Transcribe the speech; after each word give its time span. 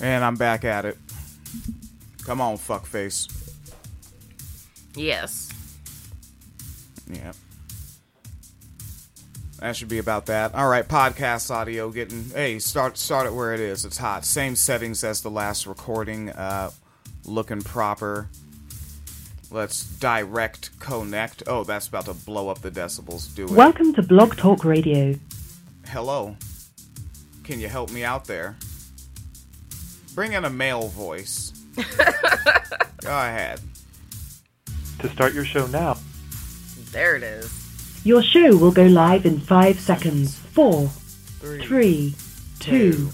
And 0.00 0.24
I'm 0.24 0.36
back 0.36 0.64
at 0.64 0.84
it. 0.84 0.96
Come 2.24 2.40
on, 2.40 2.56
fuckface. 2.56 3.32
Yes. 4.94 5.50
Yeah. 7.10 7.32
That 9.60 9.74
should 9.74 9.88
be 9.88 9.98
about 9.98 10.26
that. 10.26 10.54
All 10.54 10.68
right, 10.68 10.86
podcast 10.86 11.50
audio 11.50 11.90
getting. 11.90 12.30
Hey, 12.30 12.60
start 12.60 12.96
start 12.96 13.26
it 13.26 13.34
where 13.34 13.54
it 13.54 13.60
is. 13.60 13.84
It's 13.84 13.98
hot. 13.98 14.24
Same 14.24 14.54
settings 14.54 15.02
as 15.02 15.22
the 15.22 15.30
last 15.30 15.66
recording. 15.66 16.30
Uh, 16.30 16.70
looking 17.24 17.62
proper. 17.62 18.28
Let's 19.50 19.84
direct 19.98 20.78
connect. 20.78 21.42
Oh, 21.46 21.64
that's 21.64 21.88
about 21.88 22.04
to 22.04 22.14
blow 22.14 22.50
up 22.50 22.60
the 22.60 22.70
decibels. 22.70 23.34
Do 23.34 23.44
it. 23.44 23.50
Welcome 23.50 23.94
to 23.94 24.02
Blog 24.02 24.36
Talk 24.36 24.64
Radio. 24.64 25.14
Hello. 25.88 26.36
Can 27.42 27.58
you 27.58 27.68
help 27.68 27.90
me 27.90 28.04
out 28.04 28.26
there? 28.26 28.56
Bring 30.18 30.32
in 30.32 30.44
a 30.44 30.50
male 30.50 30.88
voice. 30.88 31.52
Go 31.76 31.84
ahead. 33.04 33.60
To 34.98 35.08
start 35.10 35.32
your 35.32 35.44
show 35.44 35.68
now, 35.68 35.96
There 36.90 37.14
it 37.14 37.22
is. 37.22 38.00
Your 38.04 38.20
show 38.24 38.56
will 38.56 38.72
go 38.72 38.82
live 38.82 39.26
in 39.26 39.38
five 39.38 39.78
seconds. 39.78 40.36
Four, 40.36 40.88
three, 41.38 42.16
two, 42.58 43.10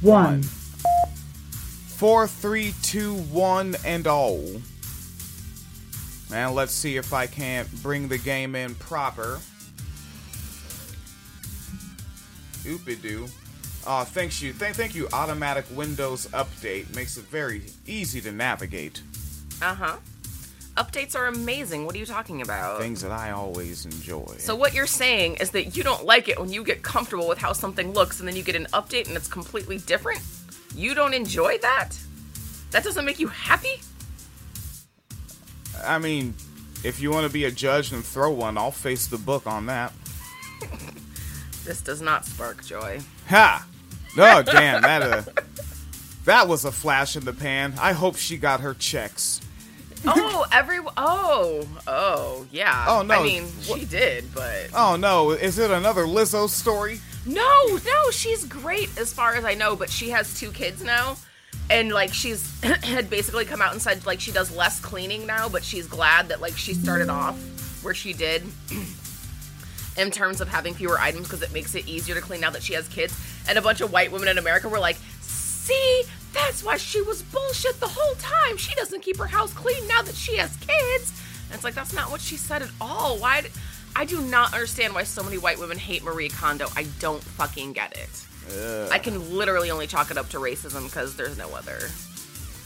one. 0.00 0.42
Four, 0.42 2.26
three, 2.26 2.74
two, 2.82 3.14
one, 3.14 3.76
and 3.84 4.08
oh. 4.08 4.12
all. 4.12 4.62
Man, 6.28 6.56
let's 6.56 6.72
see 6.72 6.96
if 6.96 7.12
I 7.12 7.28
can't 7.28 7.70
bring 7.84 8.08
the 8.08 8.18
game 8.18 8.56
in 8.56 8.74
proper. 8.74 9.38
Oopie 12.64 13.00
doo. 13.00 13.28
Uh, 13.86 14.04
thanks 14.04 14.42
you. 14.42 14.52
Th- 14.52 14.74
thank 14.74 14.94
you. 14.94 15.08
Automatic 15.12 15.64
Windows 15.74 16.26
Update 16.28 16.94
makes 16.94 17.16
it 17.16 17.24
very 17.24 17.62
easy 17.86 18.20
to 18.20 18.32
navigate. 18.32 19.00
Uh 19.62 19.74
huh. 19.74 19.96
Updates 20.76 21.16
are 21.16 21.26
amazing. 21.26 21.86
What 21.86 21.96
are 21.96 21.98
you 21.98 22.06
talking 22.06 22.40
about? 22.40 22.80
Things 22.80 23.02
that 23.02 23.10
I 23.10 23.32
always 23.32 23.84
enjoy. 23.84 24.36
So 24.38 24.54
what 24.54 24.74
you're 24.74 24.86
saying 24.86 25.36
is 25.36 25.50
that 25.50 25.76
you 25.76 25.82
don't 25.82 26.04
like 26.04 26.28
it 26.28 26.38
when 26.38 26.52
you 26.52 26.62
get 26.62 26.82
comfortable 26.82 27.26
with 27.26 27.38
how 27.38 27.52
something 27.52 27.92
looks 27.92 28.20
and 28.20 28.28
then 28.28 28.36
you 28.36 28.44
get 28.44 28.54
an 28.54 28.66
update 28.72 29.08
and 29.08 29.16
it's 29.16 29.26
completely 29.26 29.78
different? 29.78 30.20
You 30.76 30.94
don't 30.94 31.14
enjoy 31.14 31.58
that? 31.58 31.98
That 32.70 32.84
doesn't 32.84 33.04
make 33.04 33.18
you 33.18 33.26
happy? 33.26 33.80
I 35.84 35.98
mean, 35.98 36.34
if 36.84 37.00
you 37.00 37.10
want 37.10 37.26
to 37.26 37.32
be 37.32 37.44
a 37.46 37.50
judge 37.50 37.92
and 37.92 38.04
throw 38.04 38.30
one, 38.30 38.56
I'll 38.56 38.70
face 38.70 39.08
the 39.08 39.18
book 39.18 39.46
on 39.46 39.66
that. 39.66 39.92
This 41.68 41.82
does 41.82 42.00
not 42.00 42.24
spark 42.24 42.64
joy. 42.64 43.00
Ha! 43.28 43.66
Oh 44.16 44.42
damn, 44.46 44.80
that 44.80 45.02
uh, 45.02 45.22
that 46.24 46.48
was 46.48 46.64
a 46.64 46.72
flash 46.72 47.14
in 47.14 47.26
the 47.26 47.34
pan. 47.34 47.74
I 47.78 47.92
hope 47.92 48.16
she 48.16 48.38
got 48.38 48.60
her 48.60 48.72
checks. 48.72 49.42
Oh, 50.06 50.46
every 50.50 50.78
oh, 50.96 51.68
oh, 51.86 52.46
yeah. 52.50 52.86
Oh, 52.88 53.02
no. 53.02 53.20
I 53.20 53.22
mean, 53.22 53.48
she 53.60 53.84
did, 53.84 54.32
but 54.34 54.70
Oh 54.72 54.96
no, 54.96 55.32
is 55.32 55.58
it 55.58 55.70
another 55.70 56.04
Lizzo 56.06 56.48
story? 56.48 57.02
no, 57.26 57.66
no, 57.84 58.10
she's 58.12 58.46
great 58.46 58.88
as 58.96 59.12
far 59.12 59.34
as 59.34 59.44
I 59.44 59.52
know, 59.52 59.76
but 59.76 59.90
she 59.90 60.08
has 60.08 60.40
two 60.40 60.50
kids 60.52 60.82
now. 60.82 61.18
And 61.68 61.92
like 61.92 62.14
she's 62.14 62.58
had 62.62 63.10
basically 63.10 63.44
come 63.44 63.60
out 63.60 63.72
and 63.72 63.82
said 63.82 64.06
like 64.06 64.20
she 64.20 64.32
does 64.32 64.56
less 64.56 64.80
cleaning 64.80 65.26
now, 65.26 65.50
but 65.50 65.62
she's 65.62 65.86
glad 65.86 66.28
that 66.28 66.40
like 66.40 66.56
she 66.56 66.72
started 66.72 67.10
off 67.10 67.38
where 67.84 67.92
she 67.92 68.14
did 68.14 68.42
in 69.98 70.10
terms 70.10 70.40
of 70.40 70.48
having 70.48 70.74
fewer 70.74 70.98
items 70.98 71.24
because 71.26 71.42
it 71.42 71.52
makes 71.52 71.74
it 71.74 71.86
easier 71.86 72.14
to 72.14 72.20
clean 72.20 72.40
now 72.40 72.50
that 72.50 72.62
she 72.62 72.74
has 72.74 72.88
kids. 72.88 73.18
And 73.48 73.58
a 73.58 73.62
bunch 73.62 73.80
of 73.80 73.92
white 73.92 74.12
women 74.12 74.28
in 74.28 74.38
America 74.38 74.68
were 74.68 74.78
like, 74.78 74.96
"See, 75.20 76.04
that's 76.32 76.62
why 76.62 76.76
she 76.76 77.02
was 77.02 77.22
bullshit 77.22 77.80
the 77.80 77.88
whole 77.88 78.14
time. 78.14 78.56
She 78.56 78.74
doesn't 78.74 79.02
keep 79.02 79.18
her 79.18 79.26
house 79.26 79.52
clean 79.52 79.86
now 79.88 80.02
that 80.02 80.14
she 80.14 80.36
has 80.36 80.56
kids." 80.56 81.12
And 81.46 81.54
it's 81.54 81.64
like 81.64 81.74
that's 81.74 81.92
not 81.92 82.10
what 82.10 82.20
she 82.20 82.36
said 82.36 82.62
at 82.62 82.70
all. 82.80 83.18
Why? 83.18 83.42
I 83.96 84.04
do 84.04 84.20
not 84.20 84.52
understand 84.52 84.94
why 84.94 85.02
so 85.02 85.22
many 85.22 85.38
white 85.38 85.58
women 85.58 85.78
hate 85.78 86.04
Marie 86.04 86.28
Kondo. 86.28 86.68
I 86.76 86.84
don't 87.00 87.22
fucking 87.22 87.72
get 87.72 87.96
it. 87.96 88.90
I 88.90 88.98
can 88.98 89.36
literally 89.36 89.70
only 89.70 89.86
chalk 89.86 90.10
it 90.10 90.16
up 90.16 90.30
to 90.30 90.38
racism 90.38 90.84
because 90.84 91.16
there's 91.16 91.36
no 91.36 91.48
other. 91.54 91.78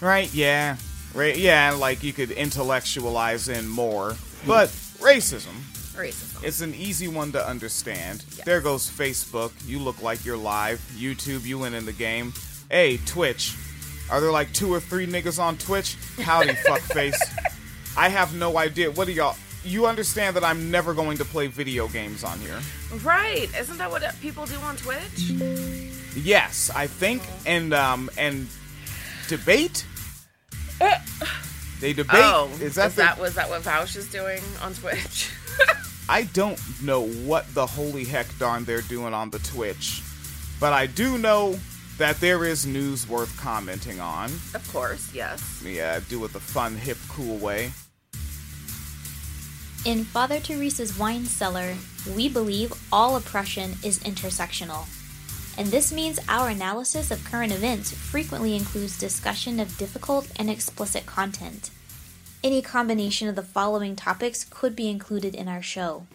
Right? 0.01 0.33
Yeah, 0.35 0.77
right. 1.15 1.37
Yeah, 1.37 1.73
like 1.73 2.03
you 2.03 2.13
could 2.13 2.31
intellectualize 2.31 3.49
in 3.49 3.67
more, 3.69 4.17
but 4.47 4.69
racism. 5.01 5.55
Racism. 5.95 6.32
It's 6.45 6.61
an 6.61 6.75
easy 6.75 7.09
one 7.09 7.33
to 7.33 7.47
understand. 7.47 8.21
There 8.45 8.61
goes 8.61 8.91
Facebook. 8.91 9.53
You 9.67 9.79
look 9.79 10.03
like 10.03 10.25
you're 10.25 10.37
live. 10.37 10.81
YouTube, 10.97 11.45
you 11.47 11.59
went 11.59 11.75
in 11.75 11.85
the 11.87 11.93
game. 11.93 12.33
Hey, 12.71 12.97
Twitch. 13.07 13.55
Are 14.11 14.21
there 14.21 14.33
like 14.33 14.53
two 14.53 14.73
or 14.73 14.81
three 14.81 15.07
niggas 15.07 15.39
on 15.39 15.57
Twitch? 15.59 15.97
Howdy, 16.21 16.51
fuckface. 16.67 17.17
I 17.97 18.09
have 18.09 18.35
no 18.35 18.59
idea. 18.59 18.91
What 18.91 19.07
do 19.07 19.13
y'all? 19.13 19.37
You 19.65 19.87
understand 19.87 20.35
that 20.35 20.43
I'm 20.43 20.71
never 20.73 20.93
going 20.93 21.17
to 21.19 21.25
play 21.25 21.47
video 21.47 21.87
games 21.87 22.25
on 22.25 22.41
here. 22.41 22.59
Right? 23.05 23.49
Isn't 23.57 23.79
that 23.79 23.91
what 23.91 24.03
people 24.21 24.45
do 24.45 24.57
on 24.57 24.77
Twitch? 24.77 25.31
Yes, 26.17 26.71
I 26.75 26.89
think, 26.89 27.23
and 27.47 27.73
um, 27.73 28.11
and 28.19 28.49
debate. 29.29 29.87
They 31.81 31.93
debate. 31.93 32.21
oh, 32.25 32.51
is 32.61 32.75
that, 32.75 32.89
is 32.89 32.95
the- 32.97 33.03
that 33.03 33.21
was 33.21 33.35
that 33.37 33.49
what 33.49 33.63
Vaush 33.63 33.97
is 33.97 34.09
doing 34.11 34.43
on 34.61 34.75
Twitch? 34.75 35.31
I 36.13 36.25
don't 36.35 36.61
know 36.83 37.07
what 37.07 37.47
the 37.55 37.65
holy 37.65 38.05
heck 38.05 38.27
darn 38.39 38.67
they're 38.67 38.83
doing 38.83 39.15
on 39.15 39.31
the 39.31 39.39
Twitch, 39.39 40.03
but 40.61 40.75
I 40.75 40.85
do 40.85 41.17
know 41.17 41.59
that 41.97 42.21
there 42.21 42.45
is 42.45 42.67
news 42.67 43.09
worth 43.09 43.35
commenting 43.41 43.99
on. 43.99 44.27
of 44.53 44.71
course, 44.71 45.11
yes. 45.15 45.63
Yeah, 45.65 46.01
do 46.11 46.23
it 46.27 46.35
the 46.35 46.39
fun, 46.39 46.77
hip, 46.77 46.99
cool 47.09 47.39
way. 47.39 47.73
In 49.87 50.05
Father 50.05 50.39
Teresa's 50.39 50.99
wine 50.99 51.25
cellar, 51.25 51.77
we 52.15 52.29
believe 52.29 52.75
all 52.93 53.17
oppression 53.17 53.71
is 53.83 53.99
intersectional. 54.01 54.85
And 55.57 55.69
this 55.69 55.95
means 55.95 56.21
our 56.29 56.51
analysis 56.51 57.11
of 57.11 57.25
current 57.25 57.55
events 57.55 57.91
frequently 57.91 58.55
includes 58.55 58.99
discussion 58.99 59.59
of 59.59 59.79
difficult 59.79 60.31
and 60.37 60.51
explicit 60.51 61.07
content. 61.07 61.71
Any 62.45 62.61
combination 62.61 63.29
of 63.29 63.37
the 63.37 63.45
following 63.45 63.95
topics 63.95 64.43
could 64.43 64.75
be 64.75 64.91
included 64.91 65.37
in 65.37 65.47
our 65.47 65.63
show. 65.63 66.09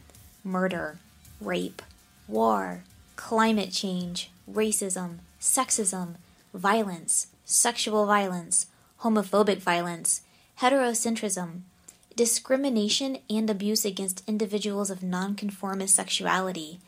Murder, 0.44 0.98
rape, 1.40 1.82
war, 2.28 2.84
climate 3.16 3.72
change, 3.72 4.30
racism, 4.52 5.20
sexism, 5.40 6.16
violence, 6.54 7.28
sexual 7.46 8.06
violence, 8.06 8.66
homophobic 9.04 9.60
violence, 9.60 10.22
heterocentrism, 10.60 11.62
discrimination 12.18 13.20
and 13.30 13.50
abuse 13.50 13.86
against 13.86 14.28
individuals 14.28 14.90
of 14.90 15.02
nonconformist 15.02 15.96
sexuality, 15.96 16.80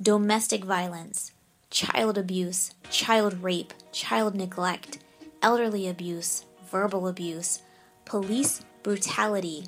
domestic 0.00 0.64
violence, 0.64 1.32
child 1.68 2.16
abuse, 2.16 2.72
child 2.88 3.42
rape, 3.42 3.74
child 3.92 4.34
neglect, 4.34 4.98
elderly 5.42 5.86
abuse, 5.86 6.46
verbal 6.70 7.06
abuse, 7.06 7.60
police 8.04 8.64
brutality, 8.82 9.66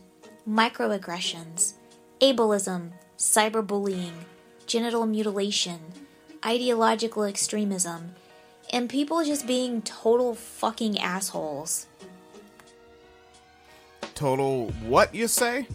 microaggressions, 0.48 1.74
ableism, 2.20 2.92
cyberbullying, 3.16 4.12
genital 4.66 5.06
mutilation, 5.06 5.80
ideological 6.44 7.24
extremism, 7.24 8.14
and 8.72 8.90
people 8.90 9.24
just 9.24 9.46
being 9.46 9.82
total 9.82 10.34
fucking 10.34 10.98
assholes. 10.98 11.86
Total 14.14 14.70
what 14.86 15.14
you 15.14 15.28
say? 15.28 15.66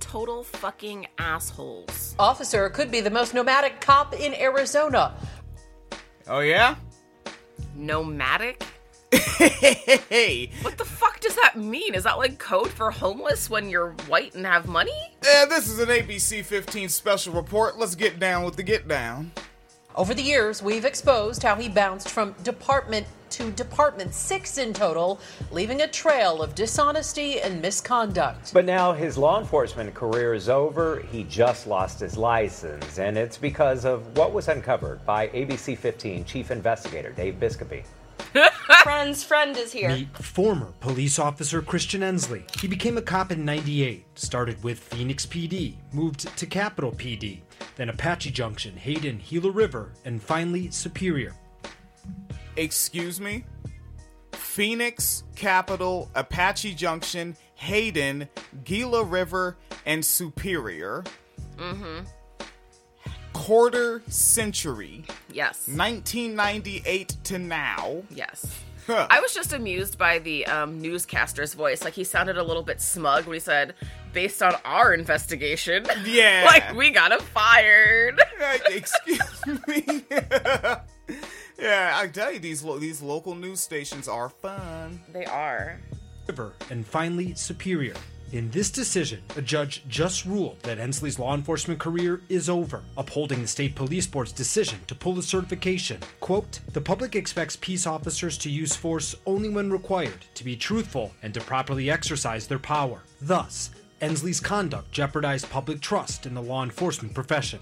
Total 0.00 0.44
fucking 0.44 1.06
assholes. 1.18 2.14
Officer 2.18 2.68
could 2.70 2.90
be 2.90 3.00
the 3.00 3.10
most 3.10 3.34
nomadic 3.34 3.80
cop 3.80 4.14
in 4.14 4.34
Arizona. 4.34 5.14
Oh 6.28 6.40
yeah? 6.40 6.76
Nomadic? 7.74 8.64
Hey, 9.12 10.50
What 10.62 10.78
the 10.78 10.84
fuck 10.84 11.20
does 11.20 11.36
that 11.36 11.56
mean? 11.56 11.94
Is 11.94 12.04
that 12.04 12.18
like 12.18 12.38
code 12.38 12.70
for 12.70 12.90
homeless 12.90 13.48
when 13.50 13.68
you're 13.68 13.92
white 14.08 14.34
and 14.34 14.46
have 14.46 14.66
money? 14.66 15.14
Yeah, 15.24 15.44
this 15.44 15.68
is 15.68 15.78
an 15.78 15.88
ABC 15.88 16.44
15 16.44 16.88
special 16.88 17.34
report. 17.34 17.78
Let's 17.78 17.94
get 17.94 18.18
down 18.18 18.44
with 18.44 18.56
the 18.56 18.62
get 18.62 18.88
down. 18.88 19.32
Over 19.94 20.12
the 20.12 20.22
years, 20.22 20.62
we've 20.62 20.84
exposed 20.84 21.42
how 21.42 21.54
he 21.54 21.68
bounced 21.70 22.10
from 22.10 22.32
department 22.42 23.06
to 23.30 23.50
department, 23.52 24.14
six 24.14 24.58
in 24.58 24.72
total, 24.72 25.20
leaving 25.50 25.80
a 25.80 25.88
trail 25.88 26.42
of 26.42 26.54
dishonesty 26.54 27.40
and 27.40 27.62
misconduct. 27.62 28.52
But 28.52 28.66
now 28.66 28.92
his 28.92 29.16
law 29.16 29.40
enforcement 29.40 29.94
career 29.94 30.34
is 30.34 30.48
over. 30.48 31.00
He 31.00 31.24
just 31.24 31.66
lost 31.66 32.00
his 32.00 32.16
license, 32.16 32.98
and 32.98 33.16
it's 33.16 33.38
because 33.38 33.84
of 33.84 34.16
what 34.16 34.32
was 34.32 34.48
uncovered 34.48 35.04
by 35.06 35.28
ABC 35.28 35.76
15 35.78 36.24
chief 36.24 36.50
investigator 36.50 37.10
Dave 37.12 37.34
Biscobing. 37.40 37.84
Friend's 38.82 39.24
friend 39.24 39.56
is 39.56 39.72
here. 39.72 39.88
Meet 39.88 40.16
former 40.18 40.72
police 40.80 41.18
officer 41.18 41.62
Christian 41.62 42.02
Ensley. 42.02 42.44
He 42.60 42.68
became 42.68 42.98
a 42.98 43.02
cop 43.02 43.32
in 43.32 43.44
98, 43.44 44.04
started 44.14 44.62
with 44.62 44.78
Phoenix 44.78 45.26
PD, 45.26 45.76
moved 45.92 46.36
to 46.36 46.46
Capitol 46.46 46.92
PD, 46.92 47.40
then 47.76 47.88
Apache 47.88 48.30
Junction, 48.30 48.76
Hayden, 48.76 49.20
Gila 49.28 49.50
River, 49.50 49.92
and 50.04 50.22
finally 50.22 50.70
Superior. 50.70 51.34
Excuse 52.56 53.20
me? 53.20 53.44
Phoenix, 54.32 55.24
Capital, 55.34 56.10
Apache 56.14 56.74
Junction, 56.74 57.36
Hayden, 57.56 58.28
Gila 58.64 59.04
River, 59.04 59.56
and 59.84 60.04
Superior. 60.04 61.04
Mm-hmm. 61.56 62.04
Quarter 63.36 64.02
century, 64.08 65.04
Yes. 65.32 65.68
1998 65.68 67.16
to 67.24 67.38
now. 67.38 68.02
Yes. 68.10 68.60
Huh. 68.86 69.06
I 69.10 69.20
was 69.20 69.34
just 69.34 69.52
amused 69.52 69.98
by 69.98 70.18
the 70.20 70.46
um, 70.46 70.80
newscaster's 70.80 71.54
voice. 71.54 71.82
Like 71.84 71.92
he 71.94 72.02
sounded 72.04 72.38
a 72.38 72.42
little 72.42 72.62
bit 72.62 72.80
smug 72.80 73.26
when 73.26 73.34
he 73.34 73.40
said, 73.40 73.74
"Based 74.12 74.42
on 74.42 74.54
our 74.64 74.94
investigation, 74.94 75.84
Yeah. 76.06 76.44
like 76.46 76.74
we 76.74 76.90
got 76.90 77.12
him 77.12 77.20
fired." 77.20 78.20
Like, 78.40 78.62
excuse 78.70 79.46
me. 79.66 80.04
yeah, 81.58 81.98
I 82.00 82.06
tell 82.08 82.32
you, 82.32 82.38
these 82.38 82.62
lo- 82.62 82.78
these 82.78 83.02
local 83.02 83.34
news 83.34 83.60
stations 83.60 84.08
are 84.08 84.28
fun. 84.28 85.00
They 85.12 85.24
are. 85.24 85.78
River, 86.28 86.52
and 86.70 86.86
finally 86.86 87.34
Superior. 87.34 87.94
In 88.32 88.50
this 88.50 88.70
decision, 88.70 89.22
a 89.36 89.42
judge 89.42 89.84
just 89.88 90.24
ruled 90.24 90.60
that 90.62 90.80
Ensley's 90.80 91.18
law 91.18 91.34
enforcement 91.34 91.78
career 91.78 92.22
is 92.28 92.48
over, 92.48 92.82
upholding 92.98 93.40
the 93.40 93.46
state 93.46 93.76
police 93.76 94.06
board's 94.06 94.32
decision 94.32 94.80
to 94.88 94.96
pull 94.96 95.14
the 95.14 95.22
certification. 95.22 96.00
Quote, 96.18 96.58
the 96.72 96.80
public 96.80 97.14
expects 97.14 97.54
peace 97.54 97.86
officers 97.86 98.36
to 98.38 98.50
use 98.50 98.74
force 98.74 99.14
only 99.26 99.48
when 99.48 99.70
required, 99.70 100.24
to 100.34 100.42
be 100.42 100.56
truthful, 100.56 101.12
and 101.22 101.32
to 101.34 101.40
properly 101.40 101.88
exercise 101.88 102.48
their 102.48 102.58
power. 102.58 103.02
Thus, 103.20 103.70
Ensley's 104.00 104.40
conduct 104.40 104.90
jeopardized 104.90 105.48
public 105.48 105.80
trust 105.80 106.26
in 106.26 106.34
the 106.34 106.42
law 106.42 106.64
enforcement 106.64 107.14
profession. 107.14 107.60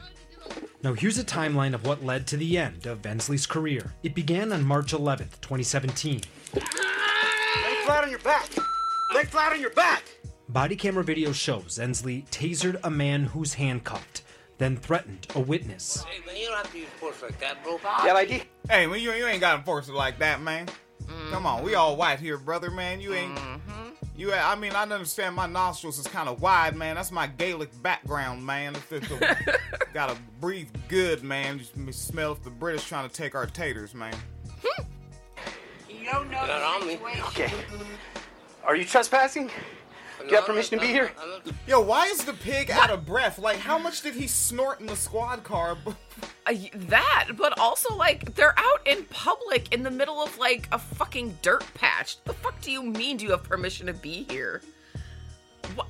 Now, 0.82 0.94
here's 0.94 1.18
a 1.18 1.24
timeline 1.24 1.74
of 1.74 1.86
what 1.86 2.04
led 2.04 2.26
to 2.28 2.38
the 2.38 2.56
end 2.56 2.86
of 2.86 3.04
Ensley's 3.04 3.46
career. 3.46 3.92
It 4.02 4.14
began 4.14 4.50
on 4.50 4.64
March 4.64 4.92
11th, 4.92 5.42
2017. 5.42 6.22
Lay 6.54 6.62
flat 7.84 8.04
on 8.04 8.10
your 8.10 8.18
back. 8.20 8.48
Lay 9.14 9.24
flat 9.24 9.52
on 9.52 9.60
your 9.60 9.70
back. 9.70 10.04
Body 10.54 10.76
camera 10.76 11.02
video 11.02 11.32
shows 11.32 11.80
Ensley 11.80 12.24
tasered 12.30 12.78
a 12.84 12.90
man 12.90 13.24
who's 13.24 13.54
handcuffed, 13.54 14.22
then 14.58 14.76
threatened 14.76 15.26
a 15.34 15.40
witness. 15.40 16.04
Hey, 16.04 16.24
man, 16.24 16.36
you 16.36 16.46
don't 16.46 16.58
have 16.58 16.70
to 16.70 16.78
use 16.78 16.88
force 17.00 17.20
like 17.22 17.40
that, 17.40 17.64
bro. 17.64 17.80
Yeah, 18.04 18.12
like 18.12 18.28
Hey, 18.70 18.86
man, 18.86 19.00
you, 19.00 19.10
you 19.14 19.26
ain't 19.26 19.40
got 19.40 19.56
to 19.56 19.64
force 19.64 19.88
it 19.88 19.94
like 19.94 20.20
that, 20.20 20.40
man. 20.40 20.68
Mm-hmm. 21.06 21.32
Come 21.32 21.44
on, 21.44 21.64
we 21.64 21.74
all 21.74 21.96
white 21.96 22.20
here, 22.20 22.38
brother, 22.38 22.70
man. 22.70 23.00
You 23.00 23.14
ain't. 23.14 23.34
Mm-hmm. 23.34 23.88
You, 24.16 24.32
I 24.32 24.54
mean, 24.54 24.76
I 24.76 24.82
understand 24.82 25.34
my 25.34 25.48
nostrils 25.48 25.98
is 25.98 26.06
kind 26.06 26.28
of 26.28 26.40
wide, 26.40 26.76
man. 26.76 26.94
That's 26.94 27.10
my 27.10 27.26
Gaelic 27.26 27.70
background, 27.82 28.46
man. 28.46 28.76
It's 28.76 29.08
just 29.08 29.20
a- 29.20 29.58
gotta 29.92 30.16
breathe 30.40 30.68
good, 30.86 31.24
man. 31.24 31.58
Just 31.58 32.06
smell 32.06 32.30
if 32.30 32.44
the 32.44 32.50
British 32.50 32.84
trying 32.84 33.08
to 33.08 33.12
take 33.12 33.34
our 33.34 33.46
taters, 33.46 33.92
man. 33.92 34.14
You 35.88 36.04
don't 36.12 36.30
know 36.30 36.46
Not 36.46 36.80
on 36.80 36.86
me. 36.86 36.96
Okay. 37.26 37.52
Are 38.62 38.76
you 38.76 38.84
trespassing? 38.84 39.50
Do 40.20 40.28
you 40.28 40.36
have 40.36 40.46
permission 40.46 40.78
to 40.78 40.84
be 40.84 40.90
here? 40.90 41.12
Yo, 41.66 41.80
why 41.80 42.06
is 42.06 42.24
the 42.24 42.32
pig 42.32 42.70
out 42.70 42.90
of 42.90 43.04
breath? 43.04 43.38
Like, 43.38 43.58
how 43.58 43.78
much 43.78 44.02
did 44.02 44.14
he 44.14 44.26
snort 44.26 44.80
in 44.80 44.86
the 44.86 44.96
squad 44.96 45.44
car? 45.44 45.76
Uh, 46.46 46.52
that, 46.74 47.30
but 47.38 47.58
also 47.58 47.94
like 47.96 48.34
they're 48.34 48.52
out 48.58 48.86
in 48.86 49.02
public 49.04 49.72
in 49.72 49.82
the 49.82 49.90
middle 49.90 50.22
of 50.22 50.36
like 50.36 50.68
a 50.72 50.78
fucking 50.78 51.38
dirt 51.40 51.64
patch. 51.72 52.22
The 52.24 52.34
fuck 52.34 52.60
do 52.60 52.70
you 52.70 52.82
mean? 52.82 53.16
Do 53.16 53.24
you 53.24 53.30
have 53.30 53.42
permission 53.44 53.86
to 53.86 53.94
be 53.94 54.24
here? 54.28 54.60
What? 55.74 55.86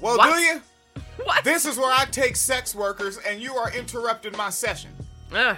Well, 0.00 0.16
What? 0.16 0.34
do 0.34 0.40
you? 0.40 0.62
What? 1.24 1.44
This 1.44 1.66
is 1.66 1.76
where 1.76 1.92
I 1.92 2.06
take 2.06 2.36
sex 2.36 2.74
workers, 2.74 3.18
and 3.28 3.38
you 3.38 3.54
are 3.54 3.70
interrupting 3.76 4.34
my 4.34 4.48
session. 4.48 4.92
Ugh. 5.34 5.56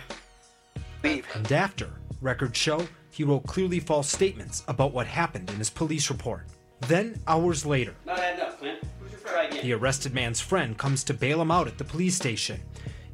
And 1.05 1.53
after, 1.53 1.89
records 2.21 2.59
show 2.59 2.89
he 3.11 3.23
wrote 3.25 3.47
clearly 3.47 3.79
false 3.81 4.11
statements 4.11 4.65
about 4.67 4.93
what 4.93 5.07
happened 5.07 5.49
in 5.51 5.57
his 5.57 5.71
police 5.71 6.11
report. 6.11 6.47
Then, 6.81 7.21
hours 7.27 7.67
later, 7.67 7.95
Not 8.07 8.19
adding 8.19 8.41
up, 8.43 8.59
Clint. 8.59 8.79
Who's 9.01 9.11
your 9.13 9.21
friend? 9.21 9.53
the 9.63 9.73
arrested 9.73 10.15
man's 10.15 10.41
friend 10.41 10.77
comes 10.79 11.03
to 11.05 11.15
bail 11.15 11.41
him 11.43 11.51
out 11.51 11.67
at 11.67 11.79
the 11.79 11.85
police 11.85 12.15
station. 12.17 12.61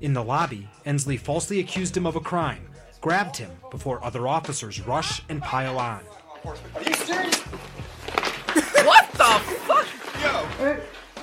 In 0.01 0.13
the 0.13 0.23
lobby, 0.23 0.69
Ensley 0.85 1.17
falsely 1.17 1.61
accused 1.61 1.97
him 1.97 2.07
of 2.07 2.15
a 2.17 2.21
crime, 2.21 2.67
grabbed 3.01 3.37
him 3.39 3.51
before 3.71 4.05
other 4.05 4.29
officers 4.29 4.81
rush 4.87 5.23
and 5.29 5.41
pile 5.43 5.79
on. 5.79 6.03
Are 6.45 6.83
you 6.87 6.95
serious? 6.95 7.41
What 8.85 9.11
the 9.13 9.25
fuck? 9.65 9.87
Yo, 10.23 10.77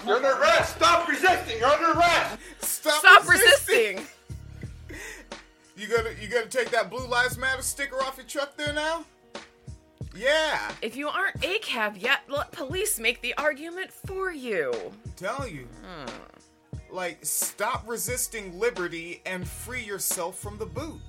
You're 0.05 0.15
under 0.15 0.29
arrest. 0.41 0.75
Stop 0.77 1.07
resisting. 1.07 1.59
You're 1.59 1.67
under 1.67 1.97
arrest. 1.99 2.39
stop, 2.61 2.99
Stop 2.99 3.29
resisting. 3.29 4.05
You 5.77 5.87
gonna 5.87 6.09
you 6.21 6.27
gonna 6.27 6.45
take 6.45 6.69
that 6.71 6.89
Blue 6.91 7.07
Lives 7.07 7.37
Matter 7.39 7.61
sticker 7.63 7.95
off 8.03 8.17
your 8.17 8.25
truck 8.27 8.55
there 8.55 8.71
now? 8.73 9.03
Yeah, 10.15 10.71
If 10.81 10.95
you 10.95 11.07
aren't 11.09 11.39
ACAB 11.41 12.01
yet, 12.01 12.21
let 12.27 12.51
police 12.51 12.99
make 12.99 13.21
the 13.21 13.33
argument 13.37 13.91
for 13.91 14.31
you. 14.31 14.73
Telling 15.15 15.55
you. 15.55 15.67
Hmm. 15.83 16.09
Like, 16.93 17.19
stop 17.25 17.83
resisting 17.87 18.59
liberty 18.59 19.21
and 19.25 19.47
free 19.47 19.81
yourself 19.83 20.37
from 20.39 20.57
the 20.57 20.65
boot. 20.65 20.99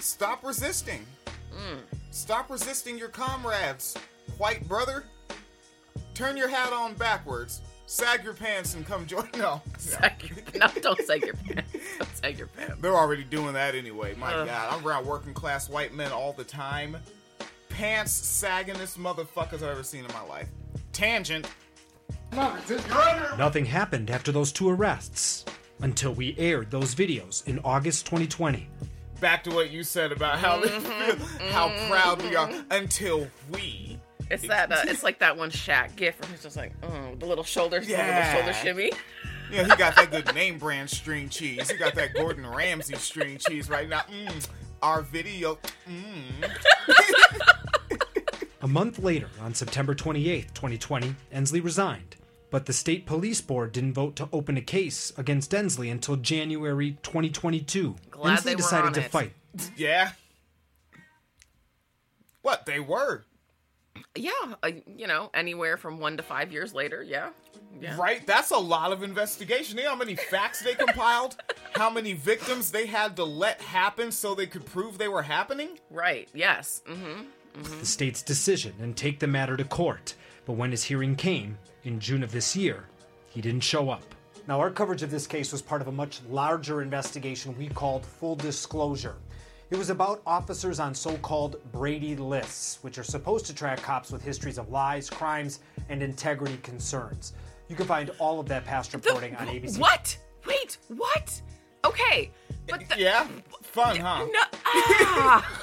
Stop 0.00 0.44
resisting. 0.44 1.06
Hmm. 1.54 1.78
Stop 2.10 2.50
resisting 2.50 2.98
your 2.98 3.08
comrades, 3.08 3.96
white 4.38 4.66
brother. 4.68 5.04
Turn 6.14 6.36
your 6.36 6.48
hat 6.48 6.72
on 6.72 6.94
backwards. 6.94 7.60
Sag 7.86 8.22
your 8.22 8.34
pants 8.34 8.74
and 8.74 8.84
come 8.86 9.06
join. 9.06 9.28
No, 9.38 9.62
Sag 9.78 10.22
your, 10.28 10.38
no, 10.56 10.66
don't 10.82 11.00
sag 11.06 11.22
your 11.24 11.34
pants. 11.46 11.72
Don't 11.98 12.16
sag 12.16 12.36
your 12.36 12.48
pants. 12.48 12.74
They're 12.80 12.96
already 12.96 13.24
doing 13.24 13.54
that 13.54 13.74
anyway. 13.74 14.14
My 14.18 14.34
Ugh. 14.34 14.46
God, 14.46 14.72
I'm 14.74 14.86
around 14.86 15.06
working 15.06 15.32
class 15.32 15.68
white 15.70 15.94
men 15.94 16.12
all 16.12 16.32
the 16.32 16.44
time. 16.44 16.96
Pants 17.78 18.42
saggingest 18.42 18.98
motherfuckers 18.98 19.54
I've 19.62 19.62
ever 19.70 19.84
seen 19.84 20.04
in 20.04 20.12
my 20.12 20.22
life. 20.22 20.48
Tangent. 20.92 21.46
Nothing 23.38 23.64
happened 23.64 24.10
after 24.10 24.32
those 24.32 24.50
two 24.50 24.68
arrests 24.68 25.44
until 25.82 26.12
we 26.12 26.34
aired 26.38 26.72
those 26.72 26.92
videos 26.96 27.46
in 27.46 27.60
August 27.60 28.04
2020. 28.06 28.68
Back 29.20 29.44
to 29.44 29.50
what 29.54 29.70
you 29.70 29.84
said 29.84 30.10
about 30.10 30.40
how 30.40 30.60
Mm-hmm. 30.60 31.48
how 31.52 31.68
proud 31.88 32.20
we 32.20 32.34
are 32.34 32.50
until 32.72 33.28
we. 33.52 33.96
It's 34.28 34.48
that. 34.48 34.72
Uh, 34.72 34.82
it's 34.86 35.04
like 35.04 35.20
that 35.20 35.36
one 35.36 35.52
Shaq 35.52 35.94
gif 35.94 36.20
where 36.20 36.28
he's 36.30 36.42
just 36.42 36.56
like, 36.56 36.72
oh, 36.82 37.14
the 37.16 37.26
little 37.26 37.44
shoulders, 37.44 37.86
the 37.86 37.92
Yeah. 37.92 38.34
little 38.34 38.40
shoulder 38.40 38.52
shimmy. 38.54 38.92
Yeah, 39.52 39.62
he 39.62 39.76
got 39.76 39.94
that 39.94 40.10
good 40.10 40.34
name 40.34 40.58
brand 40.58 40.90
string 40.90 41.28
cheese. 41.28 41.70
He 41.70 41.76
got 41.78 41.94
that 41.94 42.12
Gordon 42.14 42.44
Ramsay 42.44 42.96
string 42.96 43.38
cheese 43.38 43.70
right 43.70 43.88
now. 43.88 44.00
Mm, 44.00 44.48
our 44.82 45.02
video. 45.02 45.60
Mm. 45.88 46.50
A 48.60 48.68
month 48.68 48.98
later, 48.98 49.28
on 49.40 49.54
September 49.54 49.94
28, 49.94 50.48
2020, 50.54 51.14
Ensley 51.32 51.60
resigned. 51.60 52.16
But 52.50 52.66
the 52.66 52.72
state 52.72 53.06
police 53.06 53.40
board 53.40 53.72
didn't 53.72 53.92
vote 53.92 54.16
to 54.16 54.28
open 54.32 54.56
a 54.56 54.60
case 54.62 55.12
against 55.16 55.54
Ensley 55.54 55.90
until 55.90 56.16
January 56.16 56.98
2022. 57.02 57.94
Glad 58.10 58.30
Ensley 58.32 58.50
they 58.52 58.56
were 58.56 58.62
decided 58.62 58.86
on 58.86 58.92
to 58.94 59.00
it. 59.04 59.10
fight. 59.10 59.32
Yeah. 59.76 60.12
What 62.42 62.66
they 62.66 62.80
were. 62.80 63.24
Yeah, 64.14 64.30
uh, 64.62 64.70
you 64.96 65.06
know, 65.06 65.30
anywhere 65.34 65.76
from 65.76 65.98
one 65.98 66.16
to 66.16 66.22
five 66.22 66.52
years 66.52 66.72
later. 66.72 67.02
Yeah, 67.02 67.30
yeah. 67.80 67.96
Right? 67.96 68.24
That's 68.26 68.52
a 68.52 68.56
lot 68.56 68.92
of 68.92 69.02
investigation. 69.02 69.76
You 69.76 69.84
know 69.84 69.90
how 69.90 69.96
many 69.96 70.14
facts 70.14 70.62
they 70.62 70.74
compiled? 70.74 71.36
how 71.74 71.90
many 71.90 72.12
victims 72.12 72.70
they 72.70 72.86
had 72.86 73.16
to 73.16 73.24
let 73.24 73.60
happen 73.60 74.12
so 74.12 74.34
they 74.34 74.46
could 74.46 74.64
prove 74.64 74.98
they 74.98 75.08
were 75.08 75.22
happening? 75.22 75.78
Right. 75.90 76.28
Yes. 76.32 76.80
Mm-hmm. 77.62 77.80
the 77.80 77.86
state's 77.86 78.22
decision 78.22 78.74
and 78.80 78.96
take 78.96 79.18
the 79.18 79.26
matter 79.26 79.56
to 79.56 79.64
court. 79.64 80.14
But 80.46 80.54
when 80.54 80.70
his 80.70 80.84
hearing 80.84 81.16
came, 81.16 81.58
in 81.84 82.00
June 82.00 82.22
of 82.22 82.32
this 82.32 82.54
year, 82.56 82.84
he 83.28 83.40
didn't 83.40 83.60
show 83.62 83.90
up. 83.90 84.02
Now, 84.46 84.60
our 84.60 84.70
coverage 84.70 85.02
of 85.02 85.10
this 85.10 85.26
case 85.26 85.52
was 85.52 85.60
part 85.60 85.82
of 85.82 85.88
a 85.88 85.92
much 85.92 86.20
larger 86.30 86.80
investigation 86.80 87.56
we 87.58 87.68
called 87.68 88.04
Full 88.06 88.34
Disclosure. 88.36 89.16
It 89.70 89.76
was 89.76 89.90
about 89.90 90.22
officers 90.26 90.80
on 90.80 90.94
so 90.94 91.18
called 91.18 91.56
Brady 91.72 92.16
lists, 92.16 92.78
which 92.80 92.96
are 92.96 93.02
supposed 93.04 93.44
to 93.46 93.54
track 93.54 93.82
cops 93.82 94.10
with 94.10 94.22
histories 94.22 94.56
of 94.56 94.70
lies, 94.70 95.10
crimes, 95.10 95.60
and 95.90 96.02
integrity 96.02 96.56
concerns. 96.62 97.34
You 97.68 97.76
can 97.76 97.84
find 97.84 98.10
all 98.18 98.40
of 98.40 98.48
that 98.48 98.64
past 98.64 98.94
reporting 98.94 99.36
on 99.36 99.46
ABC. 99.48 99.78
What? 99.78 100.16
Wait. 100.46 100.78
What? 100.88 101.42
Okay. 101.84 102.30
But 102.66 102.88
the, 102.88 102.98
Yeah? 102.98 103.28
Fun, 103.62 103.96
huh? 103.96 104.26
no. 104.32 104.42
Ah. 104.64 105.54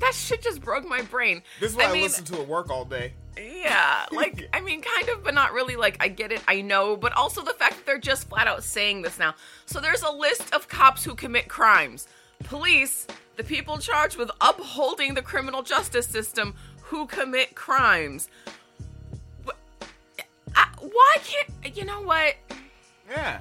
that 0.00 0.14
shit 0.14 0.42
just 0.42 0.60
broke 0.60 0.86
my 0.86 1.02
brain. 1.02 1.42
This 1.60 1.70
is 1.72 1.76
why 1.76 1.84
I, 1.84 1.92
mean, 1.92 2.02
listen 2.02 2.24
to 2.26 2.40
it 2.40 2.48
work 2.48 2.70
all 2.70 2.84
day. 2.84 3.12
Yeah, 3.38 4.06
like 4.12 4.48
I 4.52 4.60
mean, 4.60 4.82
kind 4.82 5.08
of, 5.10 5.22
but 5.22 5.34
not 5.34 5.52
really. 5.52 5.76
Like 5.76 5.96
I 6.00 6.08
get 6.08 6.32
it, 6.32 6.42
I 6.48 6.60
know, 6.62 6.96
but 6.96 7.12
also 7.12 7.42
the 7.42 7.52
fact 7.52 7.76
that 7.76 7.86
they're 7.86 7.98
just 7.98 8.28
flat 8.28 8.48
out 8.48 8.62
saying 8.64 9.02
this 9.02 9.18
now. 9.18 9.34
So 9.66 9.80
there's 9.80 10.02
a 10.02 10.10
list 10.10 10.52
of 10.54 10.68
cops 10.68 11.04
who 11.04 11.14
commit 11.14 11.48
crimes. 11.48 12.08
Police, 12.44 13.06
the 13.36 13.44
people 13.44 13.78
charged 13.78 14.16
with 14.16 14.30
upholding 14.40 15.14
the 15.14 15.22
criminal 15.22 15.62
justice 15.62 16.06
system, 16.06 16.54
who 16.82 17.06
commit 17.06 17.54
crimes. 17.54 18.28
Wh- 19.46 19.84
I, 20.54 20.68
why 20.80 21.16
can't 21.22 21.76
you 21.76 21.84
know 21.84 22.02
what? 22.02 22.34
Yeah. 23.10 23.40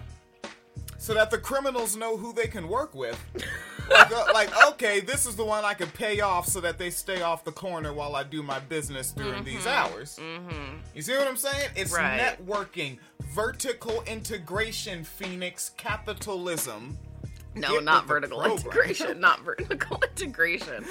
So 0.98 1.13
that 1.13 1.32
the 1.32 1.38
criminals 1.38 1.96
know 1.96 2.18
who 2.18 2.34
they 2.34 2.48
can 2.48 2.68
work 2.68 2.94
with. 2.94 3.18
like, 3.89 4.12
uh, 4.12 4.25
like, 4.34 4.65
okay, 4.69 5.00
this 5.00 5.25
is 5.25 5.36
the 5.36 5.43
one 5.46 5.65
I 5.65 5.74
can 5.74 5.88
pay 5.89 6.19
off 6.22 6.48
so 6.48 6.60
that 6.62 6.77
they 6.77 6.89
stay 6.89 7.22
off 7.22 7.43
the 7.43 7.51
corner 7.51 7.93
while 7.93 8.15
I 8.15 8.24
do 8.24 8.41
my 8.43 8.60
business 8.60 9.12
during 9.12 9.43
these 9.43 9.65
hours. 9.67 10.19
Mm-hmm. 10.22 10.77
You 10.96 11.01
see 11.01 11.15
what 11.17 11.27
I'm 11.27 11.38
saying? 11.38 11.69
It's 11.75 11.93
Right. 11.93 12.19
networking, 12.19 12.98
vertical 13.34 14.01
integration, 14.08 15.03
Phoenix 15.03 15.72
capitalism. 15.77 16.98
No, 17.55 17.74
Get 17.74 17.84
not 17.84 18.05
vertical 18.05 18.43
integration. 18.46 19.19
Not 19.19 19.39
vertical 19.43 20.01
integration. 20.10 20.86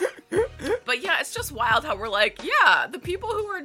but 0.85 1.03
yeah, 1.03 1.21
it's 1.21 1.33
just 1.33 1.53
wild 1.53 1.85
how 1.85 1.97
we're 1.97 2.09
like, 2.09 2.41
yeah, 2.43 2.87
the 2.91 2.99
people 2.99 3.29
who 3.31 3.47
are 3.47 3.63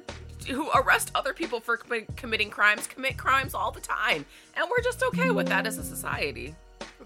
who 0.47 0.69
arrest 0.75 1.09
other 1.15 1.33
people 1.33 1.61
for 1.61 1.77
commi- 1.77 2.13
committing 2.17 2.49
crimes 2.49 2.85
commit 2.85 3.15
crimes 3.17 3.53
all 3.53 3.71
the 3.71 3.79
time, 3.79 4.25
and 4.57 4.67
we're 4.69 4.81
just 4.83 5.01
okay 5.01 5.31
with 5.31 5.47
that 5.47 5.65
as 5.65 5.77
a 5.77 5.83
society. 5.83 6.53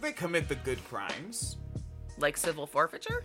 They 0.01 0.12
commit 0.12 0.50
the 0.50 0.55
good 0.55 0.84
crimes. 0.86 1.57
Like 2.19 2.38
civil 2.38 2.65
forfeiture. 2.67 3.24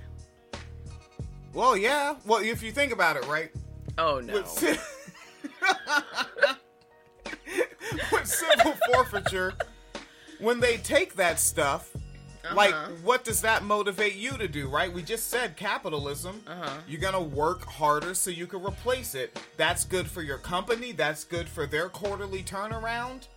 Well, 1.55 1.77
yeah. 1.77 2.17
Well, 2.27 2.43
if 2.43 2.63
you 2.63 2.73
think 2.73 2.93
about 2.93 3.17
it, 3.17 3.27
right? 3.27 3.51
Oh 3.99 4.21
no. 4.21 4.35
With, 4.35 4.57
ci- 4.59 4.79
with 8.13 8.27
civil 8.27 8.75
forfeiture, 8.93 9.55
when 10.39 10.61
they 10.61 10.77
take 10.79 11.15
that 11.17 11.39
stuff, 11.39 11.91
like, 12.55 12.75
Uh-huh. 12.75 12.91
what 13.05 13.25
does 13.25 13.41
that 13.43 13.63
motivate 13.63 14.17
you 14.17 14.33
to 14.33 14.49
do, 14.49 14.69
right? 14.69 14.93
We 14.93 15.03
just 15.03 15.29
said 15.29 15.57
capitalism. 15.57 16.43
Uh-huh. 16.47 16.71
You're 16.89 17.01
gonna 17.01 17.21
work 17.23 17.65
harder 17.65 18.15
so 18.15 18.31
you 18.31 18.47
can 18.47 18.63
replace 18.65 19.15
it. 19.15 19.39
That's 19.57 19.85
good 19.85 20.09
for 20.11 20.23
your 20.23 20.39
company. 20.39 20.93
That's 20.93 21.23
good 21.25 21.49
for 21.49 21.67
their 21.67 21.89
quarterly 21.89 22.43
turnaround. 22.43 23.29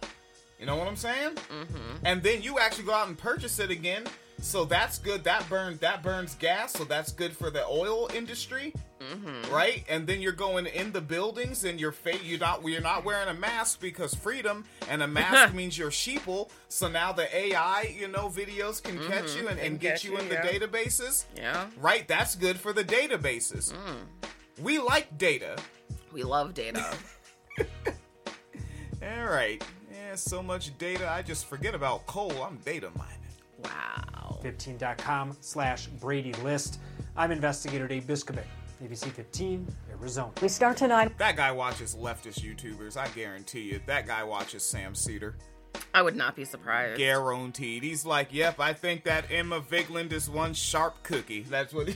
You 0.60 0.66
know 0.66 0.76
what 0.78 0.88
I'm 0.88 0.96
saying? 0.96 1.36
Mm-hmm. 1.36 2.06
And 2.06 2.24
then 2.24 2.42
you 2.42 2.58
actually 2.60 2.86
go 2.86 2.94
out 2.94 3.08
and 3.10 3.18
purchase 3.18 3.60
it 3.60 3.70
again. 3.70 4.06
So 4.42 4.64
that's 4.66 5.00
good. 5.00 5.24
That 5.24 5.48
burns 5.50 5.80
that 5.80 6.04
burns 6.04 6.36
gas. 6.36 6.74
So 6.74 6.84
that's 6.84 7.12
good 7.12 7.36
for 7.36 7.50
the 7.50 7.66
oil 7.66 8.10
industry, 8.14 8.74
Mm-hmm. 9.02 9.54
right? 9.54 9.84
And 9.90 10.08
then 10.08 10.20
you're 10.22 10.32
going 10.32 10.66
in 10.68 10.92
the 10.92 11.02
buildings 11.02 11.64
and 11.64 11.80
you're 11.80 11.92
fa- 11.92 12.24
you're 12.24 12.40
not 12.40 12.64
you're 12.68 12.82
not 12.82 13.06
wearing 13.06 13.28
a 13.30 13.34
mask 13.34 13.80
because 13.82 14.14
freedom 14.14 14.66
and 14.90 15.02
a 15.04 15.08
mask 15.08 15.54
means 15.60 15.78
you're 15.78 15.90
sheeple. 15.92 16.50
So 16.70 16.88
now 16.88 17.12
the 17.12 17.34
AI 17.36 17.96
you 18.00 18.08
know 18.08 18.30
videos 18.30 18.82
can 18.84 18.98
catch 19.08 19.26
Mhm. 19.32 19.42
you 19.42 19.48
and, 19.48 19.60
and 19.60 19.80
get 19.80 19.94
catch 19.94 20.04
you 20.06 20.12
you, 20.14 20.18
in 20.20 20.30
the 20.30 20.36
yeah. 20.36 20.46
databases. 20.48 21.26
Yeah. 21.36 21.68
Right. 21.80 22.08
That's 22.08 22.36
good 22.36 22.60
for 22.60 22.72
the 22.74 22.84
databases. 22.84 23.74
We 24.62 24.80
like 24.80 25.18
data. 25.18 25.58
We 26.14 26.24
love 26.24 26.54
data. 26.54 26.86
All 29.04 29.26
right. 29.26 29.64
Yeah, 29.94 30.16
so 30.16 30.42
much 30.42 30.76
data. 30.78 31.10
I 31.10 31.22
just 31.22 31.46
forget 31.48 31.76
about 31.76 32.06
coal. 32.08 32.32
I'm 32.44 32.58
data 32.58 32.90
mining. 32.98 33.12
Wow. 33.64 34.25
15.com 34.44 35.38
slash 35.40 35.88
Brady 35.88 36.34
List. 36.44 36.80
I'm 37.16 37.32
investigator 37.32 37.88
Dave 37.88 38.04
Biscobing, 38.04 38.44
ABC 38.84 39.12
15, 39.12 39.68
Arizona. 39.92 40.32
We 40.42 40.48
start 40.48 40.78
tonight. 40.78 41.18
That 41.18 41.36
guy 41.36 41.52
watches 41.52 41.96
leftist 41.96 42.42
YouTubers. 42.42 42.98
I 42.98 43.08
guarantee 43.10 43.62
you. 43.62 43.80
That 43.86 44.08
guy 44.08 44.24
watches 44.24 44.64
Sam 44.64 44.96
Seder. 44.96 45.36
I 45.94 46.02
would 46.02 46.16
not 46.16 46.36
be 46.36 46.46
surprised. 46.46 46.98
Guaranteed. 46.98 47.84
He's 47.84 48.06
like, 48.06 48.34
yep, 48.34 48.60
I 48.60 48.74
think 48.74 49.04
that 49.04 49.26
Emma 49.32 49.62
Vigeland 49.62 50.12
is 50.12 50.30
one 50.30 50.54
sharp 50.54 51.02
cookie. 51.04 51.42
That's 51.42 51.74
what 51.74 51.88
he. 51.88 51.96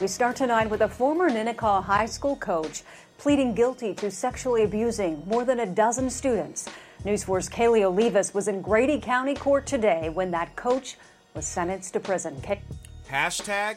We 0.00 0.06
start 0.06 0.36
tonight 0.36 0.70
with 0.70 0.82
a 0.82 0.88
former 0.88 1.28
Ninnekah 1.28 1.82
High 1.82 2.06
School 2.06 2.36
coach 2.36 2.82
pleading 3.18 3.52
guilty 3.52 3.94
to 3.94 4.10
sexually 4.10 4.62
abusing 4.62 5.22
more 5.26 5.44
than 5.44 5.60
a 5.60 5.66
dozen 5.66 6.08
students. 6.08 6.68
News 7.04 7.24
4's 7.24 7.48
Kaylee 7.48 7.82
Olivas 7.82 8.34
was 8.34 8.48
in 8.48 8.60
Grady 8.60 8.98
County 9.00 9.34
Court 9.34 9.66
today 9.66 10.08
when 10.08 10.30
that 10.32 10.54
coach 10.56 10.96
was 11.34 11.46
sentenced 11.46 11.92
to 11.94 12.00
prison. 12.00 12.40
Kay- 12.42 12.60
Hashtag 13.08 13.76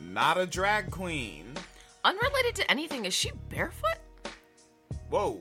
not 0.00 0.38
a 0.38 0.46
drag 0.46 0.90
queen. 0.90 1.52
Unrelated 2.04 2.54
to 2.54 2.70
anything, 2.70 3.04
is 3.04 3.12
she 3.12 3.30
barefoot? 3.50 3.98
Whoa. 5.10 5.40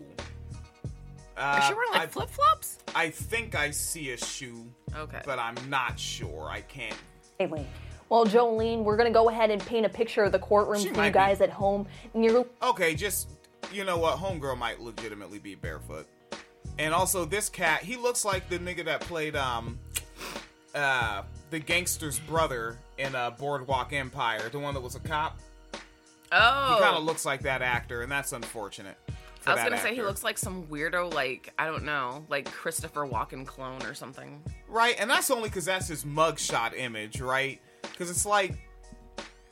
Uh, 1.38 1.58
is 1.62 1.68
she 1.68 1.74
wearing 1.74 1.92
like 1.94 2.10
flip 2.10 2.30
flops? 2.30 2.80
I 2.96 3.10
think 3.10 3.56
I 3.56 3.70
see 3.72 4.12
a 4.12 4.18
shoe. 4.18 4.66
Okay. 4.96 5.22
But 5.26 5.38
I'm 5.38 5.56
not 5.70 6.00
sure. 6.00 6.48
I 6.50 6.62
can't. 6.62 6.96
Kaylee. 7.40 7.66
Well, 8.10 8.26
Jolene, 8.26 8.84
we're 8.84 8.98
going 8.98 9.12
to 9.12 9.14
go 9.18 9.30
ahead 9.30 9.50
and 9.52 9.64
paint 9.66 9.86
a 9.86 9.90
picture 9.90 10.24
of 10.24 10.32
the 10.32 10.40
courtroom 10.40 10.82
She 10.82 10.90
for 10.90 10.96
might 10.98 11.06
you 11.08 11.12
be. 11.12 11.16
guys 11.16 11.42
at 11.42 11.50
home. 11.50 11.88
And 12.14 12.24
you're 12.24 12.46
Okay, 12.64 12.96
just 12.96 13.30
you 13.74 13.84
know 13.84 13.98
what, 13.98 14.18
homegirl 14.18 14.58
might 14.58 14.80
legitimately 14.80 15.40
be 15.40 15.56
barefoot. 15.56 16.08
And 16.78 16.94
also 16.94 17.26
this 17.26 17.50
cat, 17.50 17.84
he 17.84 17.96
looks 17.96 18.26
like 18.26 18.50
the 18.50 18.60
nigga 18.60 18.86
that 18.86 19.02
played 19.02 19.36
um 19.36 19.80
uh 20.74 21.24
the 21.52 21.60
gangster's 21.60 22.20
brother 22.20 22.78
in 22.98 23.16
uh 23.16 23.32
Boardwalk 23.32 23.94
Empire, 23.94 24.50
the 24.50 24.60
one 24.60 24.74
that 24.74 24.82
was 24.82 24.96
a 24.96 25.00
cop. 25.00 25.40
Oh. 26.32 26.76
He 26.76 26.82
kind 26.82 26.98
of 26.98 27.04
looks 27.04 27.26
like 27.26 27.42
that 27.44 27.62
actor, 27.62 28.02
and 28.02 28.12
that's 28.12 28.34
unfortunate. 28.34 28.98
I 29.48 29.54
was 29.54 29.64
gonna 29.64 29.78
say 29.78 29.94
he 29.94 30.02
looks 30.02 30.24
like 30.24 30.38
some 30.38 30.66
weirdo, 30.66 31.14
like 31.14 31.54
I 31.60 31.68
don't 31.68 31.84
know, 31.86 32.26
like 32.30 32.52
Christopher 32.52 33.08
Walken 33.08 33.46
clone 33.46 33.82
or 33.84 33.94
something. 33.94 34.42
right, 34.68 34.96
and 35.00 35.10
that's 35.10 35.30
only 35.30 35.50
because 35.50 35.66
that's 35.66 35.88
his 35.88 36.04
mugshot 36.04 36.76
image, 36.76 37.22
right? 37.22 37.62
Because 37.84 38.10
it's 38.10 38.26
like, 38.26 38.58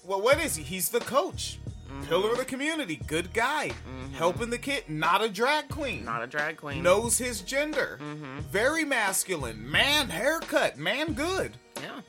well, 0.03 0.19
what 0.19 0.43
is 0.43 0.55
he? 0.55 0.63
He's 0.63 0.89
the 0.89 0.99
coach, 0.99 1.59
Mm-hmm. 1.93 2.09
pillar 2.09 2.31
of 2.31 2.37
the 2.37 2.45
community, 2.45 2.95
good 3.07 3.33
guy, 3.33 3.71
helping 4.17 4.49
the 4.49 4.57
kid, 4.57 4.83
not 4.87 5.23
a 5.23 5.29
drag 5.29 5.69
queen. 5.69 6.05
Not 6.05 6.23
a 6.23 6.27
drag 6.27 6.57
queen. 6.57 6.81
knows 6.81 7.17
his 7.17 7.41
gender. 7.41 7.99
Mm-hmm. 8.01 8.39
Very 8.51 8.83
masculine. 8.83 9.69
Man 9.69 10.09
haircut. 10.09 10.77
Man 10.77 11.13
good. 11.13 11.53
Yeah. 11.81 12.01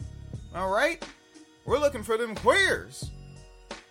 All 0.55 0.71
right? 0.71 1.05
We're 1.67 1.79
looking 1.79 2.03
for 2.03 2.17
them 2.17 2.35
queers. 2.35 3.11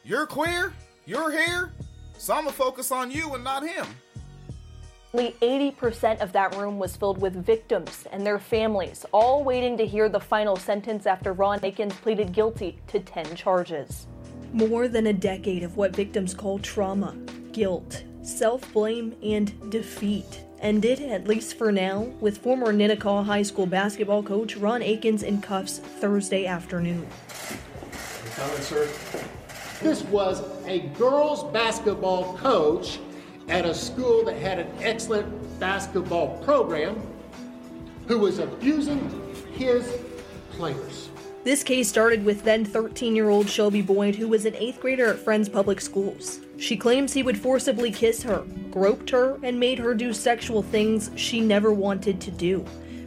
You're 0.04 0.26
queer. 0.26 0.74
You're 1.06 1.32
here. 1.32 1.72
So 2.18 2.34
I'm 2.34 2.44
going 2.44 2.54
to 2.54 2.58
focus 2.58 2.92
on 2.92 3.12
you 3.12 3.34
and 3.36 3.44
not 3.44 3.64
him. 3.68 3.86
Only 5.14 5.36
80% 5.42 6.22
of 6.22 6.32
that 6.32 6.56
room 6.56 6.80
was 6.80 6.96
filled 6.96 7.22
with 7.22 7.36
victims 7.46 8.08
and 8.12 8.26
their 8.26 8.40
families, 8.40 9.06
all 9.12 9.44
waiting 9.44 9.78
to 9.78 9.86
hear 9.86 10.10
the 10.10 10.20
final 10.20 10.56
sentence 10.56 11.06
after 11.06 11.34
Ron 11.34 11.60
Akins 11.64 11.94
pleaded 11.96 12.34
guilty 12.34 12.80
to 12.88 13.00
10 13.00 13.36
charges. 13.36 14.08
More 14.54 14.88
than 14.88 15.08
a 15.08 15.14
decade 15.14 15.64
of 15.64 15.78
what 15.78 15.96
victims 15.96 16.36
call 16.36 16.60
trauma, 16.60 17.16
guilt, 17.54 18.04
self 18.22 18.72
blame, 18.72 19.16
and 19.24 19.72
defeat 19.72 20.44
ended, 20.60 21.02
at 21.02 21.28
least 21.28 21.58
for 21.58 21.72
now, 21.72 22.02
with 22.22 22.38
former 22.38 22.72
Ninnekah 22.72 23.26
High 23.26 23.42
School 23.42 23.66
basketball 23.66 24.22
coach 24.22 24.56
Ron 24.56 24.84
Akins 24.84 25.24
in 25.24 25.42
cuffs 25.42 25.80
Thursday 25.80 26.46
afternoon. 26.46 27.08
Comment, 28.36 28.64
sir. 28.64 28.88
This 29.82 30.04
was 30.04 30.44
a 30.68 30.82
girls' 31.00 31.52
basketball 31.52 32.38
coach 32.38 33.00
at 33.50 33.66
a 33.66 33.74
school 33.74 34.24
that 34.26 34.38
had 34.38 34.60
an 34.60 34.72
excellent 34.82 35.60
basketball 35.60 36.38
program 36.44 37.02
who 38.08 38.20
was 38.20 38.38
abusing 38.38 39.10
his 39.54 39.98
players. 40.52 41.10
This 41.44 41.62
case 41.62 41.90
started 41.90 42.24
with 42.24 42.44
then 42.44 42.64
13 42.64 43.18
year 43.18 43.28
old 43.28 43.50
Shelby 43.50 43.82
Boyd, 43.82 44.16
who 44.16 44.30
was 44.30 44.46
an 44.46 44.56
eighth 44.56 44.80
grader 44.80 45.08
at 45.08 45.20
Friends 45.20 45.50
Public 45.50 45.82
Schools. 45.82 46.40
She 46.58 46.78
claims 46.78 47.12
he 47.12 47.24
would 47.24 47.38
forcibly 47.38 47.92
kiss 47.92 48.24
her, 48.24 48.46
groped 48.72 49.10
her, 49.10 49.38
and 49.44 49.60
made 49.60 49.78
her 49.80 49.94
do 49.94 50.14
sexual 50.14 50.62
things 50.62 51.12
she 51.18 51.42
never 51.42 51.74
wanted 51.74 52.22
to 52.22 52.32
do. 52.32 52.64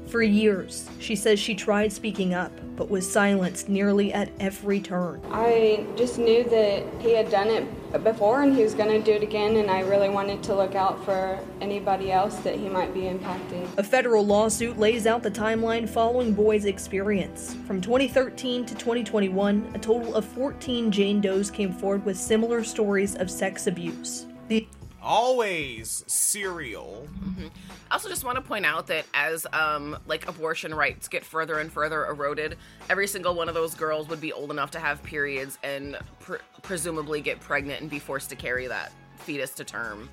For 0.08 0.22
years, 0.22 0.88
she 1.00 1.16
says 1.16 1.40
she 1.40 1.54
tried 1.54 1.92
speaking 1.92 2.32
up, 2.32 2.52
but 2.76 2.88
was 2.88 3.10
silenced 3.10 3.68
nearly 3.68 4.12
at 4.12 4.30
every 4.38 4.80
turn. 4.80 5.20
I 5.32 5.84
just 5.96 6.18
knew 6.18 6.44
that 6.44 6.84
he 7.00 7.12
had 7.12 7.28
done 7.28 7.48
it 7.48 8.04
before 8.04 8.42
and 8.42 8.54
he 8.54 8.62
was 8.62 8.74
going 8.74 8.90
to 8.90 9.02
do 9.02 9.12
it 9.12 9.22
again, 9.22 9.56
and 9.56 9.70
I 9.70 9.80
really 9.80 10.08
wanted 10.08 10.42
to 10.44 10.54
look 10.54 10.74
out 10.74 11.04
for 11.04 11.38
anybody 11.60 12.12
else 12.12 12.36
that 12.36 12.54
he 12.54 12.68
might 12.68 12.94
be 12.94 13.02
impacting. 13.02 13.66
A 13.78 13.82
federal 13.82 14.24
lawsuit 14.24 14.78
lays 14.78 15.06
out 15.06 15.22
the 15.22 15.30
timeline 15.30 15.88
following 15.88 16.34
Boyd's 16.34 16.66
experience. 16.66 17.56
From 17.66 17.80
2013 17.80 18.64
to 18.66 18.74
2021, 18.74 19.72
a 19.74 19.78
total 19.78 20.14
of 20.14 20.24
14 20.24 20.92
Jane 20.92 21.20
Does 21.20 21.50
came 21.50 21.72
forward 21.72 22.04
with 22.04 22.16
similar 22.16 22.62
stories 22.62 23.16
of 23.16 23.30
sex 23.30 23.66
abuse. 23.66 24.26
The 24.48 24.68
Always 25.08 26.02
cereal. 26.08 27.06
I 27.38 27.94
also 27.94 28.08
just 28.08 28.24
want 28.24 28.34
to 28.38 28.42
point 28.42 28.66
out 28.66 28.88
that 28.88 29.04
as 29.14 29.46
um 29.52 29.96
like 30.08 30.26
abortion 30.28 30.74
rights 30.74 31.06
get 31.06 31.24
further 31.24 31.60
and 31.60 31.70
further 31.72 32.06
eroded, 32.06 32.58
every 32.90 33.06
single 33.06 33.32
one 33.36 33.48
of 33.48 33.54
those 33.54 33.76
girls 33.76 34.08
would 34.08 34.20
be 34.20 34.32
old 34.32 34.50
enough 34.50 34.72
to 34.72 34.80
have 34.80 35.00
periods 35.04 35.60
and 35.62 35.96
pr- 36.18 36.38
presumably 36.62 37.20
get 37.20 37.38
pregnant 37.38 37.82
and 37.82 37.88
be 37.88 38.00
forced 38.00 38.30
to 38.30 38.36
carry 38.36 38.66
that 38.66 38.90
fetus 39.18 39.52
to 39.52 39.64
term. 39.64 40.08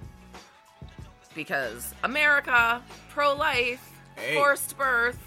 Because 1.33 1.91
America, 2.03 2.79
pro-life, 3.09 3.89
Hey. 4.15 4.35
forced 4.35 4.77
birth. 4.77 5.17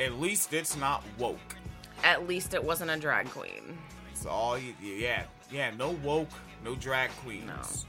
At 0.00 0.14
least 0.14 0.52
it's 0.52 0.76
not 0.76 1.04
woke. 1.16 1.54
At 2.02 2.26
least 2.26 2.54
it 2.54 2.64
wasn't 2.64 2.90
a 2.90 2.96
drag 2.96 3.30
queen. 3.30 3.78
It's 4.10 4.26
all 4.26 4.58
yeah, 4.82 5.26
yeah, 5.48 5.70
no 5.78 5.90
woke, 6.02 6.32
no 6.64 6.74
drag 6.74 7.10
queens. 7.22 7.86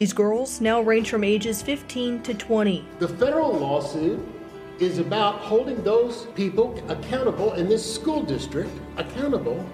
These 0.00 0.12
girls 0.12 0.60
now 0.60 0.80
range 0.80 1.08
from 1.08 1.22
ages 1.22 1.62
15 1.62 2.24
to 2.24 2.34
20. 2.34 2.84
The 2.98 3.06
federal 3.06 3.52
lawsuit 3.52 4.18
is 4.80 4.98
about 4.98 5.36
holding 5.36 5.80
those 5.84 6.26
people 6.34 6.82
accountable 6.88 7.52
in 7.52 7.68
this 7.68 7.94
school 7.94 8.20
district 8.20 8.70
accountable 8.96 9.64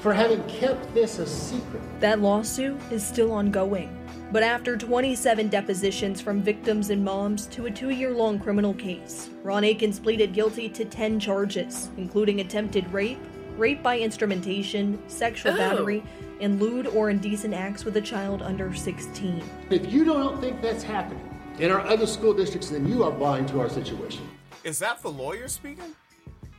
for 0.00 0.12
having 0.12 0.42
kept 0.48 0.92
this 0.94 1.20
a 1.20 1.26
secret. 1.28 1.80
That 2.00 2.20
lawsuit 2.20 2.76
is 2.90 3.06
still 3.06 3.30
ongoing. 3.30 3.94
But 4.32 4.42
after 4.42 4.76
27 4.76 5.48
depositions 5.48 6.20
from 6.20 6.42
victims 6.42 6.90
and 6.90 7.04
moms 7.04 7.46
to 7.46 7.66
a 7.66 7.70
two 7.70 7.90
year 7.90 8.10
long 8.10 8.40
criminal 8.40 8.74
case, 8.74 9.30
Ron 9.44 9.62
Akins 9.62 10.00
pleaded 10.00 10.32
guilty 10.34 10.68
to 10.70 10.84
10 10.84 11.20
charges, 11.20 11.88
including 11.96 12.40
attempted 12.40 12.92
rape, 12.92 13.20
rape 13.58 13.82
by 13.82 13.98
instrumentation, 13.98 15.02
sexual 15.08 15.52
Ew. 15.52 15.58
battery, 15.58 16.02
and 16.40 16.60
lewd 16.60 16.86
or 16.86 17.10
indecent 17.10 17.52
acts 17.52 17.84
with 17.84 17.96
a 17.96 18.00
child 18.00 18.40
under 18.42 18.72
16. 18.74 19.42
If 19.70 19.92
you 19.92 20.04
don't 20.04 20.40
think 20.40 20.62
that's 20.62 20.84
happening 20.84 21.24
in 21.58 21.70
our 21.72 21.80
other 21.80 22.06
school 22.06 22.32
districts, 22.32 22.70
then 22.70 22.86
you 22.88 23.02
are 23.02 23.10
blind 23.10 23.48
to 23.48 23.60
our 23.60 23.68
situation. 23.68 24.28
Is 24.64 24.78
that 24.78 25.02
the 25.02 25.10
lawyer 25.10 25.48
speaking? 25.48 25.94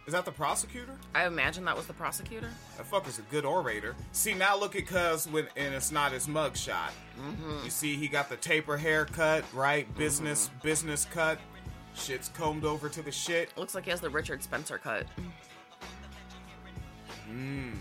Is 0.05 0.13
that 0.13 0.25
the 0.25 0.31
prosecutor? 0.31 0.97
I 1.13 1.27
imagine 1.27 1.63
that 1.65 1.77
was 1.77 1.85
the 1.85 1.93
prosecutor. 1.93 2.49
That 2.77 2.89
fucker's 2.89 3.19
a 3.19 3.21
good 3.23 3.45
orator. 3.45 3.95
See 4.11 4.33
now, 4.33 4.57
look 4.57 4.75
at 4.75 4.87
Cuz 4.87 5.27
when 5.27 5.47
and 5.55 5.73
it's 5.73 5.91
not 5.91 6.11
his 6.11 6.25
mugshot. 6.27 6.89
Mhm. 7.21 7.63
You 7.63 7.69
see, 7.69 7.95
he 7.95 8.07
got 8.07 8.27
the 8.27 8.37
taper 8.37 8.75
haircut, 8.75 9.45
right? 9.53 9.85
Business 9.97 10.49
business 10.63 11.05
cut. 11.13 11.37
Shit's 11.93 12.29
combed 12.29 12.65
over 12.65 12.89
to 12.89 13.01
the 13.03 13.11
shit. 13.11 13.55
Looks 13.55 13.75
like 13.75 13.83
he 13.85 13.91
has 13.91 14.01
the 14.01 14.09
Richard 14.09 14.41
Spencer 14.41 14.79
cut. 14.79 15.05
Mm. 17.29 17.73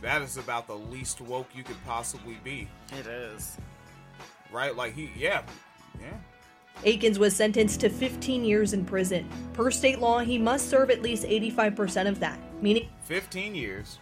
That 0.00 0.22
is 0.22 0.36
about 0.36 0.66
the 0.66 0.74
least 0.76 1.20
woke 1.20 1.48
you 1.54 1.62
could 1.62 1.82
possibly 1.86 2.36
be, 2.42 2.68
It 2.98 3.06
is. 3.06 3.56
right? 4.50 4.74
Like 4.74 4.94
he, 4.94 5.10
yeah, 5.16 5.42
yeah. 6.00 6.16
Akins 6.84 7.18
was 7.18 7.36
sentenced 7.36 7.80
to 7.80 7.88
15 7.88 8.44
years 8.44 8.72
in 8.72 8.84
prison. 8.84 9.28
Per 9.52 9.70
state 9.70 10.00
law, 10.00 10.18
he 10.18 10.38
must 10.38 10.68
serve 10.68 10.90
at 10.90 11.02
least 11.02 11.24
85% 11.24 12.08
of 12.08 12.18
that, 12.20 12.38
meaning 12.60 12.88
15 13.04 13.54
years. 13.54 13.98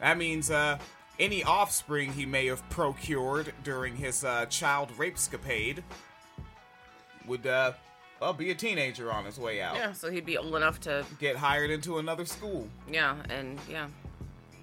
That 0.00 0.16
means 0.16 0.50
uh, 0.50 0.78
any 1.18 1.44
offspring 1.44 2.12
he 2.12 2.24
may 2.24 2.46
have 2.46 2.66
procured 2.70 3.52
during 3.62 3.96
his 3.96 4.24
uh, 4.24 4.46
child 4.46 4.90
rape 4.96 5.16
scapade 5.16 5.82
would 7.26 7.46
uh, 7.46 7.72
well, 8.22 8.32
be 8.32 8.50
a 8.50 8.54
teenager 8.54 9.10
on 9.10 9.24
his 9.24 9.36
way 9.38 9.60
out. 9.60 9.74
Yeah, 9.74 9.92
so 9.92 10.10
he'd 10.10 10.24
be 10.24 10.38
old 10.38 10.54
enough 10.54 10.78
to 10.82 11.04
Get 11.18 11.34
hired 11.36 11.70
into 11.70 11.98
another 11.98 12.24
school. 12.24 12.68
yeah, 12.90 13.16
and 13.28 13.58
yeah. 13.68 13.88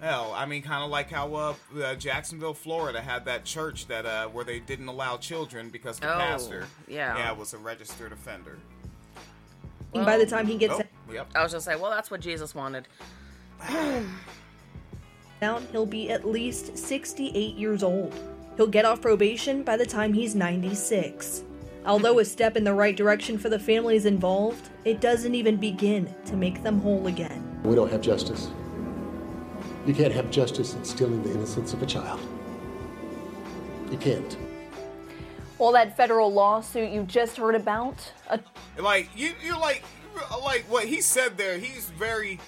Hell, 0.01 0.31
I 0.33 0.45
mean, 0.45 0.61
kind 0.61 0.81
of 0.81 0.89
like 0.89 1.11
how 1.11 1.35
uh, 1.35 1.53
uh, 1.77 1.93
Jacksonville, 1.95 2.53
Florida, 2.53 3.01
had 3.01 3.25
that 3.25 3.43
church 3.43 3.87
that 3.87 4.05
uh, 4.05 4.27
where 4.29 4.45
they 4.45 4.59
didn't 4.59 4.87
allow 4.87 5.17
children 5.17 5.69
because 5.69 5.99
the 5.99 6.09
Oh, 6.09 6.17
pastor, 6.17 6.67
yeah. 6.87 7.17
yeah, 7.17 7.31
was 7.33 7.53
a 7.53 7.57
registered 7.57 8.13
offender. 8.13 8.57
by 9.93 10.17
the 10.17 10.25
time 10.25 10.47
he 10.47 10.57
gets 10.57 10.75
Oh, 10.75 10.83
yep. 11.13 11.27
I 11.35 11.43
was 11.43 11.51
just 11.51 11.67
like, 11.67 11.81
well, 11.81 11.91
that's 11.91 12.09
what 12.09 12.21
Jesus 12.21 12.55
wanted. 12.55 12.87
out, 15.41 15.61
he'll 15.73 15.85
be 15.85 16.09
at 16.11 16.25
least 16.25 16.77
68 16.77 17.55
years 17.57 17.83
old. 17.83 18.13
He'll 18.55 18.67
get 18.67 18.85
off 18.85 19.01
probation 19.01 19.63
by 19.63 19.75
the 19.75 19.85
time 19.85 20.13
he's 20.13 20.33
96. 20.33 21.43
Although 21.89 22.19
a 22.19 22.25
step 22.25 22.55
in 22.55 22.63
the 22.63 22.74
right 22.74 22.96
direction 22.96 23.39
for 23.39 23.50
the 23.50 23.58
families 23.58 24.05
involved, 24.05 24.69
it 24.86 25.01
doesn't 25.01 25.34
even 25.34 25.58
begin 25.58 26.13
to 26.25 26.38
make 26.38 26.62
them 26.62 26.79
whole 26.81 27.08
again. 27.08 27.43
We 27.63 27.74
don't 27.74 27.91
have 27.91 28.00
justice. 28.00 28.51
You 29.88 29.96
can't 29.96 30.13
have 30.13 30.29
justice 30.29 30.75
in 30.75 30.86
stealing 30.86 31.24
the 31.24 31.31
innocence 31.31 31.74
of 31.74 31.81
a 31.81 31.88
child. 31.88 32.19
You 33.89 33.98
can't. 33.98 34.38
Well, 35.58 35.72
that 35.72 35.98
federal 35.98 36.31
lawsuit 36.31 36.91
you 36.91 37.05
just 37.05 37.38
heard 37.38 37.55
about, 37.55 38.13
a 38.29 38.39
Like 38.77 39.10
you, 39.15 39.34
you're 39.43 39.58
like, 39.58 39.84
like 40.43 40.65
what 40.69 40.86
he 40.86 41.01
said 41.01 41.38
there. 41.38 41.58
He's 41.58 41.89
very. 41.89 42.39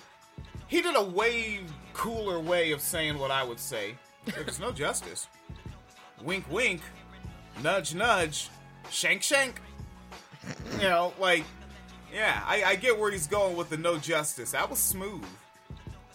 He 0.68 0.84
did 0.84 0.96
a 0.96 1.04
way 1.04 1.62
cooler 1.94 2.40
way 2.40 2.74
of 2.74 2.80
saying 2.80 3.18
what 3.18 3.32
I 3.32 3.44
would 3.44 3.60
say. 3.60 3.96
There's 4.24 4.60
no 4.60 4.72
justice. 4.72 5.27
Wink, 6.22 6.46
wink. 6.51 6.82
Nudge, 7.64 7.96
nudge. 7.96 8.51
Shank, 8.92 9.24
shank. 9.24 9.56
You 10.74 10.90
know, 10.90 11.14
like, 11.20 11.44
yeah, 12.14 12.44
I, 12.46 12.64
I 12.64 12.75
get 12.75 12.98
where 13.00 13.12
he's 13.12 13.27
going 13.27 13.56
with 13.56 13.70
the 13.70 13.77
no 13.77 13.98
justice. 13.98 14.51
That 14.51 14.70
was 14.70 14.80
smooth. 14.80 15.24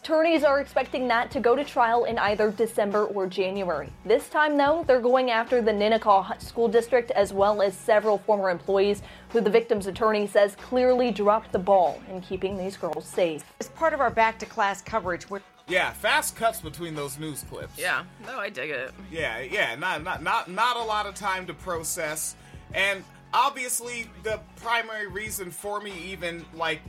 Attorneys 0.03 0.45
are 0.45 0.61
expecting 0.61 1.09
that 1.09 1.33
to 1.33 1.41
go 1.41 1.57
to 1.57 1.65
trial 1.65 2.05
in 2.05 2.17
either 2.19 2.53
December 2.53 3.07
or 3.07 3.27
January. 3.27 3.89
This 4.05 4.29
time, 4.29 4.57
though, 4.57 4.85
they're 4.87 5.01
going 5.01 5.33
after 5.33 5.61
the 5.61 5.73
Ninnekah 5.73 6.41
School 6.41 6.69
District 6.69 7.11
as 7.11 7.33
well 7.33 7.61
as 7.61 7.77
several 7.77 8.19
former 8.19 8.51
employees 8.51 9.03
who 9.31 9.41
the 9.41 9.51
victim's 9.51 9.89
attorney 9.89 10.29
says 10.29 10.55
clearly 10.55 11.11
dropped 11.11 11.51
the 11.51 11.59
ball 11.59 12.01
in 12.09 12.21
keeping 12.21 12.57
these 12.57 12.77
girls 12.77 13.05
safe. 13.05 13.43
As 13.59 13.69
part 13.71 13.95
of 13.95 14.01
our 14.01 14.11
back 14.11 14.39
to 14.39 14.47
class 14.47 14.81
coverage, 14.81 15.29
we're 15.29 15.41
Yeah, 15.67 15.93
fast 15.93 16.37
cuts 16.37 16.61
between 16.61 16.95
those 16.95 17.19
news 17.19 17.45
clips. 17.51 17.77
Yeah, 17.77 18.05
no, 18.25 18.39
I 18.39 18.49
dig 18.49 18.71
it. 18.71 18.93
Yeah, 19.11 19.41
yeah, 19.41 19.75
not 19.75 20.05
not 20.05 20.23
not 20.23 20.49
not 20.49 20.77
a 20.77 20.83
lot 20.85 21.07
of 21.07 21.17
time 21.17 21.47
to 21.47 21.55
process, 21.55 22.37
and 22.75 23.03
obviously 23.35 24.09
the 24.23 24.41
primary 24.57 25.07
reason 25.07 25.51
for 25.51 25.81
me 25.81 25.93
even 26.07 26.45
like, 26.55 26.81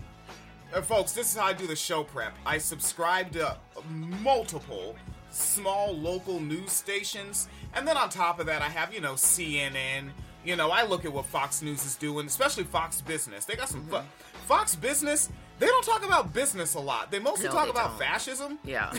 uh, 0.73 0.81
folks, 0.81 1.11
this 1.13 1.31
is 1.31 1.37
how 1.37 1.45
I 1.47 1.53
do 1.53 1.67
the 1.67 1.75
show 1.75 2.03
prep. 2.03 2.33
I 2.45 2.57
subscribe 2.57 3.31
to 3.33 3.57
multiple 3.89 4.95
small 5.29 5.95
local 5.95 6.39
news 6.39 6.71
stations, 6.71 7.47
and 7.73 7.87
then 7.87 7.97
on 7.97 8.09
top 8.09 8.39
of 8.39 8.45
that, 8.47 8.61
I 8.61 8.69
have 8.69 8.93
you 8.93 9.01
know 9.01 9.13
CNN. 9.13 10.09
You 10.45 10.55
know, 10.55 10.69
I 10.71 10.85
look 10.85 11.03
at 11.03 11.11
what 11.11 11.25
Fox 11.25 11.61
News 11.61 11.83
is 11.85 11.95
doing, 11.97 12.25
especially 12.25 12.63
Fox 12.63 13.01
Business. 13.01 13.43
They 13.43 13.55
got 13.57 13.67
some 13.67 13.85
fo- 13.87 14.05
Fox 14.45 14.75
Business. 14.77 15.29
They 15.59 15.65
don't 15.65 15.83
talk 15.83 16.05
about 16.05 16.33
business 16.33 16.75
a 16.75 16.79
lot. 16.79 17.11
They 17.11 17.19
mostly 17.19 17.47
No, 17.47 17.51
talk 17.51 17.65
they 17.65 17.71
about 17.71 17.89
don't. 17.89 17.99
fascism 17.99 18.59
Yeah. 18.63 18.93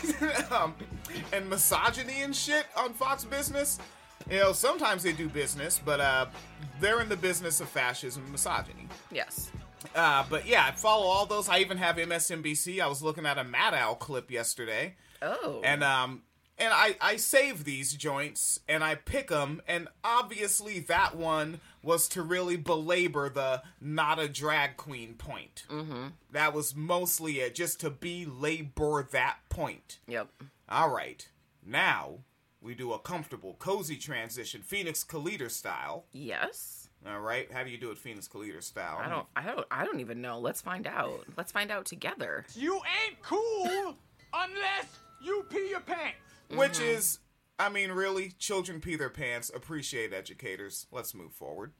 um, 0.50 0.74
and 1.32 1.48
misogyny 1.48 2.22
and 2.22 2.34
shit 2.34 2.64
on 2.76 2.94
Fox 2.94 3.24
Business. 3.24 3.78
You 4.30 4.38
know, 4.40 4.52
sometimes 4.52 5.02
they 5.02 5.12
do 5.12 5.28
business, 5.28 5.80
but 5.82 6.00
uh, 6.00 6.26
they're 6.80 7.00
in 7.00 7.08
the 7.08 7.16
business 7.16 7.60
of 7.60 7.68
fascism 7.68 8.22
and 8.24 8.32
misogyny. 8.32 8.86
Yes. 9.10 9.50
Uh, 9.94 10.24
but 10.28 10.46
yeah, 10.46 10.66
I 10.66 10.72
follow 10.72 11.06
all 11.06 11.24
those. 11.24 11.48
I 11.48 11.58
even 11.60 11.78
have 11.78 11.96
MSNBC. 11.96 12.80
I 12.80 12.86
was 12.88 13.02
looking 13.02 13.24
at 13.26 13.38
a 13.38 13.44
Maddow 13.44 13.98
clip 13.98 14.30
yesterday, 14.30 14.96
Oh. 15.22 15.60
and 15.64 15.82
um, 15.82 16.22
and 16.58 16.72
I 16.74 16.96
I 17.00 17.16
save 17.16 17.64
these 17.64 17.94
joints 17.94 18.60
and 18.68 18.84
I 18.84 18.96
pick 18.96 19.28
them, 19.28 19.62
and 19.66 19.88
obviously 20.04 20.80
that 20.80 21.16
one 21.16 21.60
was 21.82 22.06
to 22.08 22.22
really 22.22 22.56
belabor 22.56 23.30
the 23.30 23.62
not 23.80 24.18
a 24.18 24.28
drag 24.28 24.76
queen 24.76 25.14
point. 25.14 25.64
Mm-hmm. 25.70 26.08
That 26.32 26.52
was 26.52 26.76
mostly 26.76 27.40
it, 27.40 27.54
just 27.54 27.80
to 27.80 27.88
belabor 27.90 29.08
that 29.12 29.38
point. 29.48 30.00
Yep. 30.06 30.28
All 30.68 30.90
right. 30.90 31.26
Now 31.64 32.18
we 32.60 32.74
do 32.74 32.92
a 32.92 32.98
comfortable, 32.98 33.54
cozy 33.58 33.96
transition, 33.96 34.62
Phoenix 34.62 35.04
Kaliter 35.04 35.50
style. 35.50 36.06
Yes. 36.12 36.88
All 37.06 37.20
right. 37.20 37.50
How 37.52 37.62
do 37.62 37.70
you 37.70 37.78
do 37.78 37.90
it, 37.90 37.98
Phoenix 37.98 38.26
Kaliter 38.28 38.62
style? 38.62 38.98
I 39.00 39.08
don't. 39.08 39.26
I 39.36 39.42
don't. 39.46 39.66
I 39.70 39.84
don't 39.84 40.00
even 40.00 40.20
know. 40.20 40.40
Let's 40.40 40.60
find 40.60 40.86
out. 40.86 41.24
Let's 41.36 41.52
find 41.52 41.70
out 41.70 41.84
together. 41.86 42.44
You 42.54 42.74
ain't 43.06 43.22
cool 43.22 43.96
unless 44.34 44.86
you 45.22 45.44
pee 45.48 45.68
your 45.70 45.80
pants. 45.80 46.16
Which 46.50 46.72
Mm-hmm. 46.78 46.96
is, 46.96 47.18
I 47.58 47.68
mean, 47.68 47.92
really, 47.92 48.32
children 48.38 48.80
pee 48.80 48.96
their 48.96 49.10
pants. 49.10 49.50
Appreciate 49.54 50.12
educators. 50.12 50.86
Let's 50.90 51.14
move 51.14 51.32
forward. 51.32 51.72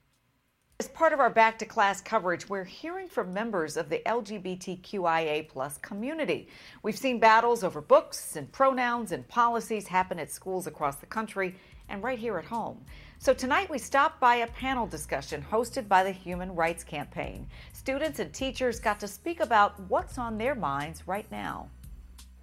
As 0.81 0.87
part 0.87 1.11
of 1.11 1.19
our 1.19 1.29
back 1.29 1.59
to 1.59 1.65
class 1.65 1.99
coverage, 1.99 2.47
we're 2.47 2.63
hearing 2.63 3.09
from 3.09 3.33
members 3.33 3.75
of 3.75 3.89
the 3.89 4.01
LGBTQIA 4.05 5.49
plus 5.49 5.77
community. 5.79 6.47
We've 6.83 6.97
seen 6.97 7.19
battles 7.19 7.65
over 7.65 7.81
books 7.81 8.37
and 8.37 8.49
pronouns 8.49 9.11
and 9.11 9.27
policies 9.27 9.87
happen 9.87 10.19
at 10.19 10.31
schools 10.31 10.67
across 10.67 10.95
the 10.95 11.05
country 11.05 11.53
and 11.89 12.01
right 12.01 12.17
here 12.17 12.37
at 12.37 12.45
home. 12.45 12.79
So 13.17 13.33
tonight 13.33 13.69
we 13.69 13.77
stopped 13.77 14.21
by 14.21 14.35
a 14.35 14.47
panel 14.47 14.87
discussion 14.87 15.45
hosted 15.51 15.89
by 15.89 16.01
the 16.01 16.11
Human 16.11 16.55
Rights 16.55 16.85
Campaign. 16.85 17.49
Students 17.73 18.19
and 18.19 18.31
teachers 18.31 18.79
got 18.79 19.01
to 19.01 19.07
speak 19.09 19.41
about 19.41 19.77
what's 19.89 20.17
on 20.17 20.37
their 20.37 20.55
minds 20.55 21.05
right 21.05 21.29
now. 21.29 21.69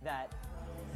that 0.02 0.30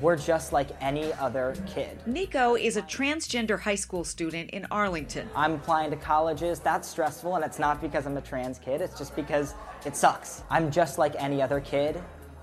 we're 0.00 0.16
just 0.16 0.52
like 0.52 0.68
any 0.80 1.12
other 1.14 1.54
kid. 1.66 1.98
Nico 2.06 2.56
is 2.56 2.76
a 2.76 2.82
transgender 2.82 3.58
high 3.60 3.74
school 3.74 4.04
student 4.04 4.50
in 4.50 4.66
Arlington. 4.70 5.28
I'm 5.36 5.54
applying 5.54 5.90
to 5.90 5.96
colleges. 5.96 6.58
That's 6.60 6.88
stressful, 6.88 7.36
and 7.36 7.44
it's 7.44 7.58
not 7.58 7.80
because 7.80 8.06
I'm 8.06 8.16
a 8.16 8.20
trans 8.20 8.58
kid. 8.58 8.80
It's 8.80 8.96
just 8.96 9.14
because 9.14 9.54
it 9.84 9.96
sucks. 9.96 10.42
I'm 10.50 10.70
just 10.70 10.98
like 10.98 11.14
any 11.18 11.42
other 11.42 11.60
kid, 11.60 12.02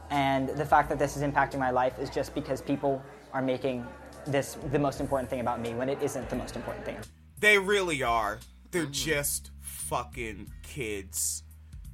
and 0.09 0.49
the 0.49 0.65
fact 0.65 0.89
that 0.89 0.99
this 0.99 1.17
is 1.17 1.23
impacting 1.23 1.59
my 1.59 1.71
life 1.71 1.97
is 1.99 2.09
just 2.09 2.33
because 2.35 2.61
people 2.61 3.01
are 3.33 3.41
making 3.41 3.85
this 4.25 4.57
the 4.71 4.79
most 4.79 4.99
important 4.99 5.29
thing 5.29 5.39
about 5.39 5.59
me 5.61 5.73
when 5.73 5.89
it 5.89 6.01
isn't 6.01 6.29
the 6.29 6.35
most 6.35 6.55
important 6.55 6.85
thing. 6.85 6.97
They 7.39 7.57
really 7.57 8.03
are. 8.03 8.39
They're 8.71 8.83
Mm-hmm. 8.83 8.91
just 8.91 9.51
fucking 9.61 10.51
kids. 10.63 11.43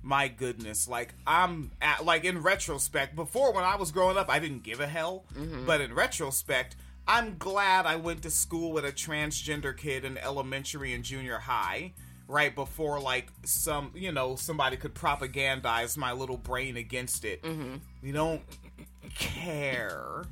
My 0.04 0.28
goodness, 0.28 0.88
like 0.88 1.14
I'm 1.26 1.72
at, 1.82 2.06
like 2.06 2.26
in 2.26 2.42
retrospect. 2.42 3.16
Before, 3.16 3.54
when 3.54 3.64
I 3.64 3.78
was 3.78 3.92
growing 3.92 4.18
up, 4.18 4.30
I 4.30 4.40
didn't 4.40 4.64
give 4.64 4.82
a 4.82 4.88
hell. 4.88 5.24
Mm-hmm. 5.34 5.66
But 5.66 5.80
in 5.80 5.96
retrospect, 5.96 6.76
I'm 7.08 7.38
glad 7.38 7.86
I 7.86 7.96
went 7.96 8.22
to 8.24 8.30
school 8.30 8.74
with 8.74 8.84
a 8.84 8.92
transgender 8.92 9.76
kid 9.76 10.04
in 10.04 10.18
elementary 10.18 10.94
and 10.94 11.04
junior 11.04 11.38
high 11.38 11.94
right 12.28 12.56
before 12.56 13.02
like 13.02 13.28
some 13.44 13.92
you 13.94 14.12
know 14.12 14.36
somebody 14.36 14.78
could 14.78 14.94
propagandize 14.94 15.98
my 15.98 16.12
little 16.12 16.38
brain 16.38 16.78
against 16.78 17.24
it. 17.26 17.42
Mm-hmm. 17.44 17.76
We 18.02 18.12
don't 18.12 18.42
care. 19.16 20.24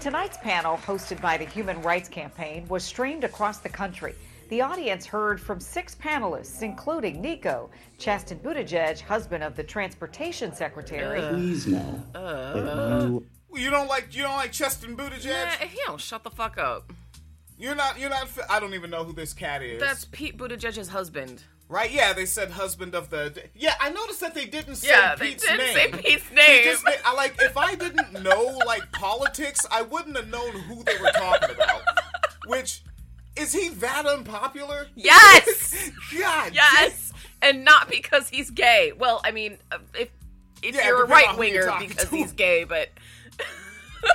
Tonight's 0.00 0.38
panel, 0.38 0.76
hosted 0.78 1.20
by 1.20 1.36
the 1.36 1.44
Human 1.44 1.82
Rights 1.82 2.08
Campaign, 2.08 2.66
was 2.68 2.82
streamed 2.84 3.22
across 3.24 3.58
the 3.58 3.68
country. 3.68 4.14
The 4.48 4.62
audience 4.62 5.04
heard 5.04 5.40
from 5.40 5.60
six 5.60 5.94
panelists, 5.94 6.62
including 6.62 7.20
Nico, 7.20 7.68
Chasten 7.98 8.38
Buttigieg, 8.38 8.98
husband 9.00 9.44
of 9.44 9.54
the 9.56 9.62
Transportation 9.62 10.54
Secretary. 10.54 11.20
Please 11.20 11.66
know 11.66 12.02
Uh. 12.14 12.52
that 12.54 13.06
you 13.08 13.26
You 13.54 13.70
don't 13.70 13.88
like 13.88 14.14
you 14.14 14.22
don't 14.22 14.36
like 14.36 14.52
Chasten 14.52 14.96
Buttigieg? 14.96 15.24
Yeah, 15.26 15.54
if 15.62 15.72
you 15.74 15.82
don't 15.86 16.00
shut 16.00 16.22
the 16.24 16.30
fuck 16.30 16.56
up. 16.58 16.92
You're 17.58 17.74
not 17.74 17.98
you're 17.98 18.08
not. 18.10 18.28
I 18.48 18.58
don't 18.60 18.72
even 18.74 18.88
know 18.90 19.04
who 19.04 19.12
this 19.12 19.34
cat 19.34 19.62
is. 19.62 19.80
That's 19.80 20.04
Pete 20.06 20.38
Buttigieg's 20.38 20.88
husband. 20.88 21.42
Right? 21.70 21.90
Yeah, 21.90 22.14
they 22.14 22.24
said 22.24 22.50
husband 22.50 22.94
of 22.94 23.10
the. 23.10 23.42
Yeah, 23.54 23.74
I 23.78 23.90
noticed 23.90 24.20
that 24.20 24.34
they 24.34 24.46
didn't 24.46 24.76
say 24.76 24.88
Yeah, 24.88 25.14
they 25.16 25.30
Pete's 25.32 25.42
didn't 25.42 25.58
name. 25.58 25.74
say 25.74 25.90
Pete's 26.02 26.30
name. 26.30 26.64
just 26.64 26.84
made- 26.86 27.00
I 27.04 27.12
like 27.14 27.34
if 27.42 27.58
I 27.58 27.74
didn't 27.74 28.22
know 28.22 28.58
like 28.64 28.90
politics, 28.92 29.66
I 29.70 29.82
wouldn't 29.82 30.16
have 30.16 30.28
known 30.28 30.52
who 30.52 30.82
they 30.84 30.96
were 30.96 31.10
talking 31.12 31.50
about. 31.54 31.82
Which 32.46 32.82
is 33.38 33.52
he 33.52 33.68
that 33.70 34.06
unpopular? 34.06 34.88
Yes. 34.94 35.90
God. 36.18 36.52
Yes, 36.54 37.12
and 37.42 37.64
not 37.64 37.88
because 37.88 38.28
he's 38.28 38.50
gay. 38.50 38.92
Well, 38.96 39.20
I 39.24 39.30
mean, 39.30 39.58
uh, 39.72 39.78
if 39.98 40.10
if 40.62 40.74
Yeah, 40.74 40.86
you're 40.88 41.04
a 41.04 41.06
right 41.08 41.36
winger 41.38 41.70
because 41.78 42.08
to. 42.08 42.16
he's 42.16 42.32
gay, 42.32 42.64
but 42.64 42.88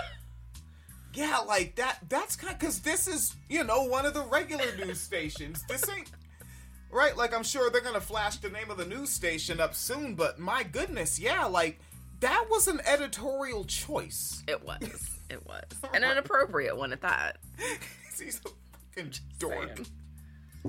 Yeah, 1.13 1.37
like 1.39 1.75
that. 1.75 1.99
That's 2.09 2.35
kind 2.35 2.57
because 2.57 2.79
this 2.79 3.07
is 3.07 3.35
you 3.49 3.63
know 3.63 3.83
one 3.83 4.05
of 4.05 4.13
the 4.13 4.23
regular 4.23 4.65
news 4.77 4.99
stations. 4.99 5.63
This 5.67 5.87
ain't 5.89 6.09
right. 6.91 7.15
Like 7.15 7.35
I'm 7.35 7.43
sure 7.43 7.69
they're 7.69 7.81
gonna 7.81 8.01
flash 8.01 8.37
the 8.37 8.49
name 8.49 8.71
of 8.71 8.77
the 8.77 8.85
news 8.85 9.09
station 9.11 9.59
up 9.59 9.75
soon. 9.75 10.15
But 10.15 10.39
my 10.39 10.63
goodness, 10.63 11.19
yeah, 11.19 11.45
like 11.45 11.79
that 12.19 12.45
was 12.49 12.67
an 12.67 12.81
editorial 12.85 13.63
choice. 13.65 14.43
it 14.47 14.65
was, 14.65 15.19
it 15.29 15.45
was, 15.45 15.63
and 15.93 16.03
an 16.03 16.17
appropriate 16.17 16.75
one 16.75 16.91
at 16.93 17.01
that. 17.01 17.37
He's 18.95 19.03
a 19.03 19.09
fucking 19.09 19.13
dork. 19.39 19.79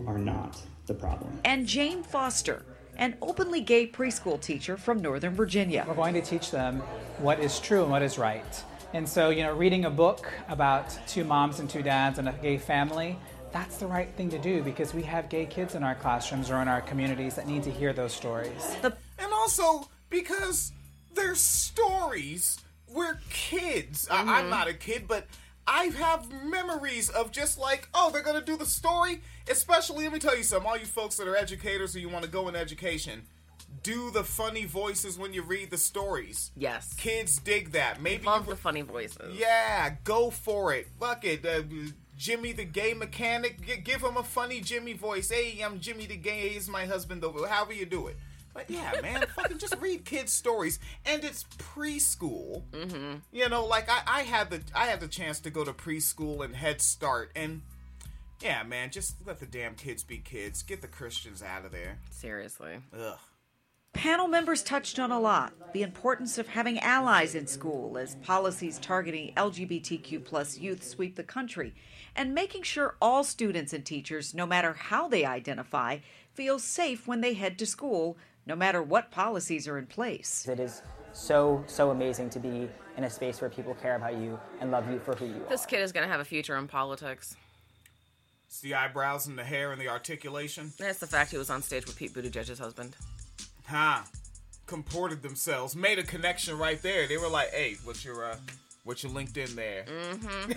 are 0.06 0.18
not 0.18 0.60
the 0.86 0.94
problem. 0.94 1.40
And 1.44 1.66
Jane 1.66 2.02
Foster, 2.02 2.64
an 2.96 3.16
openly 3.22 3.60
gay 3.60 3.86
preschool 3.86 4.40
teacher 4.40 4.76
from 4.76 5.00
Northern 5.00 5.34
Virginia. 5.34 5.84
We're 5.86 5.94
going 5.94 6.14
to 6.14 6.22
teach 6.22 6.50
them 6.50 6.80
what 7.18 7.40
is 7.40 7.60
true 7.60 7.82
and 7.82 7.90
what 7.90 8.02
is 8.02 8.18
right. 8.18 8.64
And 8.92 9.08
so, 9.08 9.30
you 9.30 9.42
know, 9.42 9.54
reading 9.54 9.86
a 9.86 9.90
book 9.90 10.32
about 10.48 10.96
two 11.08 11.24
moms 11.24 11.58
and 11.58 11.68
two 11.68 11.82
dads 11.82 12.18
and 12.18 12.28
a 12.28 12.32
gay 12.32 12.58
family, 12.58 13.18
that's 13.52 13.76
the 13.76 13.86
right 13.86 14.12
thing 14.14 14.30
to 14.30 14.38
do 14.38 14.62
because 14.62 14.94
we 14.94 15.02
have 15.02 15.28
gay 15.28 15.46
kids 15.46 15.74
in 15.74 15.82
our 15.82 15.94
classrooms 15.94 16.50
or 16.50 16.60
in 16.62 16.68
our 16.68 16.80
communities 16.80 17.34
that 17.34 17.46
need 17.46 17.62
to 17.64 17.70
hear 17.70 17.92
those 17.92 18.12
stories. 18.12 18.76
And 18.82 19.32
also 19.32 19.88
because 20.10 20.72
they're 21.12 21.34
stories. 21.34 22.58
We're 22.88 23.18
kids. 23.30 24.08
I- 24.08 24.20
I'm 24.20 24.26
mm-hmm. 24.26 24.50
not 24.50 24.68
a 24.68 24.74
kid, 24.74 25.08
but 25.08 25.26
I 25.66 25.84
have 25.84 26.30
memories 26.44 27.08
of 27.08 27.30
just 27.32 27.58
like, 27.58 27.88
oh, 27.94 28.10
they're 28.10 28.22
gonna 28.22 28.40
do 28.42 28.56
the 28.56 28.66
story. 28.66 29.20
Especially, 29.48 30.04
let 30.04 30.12
me 30.12 30.18
tell 30.18 30.36
you 30.36 30.42
something. 30.42 30.68
All 30.68 30.76
you 30.76 30.86
folks 30.86 31.16
that 31.16 31.26
are 31.28 31.36
educators 31.36 31.96
or 31.96 32.00
you 32.00 32.08
want 32.08 32.24
to 32.24 32.30
go 32.30 32.48
in 32.48 32.56
education, 32.56 33.22
do 33.82 34.10
the 34.10 34.24
funny 34.24 34.64
voices 34.64 35.18
when 35.18 35.32
you 35.32 35.42
read 35.42 35.70
the 35.70 35.78
stories. 35.78 36.50
Yes, 36.56 36.92
Kids 36.94 37.38
dig 37.38 37.72
that. 37.72 38.00
Maybe 38.00 38.24
love 38.24 38.46
you, 38.46 38.52
the 38.52 38.56
funny 38.56 38.82
voices. 38.82 39.36
yeah, 39.38 39.94
go 40.04 40.30
for 40.30 40.72
it. 40.74 40.88
Fuck 41.00 41.24
it. 41.24 41.44
Uh, 41.44 41.62
Jimmy 42.16 42.52
the 42.52 42.64
gay 42.64 42.94
mechanic. 42.94 43.60
G- 43.66 43.76
give 43.78 44.00
him 44.02 44.16
a 44.16 44.22
funny 44.22 44.60
Jimmy 44.60 44.92
voice. 44.92 45.30
Hey, 45.30 45.60
I'm 45.64 45.80
Jimmy 45.80 46.06
the 46.06 46.16
gay. 46.16 46.50
He's 46.50 46.68
my 46.68 46.86
husband. 46.86 47.24
However 47.48 47.72
you 47.72 47.86
do 47.86 48.06
it. 48.06 48.16
But 48.54 48.70
yeah, 48.70 48.92
man, 49.02 49.24
fucking 49.34 49.58
just 49.58 49.76
read 49.80 50.04
kids' 50.04 50.32
stories, 50.32 50.78
and 51.04 51.24
it's 51.24 51.44
preschool. 51.58 52.62
Mm-hmm. 52.70 53.16
You 53.32 53.48
know, 53.48 53.66
like 53.66 53.90
I, 53.90 54.02
I 54.06 54.22
had 54.22 54.50
the 54.50 54.62
I 54.74 54.86
had 54.86 55.00
the 55.00 55.08
chance 55.08 55.40
to 55.40 55.50
go 55.50 55.64
to 55.64 55.72
preschool 55.72 56.44
and 56.44 56.54
Head 56.54 56.80
Start, 56.80 57.32
and 57.34 57.62
yeah, 58.40 58.62
man, 58.62 58.90
just 58.90 59.16
let 59.26 59.40
the 59.40 59.46
damn 59.46 59.74
kids 59.74 60.04
be 60.04 60.18
kids. 60.18 60.62
Get 60.62 60.82
the 60.82 60.88
Christians 60.88 61.42
out 61.42 61.64
of 61.64 61.72
there. 61.72 61.98
Seriously. 62.10 62.76
Ugh. 62.96 63.18
Panel 63.94 64.26
members 64.26 64.62
touched 64.62 64.98
on 64.98 65.12
a 65.12 65.20
lot 65.20 65.52
the 65.72 65.82
importance 65.82 66.36
of 66.36 66.48
having 66.48 66.80
allies 66.80 67.34
in 67.34 67.46
school 67.46 67.96
as 67.96 68.16
policies 68.16 68.78
targeting 68.78 69.32
LGBTQ 69.36 70.24
plus 70.24 70.58
youth 70.58 70.84
sweep 70.84 71.14
the 71.16 71.22
country, 71.22 71.74
and 72.14 72.34
making 72.34 72.62
sure 72.62 72.96
all 73.00 73.24
students 73.24 73.72
and 73.72 73.86
teachers, 73.86 74.34
no 74.34 74.46
matter 74.46 74.72
how 74.74 75.08
they 75.08 75.24
identify, 75.24 75.98
feel 76.32 76.58
safe 76.58 77.06
when 77.06 77.20
they 77.20 77.34
head 77.34 77.58
to 77.58 77.66
school, 77.66 78.18
no 78.46 78.54
matter 78.56 78.82
what 78.82 79.10
policies 79.10 79.66
are 79.68 79.78
in 79.78 79.86
place. 79.86 80.46
It 80.48 80.60
is 80.60 80.82
so, 81.12 81.62
so 81.66 81.90
amazing 81.90 82.30
to 82.30 82.38
be 82.38 82.68
in 82.96 83.04
a 83.04 83.10
space 83.10 83.40
where 83.40 83.50
people 83.50 83.74
care 83.74 83.96
about 83.96 84.16
you 84.16 84.38
and 84.60 84.70
love 84.70 84.90
you 84.90 84.98
for 84.98 85.14
who 85.16 85.26
you 85.26 85.36
are. 85.44 85.48
This 85.48 85.66
kid 85.66 85.80
is 85.80 85.92
gonna 85.92 86.06
have 86.08 86.20
a 86.20 86.24
future 86.24 86.56
in 86.56 86.66
politics. 86.68 87.36
It's 88.46 88.60
the 88.60 88.74
eyebrows 88.74 89.26
and 89.26 89.36
the 89.38 89.44
hair 89.44 89.72
and 89.72 89.80
the 89.80 89.88
articulation. 89.88 90.72
That's 90.78 90.98
the 90.98 91.06
fact 91.06 91.30
he 91.32 91.38
was 91.38 91.50
on 91.50 91.62
stage 91.62 91.86
with 91.86 91.96
Pete 91.96 92.12
Buttigieg's 92.14 92.58
husband. 92.58 92.96
huh 93.66 94.02
comported 94.66 95.22
themselves 95.22 95.76
made 95.76 95.98
a 95.98 96.02
connection 96.02 96.56
right 96.56 96.80
there 96.80 97.06
they 97.06 97.18
were 97.18 97.28
like 97.28 97.50
hey 97.50 97.76
what's 97.84 98.02
your 98.02 98.24
uh 98.24 98.34
what's 98.84 99.02
your 99.02 99.12
linkedin 99.12 99.54
there 99.54 99.84
Mm-hmm. 99.84 100.52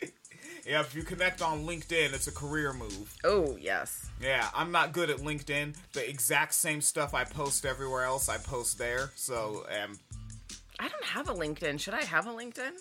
yeah 0.66 0.80
if 0.80 0.94
you 0.94 1.02
connect 1.02 1.42
on 1.42 1.64
linkedin 1.64 2.12
it's 2.12 2.26
a 2.28 2.32
career 2.32 2.72
move 2.72 3.14
Oh 3.24 3.56
yes. 3.60 4.06
yeah 4.20 4.48
i'm 4.54 4.70
not 4.70 4.92
good 4.92 5.10
at 5.10 5.18
linkedin 5.18 5.74
the 5.92 6.08
exact 6.08 6.54
same 6.54 6.80
stuff 6.80 7.14
i 7.14 7.24
post 7.24 7.64
everywhere 7.66 8.04
else 8.04 8.28
i 8.28 8.36
post 8.38 8.78
there 8.78 9.10
so 9.14 9.64
um 9.82 9.98
I 10.80 10.88
don't 10.88 11.04
have 11.04 11.28
a 11.28 11.34
LinkedIn. 11.34 11.78
Should 11.78 11.94
I 11.94 12.02
have 12.02 12.26
a 12.26 12.30
LinkedIn? 12.30 12.72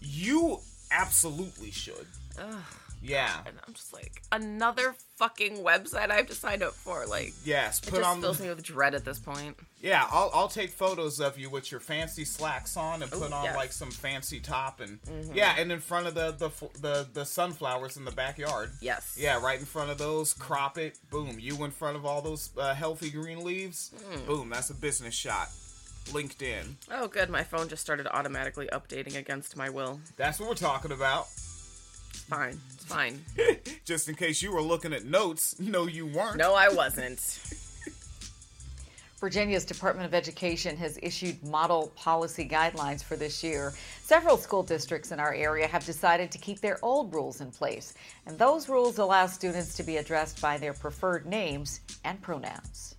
you 0.00 0.58
absolutely 0.90 1.70
should 1.70 2.06
Ugh. 2.38 2.62
Yeah 3.02 3.40
And 3.46 3.56
I'm 3.66 3.74
just 3.74 3.92
like 3.92 4.22
another 4.30 4.94
fucking 5.16 5.58
website 5.58 6.10
I 6.10 6.16
have 6.16 6.26
to 6.28 6.34
sign 6.34 6.62
up 6.62 6.72
for. 6.74 7.06
Like, 7.06 7.32
yes 7.44 7.78
it 7.80 7.90
put 7.90 7.96
just 8.00 8.08
on 8.08 8.20
fills 8.20 8.38
the 8.38 8.44
me 8.44 8.50
with 8.50 8.62
dread 8.62 8.94
at 8.94 9.04
this 9.04 9.18
point. 9.18 9.56
yeah 9.80 10.06
I'll, 10.10 10.30
I'll 10.34 10.48
take 10.48 10.70
photos 10.70 11.20
of 11.20 11.38
you 11.38 11.50
with 11.50 11.70
your 11.70 11.80
fancy 11.80 12.24
slacks 12.24 12.76
on 12.76 13.02
and 13.02 13.12
Ooh, 13.12 13.18
put 13.18 13.32
on 13.32 13.44
yes. 13.44 13.56
like 13.56 13.72
some 13.72 13.90
fancy 13.90 14.40
top 14.40 14.80
and 14.80 15.00
Mhm. 15.02 15.34
yeah 15.34 15.54
and 15.58 15.70
in 15.72 15.80
front 15.80 16.06
of 16.06 16.14
the, 16.14 16.32
the 16.32 16.50
the 16.80 17.06
the 17.12 17.24
sunflowers 17.24 17.96
in 17.96 18.04
the 18.04 18.12
backyard 18.12 18.70
Yes. 18.80 19.16
Yeah, 19.18 19.40
right 19.42 19.58
in 19.58 19.64
front 19.66 19.90
of 19.90 19.98
those, 19.98 20.32
crop 20.34 20.78
it, 20.78 20.98
boom. 21.10 21.36
You 21.38 21.62
in 21.64 21.70
front 21.70 21.96
of 21.96 22.04
all 22.06 22.20
those 22.22 22.50
uh, 22.56 22.74
healthy 22.74 23.10
green 23.10 23.44
leaves, 23.44 23.90
Mm. 24.12 24.26
boom. 24.26 24.48
That's 24.50 24.70
a 24.70 24.74
business 24.74 25.14
shot. 25.14 25.48
LinkedIn. 26.06 26.74
Oh, 26.90 27.06
good. 27.06 27.30
My 27.30 27.44
phone 27.44 27.68
just 27.68 27.80
started 27.82 28.06
automatically 28.08 28.68
updating 28.72 29.14
against 29.16 29.56
my 29.56 29.70
will. 29.70 30.00
That's 30.16 30.40
what 30.40 30.48
we're 30.48 30.54
talking 30.56 30.90
about. 30.92 31.26
It's 31.34 32.22
fine. 32.28 32.58
It's 32.74 32.81
fine. 32.92 33.24
Just 33.84 34.08
in 34.08 34.14
case 34.14 34.42
you 34.42 34.52
were 34.52 34.62
looking 34.62 34.92
at 34.92 35.04
notes, 35.04 35.58
no, 35.58 35.86
you 35.86 36.06
weren't. 36.06 36.36
No, 36.36 36.54
I 36.54 36.68
wasn't. 36.68 37.20
Virginia's 39.22 39.64
Department 39.64 40.04
of 40.04 40.14
Education 40.14 40.76
has 40.76 40.98
issued 41.00 41.40
model 41.44 41.92
policy 41.94 42.48
guidelines 42.48 43.04
for 43.04 43.14
this 43.14 43.44
year. 43.44 43.72
Several 44.02 44.36
school 44.36 44.64
districts 44.64 45.12
in 45.12 45.20
our 45.20 45.32
area 45.32 45.68
have 45.68 45.86
decided 45.86 46.32
to 46.32 46.38
keep 46.38 46.60
their 46.60 46.78
old 46.82 47.14
rules 47.14 47.40
in 47.40 47.52
place, 47.52 47.94
and 48.26 48.36
those 48.36 48.68
rules 48.68 48.98
allow 48.98 49.26
students 49.26 49.76
to 49.76 49.84
be 49.84 49.98
addressed 49.98 50.42
by 50.42 50.58
their 50.58 50.72
preferred 50.72 51.24
names 51.24 51.82
and 52.04 52.20
pronouns. 52.20 52.96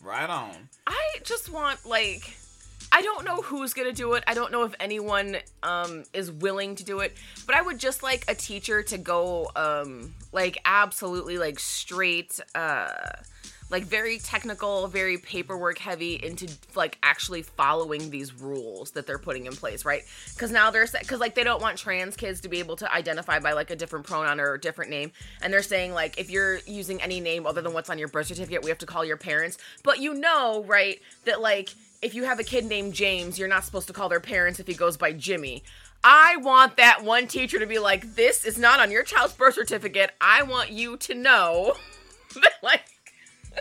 Right 0.00 0.30
on. 0.30 0.68
I 0.86 1.16
just 1.24 1.52
want 1.52 1.84
like 1.84 2.36
I 2.90 3.02
don't 3.02 3.24
know 3.24 3.36
who's 3.36 3.74
gonna 3.74 3.92
do 3.92 4.14
it. 4.14 4.24
I 4.26 4.34
don't 4.34 4.50
know 4.52 4.64
if 4.64 4.74
anyone 4.80 5.36
um 5.62 6.04
is 6.12 6.30
willing 6.30 6.74
to 6.76 6.84
do 6.84 7.00
it. 7.00 7.16
But 7.46 7.54
I 7.54 7.62
would 7.62 7.78
just 7.78 8.02
like 8.02 8.24
a 8.28 8.34
teacher 8.34 8.82
to 8.84 8.98
go 8.98 9.50
um 9.56 10.14
like 10.32 10.58
absolutely 10.64 11.38
like 11.38 11.58
straight 11.58 12.40
uh 12.54 12.92
like 13.70 13.84
very 13.84 14.18
technical, 14.18 14.86
very 14.88 15.18
paperwork 15.18 15.78
heavy 15.78 16.14
into 16.14 16.48
like 16.74 16.98
actually 17.02 17.42
following 17.42 18.10
these 18.10 18.32
rules 18.40 18.92
that 18.92 19.06
they're 19.06 19.18
putting 19.18 19.46
in 19.46 19.54
place, 19.54 19.84
right? 19.84 20.02
Because 20.34 20.50
now 20.50 20.70
they're 20.70 20.86
because 20.98 21.20
like 21.20 21.34
they 21.34 21.44
don't 21.44 21.60
want 21.60 21.76
trans 21.78 22.16
kids 22.16 22.40
to 22.42 22.48
be 22.48 22.58
able 22.58 22.76
to 22.76 22.92
identify 22.92 23.38
by 23.38 23.52
like 23.52 23.70
a 23.70 23.76
different 23.76 24.06
pronoun 24.06 24.40
or 24.40 24.54
a 24.54 24.60
different 24.60 24.90
name, 24.90 25.12
and 25.42 25.52
they're 25.52 25.62
saying 25.62 25.92
like 25.92 26.18
if 26.18 26.30
you're 26.30 26.58
using 26.66 27.00
any 27.02 27.20
name 27.20 27.46
other 27.46 27.60
than 27.60 27.72
what's 27.72 27.90
on 27.90 27.98
your 27.98 28.08
birth 28.08 28.26
certificate, 28.26 28.62
we 28.62 28.70
have 28.70 28.78
to 28.78 28.86
call 28.86 29.04
your 29.04 29.16
parents. 29.16 29.58
But 29.82 30.00
you 30.00 30.14
know, 30.14 30.64
right, 30.64 31.00
that 31.24 31.40
like 31.40 31.74
if 32.00 32.14
you 32.14 32.24
have 32.24 32.38
a 32.38 32.44
kid 32.44 32.64
named 32.64 32.94
James, 32.94 33.38
you're 33.38 33.48
not 33.48 33.64
supposed 33.64 33.88
to 33.88 33.92
call 33.92 34.08
their 34.08 34.20
parents 34.20 34.60
if 34.60 34.66
he 34.66 34.74
goes 34.74 34.96
by 34.96 35.12
Jimmy. 35.12 35.62
I 36.04 36.36
want 36.36 36.76
that 36.76 37.02
one 37.02 37.26
teacher 37.26 37.58
to 37.58 37.66
be 37.66 37.80
like, 37.80 38.14
this 38.14 38.44
is 38.44 38.56
not 38.56 38.78
on 38.78 38.92
your 38.92 39.02
child's 39.02 39.34
birth 39.34 39.54
certificate. 39.54 40.12
I 40.20 40.44
want 40.44 40.70
you 40.70 40.96
to 40.98 41.14
know 41.14 41.74
that 42.34 42.54
like 42.62 42.84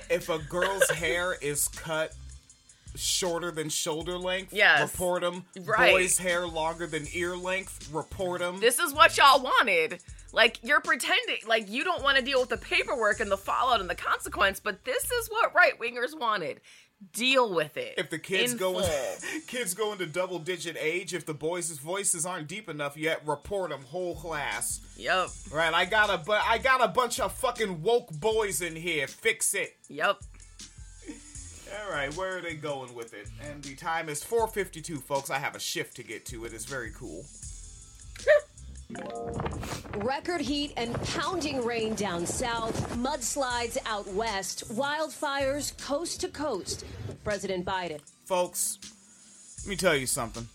If 0.09 0.29
a 0.29 0.39
girl's 0.39 0.89
hair 0.89 1.35
is 1.41 1.67
cut 1.69 2.13
shorter 2.95 3.51
than 3.51 3.69
shoulder 3.69 4.17
length, 4.17 4.53
Yes. 4.53 4.91
report 4.91 5.21
them. 5.21 5.45
Right. 5.65 5.91
Boys' 5.93 6.17
hair 6.17 6.47
longer 6.47 6.87
than 6.87 7.07
ear 7.13 7.35
length, 7.35 7.89
report 7.91 8.39
them. 8.39 8.59
this 8.59 8.79
is 8.79 8.93
what 8.93 9.17
y'all 9.17 9.41
wanted. 9.41 9.99
Like 10.33 10.59
you're 10.63 10.81
pretending, 10.81 11.37
like 11.47 11.69
you 11.69 11.83
don't 11.83 12.03
want 12.03 12.17
to 12.17 12.23
deal 12.23 12.39
with 12.39 12.49
the 12.49 12.57
paperwork 12.57 13.19
and 13.19 13.31
the 13.31 13.37
fallout 13.37 13.79
and 13.81 13.89
the 13.89 13.95
consequence, 13.95 14.59
but 14.59 14.83
this 14.83 15.09
is 15.11 15.29
what 15.29 15.53
right 15.55 15.79
wingers 15.79 16.17
wanted. 16.19 16.59
Deal 17.13 17.53
with 17.53 17.77
it. 17.77 17.93
If 17.97 18.09
the 18.09 18.17
kids 18.17 18.55
go 18.55 18.79
in, 18.79 18.85
kids 19.47 19.75
go 19.75 19.91
into 19.91 20.07
double 20.07 20.39
digit 20.39 20.75
age, 20.79 21.13
if 21.13 21.27
the 21.27 21.33
boys' 21.33 21.69
voices 21.77 22.25
aren't 22.25 22.47
deep 22.47 22.67
enough 22.69 22.97
yet, 22.97 23.21
report 23.25 23.69
them 23.69 23.83
whole 23.83 24.15
class. 24.15 24.81
Yep. 24.97 25.29
Right, 25.51 25.73
I 25.73 25.85
got 25.85 26.09
a 26.09 26.17
but 26.17 26.41
I 26.47 26.57
got 26.57 26.83
a 26.83 26.87
bunch 26.87 27.19
of 27.19 27.33
fucking 27.33 27.83
woke 27.83 28.11
boys 28.13 28.61
in 28.61 28.75
here. 28.75 29.07
Fix 29.07 29.53
it. 29.53 29.75
Yep. 29.89 30.17
All 31.83 31.91
right, 31.91 32.15
where 32.15 32.37
are 32.37 32.41
they 32.41 32.55
going 32.55 32.95
with 32.95 33.13
it? 33.13 33.27
And 33.47 33.63
the 33.63 33.75
time 33.75 34.09
is 34.09 34.23
4:52, 34.23 34.99
folks. 35.03 35.29
I 35.29 35.37
have 35.37 35.55
a 35.55 35.59
shift 35.59 35.95
to 35.97 36.03
get 36.03 36.25
to. 36.27 36.45
It 36.45 36.53
is 36.53 36.65
very 36.65 36.91
cool. 36.91 37.25
Record 39.97 40.41
heat 40.41 40.73
and 40.77 40.93
pounding 41.03 41.63
rain 41.65 41.93
down 41.95 42.25
south, 42.25 42.95
mudslides 42.97 43.77
out 43.85 44.07
west, 44.13 44.73
wildfires 44.73 45.77
coast 45.83 46.21
to 46.21 46.29
coast. 46.29 46.85
President 47.23 47.65
Biden. 47.65 47.99
Folks, 48.25 48.77
let 49.63 49.69
me 49.69 49.75
tell 49.75 49.95
you 49.95 50.05
something. 50.07 50.47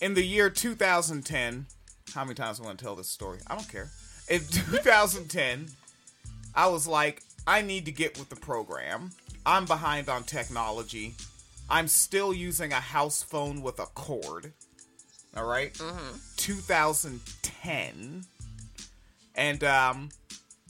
In 0.00 0.14
the 0.14 0.22
year 0.24 0.50
2010, 0.50 1.66
how 2.14 2.24
many 2.24 2.34
times 2.34 2.60
I 2.60 2.64
want 2.64 2.78
to 2.78 2.84
tell 2.84 2.94
this 2.94 3.08
story? 3.08 3.38
I 3.46 3.54
don't 3.54 3.68
care. 3.68 3.88
In 4.28 4.40
2010, 4.50 5.68
I 6.54 6.66
was 6.68 6.86
like, 6.86 7.22
I 7.46 7.62
need 7.62 7.84
to 7.86 7.92
get 7.92 8.18
with 8.18 8.28
the 8.28 8.36
program. 8.36 9.12
I'm 9.46 9.64
behind 9.64 10.08
on 10.08 10.24
technology. 10.24 11.14
I'm 11.70 11.88
still 11.88 12.34
using 12.34 12.72
a 12.72 12.80
house 12.80 13.22
phone 13.22 13.62
with 13.62 13.78
a 13.78 13.86
cord. 13.86 14.52
All 15.36 15.44
right? 15.44 15.76
2010. 16.36 18.24
And 19.34 19.64
um 19.64 20.08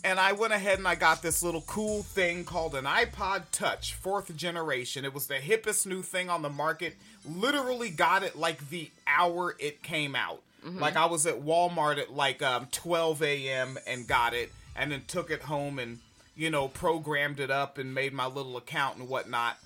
and 0.04 0.20
I 0.20 0.32
went 0.32 0.52
ahead 0.52 0.78
and 0.78 0.86
I 0.86 0.94
got 0.94 1.20
this 1.22 1.42
little 1.42 1.62
cool 1.62 2.02
thing 2.04 2.44
called 2.44 2.74
an 2.76 2.84
iPod 2.84 3.44
Touch, 3.50 3.94
fourth 3.94 4.34
generation. 4.36 5.04
It 5.04 5.12
was 5.14 5.26
the 5.26 5.34
hippest 5.36 5.86
new 5.86 6.02
thing 6.02 6.30
on 6.30 6.42
the 6.42 6.48
market. 6.50 6.94
Literally 7.28 7.90
got 7.90 8.22
it 8.22 8.36
like 8.36 8.68
the 8.70 8.90
hour 9.06 9.56
it 9.58 9.82
came 9.82 10.14
out. 10.14 10.42
Mhm. 10.64 10.80
Like 10.80 10.96
I 10.96 11.06
was 11.06 11.26
at 11.26 11.42
Walmart 11.42 11.98
at 11.98 12.12
like 12.12 12.40
um, 12.42 12.68
12 12.70 13.22
a.m. 13.22 13.78
and 13.86 14.06
got 14.06 14.32
it, 14.34 14.52
and 14.76 14.92
then 14.92 15.02
took 15.08 15.30
it 15.30 15.42
home 15.42 15.78
and 15.80 15.98
you 16.36 16.50
know 16.50 16.68
programmed 16.68 17.40
it 17.40 17.50
up 17.50 17.78
and 17.78 17.92
made 17.94 18.12
my 18.12 18.26
little 18.26 18.56
account 18.56 18.98
and 18.98 19.08
whatnot. 19.08 19.58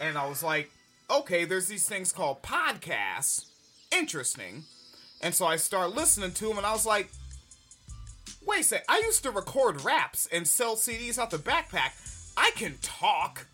And 0.00 0.18
I 0.18 0.28
was 0.28 0.42
like, 0.42 0.70
okay, 1.10 1.44
there's 1.44 1.68
these 1.68 1.88
things 1.88 2.12
called 2.12 2.42
podcasts. 2.42 3.46
Interesting. 3.92 4.64
And 5.20 5.34
so 5.34 5.46
I 5.46 5.56
start 5.56 5.94
listening 5.94 6.32
to 6.32 6.48
them, 6.48 6.58
and 6.58 6.66
I 6.66 6.72
was 6.72 6.86
like, 6.86 7.10
wait 8.46 8.60
a 8.60 8.64
sec, 8.64 8.84
I 8.88 8.98
used 8.98 9.22
to 9.24 9.30
record 9.30 9.82
raps 9.82 10.28
and 10.32 10.46
sell 10.46 10.76
CDs 10.76 11.18
out 11.18 11.30
the 11.30 11.38
backpack. 11.38 11.92
I 12.36 12.50
can 12.54 12.76
talk. 12.82 13.46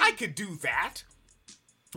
I 0.00 0.12
could 0.16 0.34
do 0.34 0.56
that. 0.62 1.02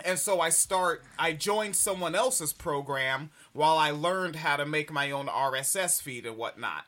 And 0.06 0.18
so 0.18 0.40
I 0.40 0.50
start, 0.50 1.04
I 1.20 1.34
joined 1.34 1.76
someone 1.76 2.16
else's 2.16 2.54
program 2.54 3.30
while 3.54 3.78
I 3.78 3.92
learned 3.92 4.38
how 4.38 4.56
to 4.56 4.66
make 4.66 4.92
my 4.92 5.12
own 5.12 5.28
RSS 5.28 6.02
feed 6.02 6.26
and 6.26 6.38
whatnot. 6.38 6.86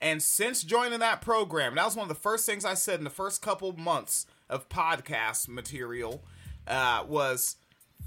And 0.00 0.22
since 0.22 0.62
joining 0.62 1.00
that 1.00 1.20
program, 1.20 1.74
that 1.74 1.84
was 1.84 1.96
one 1.96 2.04
of 2.04 2.08
the 2.08 2.20
first 2.20 2.46
things 2.46 2.64
I 2.64 2.74
said 2.74 2.98
in 2.98 3.04
the 3.04 3.10
first 3.10 3.42
couple 3.42 3.72
months 3.76 4.26
of 4.48 4.68
podcast 4.68 5.48
material 5.48 6.22
uh, 6.66 7.04
was, 7.06 7.56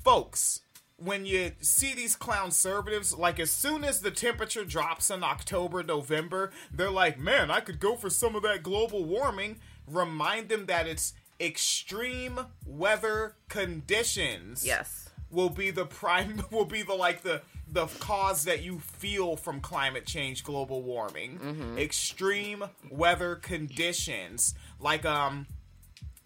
folks, 0.03 0.61
when 1.03 1.25
you 1.25 1.51
see 1.61 1.93
these 1.95 2.15
clown 2.15 2.45
conservatives, 2.51 3.13
like 3.17 3.39
as 3.39 3.49
soon 3.49 3.83
as 3.83 4.01
the 4.01 4.11
temperature 4.11 4.63
drops 4.63 5.09
in 5.09 5.23
October, 5.23 5.81
November, 5.81 6.51
they're 6.71 6.91
like, 6.91 7.17
man, 7.17 7.49
I 7.49 7.59
could 7.59 7.79
go 7.79 7.95
for 7.95 8.09
some 8.09 8.35
of 8.35 8.43
that 8.43 8.61
global 8.61 9.03
warming. 9.03 9.57
Remind 9.87 10.49
them 10.49 10.67
that 10.67 10.87
it's 10.87 11.13
extreme 11.39 12.39
weather 12.65 13.35
conditions. 13.49 14.65
Yes. 14.65 15.09
Will 15.31 15.49
be 15.49 15.71
the 15.71 15.85
prime 15.85 16.43
will 16.51 16.65
be 16.65 16.83
the 16.83 16.93
like 16.93 17.23
the 17.23 17.41
the 17.71 17.87
cause 17.99 18.43
that 18.43 18.61
you 18.61 18.79
feel 18.79 19.37
from 19.37 19.61
climate 19.61 20.05
change, 20.05 20.43
global 20.43 20.81
warming. 20.83 21.39
Mhm. 21.39 21.79
Extreme 21.79 22.65
weather 22.89 23.35
conditions. 23.35 24.53
Like 24.79 25.05
um 25.05 25.47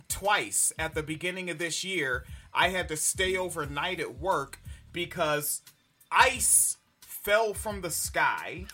twice 0.08 0.74
at 0.80 0.96
the 0.96 1.04
beginning 1.04 1.50
of 1.50 1.58
this 1.60 1.84
year, 1.84 2.26
I 2.54 2.70
had 2.70 2.88
to 2.90 2.98
stay 2.98 3.38
overnight 3.38 4.00
at 4.00 4.18
work 4.20 4.60
because 4.96 5.62
ice 6.12 6.78
fell 7.02 7.54
from 7.54 7.82
the 7.82 7.92
sky. 7.92 8.66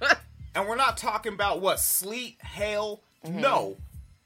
and 0.54 0.66
we're 0.66 0.74
not 0.74 0.96
talking 0.96 1.34
about 1.34 1.60
what 1.60 1.78
sleet, 1.78 2.38
hail, 2.42 3.02
mm-hmm. 3.24 3.40
no, 3.40 3.76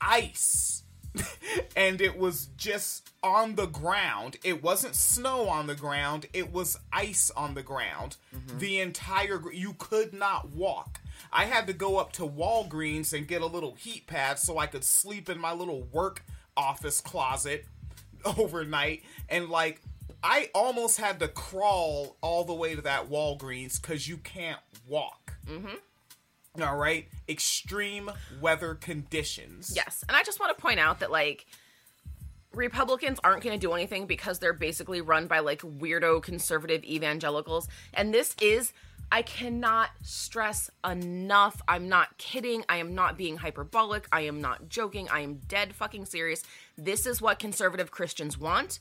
ice. 0.00 0.84
and 1.76 2.00
it 2.00 2.16
was 2.16 2.46
just 2.56 3.10
on 3.22 3.56
the 3.56 3.66
ground. 3.66 4.36
It 4.44 4.62
wasn't 4.62 4.94
snow 4.94 5.48
on 5.48 5.66
the 5.66 5.74
ground, 5.74 6.26
it 6.32 6.52
was 6.52 6.78
ice 6.92 7.30
on 7.36 7.54
the 7.54 7.62
ground. 7.62 8.16
Mm-hmm. 8.34 8.58
The 8.58 8.80
entire 8.80 9.42
you 9.52 9.74
could 9.78 10.14
not 10.14 10.50
walk. 10.50 11.00
I 11.32 11.44
had 11.44 11.66
to 11.66 11.72
go 11.72 11.98
up 11.98 12.12
to 12.14 12.22
Walgreens 12.22 13.12
and 13.12 13.26
get 13.26 13.42
a 13.42 13.46
little 13.46 13.74
heat 13.74 14.06
pad 14.06 14.38
so 14.38 14.56
I 14.56 14.66
could 14.66 14.84
sleep 14.84 15.28
in 15.28 15.38
my 15.38 15.52
little 15.52 15.82
work 15.92 16.24
office 16.56 17.00
closet 17.00 17.66
overnight 18.24 19.02
and 19.28 19.48
like 19.48 19.80
I 20.22 20.50
almost 20.54 20.98
had 20.98 21.20
to 21.20 21.28
crawl 21.28 22.16
all 22.20 22.44
the 22.44 22.54
way 22.54 22.74
to 22.74 22.82
that 22.82 23.08
Walgreens 23.08 23.80
cuz 23.80 24.08
you 24.08 24.18
can't 24.18 24.60
walk. 24.86 25.34
Mm-hmm. 25.46 26.62
All 26.62 26.76
right? 26.76 27.08
Extreme 27.28 28.10
weather 28.40 28.74
conditions. 28.74 29.72
Yes, 29.74 30.04
and 30.08 30.16
I 30.16 30.22
just 30.22 30.40
want 30.40 30.56
to 30.56 30.60
point 30.60 30.80
out 30.80 31.00
that 31.00 31.10
like 31.10 31.46
Republicans 32.52 33.20
aren't 33.22 33.42
going 33.42 33.58
to 33.58 33.66
do 33.66 33.72
anything 33.72 34.06
because 34.06 34.40
they're 34.40 34.52
basically 34.52 35.00
run 35.00 35.26
by 35.26 35.38
like 35.38 35.60
weirdo 35.60 36.22
conservative 36.22 36.84
evangelicals, 36.84 37.68
and 37.94 38.12
this 38.12 38.34
is. 38.40 38.72
I 39.12 39.22
cannot 39.22 39.90
stress 40.02 40.70
enough. 40.88 41.60
I'm 41.66 41.88
not 41.88 42.16
kidding. 42.16 42.64
I 42.68 42.76
am 42.76 42.94
not 42.94 43.18
being 43.18 43.38
hyperbolic. 43.38 44.06
I 44.12 44.20
am 44.20 44.40
not 44.40 44.68
joking. 44.68 45.08
I 45.08 45.22
am 45.22 45.40
dead 45.48 45.74
fucking 45.74 46.04
serious. 46.04 46.44
This 46.78 47.06
is 47.06 47.20
what 47.20 47.40
conservative 47.40 47.90
Christians 47.90 48.38
want. 48.38 48.78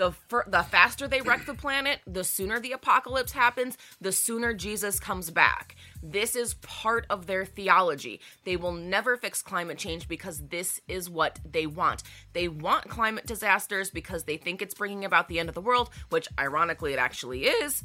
The 0.00 0.12
fir- 0.12 0.46
the 0.48 0.62
faster 0.62 1.06
they 1.06 1.20
wreck 1.20 1.44
the 1.44 1.52
planet, 1.66 2.00
the 2.06 2.24
sooner 2.24 2.58
the 2.58 2.72
apocalypse 2.72 3.32
happens, 3.32 3.76
the 4.00 4.12
sooner 4.12 4.54
Jesus 4.54 4.98
comes 4.98 5.30
back. 5.30 5.76
This 6.02 6.34
is 6.34 6.54
part 6.54 7.04
of 7.10 7.26
their 7.26 7.44
theology. 7.44 8.22
They 8.44 8.56
will 8.56 8.72
never 8.72 9.18
fix 9.18 9.42
climate 9.42 9.76
change 9.76 10.08
because 10.08 10.40
this 10.48 10.80
is 10.88 11.10
what 11.10 11.38
they 11.44 11.66
want. 11.66 12.02
They 12.32 12.48
want 12.48 12.88
climate 12.88 13.26
disasters 13.26 13.90
because 13.90 14.24
they 14.24 14.38
think 14.38 14.62
it's 14.62 14.72
bringing 14.72 15.04
about 15.04 15.28
the 15.28 15.38
end 15.38 15.50
of 15.50 15.54
the 15.54 15.60
world, 15.60 15.90
which 16.08 16.28
ironically 16.38 16.94
it 16.94 16.98
actually 16.98 17.44
is. 17.44 17.82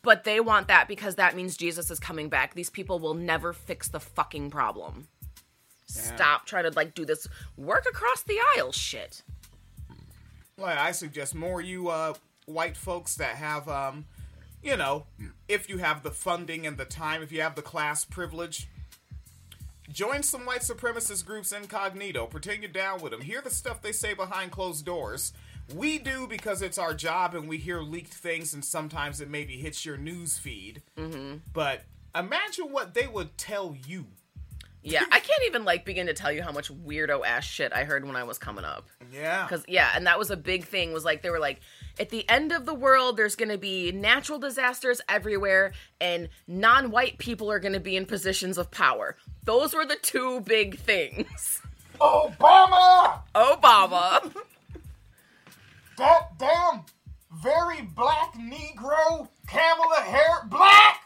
But 0.00 0.24
they 0.24 0.40
want 0.40 0.68
that 0.68 0.88
because 0.88 1.16
that 1.16 1.36
means 1.36 1.58
Jesus 1.58 1.90
is 1.90 2.00
coming 2.00 2.30
back. 2.30 2.54
These 2.54 2.70
people 2.70 2.98
will 2.98 3.12
never 3.12 3.52
fix 3.52 3.86
the 3.86 4.00
fucking 4.00 4.48
problem. 4.48 5.08
Yeah. 5.94 6.00
Stop 6.14 6.46
trying 6.46 6.64
to 6.64 6.70
like 6.70 6.94
do 6.94 7.04
this 7.04 7.28
work 7.58 7.84
across 7.86 8.22
the 8.22 8.38
aisle 8.56 8.72
shit. 8.72 9.22
Well, 10.58 10.76
I 10.78 10.92
suggest 10.92 11.34
more 11.34 11.60
you 11.60 11.88
uh, 11.88 12.14
white 12.46 12.76
folks 12.76 13.14
that 13.16 13.36
have, 13.36 13.68
um, 13.68 14.04
you 14.62 14.76
know, 14.76 15.06
if 15.48 15.68
you 15.68 15.78
have 15.78 16.02
the 16.02 16.10
funding 16.10 16.66
and 16.66 16.76
the 16.76 16.84
time, 16.84 17.22
if 17.22 17.32
you 17.32 17.40
have 17.40 17.54
the 17.54 17.62
class 17.62 18.04
privilege, 18.04 18.68
join 19.90 20.22
some 20.22 20.44
white 20.44 20.60
supremacist 20.60 21.24
groups 21.24 21.52
incognito. 21.52 22.26
Pretend 22.26 22.62
you're 22.62 22.70
down 22.70 23.00
with 23.00 23.12
them. 23.12 23.20
Hear 23.20 23.40
the 23.40 23.50
stuff 23.50 23.82
they 23.82 23.92
say 23.92 24.14
behind 24.14 24.50
closed 24.52 24.84
doors. 24.84 25.32
We 25.74 25.98
do 25.98 26.26
because 26.26 26.60
it's 26.60 26.78
our 26.78 26.92
job 26.92 27.34
and 27.34 27.48
we 27.48 27.56
hear 27.56 27.80
leaked 27.80 28.12
things 28.12 28.52
and 28.52 28.64
sometimes 28.64 29.20
it 29.20 29.30
maybe 29.30 29.56
hits 29.56 29.86
your 29.86 29.96
news 29.96 30.38
feed. 30.38 30.82
Mm-hmm. 30.98 31.38
But 31.52 31.82
imagine 32.14 32.66
what 32.72 32.94
they 32.94 33.06
would 33.06 33.38
tell 33.38 33.76
you. 33.86 34.06
Yeah, 34.84 35.04
I 35.12 35.20
can't 35.20 35.42
even 35.46 35.64
like 35.64 35.84
begin 35.84 36.06
to 36.06 36.12
tell 36.12 36.32
you 36.32 36.42
how 36.42 36.50
much 36.50 36.72
weirdo 36.72 37.24
ass 37.24 37.44
shit 37.44 37.72
I 37.72 37.84
heard 37.84 38.04
when 38.04 38.16
I 38.16 38.24
was 38.24 38.36
coming 38.38 38.64
up. 38.64 38.88
Yeah. 39.12 39.46
Cuz 39.48 39.64
yeah, 39.68 39.90
and 39.94 40.06
that 40.06 40.18
was 40.18 40.30
a 40.30 40.36
big 40.36 40.64
thing 40.64 40.92
was 40.92 41.04
like 41.04 41.22
they 41.22 41.30
were 41.30 41.38
like 41.38 41.60
at 42.00 42.10
the 42.10 42.28
end 42.28 42.50
of 42.50 42.66
the 42.66 42.74
world 42.74 43.16
there's 43.16 43.36
going 43.36 43.50
to 43.50 43.58
be 43.58 43.92
natural 43.92 44.38
disasters 44.40 45.00
everywhere 45.08 45.72
and 46.00 46.28
non-white 46.48 47.18
people 47.18 47.50
are 47.50 47.60
going 47.60 47.74
to 47.74 47.80
be 47.80 47.96
in 47.96 48.06
positions 48.06 48.58
of 48.58 48.70
power. 48.70 49.16
Those 49.44 49.72
were 49.72 49.86
the 49.86 49.96
two 49.96 50.40
big 50.40 50.78
things. 50.78 51.60
Obama! 52.00 53.20
Obama. 53.34 54.32
That 55.98 56.38
damn 56.38 56.84
very 57.42 57.82
black 57.82 58.34
Negro 58.34 59.28
Kamala 59.46 60.00
Harris 60.00 60.44
black 60.46 61.02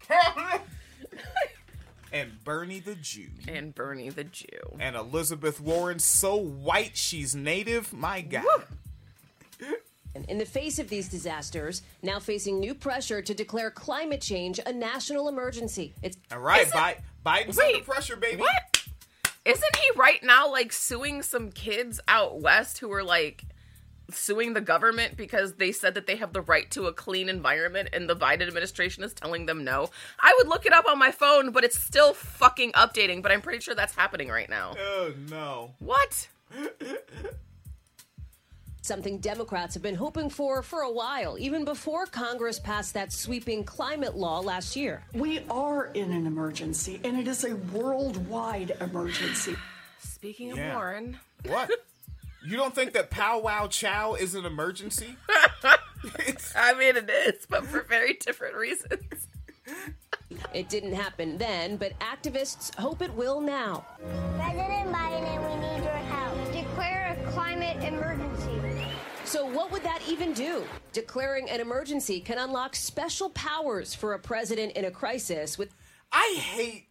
Kamala 0.00 0.60
and 2.16 2.42
Bernie 2.44 2.80
the 2.80 2.94
Jew 2.94 3.28
and 3.46 3.74
Bernie 3.74 4.08
the 4.08 4.24
Jew 4.24 4.46
and 4.80 4.96
Elizabeth 4.96 5.60
Warren 5.60 5.98
so 5.98 6.36
white 6.36 6.96
she's 6.96 7.34
native. 7.34 7.92
My 7.92 8.22
God. 8.22 8.44
And 10.14 10.24
in 10.30 10.38
the 10.38 10.46
face 10.46 10.78
of 10.78 10.88
these 10.88 11.08
disasters, 11.08 11.82
now 12.02 12.18
facing 12.18 12.58
new 12.58 12.74
pressure 12.74 13.20
to 13.20 13.34
declare 13.34 13.70
climate 13.70 14.22
change 14.22 14.58
a 14.64 14.72
national 14.72 15.28
emergency. 15.28 15.92
It's 16.02 16.16
All 16.32 16.38
right, 16.38 16.62
Is 16.62 16.68
it- 16.68 16.74
Bi- 16.74 16.96
Biden's 17.24 17.56
Wait, 17.58 17.74
under 17.74 17.84
pressure, 17.84 18.16
baby. 18.16 18.40
What? 18.40 18.82
Isn't 19.44 19.76
he 19.76 19.90
right 19.98 20.22
now 20.22 20.50
like 20.50 20.72
suing 20.72 21.22
some 21.22 21.50
kids 21.52 22.00
out 22.08 22.40
west 22.40 22.78
who 22.78 22.90
are 22.92 23.04
like 23.04 23.44
suing 24.10 24.54
the 24.54 24.60
government 24.60 25.16
because 25.16 25.54
they 25.54 25.72
said 25.72 25.94
that 25.94 26.06
they 26.06 26.16
have 26.16 26.32
the 26.32 26.40
right 26.40 26.70
to 26.70 26.86
a 26.86 26.92
clean 26.92 27.28
environment 27.28 27.88
and 27.92 28.08
the 28.08 28.16
Biden 28.16 28.46
administration 28.46 29.02
is 29.02 29.12
telling 29.12 29.46
them 29.46 29.64
no? 29.64 29.90
I 30.20 30.34
would 30.38 30.48
look 30.48 30.66
it 30.66 30.72
up 30.72 30.86
on 30.88 30.98
my 30.98 31.10
phone, 31.10 31.50
but 31.50 31.64
it's 31.64 31.78
still 31.78 32.12
fucking 32.14 32.72
updating, 32.72 33.22
but 33.22 33.32
I'm 33.32 33.42
pretty 33.42 33.60
sure 33.60 33.74
that's 33.74 33.94
happening 33.94 34.28
right 34.28 34.48
now. 34.48 34.74
Oh 34.78 35.12
no. 35.30 35.72
What? 35.78 36.28
something 38.86 39.18
Democrats 39.18 39.74
have 39.74 39.82
been 39.82 39.96
hoping 39.96 40.30
for 40.30 40.62
for 40.62 40.82
a 40.82 40.90
while, 40.90 41.36
even 41.38 41.64
before 41.64 42.06
Congress 42.06 42.60
passed 42.60 42.94
that 42.94 43.12
sweeping 43.12 43.64
climate 43.64 44.16
law 44.16 44.38
last 44.38 44.76
year. 44.76 45.02
We 45.12 45.40
are 45.50 45.86
in 45.86 46.12
an 46.12 46.26
emergency, 46.26 47.00
and 47.02 47.18
it 47.18 47.26
is 47.26 47.44
a 47.44 47.56
worldwide 47.56 48.76
emergency. 48.80 49.56
Speaking 49.98 50.52
of 50.52 50.58
Yeah. 50.58 50.74
Warren, 50.74 51.18
What? 51.44 51.70
You 52.46 52.56
don't 52.56 52.74
think 52.74 52.92
that 52.92 53.10
Pow 53.10 53.40
Wow 53.40 53.66
Chow 53.66 54.14
is 54.14 54.36
an 54.36 54.46
emergency? 54.46 55.16
I 56.54 56.74
mean 56.78 56.96
it 56.96 57.10
is, 57.10 57.44
but 57.48 57.66
for 57.66 57.82
very 57.82 58.14
different 58.14 58.54
reasons. 58.54 59.26
It 60.54 60.68
didn't 60.68 60.92
happen 60.92 61.38
then, 61.38 61.76
but 61.76 61.98
activists 61.98 62.72
hope 62.76 63.02
it 63.02 63.12
will 63.14 63.40
now. 63.40 63.84
President 64.36 64.92
Biden, 64.92 65.48
we 65.48 65.56
need 65.56 65.84
your 65.84 65.92
help. 65.92 66.52
Declare 66.52 67.16
a 67.18 67.30
climate 67.32 67.82
emergency. 67.82 68.86
So, 69.24 69.44
what 69.44 69.72
would 69.72 69.82
that 69.82 70.02
even 70.08 70.32
do? 70.32 70.62
Declaring 70.92 71.50
an 71.50 71.60
emergency 71.60 72.20
can 72.20 72.38
unlock 72.38 72.76
special 72.76 73.30
powers 73.30 73.92
for 73.92 74.12
a 74.12 74.20
president 74.20 74.72
in 74.72 74.84
a 74.84 74.90
crisis 74.90 75.58
with 75.58 75.74
I 76.12 76.36
hate 76.38 76.85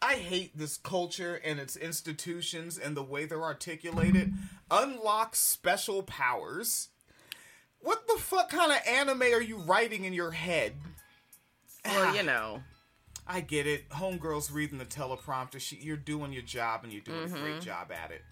I 0.00 0.14
hate 0.14 0.56
this 0.56 0.76
culture 0.76 1.40
and 1.44 1.58
its 1.58 1.76
institutions 1.76 2.78
and 2.78 2.96
the 2.96 3.02
way 3.02 3.24
they're 3.24 3.42
articulated. 3.42 4.32
Unlock 4.70 5.34
special 5.34 6.02
powers. 6.02 6.88
What 7.80 8.06
the 8.06 8.16
fuck 8.20 8.48
kind 8.50 8.70
of 8.72 8.78
anime 8.86 9.22
are 9.22 9.42
you 9.42 9.56
writing 9.58 10.04
in 10.04 10.12
your 10.12 10.30
head? 10.30 10.74
Well, 11.84 12.14
you 12.14 12.22
know. 12.22 12.62
I 13.26 13.40
get 13.40 13.66
it. 13.66 13.88
Homegirl's 13.90 14.50
reading 14.50 14.78
the 14.78 14.84
teleprompter. 14.86 15.60
She, 15.60 15.76
you're 15.76 15.96
doing 15.96 16.32
your 16.32 16.42
job 16.42 16.80
and 16.84 16.92
you're 16.92 17.02
doing 17.02 17.24
a 17.24 17.28
great 17.28 17.56
Mhm. 17.56 17.62
job 17.62 17.92
at 17.92 18.10
it. 18.10 18.22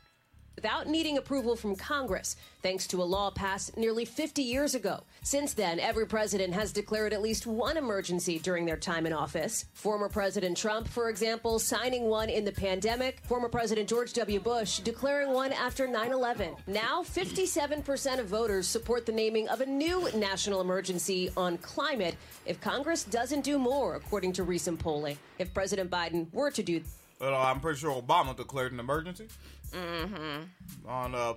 Without 0.57 0.89
needing 0.89 1.19
approval 1.19 1.55
from 1.55 1.77
Congress, 1.77 2.35
thanks 2.63 2.87
to 2.89 3.03
a 3.03 3.05
law 3.05 3.31
passed 3.31 3.77
nearly 3.77 4.05
50 4.05 4.43
years 4.43 4.75
ago. 4.75 5.05
Since 5.23 5.53
then, 5.55 5.79
every 5.79 6.07
president 6.07 6.55
has 6.55 6.73
declared 6.73 7.13
at 7.13 7.23
least 7.23 7.47
one 7.47 7.77
emergency 7.77 8.39
during 8.39 8.65
their 8.65 8.77
time 8.77 9.07
in 9.07 9.13
office. 9.13 9.67
Former 9.75 10.09
President 10.09 10.57
Trump, 10.57 10.89
for 10.89 11.09
example, 11.11 11.59
signing 11.59 12.05
one 12.05 12.31
in 12.31 12.45
the 12.45 12.53
pandemic. 12.53 13.21
Former 13.25 13.49
President 13.49 13.89
George 13.89 14.13
W. 14.15 14.41
Bush 14.41 14.79
declaring 14.81 15.33
one 15.33 15.53
after 15.53 15.87
9 15.87 16.11
11. 16.11 16.57
Now, 16.67 17.03
57% 17.03 18.19
of 18.19 18.27
voters 18.27 18.67
support 18.67 19.07
the 19.07 19.13
naming 19.13 19.49
of 19.49 19.61
a 19.61 19.67
new 19.67 20.09
national 20.15 20.61
emergency 20.61 21.31
on 21.37 21.59
climate 21.59 22.17
if 22.47 22.61
Congress 22.61 23.05
doesn't 23.05 23.43
do 23.43 23.59
more, 23.59 23.97
according 23.97 24.33
to 24.35 24.43
recent 24.43 24.79
polling. 24.79 25.19
If 25.39 25.53
President 25.53 25.91
Biden 25.91 26.33
were 26.33 26.51
to 26.51 26.63
do 26.63 26.81
uh, 27.21 27.35
I'm 27.35 27.61
pretty 27.61 27.79
sure 27.79 27.91
Obama 27.91 28.37
declared 28.37 28.73
an 28.73 28.81
emergency 28.81 29.29
Mm-hmm. 29.77 30.89
on 30.89 31.15
uh, 31.15 31.35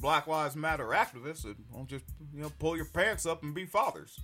Black 0.00 0.26
Lives 0.26 0.54
Matter 0.56 0.86
activists. 0.88 1.42
That 1.42 1.56
don't 1.72 1.88
just 1.88 2.04
you 2.34 2.42
know 2.42 2.52
pull 2.58 2.76
your 2.76 2.86
pants 2.86 3.26
up 3.26 3.42
and 3.42 3.54
be 3.54 3.64
fathers. 3.64 4.18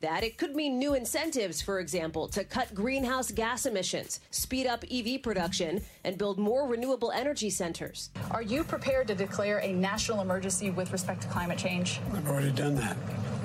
that, 0.00 0.22
it 0.24 0.36
could 0.36 0.54
mean 0.54 0.78
new 0.78 0.94
incentives, 0.94 1.62
for 1.62 1.78
example, 1.80 2.28
to 2.28 2.44
cut 2.44 2.74
greenhouse 2.74 3.30
gas 3.30 3.64
emissions, 3.64 4.20
speed 4.30 4.66
up 4.66 4.84
EV 4.90 5.22
production, 5.22 5.80
and 6.04 6.18
build 6.18 6.38
more 6.38 6.66
renewable 6.66 7.10
energy 7.12 7.48
centers. 7.48 8.10
Are 8.30 8.42
you 8.42 8.64
prepared 8.64 9.06
to 9.08 9.14
declare 9.14 9.58
a 9.60 9.72
national 9.72 10.20
emergency 10.20 10.70
with 10.70 10.92
respect 10.92 11.22
to 11.22 11.28
climate 11.28 11.58
change? 11.58 12.00
I've 12.12 12.28
already 12.28 12.50
done 12.52 12.74
that. 12.76 12.96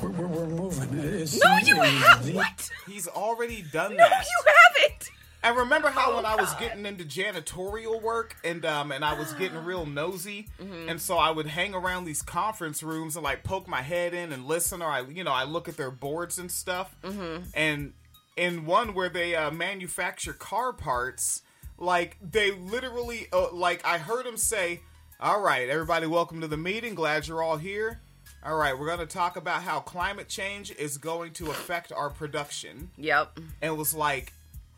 We're, 0.02 0.10
we're, 0.12 0.28
we're 0.28 0.48
moving. 0.48 0.90
It's 1.00 1.42
No, 1.44 1.58
you 1.58 1.76
haven't. 1.82 2.34
What? 2.34 2.70
He's 2.88 3.08
already 3.08 3.62
done 3.72 3.92
No, 3.92 3.98
that. 3.98 4.26
you 4.26 4.54
haven't. 4.82 5.10
And 5.42 5.56
remember 5.56 5.90
how 5.90 6.12
Oh, 6.12 6.16
when 6.18 6.26
I 6.26 6.36
was 6.36 6.54
getting 6.56 6.86
into 6.86 7.04
janitorial 7.06 8.02
work 8.02 8.36
and 8.44 8.66
um 8.66 8.92
and 8.92 9.06
I 9.06 9.14
was 9.18 9.32
getting 9.34 9.64
real 9.64 9.86
nosy, 9.86 10.50
Mhm. 10.60 10.90
and 10.90 11.02
so 11.02 11.18
I 11.18 11.32
would 11.32 11.48
hang 11.48 11.74
around 11.74 12.06
these 12.06 12.22
conference 12.22 12.84
rooms 12.84 13.16
and 13.16 13.24
like 13.24 13.44
poke 13.44 13.68
my 13.68 13.82
head 13.82 14.14
in 14.14 14.32
and 14.34 14.46
listen, 14.46 14.82
or 14.82 14.90
I 14.90 15.02
you 15.02 15.24
know 15.24 15.32
I 15.32 15.44
look 15.46 15.70
at 15.70 15.78
their 15.78 15.92
boards 15.92 16.38
and 16.40 16.52
stuff. 16.52 16.94
Mhm. 17.04 17.46
And 17.54 17.94
in 18.36 18.66
one 18.66 18.94
where 18.94 19.10
they 19.10 19.36
uh, 19.36 19.52
manufacture 19.52 20.34
car 20.34 20.74
parts, 20.74 21.42
like 21.78 22.18
they 22.22 22.52
literally 22.52 23.28
uh, 23.32 23.52
like 23.52 23.86
I 23.86 23.98
heard 23.98 24.26
them 24.26 24.36
say, 24.38 24.82
"All 25.22 25.40
right, 25.42 25.70
everybody, 25.70 26.06
welcome 26.08 26.42
to 26.42 26.48
the 26.48 26.58
meeting. 26.58 26.96
Glad 26.96 27.28
you're 27.28 27.42
all 27.44 27.58
here." 27.58 28.02
All 28.44 28.56
right, 28.56 28.78
we're 28.78 28.86
going 28.86 29.00
to 29.00 29.06
talk 29.06 29.36
about 29.36 29.64
how 29.64 29.82
climate 29.82 30.30
change 30.30 30.72
is 30.72 30.98
going 30.98 31.34
to 31.34 31.52
affect 31.52 31.92
our 31.92 32.10
production. 32.10 32.90
Yep. 32.98 33.34
And 33.36 33.74
it 33.74 33.76
was 33.76 33.94
like, 33.94 34.32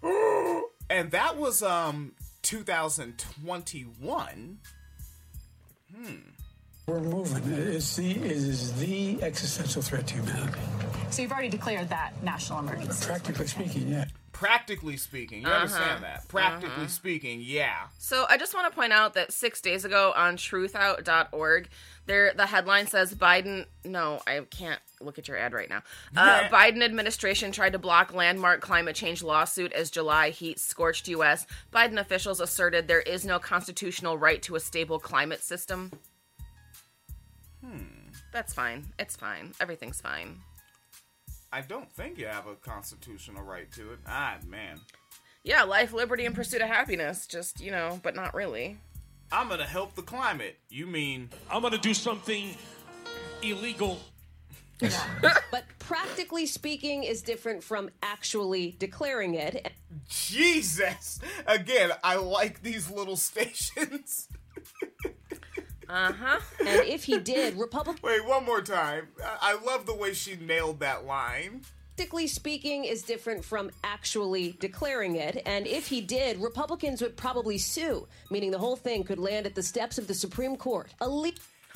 and 0.90 1.12
that 1.12 1.38
was 1.38 1.62
um 1.64 2.12
2021. 2.42 4.58
Hmm. 5.96 6.16
We're 6.88 7.00
moving. 7.00 7.44
It's 7.54 7.96
the, 7.96 8.10
it 8.12 8.18
is 8.24 8.74
the 8.80 9.22
existential 9.24 9.82
threat 9.84 10.08
to 10.08 10.16
humanity. 10.16 10.60
So 11.12 11.22
you've 11.22 11.32
already 11.32 11.50
declared 11.50 11.90
that 11.90 12.12
national 12.24 12.60
emergency. 12.60 13.06
Practically 13.06 13.46
speaking, 13.48 13.88
yeah. 13.88 14.06
Practically 14.32 14.98
speaking, 14.98 15.42
you 15.44 15.48
Uh-huh. 15.48 15.58
understand 15.62 16.04
that? 16.04 16.28
Practically 16.28 16.70
Uh-huh. 16.70 16.88
speaking, 16.88 17.40
yeah. 17.42 17.84
So 18.00 18.26
I 18.30 18.38
just 18.38 18.56
want 18.56 18.68
to 18.72 18.76
point 18.76 18.94
out 18.94 19.14
that 19.14 19.32
six 19.32 19.62
days 19.62 19.86
ago 19.86 20.12
on 20.16 20.38
truthout.org, 20.38 21.70
there 22.06 22.34
the 22.34 22.46
headline 22.46 22.88
says 22.88 23.14
Biden. 23.14 23.66
No, 23.86 24.22
I 24.26 24.42
can't 24.50 24.80
look 25.00 25.18
at 25.18 25.28
your 25.28 25.38
ad 25.38 25.54
right 25.54 25.70
now. 25.70 25.82
Uh, 26.16 26.42
Biden 26.50 26.84
administration 26.84 27.52
tried 27.52 27.74
to 27.74 27.80
block 27.80 28.14
landmark 28.14 28.62
climate 28.62 28.96
change 28.96 29.24
lawsuit 29.24 29.72
as 29.74 29.90
July 29.90 30.30
heat 30.30 30.60
scorched 30.60 31.08
U.S. 31.10 31.46
Biden 31.74 32.00
officials 32.00 32.40
asserted 32.40 32.88
there 32.88 33.02
is 33.02 33.26
no 33.26 33.40
constitutional 33.40 34.18
right 34.18 34.42
to 34.44 34.56
a 34.56 34.60
stable 34.60 35.00
climate 35.00 35.44
system. 35.44 35.92
Hmm. 37.64 37.84
That's 38.32 38.54
fine. 38.54 38.86
It's 38.98 39.16
fine. 39.16 39.54
Everything's 39.60 40.02
fine. 40.02 40.40
I 41.52 41.62
don't 41.62 41.92
think 41.92 42.18
you 42.18 42.28
have 42.28 42.48
a 42.48 42.56
constitutional 42.56 43.44
right 43.44 43.70
to 43.74 43.94
it. 43.94 44.00
Ah, 44.08 44.38
man. 44.48 44.80
Yeah, 45.44 45.64
life, 45.64 45.92
liberty, 45.92 46.26
and 46.26 46.36
pursuit 46.36 46.62
of 46.62 46.68
happiness. 46.68 47.28
Just 47.28 47.60
you 47.60 47.72
know, 47.72 48.00
but 48.04 48.16
not 48.16 48.34
really. 48.34 48.78
I'm 49.32 49.48
gonna 49.48 49.66
help 49.66 49.96
the 49.96 50.02
climate. 50.02 50.58
You 50.70 50.88
mean 50.88 51.30
I'm 51.50 51.62
gonna 51.62 51.78
do 51.78 51.94
something 51.94 52.56
illegal. 53.42 54.00
but 55.52 55.64
practically 55.80 56.46
speaking 56.46 57.04
is 57.04 57.22
different 57.22 57.64
from 57.64 57.90
actually 58.02 58.76
declaring 58.80 59.36
it. 59.36 59.72
Jesus. 60.10 61.20
Again, 61.46 61.92
I 62.04 62.16
like 62.16 62.64
these 62.64 62.90
little 62.90 63.18
stations. 63.18 64.28
Uh 65.90 66.14
huh. 66.14 66.40
And 66.66 66.88
if 66.88 67.04
he 67.04 67.20
did, 67.20 67.58
Republican. 67.58 68.00
Wait, 68.02 68.26
one 68.26 68.46
more 68.46 68.62
time. 68.62 69.10
I 69.22 69.52
I 69.60 69.66
love 69.66 69.86
the 69.86 69.94
way 69.94 70.14
she 70.14 70.38
nailed 70.38 70.80
that 70.80 71.06
line. 71.06 71.64
Practically 72.02 72.26
speaking 72.26 72.84
is 72.86 73.04
different 73.04 73.46
from 73.46 73.70
actually 73.84 74.58
declaring 74.60 75.18
it. 75.18 75.44
And 75.46 75.68
if 75.68 75.86
he 75.86 76.02
did, 76.02 76.42
Republicans 76.42 77.00
would 77.00 77.16
probably 77.16 77.60
sue, 77.60 78.08
meaning 78.32 78.50
the 78.50 78.58
whole 78.58 78.76
thing 78.76 79.04
could 79.04 79.20
land 79.20 79.46
at 79.46 79.54
the 79.54 79.62
steps 79.62 80.00
of 80.00 80.08
the 80.08 80.16
Supreme 80.16 80.56
Court. 80.56 80.92
A 81.00 81.08
le- 81.08 81.34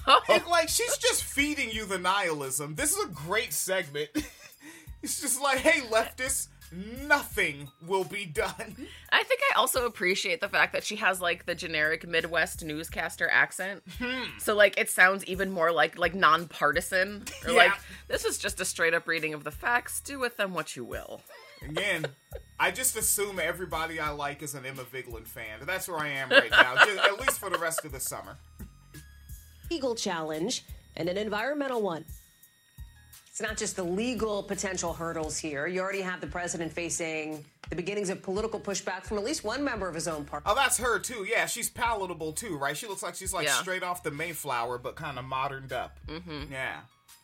oh. 0.07 0.21
And 0.27 0.43
like 0.47 0.67
she's 0.67 0.97
just 0.97 1.23
feeding 1.23 1.69
you 1.69 1.85
the 1.85 1.99
nihilism. 1.99 2.73
This 2.73 2.91
is 2.91 3.05
a 3.05 3.09
great 3.09 3.53
segment. 3.53 4.09
it's 5.03 5.21
just 5.21 5.39
like, 5.39 5.59
hey, 5.59 5.81
leftists, 5.91 6.47
nothing 6.75 7.69
will 7.85 8.03
be 8.03 8.25
done. 8.25 8.75
I 9.11 9.23
think 9.23 9.41
I 9.53 9.57
also 9.57 9.85
appreciate 9.85 10.41
the 10.41 10.49
fact 10.49 10.73
that 10.73 10.83
she 10.83 10.97
has 10.97 11.21
like 11.21 11.45
the 11.45 11.55
generic 11.55 12.07
Midwest 12.07 12.63
newscaster 12.63 13.29
accent. 13.29 13.83
Hmm. 13.99 14.23
So 14.39 14.55
like 14.55 14.77
it 14.77 14.89
sounds 14.89 15.23
even 15.25 15.51
more 15.51 15.71
like 15.71 15.97
like 15.97 16.13
nonpartisan. 16.13 17.23
Or 17.45 17.51
Yeah. 17.51 17.57
like 17.57 17.71
this 18.07 18.25
is 18.25 18.37
just 18.37 18.59
a 18.59 18.65
straight 18.65 18.93
up 18.93 19.07
reading 19.07 19.33
of 19.33 19.43
the 19.43 19.51
facts. 19.51 20.01
Do 20.01 20.19
with 20.19 20.37
them 20.37 20.53
what 20.53 20.75
you 20.75 20.83
will. 20.83 21.21
Again, 21.67 22.05
I 22.59 22.71
just 22.71 22.95
assume 22.97 23.39
everybody 23.39 23.99
I 23.99 24.09
like 24.09 24.43
is 24.43 24.53
an 24.53 24.65
Emma 24.65 24.83
Vigeland 24.83 25.25
fan. 25.27 25.59
That's 25.63 25.87
where 25.87 25.97
I 25.99 26.09
am 26.09 26.29
right 26.29 26.51
now, 26.51 26.75
just, 26.75 26.97
at 26.99 27.19
least 27.19 27.39
for 27.39 27.49
the 27.49 27.57
rest 27.57 27.85
of 27.85 27.91
the 27.91 27.99
summer. 27.99 28.37
legal 29.71 29.95
challenge 29.95 30.63
and 30.95 31.09
an 31.09 31.17
environmental 31.17 31.81
one. 31.81 32.05
It's 33.35 33.41
not 33.41 33.57
just 33.57 33.75
the 33.75 33.83
legal 33.83 34.43
potential 34.43 34.93
hurdles 34.93 35.37
here. 35.37 35.67
You 35.67 35.81
already 35.81 35.99
have 35.99 36.21
the 36.21 36.27
president 36.27 36.71
facing 36.71 37.43
The 37.69 37.75
beginnings 37.75 38.09
of 38.09 38.23
political 38.23 38.61
pushback 38.61 39.03
from 39.03 39.17
at 39.17 39.25
least 39.25 39.43
one 39.43 39.61
member 39.61 39.89
of 39.89 39.93
his 39.93 40.07
own 40.07 40.23
party. 40.23 40.45
Oh, 40.47 40.55
that's 40.55 40.77
her 40.77 40.99
too. 40.99 41.25
Yeah, 41.29 41.45
she's 41.45 41.69
palatable 41.69 42.31
too, 42.31 42.55
right? 42.55 42.77
She 42.77 42.87
looks 42.87 43.03
like 43.03 43.13
she's 43.15 43.33
like 43.33 43.45
Yeah. 43.45 43.55
straight 43.55 43.83
off 43.83 44.03
the 44.03 44.11
Mayflower, 44.11 44.77
but 44.77 44.95
kind 44.95 45.19
of 45.19 45.25
moderned 45.25 45.73
up. 45.73 45.97
Mm-hmm. 46.07 46.53
Yeah. 46.53 46.77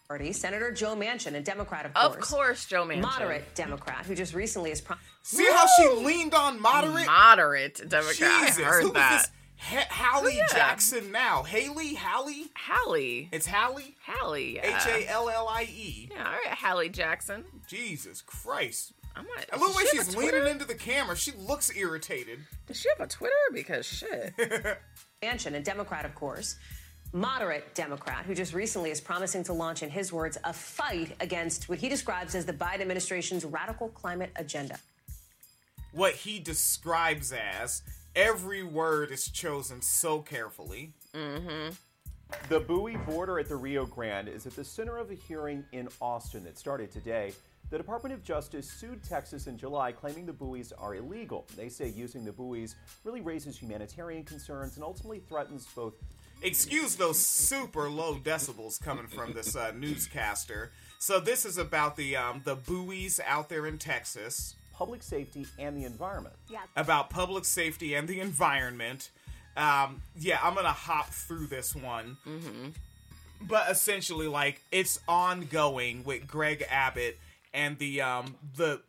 Party, 0.10 0.34
Senator 0.34 0.70
Joe 0.74 0.98
Manchin, 0.98 1.36
a 1.36 1.40
Democrat, 1.40 1.86
of 1.86 1.94
course. 1.94 2.06
Of 2.08 2.12
course. 2.16 2.30
course, 2.30 2.66
Joe 2.66 2.86
Manchin. 2.86 3.00
Moderate 3.04 3.56
Democrat, 3.56 4.06
who 4.06 4.14
just 4.14 4.34
recently 4.34 4.72
is. 4.72 4.82
Pro- 4.82 4.98
See 5.24 5.48
how 5.50 5.66
she 5.78 5.88
leaned 5.88 6.34
on 6.34 6.60
moderate? 6.60 7.06
Moderate 7.06 7.88
Democrat. 7.88 8.18
Jesus, 8.18 8.60
I 8.60 8.64
heard 8.64 8.84
who 8.84 8.92
that. 8.92 9.14
is 9.14 9.22
this? 9.22 9.32
Ha- 9.64 9.86
oh, 9.90 9.94
Hallie 9.94 10.34
Oh, 10.34 10.38
yeah. 10.38 10.48
Jackson 10.58 11.12
now. 11.12 11.44
Haley? 11.44 11.94
Hallie? 11.94 12.52
Hallie. 12.56 13.30
It's 13.32 13.46
Hallie? 13.46 13.96
Hallie. 14.06 14.56
Yeah. 14.56 14.78
H 14.78 14.88
A 14.88 15.10
L 15.12 15.30
L 15.30 15.48
I 15.48 15.64
E. 15.64 16.10
Yeah, 16.12 16.26
all 16.26 16.32
right, 16.32 16.58
Hallie 16.58 16.90
Jackson. 16.90 17.44
Jesus 17.68 18.22
Christ. 18.22 18.94
I'm 19.16 19.26
not. 19.26 19.46
And 19.52 19.62
look 19.62 19.72
the 19.72 19.78
way 19.78 19.84
does 19.84 19.92
she 19.92 19.98
have 19.98 20.06
she's 20.08 20.16
leaning 20.16 20.48
into 20.48 20.66
the 20.66 20.74
camera. 20.76 21.16
She 21.16 21.32
looks 21.34 21.74
irritated. 21.76 22.40
Does 22.66 22.80
she 22.80 22.90
have 22.98 23.06
a 23.06 23.10
Twitter? 23.10 23.34
Because 23.54 23.86
shit. 23.86 24.34
Manchin, 25.24 25.54
a 25.54 25.60
Democrat, 25.60 26.06
of 26.06 26.16
course, 26.16 26.56
moderate 27.14 27.76
Democrat, 27.76 28.26
who 28.26 28.34
just 28.34 28.54
recently 28.56 28.90
is 28.90 29.00
promising 29.00 29.44
to 29.44 29.54
launch, 29.54 29.84
in 29.84 29.90
his 29.92 30.12
words, 30.12 30.38
a 30.44 30.54
fight 30.54 31.16
against 31.20 31.70
what 31.70 31.78
he 31.78 31.88
describes 31.90 32.34
as 32.34 32.46
the 32.46 32.54
Biden 32.54 32.82
administration's 32.82 33.46
radical 33.46 33.90
climate 33.90 34.32
agenda. 34.38 34.80
What 35.92 36.14
he 36.16 36.40
describes 36.40 37.32
as 37.34 37.84
every 38.16 38.64
word 38.64 39.12
is 39.12 39.30
chosen 39.30 39.82
so 39.82 40.20
carefully. 40.20 40.94
Mm-hmm. 41.14 41.74
The 42.50 42.60
buoy 42.60 42.96
border 42.98 43.40
at 43.40 43.50
the 43.50 43.56
Rio 43.56 43.86
Grande 43.86 44.30
is 44.30 44.46
at 44.46 44.56
the 44.56 44.64
center 44.64 44.98
of 44.98 45.12
a 45.12 45.16
hearing 45.16 45.66
in 45.72 45.90
Austin 46.00 46.44
that 46.46 46.58
started 46.58 46.92
today. 46.92 47.34
The 47.70 47.78
Department 47.78 48.14
of 48.14 48.24
Justice 48.24 48.70
sued 48.70 49.02
Texas 49.04 49.48
in 49.48 49.58
July, 49.58 49.94
claiming 49.94 50.26
the 50.26 50.34
buoys 50.34 50.74
are 50.74 50.96
illegal. 50.96 51.46
They 51.56 51.70
say 51.70 51.88
using 51.88 52.26
the 52.26 52.32
buoys 52.32 52.76
really 53.04 53.22
raises 53.22 53.58
humanitarian 53.58 54.24
concerns 54.24 54.76
and 54.76 54.84
ultimately 54.84 55.20
threatens 55.20 55.68
both. 55.74 55.94
Excuse 56.42 56.96
those 56.96 57.20
super 57.20 57.90
low 57.90 58.16
decibels 58.16 58.82
coming 58.82 59.08
from 59.08 59.32
this 59.34 59.56
uh, 59.56 59.72
newscaster. 59.72 60.72
So 61.00 61.20
this 61.20 61.46
is 61.46 61.58
about 61.58 61.96
the 61.96 62.16
um, 62.18 62.42
the 62.44 62.56
buoys 62.56 63.20
out 63.26 63.48
there 63.48 63.66
in 63.68 63.78
Texas. 63.78 64.56
Public 64.82 65.04
safety 65.04 65.46
and 65.60 65.78
the 65.78 65.86
environment. 65.86 66.36
Yeah. 66.50 66.62
About 66.76 67.12
public 67.12 67.46
safety 67.46 67.94
and 67.94 68.08
the 68.08 68.20
environment. 68.20 69.12
Um, 69.56 70.02
yeah, 70.18 70.40
I'm 70.42 70.56
gonna 70.56 70.70
hop 70.70 71.08
through 71.10 71.46
this 71.48 71.76
one. 71.76 72.18
Mm-hmm. 72.28 72.70
but 73.48 73.70
essentially 73.70 74.28
like 74.28 74.60
it's 74.72 75.00
ongoing 75.08 76.04
with 76.04 76.26
Greg 76.28 76.66
Abbott 76.70 77.18
and 77.54 77.78
the 77.78 78.02
um 78.02 78.36
the 78.56 78.82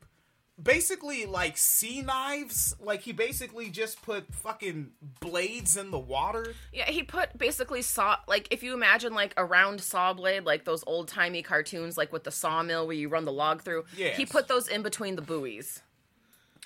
basically 0.61 1.25
like 1.27 1.57
sea 1.57 2.03
knives 2.03 2.77
like 2.79 3.01
he 3.01 3.13
basically 3.13 3.71
just 3.71 4.03
put 4.03 4.33
fucking 4.35 4.91
blades 5.21 5.77
in 5.77 5.91
the 5.91 5.99
water 5.99 6.55
Yeah, 6.73 6.85
he 6.87 7.03
put 7.03 7.37
basically 7.39 7.83
saw 7.83 8.19
like 8.29 8.49
if 8.51 8.63
you 8.63 8.75
imagine 8.75 9.15
like 9.15 9.33
a 9.37 9.45
round 9.45 9.81
saw 9.81 10.13
blade, 10.13 10.45
like 10.45 10.65
those 10.65 10.85
old 10.87 11.09
timey 11.09 11.43
cartoons, 11.43 11.97
like 11.97 12.13
with 12.13 12.25
the 12.25 12.31
sawmill 12.31 12.87
where 12.87 12.97
you 12.97 13.09
run 13.09 13.25
the 13.25 13.33
log 13.33 13.63
through. 13.63 13.85
Yes. 13.97 14.17
He 14.17 14.27
put 14.27 14.47
those 14.49 14.69
in 14.69 14.83
between 14.83 15.17
the 15.17 15.23
buoys. 15.23 15.81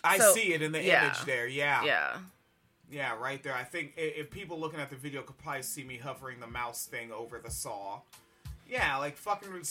I 0.02 0.18
So, 0.18 0.32
see 0.34 0.52
it 0.52 0.62
in 0.62 0.72
the 0.72 0.82
yeah. 0.82 1.04
image 1.06 1.24
there 1.24 1.46
yeah 1.46 1.84
Yeah. 1.84 2.16
yeah 2.90 3.14
right 3.18 3.42
there 3.42 3.54
I 3.54 3.62
think 3.64 3.94
if 3.96 4.30
people 4.30 4.58
looking 4.58 4.80
at 4.80 4.90
the 4.90 4.96
video 4.96 5.22
could 5.22 5.38
probably 5.38 5.62
see 5.62 5.84
me 5.84 5.96
hovering 5.96 6.40
the 6.40 6.46
mouse 6.48 6.86
thing 6.86 7.12
over 7.12 7.38
the 7.38 7.50
saw 7.50 8.00
yeah 8.68 8.96
like 8.98 9.16
fucking 9.16 9.62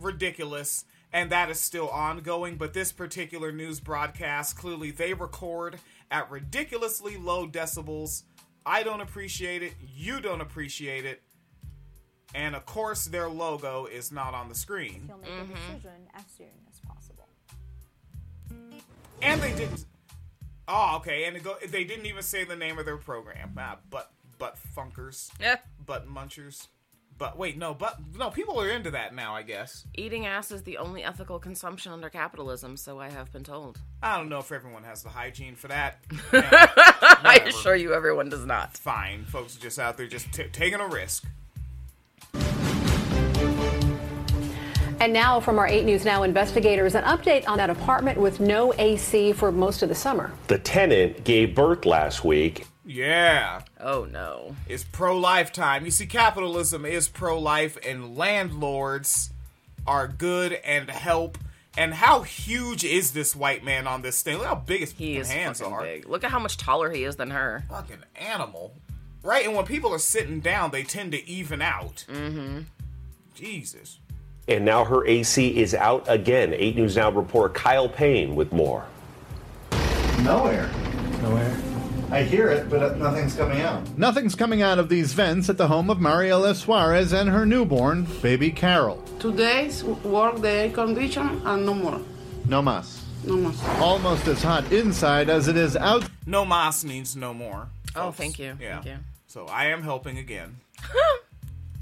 ridiculous 0.00 0.84
and 1.12 1.30
that 1.30 1.50
is 1.50 1.58
still 1.60 1.88
ongoing 1.88 2.56
but 2.56 2.72
this 2.72 2.92
particular 2.92 3.50
news 3.52 3.80
broadcast 3.80 4.56
clearly 4.56 4.90
they 4.90 5.12
record 5.14 5.78
at 6.10 6.30
ridiculously 6.30 7.16
low 7.16 7.46
decibels. 7.46 8.22
I 8.66 8.82
don't 8.82 9.00
appreciate 9.00 9.62
it. 9.62 9.74
You 9.80 10.20
don't 10.20 10.40
appreciate 10.40 11.04
it. 11.04 11.22
And 12.34 12.54
of 12.54 12.66
course 12.66 13.06
their 13.06 13.28
logo 13.28 13.86
is 13.86 14.12
not 14.12 14.34
on 14.34 14.48
the 14.48 14.54
screen. 14.54 15.04
He'll 15.06 15.18
make 15.18 15.30
a 15.30 15.44
decision 15.52 16.08
as 16.14 16.24
soon 16.36 16.48
as 16.68 16.80
possible. 16.80 17.28
and 19.22 19.40
they 19.40 19.52
didn't 19.54 19.84
oh 20.68 20.96
okay 20.96 21.24
and 21.24 21.36
it 21.36 21.42
go, 21.44 21.56
they 21.68 21.84
didn't 21.84 22.06
even 22.06 22.22
say 22.22 22.44
the 22.44 22.56
name 22.56 22.78
of 22.78 22.84
their 22.84 22.96
program. 22.96 23.52
Ah, 23.58 23.78
but 23.88 24.10
but 24.38 24.56
funkers 24.76 25.30
Yeah. 25.40 25.56
butt 25.84 26.08
munchers 26.08 26.68
but 27.20 27.36
wait 27.36 27.56
no 27.58 27.74
but 27.74 27.98
no 28.18 28.30
people 28.30 28.58
are 28.58 28.70
into 28.70 28.90
that 28.90 29.14
now 29.14 29.34
i 29.34 29.42
guess 29.42 29.84
Eating 29.94 30.26
ass 30.26 30.50
is 30.50 30.62
the 30.62 30.78
only 30.78 31.04
ethical 31.04 31.38
consumption 31.38 31.92
under 31.92 32.08
capitalism, 32.08 32.76
so 32.76 32.98
I 32.98 33.10
have 33.10 33.30
been 33.32 33.44
told. 33.44 33.78
I 34.02 34.16
don't 34.16 34.30
know 34.30 34.38
if 34.38 34.50
everyone 34.50 34.82
has 34.84 35.02
the 35.02 35.10
hygiene 35.10 35.54
for 35.54 35.68
that. 35.68 35.98
I 36.32 37.42
assure 37.46 37.76
you, 37.76 37.92
everyone 37.92 38.30
does 38.30 38.46
not. 38.46 38.76
Fine, 38.76 39.26
folks 39.26 39.56
are 39.56 39.60
just 39.60 39.78
out 39.78 39.98
there 39.98 40.06
just 40.06 40.32
t- 40.32 40.44
taking 40.52 40.80
a 40.80 40.88
risk. 40.88 41.24
And 45.00 45.12
now 45.12 45.40
from 45.40 45.58
our 45.58 45.66
8 45.66 45.84
News 45.84 46.04
Now 46.04 46.22
investigators, 46.22 46.94
an 46.94 47.04
update 47.04 47.46
on 47.46 47.58
that 47.58 47.68
apartment 47.68 48.18
with 48.18 48.40
no 48.40 48.72
AC 48.74 49.32
for 49.32 49.52
most 49.52 49.82
of 49.82 49.88
the 49.90 49.94
summer. 49.94 50.32
The 50.46 50.58
tenant 50.58 51.24
gave 51.24 51.54
birth 51.54 51.84
last 51.84 52.24
week. 52.24 52.66
Yeah. 52.92 53.62
Oh 53.80 54.04
no. 54.04 54.56
It's 54.68 54.82
pro 54.82 55.16
life 55.16 55.52
time. 55.52 55.84
You 55.84 55.92
see, 55.92 56.06
capitalism 56.06 56.84
is 56.84 57.06
pro 57.08 57.38
life, 57.38 57.78
and 57.86 58.16
landlords 58.16 59.30
are 59.86 60.08
good 60.08 60.54
and 60.54 60.90
help. 60.90 61.38
And 61.78 61.94
how 61.94 62.22
huge 62.22 62.82
is 62.82 63.12
this 63.12 63.36
white 63.36 63.62
man 63.62 63.86
on 63.86 64.02
this 64.02 64.22
thing? 64.22 64.38
Look 64.38 64.46
how 64.48 64.56
big 64.56 64.80
his 64.80 64.90
He 64.90 65.16
is 65.16 65.30
hands 65.30 65.62
are. 65.62 65.82
big. 65.82 66.08
Look 66.08 66.24
at 66.24 66.32
how 66.32 66.40
much 66.40 66.56
taller 66.56 66.90
he 66.90 67.04
is 67.04 67.14
than 67.14 67.30
her. 67.30 67.62
Fucking 67.70 68.02
animal. 68.16 68.74
Right? 69.22 69.46
And 69.46 69.54
when 69.54 69.66
people 69.66 69.94
are 69.94 70.00
sitting 70.00 70.40
down, 70.40 70.72
they 70.72 70.82
tend 70.82 71.12
to 71.12 71.28
even 71.28 71.62
out. 71.62 72.04
Mm-hmm. 72.08 72.62
Jesus. 73.36 74.00
And 74.48 74.64
now 74.64 74.84
her 74.84 75.06
AC 75.06 75.56
is 75.60 75.76
out 75.76 76.04
again. 76.08 76.52
8 76.52 76.74
News 76.74 76.96
Now 76.96 77.12
reporter 77.12 77.54
Kyle 77.54 77.88
Payne 77.88 78.34
with 78.34 78.52
more. 78.52 78.84
No 80.22 80.46
air. 80.46 80.68
No 81.22 81.36
air. 81.36 81.56
No 82.10 82.16
air. 82.16 82.22
I 82.22 82.24
hear 82.24 82.48
it, 82.48 82.68
but 82.68 82.98
nothing's 82.98 83.34
coming 83.34 83.60
out. 83.60 83.98
Nothing's 83.98 84.34
coming 84.34 84.62
out 84.62 84.78
of 84.78 84.88
these 84.88 85.12
vents 85.12 85.48
at 85.48 85.56
the 85.56 85.68
home 85.68 85.90
of 85.90 85.98
Mariela 85.98 86.54
Suarez 86.54 87.12
and 87.12 87.30
her 87.30 87.46
newborn, 87.46 88.06
baby 88.22 88.50
Carol. 88.50 89.02
Today's 89.18 89.84
work 89.84 90.40
the 90.40 90.50
air 90.50 90.70
condition 90.70 91.40
and 91.44 91.66
no 91.66 91.74
more. 91.74 92.00
No 92.46 92.62
mas. 92.62 93.04
No 93.24 93.36
more. 93.36 93.52
Almost 93.80 94.26
as 94.28 94.42
hot 94.42 94.72
inside 94.72 95.28
as 95.28 95.48
it 95.48 95.56
is 95.56 95.76
out. 95.76 96.04
No 96.26 96.44
mas 96.44 96.84
means 96.84 97.16
no 97.16 97.32
more. 97.34 97.68
Oh, 97.96 98.06
folks. 98.06 98.16
thank 98.18 98.38
you. 98.38 98.56
Yeah. 98.60 98.80
Thank 98.80 98.86
you. 98.86 98.96
So 99.26 99.46
I 99.46 99.66
am 99.66 99.82
helping 99.82 100.18
again. 100.18 100.56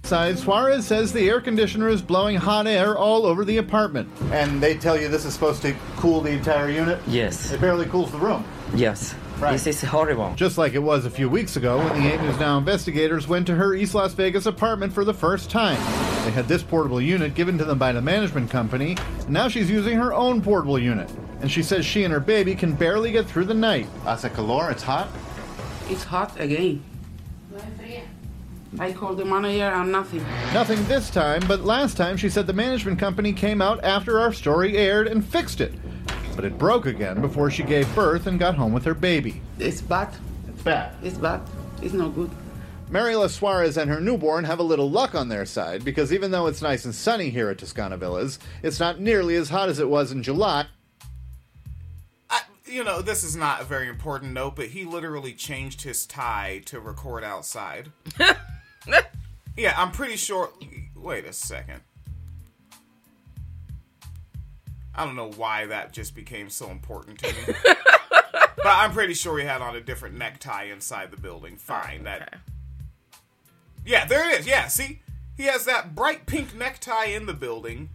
Outside, 0.09 0.39
Suarez 0.39 0.87
says 0.87 1.13
the 1.13 1.29
air 1.29 1.39
conditioner 1.39 1.91
is 1.91 2.01
blowing 2.01 2.37
hot 2.37 2.67
air 2.67 2.97
all 2.97 3.27
over 3.27 3.45
the 3.45 3.59
apartment. 3.59 4.09
And 4.33 4.59
they 4.59 4.75
tell 4.75 4.99
you 4.99 5.07
this 5.09 5.27
is 5.27 5.35
supposed 5.35 5.61
to 5.61 5.77
cool 5.99 6.23
the 6.23 6.31
entire 6.31 6.71
unit? 6.71 6.99
Yes. 7.07 7.53
It 7.53 7.61
barely 7.61 7.85
cools 7.85 8.11
the 8.11 8.17
room. 8.17 8.43
Yes. 8.75 9.15
This 9.41 9.69
is 9.69 9.81
horrible. 9.83 10.35
Just 10.35 10.59
like 10.59 10.75
it 10.75 10.83
was 10.83 11.05
a 11.05 11.11
few 11.11 11.29
weeks 11.29 11.57
ago 11.57 11.79
when 11.79 12.03
the 12.03 12.13
8 12.13 12.21
News 12.23 12.41
Now 12.41 12.59
investigators 12.59 13.29
went 13.29 13.47
to 13.47 13.55
her 13.55 13.73
East 13.73 13.95
Las 13.95 14.13
Vegas 14.13 14.47
apartment 14.47 14.93
for 14.93 15.05
the 15.05 15.15
first 15.15 15.49
time. 15.49 15.77
They 16.25 16.33
had 16.33 16.49
this 16.49 16.65
portable 16.65 17.01
unit 17.01 17.35
given 17.35 17.57
to 17.59 17.65
them 17.65 17.79
by 17.79 17.93
the 17.93 18.03
management 18.03 18.51
company, 18.51 18.97
and 19.21 19.31
now 19.31 19.47
she's 19.47 19.71
using 19.71 19.97
her 19.97 20.13
own 20.13 20.43
portable 20.43 20.79
unit. 20.79 21.09
And 21.41 21.51
she 21.51 21.63
says 21.63 21.87
she 21.87 22.03
and 22.03 22.13
her 22.13 22.19
baby 22.21 22.57
can 22.57 22.75
barely 22.75 23.13
get 23.13 23.27
through 23.27 23.45
the 23.45 23.55
night. 23.55 23.87
Hace 24.05 24.29
calor, 24.35 24.73
it's 24.73 24.83
hot? 24.83 25.09
It's 25.89 26.03
hot 26.03 26.39
again. 26.41 26.83
I 28.81 28.93
called 28.93 29.19
the 29.19 29.25
manager 29.25 29.63
and 29.63 29.93
nothing. 29.93 30.23
Nothing 30.53 30.85
this 30.87 31.11
time, 31.11 31.43
but 31.47 31.61
last 31.61 31.97
time 31.97 32.17
she 32.17 32.29
said 32.29 32.47
the 32.49 32.53
management 32.53 32.99
company 32.99 33.33
came 33.33 33.63
out 33.63 33.83
after 33.85 34.19
our 34.19 34.33
story 34.33 34.77
aired 34.77 35.07
and 35.07 35.25
fixed 35.25 35.61
it. 35.61 35.73
But 36.39 36.45
it 36.45 36.57
broke 36.57 36.87
again 36.87 37.21
before 37.21 37.51
she 37.51 37.65
gave 37.65 37.93
birth 37.97 38.29
and 38.29 38.39
got 38.39 38.55
home 38.55 38.73
with 38.73 38.85
her 38.85 38.95
baby. 38.95 39.43
It's 39.59 39.81
bad. 39.81 40.15
It's 40.47 40.63
bad. 40.63 40.95
It's 41.03 41.19
bad. 41.19 41.41
It's 41.83 41.95
not 41.95 42.15
good. 42.15 42.31
Mariela 42.93 43.29
Suarez 43.29 43.77
and 43.77 43.91
her 43.91 43.99
newborn 43.99 44.45
have 44.45 44.61
a 44.61 44.63
little 44.63 44.89
luck 44.89 45.17
on 45.17 45.29
their 45.29 45.45
side 45.45 45.85
because 45.85 46.13
even 46.13 46.31
though 46.31 46.47
it's 46.47 46.63
nice 46.63 46.85
and 46.85 46.95
sunny 46.95 47.31
here 47.31 47.51
at 47.51 47.59
Toscana 47.59 47.97
Villas, 47.97 48.39
it's 48.63 48.79
not 48.79 49.01
nearly 49.01 49.35
as 49.35 49.49
hot 49.49 49.69
as 49.69 49.81
it 49.81 49.89
was 49.89 50.13
in 50.13 50.23
July. 50.23 50.67
You 52.67 52.85
know, 52.85 53.03
this 53.03 53.25
is 53.25 53.35
not 53.35 53.63
a 53.63 53.65
very 53.65 53.89
important 53.89 54.33
note, 54.33 54.55
but 54.55 54.67
he 54.67 54.85
literally 54.85 55.33
changed 55.33 55.83
his 55.83 56.07
tie 56.07 56.63
to 56.67 56.79
record 56.79 57.25
outside. 57.25 57.91
yeah, 59.57 59.75
I'm 59.77 59.91
pretty 59.91 60.17
sure. 60.17 60.53
Wait 60.95 61.25
a 61.25 61.33
second. 61.33 61.81
I 64.99 65.05
don't 65.05 65.17
know 65.17 65.31
why 65.31 65.67
that 65.67 65.93
just 65.93 66.15
became 66.15 66.51
so 66.51 66.71
important 66.71 67.21
to 67.21 67.29
me. 67.29 67.55
but 67.65 68.67
I'm 68.67 68.93
pretty 68.93 69.15
sure 69.15 69.39
he 69.39 69.45
had 69.45 69.63
on 69.63 69.77
a 69.77 69.81
different 69.81 70.17
necktie 70.19 70.65
inside 70.65 71.11
the 71.13 71.17
building. 71.17 71.55
Oh, 71.55 71.59
Fine. 71.59 72.05
That. 72.05 72.39
Yeah, 73.87 74.05
there 74.07 74.29
it 74.31 74.41
is. 74.41 74.47
Yeah, 74.47 74.67
see? 74.67 75.01
He 75.37 75.45
has 75.45 75.65
that 75.67 75.95
bright 75.95 76.27
pink 76.27 76.55
necktie 76.57 77.07
in 77.07 77.27
the 77.27 77.33
building. 77.33 77.91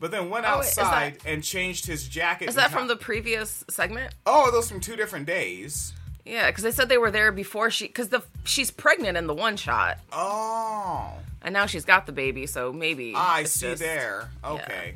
but 0.00 0.10
then 0.10 0.30
went 0.30 0.44
Oh, 0.46 0.58
wait, 0.60 0.72
that- 0.74 0.84
outside 0.84 1.18
and 1.24 1.42
changed 1.42 1.86
his 1.86 2.06
jacket. 2.06 2.48
Is 2.48 2.54
that 2.56 2.70
from 2.70 2.88
the 2.88 2.96
previous 2.96 3.64
segment? 3.68 4.14
Oh, 4.26 4.50
those 4.50 4.68
from 4.70 4.80
two 4.80 4.96
different 4.96 5.26
days. 5.26 5.92
Yeah, 6.24 6.50
because 6.50 6.62
they 6.62 6.70
said 6.70 6.88
they 6.88 6.98
were 6.98 7.10
there 7.10 7.32
before 7.32 7.70
she, 7.70 7.86
because 7.86 8.08
the 8.10 8.22
she's 8.44 8.70
pregnant 8.70 9.16
in 9.16 9.26
the 9.26 9.34
one 9.34 9.56
shot. 9.56 9.98
Oh. 10.12 11.12
And 11.42 11.52
now 11.52 11.66
she's 11.66 11.84
got 11.84 12.06
the 12.06 12.12
baby, 12.12 12.46
so 12.46 12.72
maybe. 12.72 13.14
I 13.16 13.44
see 13.44 13.66
just- 13.70 13.82
there. 13.82 14.30
Okay. 14.44 14.94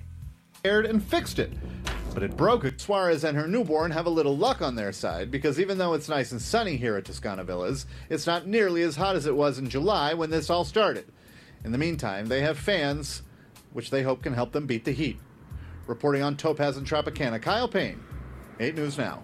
Aired 0.65 0.87
and 0.87 1.03
fixed 1.03 1.39
it. 1.39 1.53
But 2.15 2.23
it 2.23 2.37
broke. 2.37 2.67
Suarez 2.81 3.23
and 3.23 3.37
her 3.37 3.47
newborn 3.47 3.93
have 3.93 4.07
a 4.07 4.11
little 4.11 4.37
luck 4.37 4.61
on 4.61 4.75
their 4.75 4.93
side 4.93 5.31
because 5.31 5.61
even 5.61 5.79
though 5.79 5.95
it's 5.95 6.09
nice 6.09 6.33
and 6.33 6.43
sunny 6.43 6.77
here 6.77 6.97
at 6.97 7.05
Toscana 7.05 7.45
Villas, 7.45 7.87
it's 8.09 8.27
not 8.27 8.47
nearly 8.47 8.83
as 8.83 8.97
hot 8.97 9.15
as 9.15 9.27
it 9.27 9.37
was 9.37 9.59
in 9.59 9.71
July 9.71 10.15
when 10.15 10.31
this 10.31 10.51
all 10.51 10.65
started. 10.65 11.07
In 11.65 11.71
the 11.71 11.79
meantime, 11.79 12.27
they 12.27 12.41
have 12.41 12.59
fans, 12.59 13.23
which 13.73 13.91
they 13.91 14.03
hope 14.03 14.23
can 14.23 14.33
help 14.33 14.53
them 14.53 14.67
beat 14.67 14.85
the 14.85 14.93
heat. 14.93 15.19
Reporting 15.87 16.23
on 16.23 16.37
Topaz 16.37 16.77
and 16.77 16.87
Tropicana, 16.87 17.41
Kyle 17.41 17.69
Payne, 17.69 18.03
8 18.59 18.75
News 18.75 18.99
Now. 18.99 19.23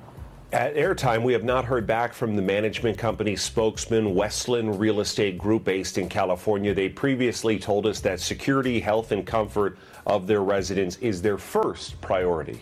At 0.52 0.76
airtime, 0.76 1.24
we 1.24 1.32
have 1.32 1.42
not 1.42 1.64
heard 1.64 1.84
back 1.84 2.12
from 2.12 2.36
the 2.36 2.42
management 2.42 2.96
company 2.96 3.34
spokesman, 3.34 4.14
Westland 4.14 4.78
Real 4.78 5.00
Estate 5.00 5.36
Group, 5.36 5.64
based 5.64 5.98
in 5.98 6.08
California. 6.08 6.72
They 6.72 6.88
previously 6.88 7.58
told 7.58 7.86
us 7.86 7.98
that 8.00 8.20
security, 8.20 8.78
health, 8.78 9.10
and 9.10 9.26
comfort 9.26 9.76
of 10.06 10.26
their 10.26 10.42
residents 10.42 10.96
is 10.98 11.22
their 11.22 11.38
first 11.38 12.00
priority. 12.00 12.60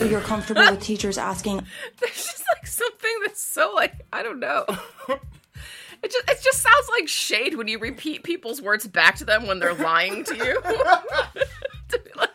You're 0.00 0.20
comfortable 0.20 0.62
with 0.70 0.80
teachers 0.80 1.18
asking 1.18 1.56
There's 2.00 2.14
just 2.14 2.44
like 2.56 2.66
something 2.66 3.10
that's 3.26 3.42
so 3.42 3.72
like 3.74 4.06
I 4.12 4.22
don't 4.22 4.40
know. 4.40 4.64
It 6.00 6.12
just 6.12 6.30
it 6.30 6.40
just 6.44 6.62
sounds 6.62 6.88
like 6.90 7.08
shade 7.08 7.56
when 7.56 7.66
you 7.66 7.80
repeat 7.80 8.22
people's 8.22 8.62
words 8.62 8.86
back 8.86 9.16
to 9.16 9.24
them 9.24 9.48
when 9.48 9.58
they're 9.58 9.74
lying 9.74 10.22
to 10.24 10.36
you. 10.36 10.62
To 11.88 11.98
be 11.98 12.10
like- 12.16 12.30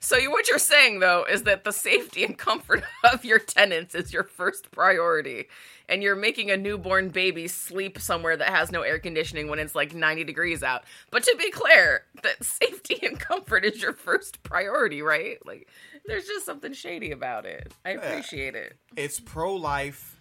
so 0.00 0.16
you, 0.16 0.30
what 0.30 0.48
you're 0.48 0.58
saying 0.58 0.98
though 1.00 1.24
is 1.28 1.44
that 1.44 1.64
the 1.64 1.72
safety 1.72 2.24
and 2.24 2.36
comfort 2.36 2.84
of 3.04 3.24
your 3.24 3.38
tenants 3.38 3.94
is 3.94 4.12
your 4.12 4.24
first 4.24 4.70
priority, 4.72 5.46
and 5.88 6.02
you're 6.02 6.16
making 6.16 6.50
a 6.50 6.56
newborn 6.56 7.08
baby 7.08 7.48
sleep 7.48 7.98
somewhere 7.98 8.36
that 8.36 8.48
has 8.50 8.70
no 8.70 8.82
air 8.82 8.98
conditioning 8.98 9.48
when 9.48 9.58
it's 9.58 9.74
like 9.74 9.94
90 9.94 10.24
degrees 10.24 10.62
out. 10.62 10.84
But 11.10 11.22
to 11.24 11.34
be 11.38 11.50
clear, 11.50 12.02
that 12.22 12.44
safety 12.44 12.98
and 13.06 13.18
comfort 13.18 13.64
is 13.64 13.80
your 13.80 13.92
first 13.94 14.42
priority, 14.42 15.02
right? 15.02 15.38
Like 15.46 15.68
there's 16.06 16.26
just 16.26 16.46
something 16.46 16.72
shady 16.72 17.10
about 17.10 17.46
it. 17.46 17.72
I 17.84 17.90
appreciate 17.92 18.54
it. 18.54 18.76
It's 18.96 19.18
pro 19.20 19.54
life, 19.54 20.16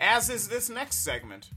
as 0.00 0.30
is 0.30 0.48
this 0.48 0.68
next 0.68 1.04
segment. 1.04 1.50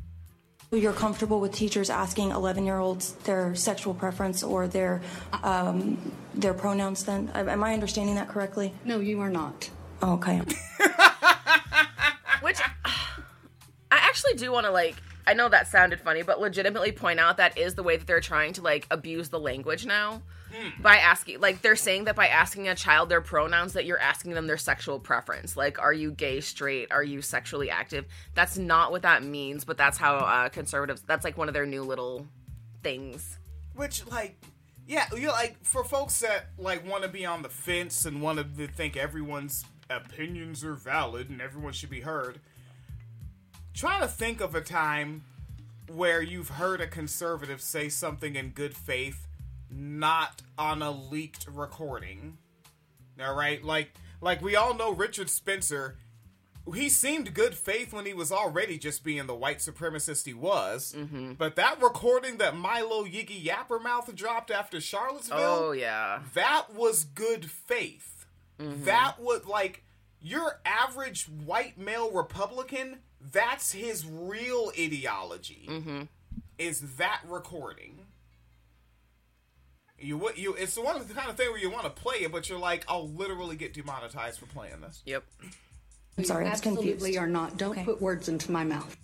you're 0.71 0.91
comfortable 0.93 1.39
with 1.39 1.53
teachers 1.53 1.89
asking 1.89 2.31
11 2.31 2.65
year 2.65 2.77
olds 2.79 3.13
their 3.23 3.55
sexual 3.55 3.93
preference 3.93 4.43
or 4.43 4.67
their 4.67 5.01
um, 5.43 6.11
their 6.35 6.53
pronouns 6.53 7.05
then 7.05 7.31
am 7.33 7.47
am 7.47 7.63
i 7.63 7.73
understanding 7.73 8.15
that 8.15 8.27
correctly 8.27 8.73
No, 8.83 8.99
you 8.99 9.21
are 9.21 9.29
not. 9.29 9.69
okay 10.03 10.41
Which 12.41 12.59
I 13.91 13.97
actually 13.97 14.33
do 14.35 14.51
want 14.51 14.65
to 14.65 14.71
like. 14.71 14.95
I 15.25 15.33
know 15.33 15.49
that 15.49 15.67
sounded 15.67 15.99
funny, 15.99 16.23
but 16.23 16.39
legitimately 16.39 16.93
point 16.93 17.19
out 17.19 17.35
that 17.35 17.57
is 17.57 17.75
the 17.75 17.83
way 17.83 17.97
that 17.97 18.07
they're 18.07 18.21
trying 18.21 18.53
to 18.53 18.61
like 18.61 18.87
abuse 18.89 19.27
the 19.27 19.39
language 19.39 19.85
now 19.85 20.21
by 20.79 20.97
asking. 20.97 21.41
Like 21.41 21.61
they're 21.61 21.75
saying 21.75 22.05
that 22.05 22.15
by 22.15 22.27
asking 22.27 22.69
a 22.69 22.75
child 22.75 23.09
their 23.09 23.21
pronouns, 23.21 23.73
that 23.73 23.85
you're 23.85 23.99
asking 23.99 24.31
them 24.31 24.47
their 24.47 24.57
sexual 24.57 24.99
preference. 24.99 25.57
Like, 25.57 25.79
are 25.79 25.93
you 25.93 26.11
gay, 26.11 26.39
straight? 26.39 26.91
Are 26.91 27.03
you 27.03 27.21
sexually 27.21 27.69
active? 27.69 28.05
That's 28.35 28.57
not 28.57 28.91
what 28.91 29.01
that 29.01 29.23
means, 29.23 29.65
but 29.65 29.77
that's 29.77 29.97
how 29.97 30.15
uh, 30.15 30.49
conservatives. 30.49 31.01
That's 31.01 31.25
like 31.25 31.37
one 31.37 31.47
of 31.49 31.53
their 31.53 31.65
new 31.65 31.83
little 31.83 32.25
things. 32.81 33.37
Which, 33.75 34.07
like, 34.07 34.37
yeah, 34.87 35.07
you 35.15 35.27
like 35.27 35.57
for 35.63 35.83
folks 35.83 36.19
that 36.21 36.47
like 36.57 36.87
want 36.89 37.03
to 37.03 37.09
be 37.09 37.25
on 37.25 37.41
the 37.41 37.49
fence 37.49 38.05
and 38.05 38.21
want 38.21 38.39
to 38.39 38.67
think 38.67 38.95
everyone's 38.95 39.65
opinions 39.89 40.63
are 40.63 40.73
valid 40.73 41.29
and 41.29 41.41
everyone 41.41 41.73
should 41.73 41.89
be 41.89 42.01
heard. 42.01 42.39
Try 43.77 43.99
to 43.99 44.07
think 44.07 44.41
of 44.41 44.55
a 44.55 44.61
time 44.61 45.23
where 45.93 46.19
you've 46.19 46.49
heard 46.49 46.81
a 46.81 46.87
conservative 46.87 47.61
say 47.61 47.89
something 47.89 48.35
in 48.35 48.49
good 48.49 48.75
faith, 48.75 49.27
not 49.69 50.41
on 50.57 50.81
a 50.81 50.89
leaked 50.89 51.45
recording. 51.47 52.39
All 53.23 53.35
right, 53.35 53.63
like 53.63 53.91
like 54.19 54.41
we 54.41 54.55
all 54.55 54.73
know 54.73 54.91
Richard 54.91 55.29
Spencer. 55.29 55.95
He 56.73 56.89
seemed 56.89 57.35
good 57.35 57.53
faith 57.53 57.93
when 57.93 58.07
he 58.07 58.15
was 58.15 58.31
already 58.31 58.79
just 58.79 59.03
being 59.03 59.27
the 59.27 59.35
white 59.35 59.59
supremacist 59.59 60.25
he 60.25 60.33
was. 60.33 60.95
Mm-hmm. 60.97 61.33
But 61.33 61.55
that 61.55 61.79
recording 61.79 62.39
that 62.39 62.57
Milo 62.57 63.05
Yiggy 63.05 63.45
Yappermouth 63.45 64.13
dropped 64.15 64.49
after 64.49 64.81
Charlottesville, 64.81 65.37
Oh 65.39 65.71
yeah. 65.71 66.21
that 66.33 66.73
was 66.73 67.03
good 67.03 67.45
faith. 67.49 68.25
Mm-hmm. 68.59 68.85
That 68.85 69.19
was 69.19 69.45
like 69.45 69.83
your 70.19 70.59
average 70.65 71.25
white 71.29 71.77
male 71.77 72.09
Republican. 72.11 72.97
That's 73.31 73.71
his 73.71 74.05
real 74.05 74.71
ideology. 74.77 75.67
Mm-hmm. 75.69 76.01
Is 76.57 76.95
that 76.97 77.21
recording? 77.27 77.99
You 79.99 80.17
what 80.17 80.37
you? 80.37 80.53
It's 80.53 80.75
the 80.75 80.81
one 80.81 80.95
the 81.07 81.13
kind 81.13 81.29
of 81.29 81.37
thing 81.37 81.49
where 81.49 81.59
you 81.59 81.71
want 81.71 81.83
to 81.85 81.89
play 81.89 82.17
it, 82.17 82.31
but 82.31 82.49
you're 82.49 82.59
like, 82.59 82.85
I'll 82.87 83.09
literally 83.09 83.55
get 83.55 83.73
demonetized 83.73 84.39
for 84.39 84.45
playing 84.45 84.81
this. 84.81 85.01
Yep. 85.05 85.23
I'm 86.17 86.23
sorry, 86.23 86.43
you 86.43 86.49
I 86.49 86.51
was 86.51 86.61
confused. 86.61 86.89
absolutely 86.89 87.17
are 87.17 87.27
not. 87.27 87.57
Don't 87.57 87.83
put 87.83 88.01
words 88.01 88.29
into 88.29 88.51
my 88.51 88.63
mouth. 88.63 88.95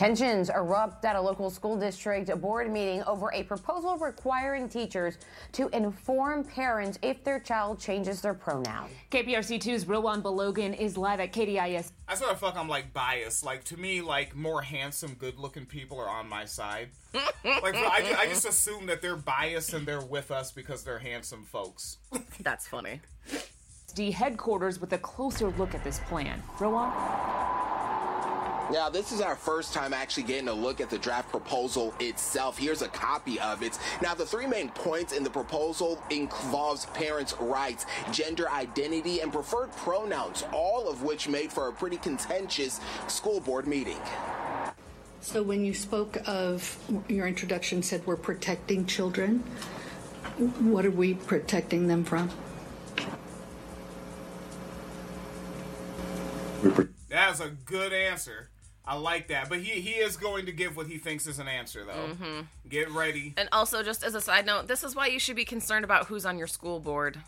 Tensions 0.00 0.48
erupt 0.48 1.04
at 1.04 1.14
a 1.14 1.20
local 1.20 1.50
school 1.50 1.76
district 1.76 2.34
board 2.40 2.72
meeting 2.72 3.02
over 3.02 3.30
a 3.34 3.42
proposal 3.42 3.98
requiring 3.98 4.66
teachers 4.66 5.18
to 5.52 5.68
inform 5.76 6.42
parents 6.42 6.98
if 7.02 7.22
their 7.22 7.38
child 7.38 7.78
changes 7.78 8.22
their 8.22 8.32
pronoun. 8.32 8.88
KPRC2's 9.10 9.86
Rowan 9.86 10.22
Balogan 10.22 10.74
is 10.74 10.96
live 10.96 11.20
at 11.20 11.34
KDIS. 11.34 11.92
I 12.08 12.14
sort 12.14 12.32
of 12.32 12.40
fuck. 12.40 12.56
I'm 12.56 12.66
like 12.66 12.94
biased. 12.94 13.44
Like 13.44 13.62
to 13.64 13.76
me, 13.76 14.00
like 14.00 14.34
more 14.34 14.62
handsome, 14.62 15.16
good-looking 15.18 15.66
people 15.66 16.00
are 16.00 16.08
on 16.08 16.26
my 16.30 16.46
side. 16.46 16.88
like 17.12 17.74
I, 17.74 18.16
I 18.20 18.26
just 18.26 18.46
assume 18.46 18.86
that 18.86 19.02
they're 19.02 19.16
biased 19.16 19.74
and 19.74 19.86
they're 19.86 20.00
with 20.00 20.30
us 20.30 20.50
because 20.50 20.82
they're 20.82 20.98
handsome 20.98 21.44
folks. 21.44 21.98
That's 22.40 22.66
funny. 22.66 23.02
D 23.94 24.12
headquarters 24.12 24.80
with 24.80 24.94
a 24.94 24.98
closer 24.98 25.50
look 25.58 25.74
at 25.74 25.84
this 25.84 26.00
plan. 26.08 26.42
Rowan? 26.58 26.90
Now, 28.70 28.88
this 28.88 29.10
is 29.10 29.20
our 29.20 29.34
first 29.34 29.74
time 29.74 29.92
actually 29.92 30.22
getting 30.22 30.46
a 30.46 30.52
look 30.52 30.80
at 30.80 30.90
the 30.90 30.98
draft 30.98 31.28
proposal 31.28 31.92
itself. 31.98 32.56
Here's 32.56 32.82
a 32.82 32.88
copy 32.88 33.40
of 33.40 33.64
it. 33.64 33.76
Now, 34.00 34.14
the 34.14 34.24
three 34.24 34.46
main 34.46 34.68
points 34.68 35.12
in 35.12 35.24
the 35.24 35.30
proposal 35.30 36.00
involves 36.08 36.86
parents' 36.86 37.34
rights, 37.40 37.84
gender 38.12 38.48
identity, 38.48 39.22
and 39.22 39.32
preferred 39.32 39.72
pronouns, 39.72 40.44
all 40.52 40.88
of 40.88 41.02
which 41.02 41.26
made 41.26 41.52
for 41.52 41.66
a 41.66 41.72
pretty 41.72 41.96
contentious 41.96 42.80
school 43.08 43.40
board 43.40 43.66
meeting. 43.66 43.98
So 45.20 45.42
when 45.42 45.64
you 45.64 45.74
spoke 45.74 46.18
of 46.28 46.78
your 47.08 47.26
introduction 47.26 47.82
said 47.82 48.06
we're 48.06 48.16
protecting 48.16 48.86
children, 48.86 49.40
what 50.60 50.86
are 50.86 50.92
we 50.92 51.14
protecting 51.14 51.88
them 51.88 52.04
from? 52.04 52.30
That's 57.08 57.40
a 57.40 57.48
good 57.48 57.92
answer. 57.92 58.48
I 58.90 58.94
like 58.96 59.28
that. 59.28 59.48
But 59.48 59.60
he 59.60 59.80
he 59.80 59.90
is 59.92 60.16
going 60.16 60.46
to 60.46 60.52
give 60.52 60.76
what 60.76 60.88
he 60.88 60.98
thinks 60.98 61.28
is 61.28 61.38
an 61.38 61.46
answer 61.46 61.84
though. 61.84 62.14
Mhm. 62.16 62.46
Get 62.68 62.90
ready. 62.90 63.34
And 63.36 63.48
also, 63.52 63.84
just 63.84 64.02
as 64.02 64.16
a 64.16 64.20
side 64.20 64.44
note, 64.46 64.66
this 64.66 64.82
is 64.82 64.96
why 64.96 65.06
you 65.06 65.20
should 65.20 65.36
be 65.36 65.44
concerned 65.44 65.84
about 65.84 66.08
who's 66.08 66.26
on 66.26 66.38
your 66.38 66.48
school 66.48 66.80
board. 66.80 67.20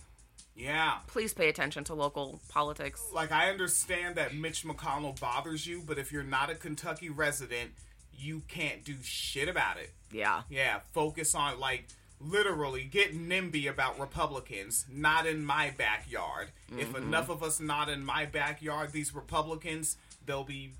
Yeah. 0.56 0.98
Please 1.06 1.32
pay 1.32 1.48
attention 1.48 1.84
to 1.84 1.94
local 1.94 2.40
politics. 2.48 3.00
Like 3.12 3.30
I 3.30 3.48
understand 3.48 4.16
that 4.16 4.34
Mitch 4.34 4.64
McConnell 4.64 5.18
bothers 5.20 5.64
you, 5.64 5.82
but 5.86 5.98
if 5.98 6.10
you're 6.10 6.24
not 6.24 6.50
a 6.50 6.56
Kentucky 6.56 7.08
resident, 7.10 7.70
you 8.12 8.42
can't 8.48 8.84
do 8.84 8.96
shit 9.00 9.48
about 9.48 9.76
it. 9.78 9.92
Yeah. 10.10 10.42
Yeah, 10.50 10.80
focus 10.92 11.32
on 11.36 11.60
like 11.60 11.86
literally 12.20 12.84
get 12.84 13.14
NIMBY 13.16 13.68
about 13.70 14.00
Republicans, 14.00 14.84
not 14.90 15.26
in 15.26 15.44
my 15.44 15.70
backyard. 15.70 16.48
If 16.76 16.88
Mhm. 16.92 16.96
enough 17.02 17.28
of 17.28 17.42
us 17.44 17.60
not 17.60 17.88
in 17.88 18.04
my 18.04 18.26
backyard, 18.26 18.92
these 18.92 19.14
Republicans, 19.14 19.96
they'll 20.26 20.44
be 20.44 20.72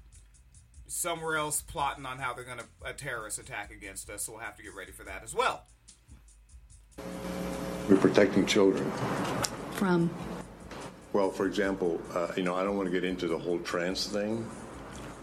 somewhere 0.93 1.37
else 1.37 1.63
plotting 1.63 2.07
on 2.07 2.19
how 2.19 2.35
they're 2.35 2.45
going 2.45 2.59
to 2.59 2.67
a 2.85 2.93
terrorist 2.93 3.39
attack 3.39 3.73
against 3.73 4.11
us. 4.11 4.25
So 4.25 4.33
we'll 4.33 4.43
have 4.43 4.57
to 4.57 4.63
get 4.63 4.75
ready 4.75 4.93
for 4.93 5.05
that 5.05 5.23
as 5.25 5.35
well. 5.35 5.65
We're 7.89 7.97
protecting 7.97 8.47
children. 8.47 8.91
From 9.73 10.11
Well, 11.13 11.31
for 11.31 11.47
example, 11.47 12.01
uh, 12.15 12.29
you 12.37 12.43
know, 12.43 12.55
I 12.55 12.63
don't 12.63 12.77
want 12.77 12.87
to 12.89 12.93
get 12.93 13.05
into 13.05 13.27
the 13.27 13.39
whole 13.39 13.59
trans 13.61 14.07
thing, 14.07 14.49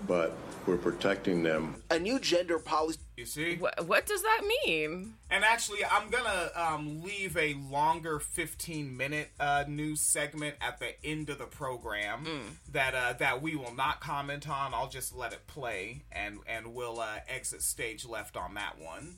but 0.07 0.35
we're 0.69 0.77
protecting 0.77 1.41
them. 1.41 1.81
A 1.89 1.97
new 1.97 2.19
gender 2.19 2.59
policy. 2.59 2.99
You 3.17 3.25
see? 3.25 3.55
What, 3.57 3.87
what 3.87 4.05
does 4.05 4.21
that 4.21 4.41
mean? 4.65 5.15
And 5.31 5.43
actually, 5.43 5.79
I'm 5.83 6.09
gonna 6.09 6.51
um, 6.55 7.01
leave 7.01 7.35
a 7.35 7.55
longer 7.55 8.19
15 8.19 8.95
minute 8.95 9.31
uh, 9.39 9.65
news 9.67 9.99
segment 9.99 10.55
at 10.61 10.79
the 10.79 11.03
end 11.03 11.29
of 11.29 11.39
the 11.39 11.45
program 11.45 12.25
that 12.71 12.93
uh, 12.93 13.13
that 13.13 13.41
we 13.41 13.55
will 13.55 13.73
not 13.73 13.99
comment 13.99 14.47
on. 14.47 14.73
I'll 14.73 14.89
just 14.89 15.15
let 15.15 15.33
it 15.33 15.47
play, 15.47 16.03
and 16.11 16.37
and 16.47 16.73
we'll 16.73 16.99
uh, 16.99 17.19
exit 17.27 17.63
stage 17.63 18.05
left 18.05 18.37
on 18.37 18.53
that 18.53 18.79
one. 18.79 19.15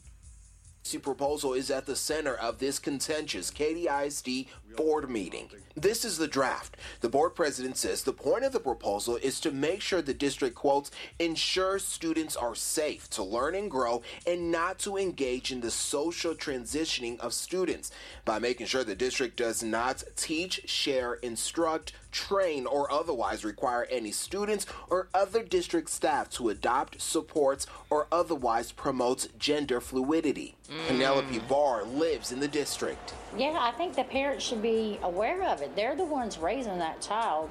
proposal 1.04 1.54
is 1.54 1.70
at 1.70 1.86
the 1.86 1.96
center 1.96 2.34
of 2.34 2.58
this 2.58 2.80
contentious 2.80 3.52
Katy 3.52 3.88
ISD 3.88 4.48
board 4.76 5.10
meeting. 5.10 5.50
This 5.76 6.04
is 6.04 6.18
the 6.18 6.28
draft. 6.28 6.78
The 7.00 7.10
board 7.10 7.36
president 7.36 7.78
says 7.78 8.04
the 8.04 8.14
point 8.14 8.44
of 8.44 8.52
the 8.52 8.60
proposal 8.60 9.18
is 9.18 9.40
to 9.42 9.52
make 9.52 9.82
sure 9.82 10.02
the 10.02 10.14
district 10.14 10.56
quotes 10.56 10.92
ensure 11.20 11.80
students 11.80 12.36
are 12.36 12.56
safe 12.56 13.10
to 13.12 13.24
learn 13.24 13.56
and 13.56 13.72
grow 13.72 14.02
and 14.28 14.52
not 14.52 14.80
to 14.80 14.98
engage 14.98 15.52
in 15.52 15.62
the 15.62 15.72
social 15.72 16.36
transitioning 16.36 17.20
of 17.20 17.34
students 17.34 17.92
by 18.26 18.40
making 18.40 18.68
sure 18.68 18.84
the 18.84 18.96
district 18.96 19.38
does 19.38 19.64
not 19.64 20.04
teach, 20.16 20.62
share, 20.70 21.14
instruct, 21.16 21.94
train, 22.12 22.66
or 22.66 22.92
otherwise 22.92 23.46
require 23.46 23.88
any 23.90 24.12
students 24.12 24.66
or 24.90 25.08
other 25.14 25.44
district 25.44 25.90
staff 25.90 26.30
to 26.30 26.50
adopt, 26.50 27.02
supports, 27.02 27.66
or 27.90 28.08
otherwise 28.12 28.72
promotes 28.72 29.28
gender 29.40 29.80
fluidity. 29.80 30.56
Mm. 30.70 30.88
Penelope 30.88 31.40
Barr 31.48 31.84
lives 31.84 32.32
in 32.32 32.40
the 32.40 32.48
district. 32.48 33.14
Yeah, 33.38 33.58
I 33.60 33.72
think 33.72 33.96
the 33.96 34.04
parents 34.04 34.44
should 34.44 34.61
be 34.62 35.00
aware 35.04 35.44
of 35.44 35.62
it. 35.62 35.76
They're 35.76 35.96
the 35.96 36.06
ones 36.06 36.38
raising 36.38 36.78
that 36.80 37.02
child. 37.02 37.50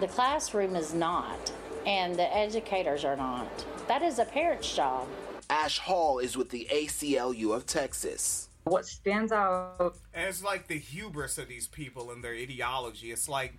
The 0.00 0.08
classroom 0.08 0.76
is 0.76 0.94
not, 0.94 1.52
and 1.86 2.16
the 2.16 2.34
educators 2.36 3.04
are 3.04 3.16
not. 3.16 3.64
That 3.86 4.02
is 4.02 4.18
a 4.18 4.24
parent's 4.24 4.74
job. 4.74 5.06
Ash 5.50 5.78
Hall 5.78 6.18
is 6.18 6.36
with 6.36 6.50
the 6.50 6.66
ACLU 6.70 7.54
of 7.54 7.66
Texas. 7.66 8.48
What 8.64 8.86
stands 8.86 9.30
out 9.30 9.96
And 10.14 10.26
it's 10.26 10.42
like 10.42 10.68
the 10.68 10.78
hubris 10.78 11.36
of 11.36 11.48
these 11.48 11.68
people 11.68 12.10
and 12.10 12.24
their 12.24 12.32
ideology. 12.32 13.12
It's 13.12 13.28
like 13.28 13.52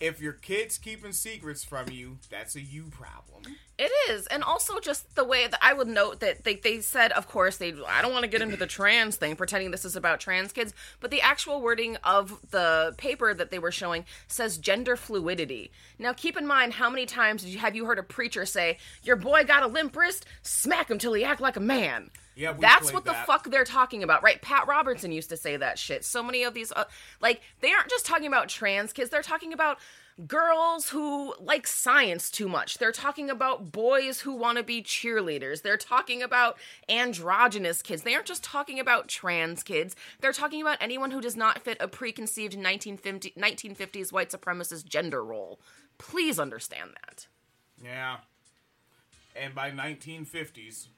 if 0.00 0.20
your 0.20 0.32
kid's 0.32 0.78
keeping 0.78 1.12
secrets 1.12 1.64
from 1.64 1.90
you, 1.90 2.18
that's 2.30 2.56
a 2.56 2.60
you 2.60 2.84
problem. 2.90 3.56
It 3.76 3.90
is, 4.08 4.28
and 4.28 4.44
also 4.44 4.78
just 4.78 5.16
the 5.16 5.24
way 5.24 5.48
that 5.48 5.58
I 5.60 5.72
would 5.72 5.88
note 5.88 6.20
that 6.20 6.44
they, 6.44 6.54
they 6.54 6.80
said, 6.80 7.10
of 7.10 7.26
course, 7.26 7.56
they 7.56 7.74
I 7.88 8.02
don't 8.02 8.12
want 8.12 8.22
to 8.22 8.30
get 8.30 8.40
into 8.40 8.56
the 8.56 8.68
trans 8.68 9.16
thing, 9.16 9.34
pretending 9.34 9.72
this 9.72 9.84
is 9.84 9.96
about 9.96 10.20
trans 10.20 10.52
kids, 10.52 10.72
but 11.00 11.10
the 11.10 11.20
actual 11.20 11.60
wording 11.60 11.96
of 12.04 12.40
the 12.52 12.94
paper 12.98 13.34
that 13.34 13.50
they 13.50 13.58
were 13.58 13.72
showing 13.72 14.04
says 14.28 14.58
gender 14.58 14.94
fluidity. 14.94 15.72
Now, 15.98 16.12
keep 16.12 16.36
in 16.36 16.46
mind, 16.46 16.74
how 16.74 16.88
many 16.88 17.04
times 17.04 17.44
you, 17.44 17.58
have 17.58 17.74
you 17.74 17.84
heard 17.86 17.98
a 17.98 18.04
preacher 18.04 18.46
say, 18.46 18.78
"Your 19.02 19.16
boy 19.16 19.42
got 19.42 19.64
a 19.64 19.66
limp 19.66 19.96
wrist, 19.96 20.24
smack 20.42 20.88
him 20.88 20.98
till 20.98 21.14
he 21.14 21.24
act 21.24 21.40
like 21.40 21.56
a 21.56 21.60
man"? 21.60 22.10
Yeah, 22.36 22.52
that's 22.52 22.92
what 22.92 23.04
the 23.04 23.14
fuck 23.14 23.50
they're 23.50 23.64
talking 23.64 24.04
about, 24.04 24.22
right? 24.22 24.40
Pat 24.40 24.68
Robertson 24.68 25.10
used 25.10 25.30
to 25.30 25.36
say 25.36 25.56
that 25.56 25.78
shit. 25.78 26.04
So 26.04 26.22
many 26.22 26.42
of 26.42 26.54
these, 26.54 26.72
uh, 26.72 26.84
like, 27.20 27.40
they 27.60 27.72
aren't 27.72 27.88
just 27.88 28.06
talking 28.06 28.26
about 28.26 28.48
trans 28.48 28.92
kids; 28.92 29.10
they're 29.10 29.22
talking 29.22 29.52
about 29.52 29.78
girls 30.26 30.90
who 30.90 31.34
like 31.40 31.66
science 31.66 32.30
too 32.30 32.48
much. 32.48 32.78
They're 32.78 32.92
talking 32.92 33.30
about 33.30 33.72
boys 33.72 34.20
who 34.20 34.34
want 34.34 34.58
to 34.58 34.64
be 34.64 34.82
cheerleaders. 34.82 35.62
They're 35.62 35.76
talking 35.76 36.22
about 36.22 36.56
androgynous 36.88 37.82
kids. 37.82 38.02
They 38.02 38.14
aren't 38.14 38.26
just 38.26 38.44
talking 38.44 38.78
about 38.78 39.08
trans 39.08 39.62
kids. 39.62 39.96
They're 40.20 40.32
talking 40.32 40.60
about 40.60 40.78
anyone 40.80 41.10
who 41.10 41.20
does 41.20 41.36
not 41.36 41.62
fit 41.62 41.78
a 41.80 41.88
preconceived 41.88 42.54
1950, 42.54 43.32
1950s 43.38 44.12
white 44.12 44.30
supremacist 44.30 44.86
gender 44.86 45.24
role. 45.24 45.60
Please 45.98 46.38
understand 46.38 46.90
that. 47.04 47.26
Yeah. 47.82 48.18
And 49.36 49.54
by 49.54 49.70
1950s, 49.70 50.88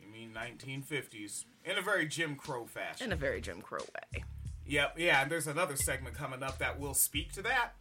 you 0.00 0.08
mean 0.12 0.34
1950s, 0.34 1.44
in 1.64 1.78
a 1.78 1.82
very 1.82 2.06
Jim 2.06 2.34
Crow 2.34 2.66
fashion. 2.66 3.06
In 3.06 3.12
a 3.12 3.16
very 3.16 3.40
Jim 3.40 3.62
Crow 3.62 3.78
way. 3.78 4.24
Yep, 4.66 4.94
yeah, 4.98 5.22
and 5.22 5.30
there's 5.30 5.46
another 5.46 5.76
segment 5.76 6.16
coming 6.16 6.42
up 6.42 6.58
that 6.58 6.80
will 6.80 6.94
speak 6.94 7.32
to 7.32 7.42
that. 7.42 7.74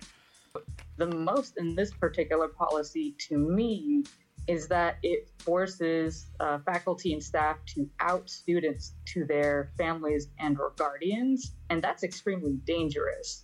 The 0.97 1.07
most 1.07 1.57
in 1.57 1.75
this 1.75 1.91
particular 1.91 2.47
policy 2.47 3.15
to 3.17 3.37
me 3.37 4.03
is 4.47 4.67
that 4.67 4.97
it 5.03 5.29
forces 5.39 6.27
uh, 6.39 6.59
faculty 6.59 7.13
and 7.13 7.23
staff 7.23 7.57
to 7.65 7.89
out 7.99 8.29
students 8.29 8.93
to 9.05 9.25
their 9.25 9.71
families 9.77 10.27
and 10.39 10.59
or 10.59 10.73
guardians 10.77 11.53
and 11.69 11.81
that's 11.81 12.03
extremely 12.03 12.53
dangerous 12.65 13.43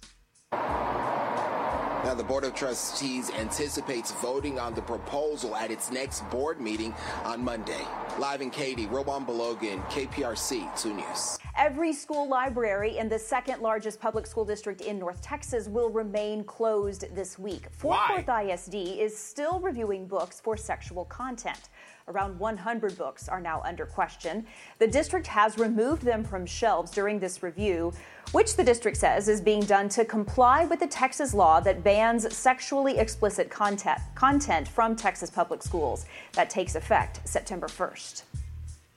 Now, 2.06 2.14
the 2.14 2.24
Board 2.24 2.46
of 2.46 2.56
Trustees 2.56 3.30
anticipates 3.32 4.12
voting 4.14 4.58
on 4.58 4.74
the 4.74 4.82
proposal 4.82 5.54
at 5.54 5.70
its 5.70 5.92
next 5.92 6.22
board 6.30 6.62
meeting 6.62 6.94
on 7.26 7.44
Monday. 7.44 7.86
Live 8.18 8.40
in 8.42 8.50
Katy, 8.50 8.88
Rowan 8.88 9.26
Balogan, 9.26 9.84
KPRC 9.90 10.78
2 10.78 10.94
News. 10.94 11.38
Every 11.58 11.92
school 11.92 12.30
library 12.30 12.98
in 12.98 13.10
the 13.10 13.20
second 13.20 13.62
largest 13.62 14.00
public 14.00 14.28
school 14.28 14.46
district 14.46 14.80
in 14.80 14.98
North 14.98 15.22
Texas 15.22 15.68
will 15.68 15.90
remain 15.90 16.46
closed 16.46 17.14
this 17.14 17.38
week. 17.38 17.68
Fort 17.72 17.98
Why? 17.98 18.24
Worth 18.26 18.50
ISD 18.50 18.76
is 18.76 19.18
still 19.18 19.60
reviewing 19.60 20.08
books 20.08 20.40
for 20.40 20.56
sexual 20.56 21.04
content. 21.04 21.68
Around 22.10 22.40
100 22.40 22.98
books 22.98 23.30
are 23.30 23.40
now 23.40 23.62
under 23.64 23.86
question. 23.86 24.44
The 24.80 24.88
district 24.88 25.28
has 25.28 25.60
removed 25.60 26.02
them 26.02 26.24
from 26.24 26.44
shelves 26.44 26.90
during 26.90 27.20
this 27.20 27.44
review, 27.44 27.94
which 28.32 28.56
the 28.56 28.64
district 28.64 28.98
says 28.98 29.28
is 29.28 29.40
being 29.40 29.62
done 29.62 29.90
to 29.90 30.04
comply 30.04 30.66
with 30.66 30.80
the 30.80 30.88
Texas 30.88 31.36
law 31.36 31.60
that 31.60 31.84
bans 31.84 32.36
sexually 32.36 32.98
explicit 32.98 33.52
content, 33.52 34.00
content 34.16 34.68
from 34.68 34.96
Texas 34.96 35.30
public 35.30 35.62
schools. 35.62 36.08
That 36.34 36.50
takes 36.50 36.74
effect 36.74 37.20
September 37.26 37.68
1st. 37.68 38.24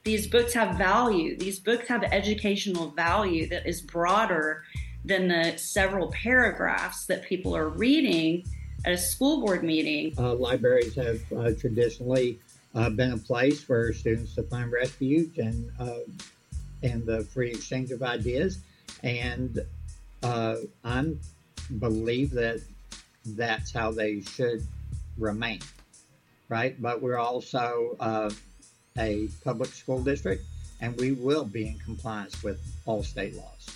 these 0.04 0.26
books 0.26 0.54
have 0.54 0.78
value. 0.78 1.36
These 1.36 1.60
books 1.60 1.86
have 1.88 2.02
educational 2.04 2.92
value 2.92 3.46
that 3.48 3.66
is 3.66 3.82
broader 3.82 4.64
than 5.04 5.28
the 5.28 5.58
several 5.58 6.10
paragraphs 6.12 7.04
that 7.06 7.24
people 7.24 7.54
are 7.54 7.68
reading 7.68 8.44
at 8.86 8.92
a 8.92 8.98
school 8.98 9.42
board 9.42 9.62
meeting. 9.62 10.14
Uh, 10.18 10.34
libraries 10.34 10.94
have 10.94 11.20
uh, 11.32 11.50
traditionally 11.60 12.40
uh, 12.74 12.90
been 12.90 13.12
a 13.12 13.18
place 13.18 13.62
for 13.62 13.92
students 13.92 14.34
to 14.34 14.42
find 14.42 14.72
refuge 14.72 15.38
and 15.38 15.70
uh, 15.78 15.98
and 16.82 17.06
the 17.06 17.22
free 17.24 17.50
exchange 17.50 17.90
of 17.90 18.02
ideas. 18.02 18.58
And 19.02 19.60
uh, 20.22 20.56
I 20.84 21.14
believe 21.78 22.32
that 22.32 22.60
that's 23.24 23.72
how 23.72 23.92
they 23.92 24.20
should 24.22 24.66
remain, 25.18 25.60
right? 26.48 26.80
But 26.80 27.02
we're 27.02 27.18
also 27.18 27.96
uh, 28.00 28.30
a 28.98 29.28
public 29.44 29.70
school 29.70 30.02
district, 30.02 30.44
and 30.80 30.96
we 30.98 31.12
will 31.12 31.44
be 31.44 31.68
in 31.68 31.78
compliance 31.78 32.42
with 32.42 32.60
all 32.86 33.02
state 33.02 33.34
laws. 33.36 33.68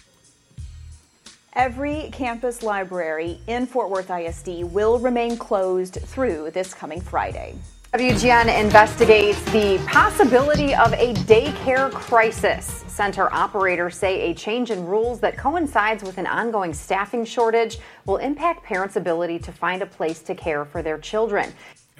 Every 1.53 2.11
campus 2.12 2.62
library 2.62 3.40
in 3.47 3.66
Fort 3.66 3.88
Worth 3.88 4.11
ISD 4.11 4.64
will 4.64 4.99
remain 4.99 5.38
closed 5.38 5.94
through 5.94 6.51
this 6.51 6.74
coming 6.74 7.01
Friday. 7.01 7.55
WGN 7.93 8.61
investigates 8.61 9.41
the 9.53 9.78
possibility 9.87 10.74
of 10.74 10.93
a 10.95 11.14
daycare 11.24 11.91
crisis. 11.93 12.84
Center 12.89 13.32
operators 13.32 13.97
say 13.97 14.30
a 14.30 14.34
change 14.34 14.70
in 14.70 14.84
rules 14.84 15.20
that 15.20 15.39
coincides 15.39 16.03
with 16.03 16.18
an 16.18 16.26
ongoing 16.26 16.74
staffing 16.74 17.24
shortage 17.24 17.78
will 18.05 18.16
impact 18.18 18.64
parents' 18.64 18.97
ability 18.97 19.39
to 19.39 19.53
find 19.53 19.82
a 19.82 19.87
place 19.87 20.20
to 20.22 20.34
care 20.34 20.64
for 20.64 20.82
their 20.82 20.99
children. 20.99 21.55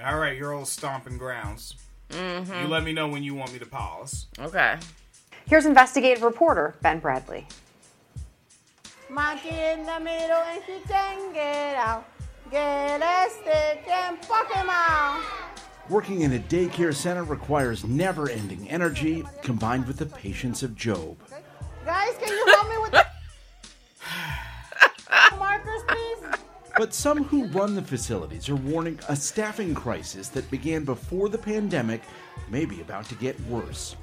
All 0.05 0.19
right, 0.19 0.37
your 0.37 0.53
old 0.53 0.69
stomping 0.69 1.17
grounds. 1.17 1.77
Mhm. 2.11 2.63
You 2.63 2.69
let 2.69 2.83
me 2.83 2.93
know 2.93 3.09
when 3.09 3.23
you 3.23 3.35
want 3.35 3.53
me 3.53 3.59
to 3.59 3.67
pause. 3.67 4.27
Okay. 4.39 4.77
Here's 5.47 5.67
investigative 5.67 6.23
reporter 6.23 6.75
Ben 6.83 6.99
Bradley. 6.99 7.47
Monkey 9.09 9.49
in 9.49 9.87
the 9.87 10.01
middle 10.01 10.43
and 10.51 10.63
she 10.67 10.81
can 10.89 11.33
get 11.33 11.77
out. 11.77 12.05
Get 12.51 13.01
a 13.01 13.31
stick 13.31 13.89
and 13.89 14.21
Pokemon. 14.21 15.23
Working 15.89 16.23
in 16.23 16.33
a 16.33 16.41
daycare 16.41 16.93
center 16.93 17.23
requires 17.23 17.85
never 17.85 18.29
ending 18.29 18.69
energy 18.69 19.25
combined 19.43 19.87
with 19.87 19.99
the 19.99 20.07
patience 20.07 20.65
of 20.65 20.75
Job. 20.75 21.17
Guys, 21.85 22.17
can 22.19 22.29
you 22.29 22.47
help 22.49 22.69
me 22.69 22.75
with 22.83 22.91
the 22.91 23.07
markers, 25.39 25.83
please? 25.87 26.19
But 26.77 26.93
some 26.93 27.23
who 27.23 27.47
run 27.47 27.77
the 27.77 27.83
facilities 27.83 28.49
are 28.49 28.57
warning 28.57 28.99
a 29.09 29.15
staffing 29.15 29.77
crisis 29.77 30.29
that 30.31 30.51
began 30.51 30.85
before 30.85 31.29
the 31.29 31.39
pandemic 31.39 32.03
may 32.51 32.65
be 32.65 32.81
about 32.81 33.05
to 33.05 33.15
get 33.15 33.39
worse. 33.43 33.95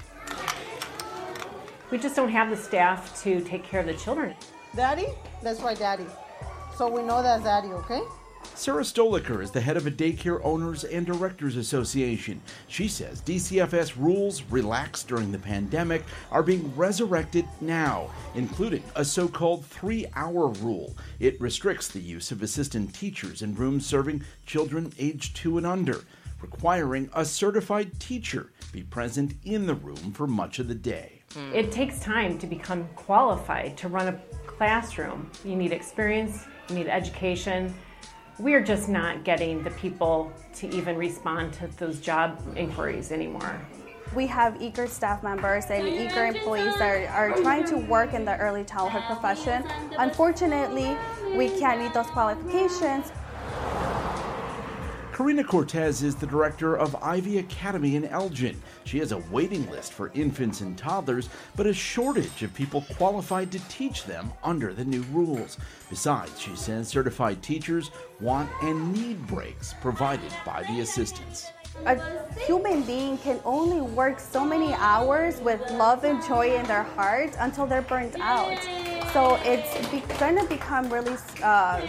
We 1.90 1.98
just 1.98 2.16
don't 2.16 2.30
have 2.30 2.48
the 2.48 2.56
staff 2.56 3.22
to 3.24 3.42
take 3.42 3.62
care 3.62 3.80
of 3.80 3.86
the 3.86 3.94
children. 3.94 4.34
Daddy? 4.74 5.08
That's 5.42 5.60
right, 5.60 5.78
Daddy. 5.78 6.06
So 6.78 6.88
we 6.88 7.02
know 7.02 7.22
that's 7.22 7.44
Daddy, 7.44 7.68
okay? 7.68 8.00
Sarah 8.56 8.84
Stoliker 8.84 9.42
is 9.42 9.50
the 9.50 9.60
head 9.60 9.76
of 9.76 9.88
a 9.88 9.90
daycare 9.90 10.40
owners 10.44 10.84
and 10.84 11.04
directors 11.04 11.56
association. 11.56 12.40
She 12.68 12.86
says 12.86 13.20
DCFS 13.20 13.96
rules 13.96 14.44
relaxed 14.44 15.08
during 15.08 15.32
the 15.32 15.38
pandemic 15.38 16.04
are 16.30 16.42
being 16.42 16.74
resurrected 16.76 17.46
now, 17.60 18.10
including 18.36 18.84
a 18.94 19.04
so 19.04 19.26
called 19.26 19.66
three 19.66 20.06
hour 20.14 20.48
rule. 20.48 20.96
It 21.18 21.40
restricts 21.40 21.88
the 21.88 22.00
use 22.00 22.30
of 22.30 22.42
assistant 22.42 22.94
teachers 22.94 23.42
in 23.42 23.56
rooms 23.56 23.86
serving 23.86 24.22
children 24.46 24.92
aged 25.00 25.34
two 25.34 25.58
and 25.58 25.66
under, 25.66 26.04
requiring 26.40 27.10
a 27.12 27.24
certified 27.24 27.98
teacher 27.98 28.52
be 28.70 28.84
present 28.84 29.34
in 29.44 29.66
the 29.66 29.74
room 29.74 30.12
for 30.12 30.28
much 30.28 30.60
of 30.60 30.68
the 30.68 30.76
day. 30.76 31.22
Hmm. 31.34 31.52
It 31.52 31.72
takes 31.72 31.98
time 31.98 32.38
to 32.38 32.46
become 32.46 32.88
qualified 32.94 33.76
to 33.78 33.88
run 33.88 34.06
a 34.06 34.20
classroom. 34.46 35.28
You 35.44 35.56
need 35.56 35.72
experience, 35.72 36.44
you 36.68 36.76
need 36.76 36.86
education. 36.86 37.74
We're 38.38 38.62
just 38.62 38.88
not 38.88 39.22
getting 39.22 39.62
the 39.62 39.70
people 39.70 40.32
to 40.56 40.68
even 40.74 40.96
respond 40.96 41.52
to 41.54 41.68
those 41.76 42.00
job 42.00 42.40
inquiries 42.56 43.12
anymore. 43.12 43.60
we 44.14 44.26
have 44.26 44.60
eager 44.60 44.86
staff 44.86 45.22
members 45.22 45.64
and 45.70 45.88
eager 45.88 46.26
employees 46.26 46.76
that 46.78 47.10
are, 47.10 47.30
are 47.32 47.36
trying 47.42 47.64
to 47.64 47.76
work 47.76 48.12
in 48.12 48.24
the 48.24 48.36
early 48.38 48.64
childhood 48.64 49.02
profession. 49.04 49.64
Unfortunately, 49.98 50.96
we 51.36 51.48
can't 51.58 51.80
meet 51.80 51.92
those 51.94 52.06
qualifications. 52.06 53.10
Karina 55.14 55.44
Cortez 55.44 56.02
is 56.02 56.16
the 56.16 56.26
director 56.26 56.76
of 56.76 56.96
Ivy 56.96 57.38
Academy 57.38 57.94
in 57.94 58.04
Elgin. 58.06 58.60
She 58.84 58.98
has 58.98 59.12
a 59.12 59.18
waiting 59.30 59.70
list 59.70 59.92
for 59.92 60.10
infants 60.12 60.60
and 60.60 60.76
toddlers, 60.76 61.28
but 61.54 61.68
a 61.68 61.72
shortage 61.72 62.42
of 62.42 62.52
people 62.52 62.84
qualified 62.96 63.52
to 63.52 63.60
teach 63.68 64.06
them 64.06 64.32
under 64.42 64.74
the 64.74 64.84
new 64.84 65.02
rules. 65.12 65.56
Besides, 65.88 66.40
she 66.40 66.56
says 66.56 66.88
certified 66.88 67.44
teachers 67.44 67.92
want 68.20 68.50
and 68.60 68.92
need 68.92 69.24
breaks 69.28 69.72
provided 69.80 70.32
by 70.44 70.64
the 70.64 70.80
assistants. 70.80 71.52
A 71.86 72.00
human 72.46 72.82
being 72.82 73.18
can 73.18 73.40
only 73.44 73.80
work 73.80 74.18
so 74.18 74.44
many 74.44 74.72
hours 74.74 75.40
with 75.40 75.60
love 75.72 76.04
and 76.04 76.24
joy 76.24 76.54
in 76.54 76.64
their 76.66 76.82
heart 76.82 77.34
until 77.38 77.66
they're 77.66 77.82
burnt 77.82 78.18
out. 78.20 78.58
So 79.12 79.38
it's 79.42 79.88
be- 79.90 80.02
going 80.18 80.36
to 80.38 80.44
become 80.46 80.92
really 80.92 81.16
uh, 81.42 81.86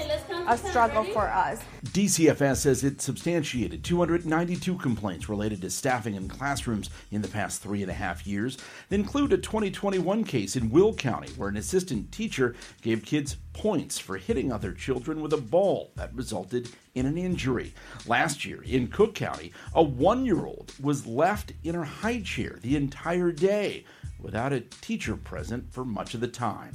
a 0.48 0.58
struggle 0.58 1.04
for 1.06 1.28
us. 1.28 1.62
DCFS 1.86 2.58
says 2.58 2.84
it 2.84 3.02
substantiated 3.02 3.84
292 3.84 4.76
complaints 4.78 5.30
related 5.30 5.62
to 5.62 5.70
staffing 5.70 6.16
in 6.16 6.28
classrooms 6.28 6.90
in 7.12 7.22
the 7.22 7.28
past 7.28 7.62
three 7.62 7.82
and 7.82 7.90
a 7.90 7.96
half 7.96 8.28
years. 8.28 8.58
They 8.90 8.98
include 8.98 9.34
a 9.34 9.38
2021 9.38 10.26
case 10.26 10.56
in 10.56 10.70
Will 10.70 10.94
County 10.94 11.30
where 11.38 11.50
an 11.50 11.58
assistant 11.58 12.12
teacher 12.12 12.56
gave 12.82 13.06
kids 13.06 13.38
points 13.56 13.98
for 13.98 14.18
hitting 14.18 14.52
other 14.52 14.74
children 14.74 15.22
with 15.22 15.32
a 15.32 15.38
ball 15.38 15.90
that 15.96 16.14
resulted 16.14 16.70
in 16.94 17.06
an 17.06 17.18
injury. 17.18 17.74
Last 18.06 18.44
year 18.44 18.62
in 18.64 18.90
Cook 18.90 19.16
County, 19.16 19.54
a 19.74 19.82
one 19.82 20.26
year 20.26 20.46
old 20.46 20.74
was 20.82 21.08
left 21.08 21.54
in 21.64 21.74
her 21.74 21.86
high 21.86 22.20
chair 22.20 22.60
the 22.62 22.76
entire 22.76 23.32
day 23.32 23.86
without 24.20 24.52
a 24.52 24.60
teacher 24.60 25.16
present 25.16 25.72
for 25.72 25.86
much 25.86 26.14
of 26.14 26.20
the 26.20 26.28
time. 26.28 26.74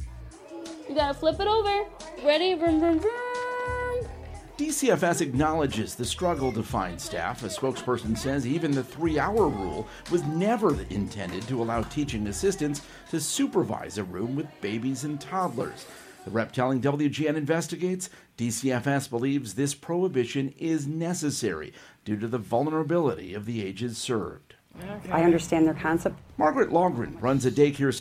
You 0.89 0.95
gotta 0.95 1.13
flip 1.13 1.39
it 1.39 1.47
over. 1.47 1.85
Ready? 2.25 2.55
Vroom, 2.55 2.81
vroom, 2.81 2.99
vroom. 2.99 4.09
DCFS 4.57 5.21
acknowledges 5.21 5.95
the 5.95 6.05
struggle 6.05 6.53
to 6.53 6.63
find 6.63 7.01
staff. 7.01 7.43
A 7.45 7.47
spokesperson 7.47 8.17
says 8.17 8.47
even 8.47 8.71
the 8.71 8.85
three 8.85 9.19
hour 9.19 9.49
rule 9.49 9.87
was 10.11 10.23
never 10.25 10.81
intended 10.91 11.47
to 11.49 11.63
allow 11.63 11.83
teaching 11.83 12.27
assistants 12.27 12.83
to 13.11 13.21
supervise 13.21 13.99
a 13.99 14.05
room 14.05 14.35
with 14.35 14.47
babies 14.61 15.05
and 15.05 15.21
toddlers. 15.21 15.87
The 16.25 16.31
rep 16.31 16.53
telling 16.53 16.81
WGN 16.81 17.37
Investigates 17.37 18.11
DCFS 18.37 19.09
believes 19.09 19.55
this 19.55 19.75
prohibition 19.75 20.55
is 20.59 20.87
necessary 20.87 21.73
due 22.05 22.19
to 22.19 22.29
the 22.29 22.39
vulnerability 22.39 23.35
of 23.35 23.47
the 23.47 23.65
ages 23.65 23.97
served. 23.97 24.55
I 25.11 25.25
understand 25.25 25.67
their 25.67 25.75
concept. 25.75 26.19
Margaret 26.37 26.71
Longren 26.71 27.21
runs 27.21 27.45
a 27.47 27.51
daycare 27.51 28.01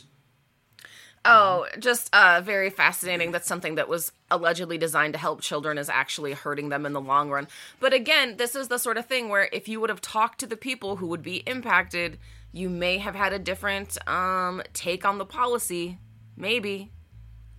Oh, 1.25 1.67
just 1.79 2.13
uh, 2.13 2.41
very 2.43 2.69
fascinating. 2.69 3.31
That's 3.31 3.47
something 3.47 3.75
that 3.75 3.89
was 3.89 4.11
allegedly 4.31 4.77
designed 4.77 5.13
to 5.13 5.19
help 5.19 5.41
children 5.41 5.77
is 5.77 5.89
actually 5.89 6.33
hurting 6.33 6.69
them 6.69 6.85
in 6.85 6.93
the 6.93 7.01
long 7.01 7.29
run. 7.29 7.47
But 7.79 7.93
again, 7.93 8.37
this 8.37 8.55
is 8.55 8.69
the 8.69 8.77
sort 8.77 8.97
of 8.97 9.05
thing 9.05 9.27
where 9.27 9.49
if 9.51 9.67
you 9.67 9.81
would 9.81 9.89
have 9.89 10.01
talked 10.01 10.39
to 10.39 10.47
the 10.47 10.55
people 10.55 10.95
who 10.95 11.07
would 11.07 11.21
be 11.21 11.37
impacted, 11.45 12.19
you 12.53 12.69
may 12.69 12.99
have 12.99 13.15
had 13.15 13.33
a 13.33 13.39
different 13.39 13.97
um, 14.07 14.61
take 14.73 15.05
on 15.05 15.17
the 15.17 15.25
policy. 15.25 15.97
Maybe. 16.37 16.91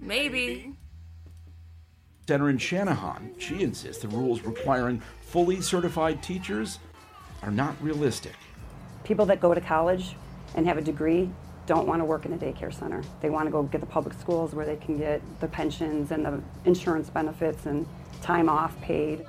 Maybe. 0.01 0.75
Center 2.27 2.49
in 2.49 2.59
Channahon, 2.59 3.39
she 3.41 3.63
insists 3.63 4.03
the 4.03 4.09
rules 4.09 4.43
requiring 4.43 5.03
fully 5.21 5.61
certified 5.61 6.23
teachers 6.23 6.79
are 7.43 7.51
not 7.51 7.75
realistic. 7.83 8.35
People 9.05 9.27
that 9.27 9.41
go 9.41 9.53
to 9.53 9.61
college 9.61 10.15
and 10.55 10.67
have 10.67 10.79
a 10.79 10.83
degree 10.83 11.29
don't 11.67 11.87
want 11.87 12.01
to 12.01 12.05
work 12.05 12.27
in 12.27 12.33
a 12.33 12.39
daycare 12.39 12.73
center. 12.73 13.03
They 13.21 13.31
want 13.31 13.47
to 13.47 13.51
go 13.51 13.63
get 13.65 13.81
the 13.81 13.87
public 13.87 14.15
schools 14.15 14.55
where 14.55 14.67
they 14.67 14.77
can 14.77 14.97
get 14.97 15.23
the 15.41 15.49
pensions 15.49 16.11
and 16.11 16.25
the 16.25 16.41
insurance 16.65 17.11
benefits 17.11 17.67
and 17.67 17.87
time 18.21 18.49
off 18.49 18.79
paid. 18.81 19.27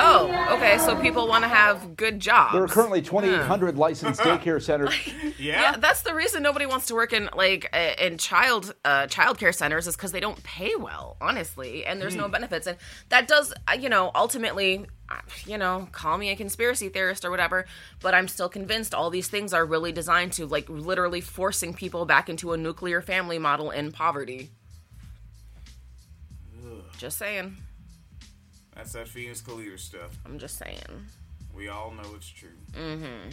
Oh, 0.00 0.48
okay. 0.56 0.78
So 0.78 0.94
people 1.00 1.26
want 1.26 1.42
to 1.42 1.48
have 1.48 1.96
good 1.96 2.20
jobs. 2.20 2.52
There 2.52 2.62
are 2.62 2.68
currently 2.68 3.02
2,800 3.02 3.76
licensed 3.76 4.20
daycare 4.20 4.62
centers. 4.62 4.94
yeah? 5.38 5.76
that's 5.76 6.02
the 6.02 6.14
reason 6.14 6.42
nobody 6.42 6.66
wants 6.66 6.86
to 6.86 6.94
work 6.94 7.12
in 7.12 7.28
like 7.34 7.68
uh, 7.72 7.94
in 7.98 8.16
child 8.16 8.74
uh, 8.84 9.06
childcare 9.08 9.54
centers 9.54 9.86
is 9.88 9.96
because 9.96 10.12
they 10.12 10.20
don't 10.20 10.40
pay 10.44 10.74
well, 10.76 11.16
honestly, 11.20 11.84
and 11.84 12.00
there's 12.00 12.14
no 12.16 12.26
Hmm. 12.26 12.32
benefits, 12.32 12.66
and 12.66 12.76
that 13.08 13.26
does 13.26 13.52
uh, 13.66 13.72
you 13.78 13.88
know 13.88 14.10
ultimately, 14.14 14.86
uh, 15.08 15.16
you 15.46 15.58
know, 15.58 15.88
call 15.90 16.16
me 16.16 16.30
a 16.30 16.36
conspiracy 16.36 16.88
theorist 16.88 17.24
or 17.24 17.30
whatever, 17.30 17.66
but 18.00 18.14
I'm 18.14 18.28
still 18.28 18.48
convinced 18.48 18.94
all 18.94 19.10
these 19.10 19.28
things 19.28 19.52
are 19.52 19.64
really 19.64 19.90
designed 19.90 20.32
to 20.34 20.46
like 20.46 20.68
literally 20.68 21.20
forcing 21.20 21.74
people 21.74 22.04
back 22.06 22.28
into 22.28 22.52
a 22.52 22.56
nuclear 22.56 23.00
family 23.00 23.38
model 23.38 23.70
in 23.70 23.90
poverty. 23.90 24.50
Just 26.98 27.16
saying. 27.18 27.56
That's 28.74 28.92
that 28.92 29.06
Phoenix 29.06 29.40
Calida 29.40 29.78
stuff. 29.78 30.18
I'm 30.26 30.36
just 30.36 30.58
saying. 30.58 31.06
We 31.54 31.68
all 31.68 31.92
know 31.92 32.14
it's 32.16 32.28
true. 32.28 32.50
Mm-hmm. 32.72 33.30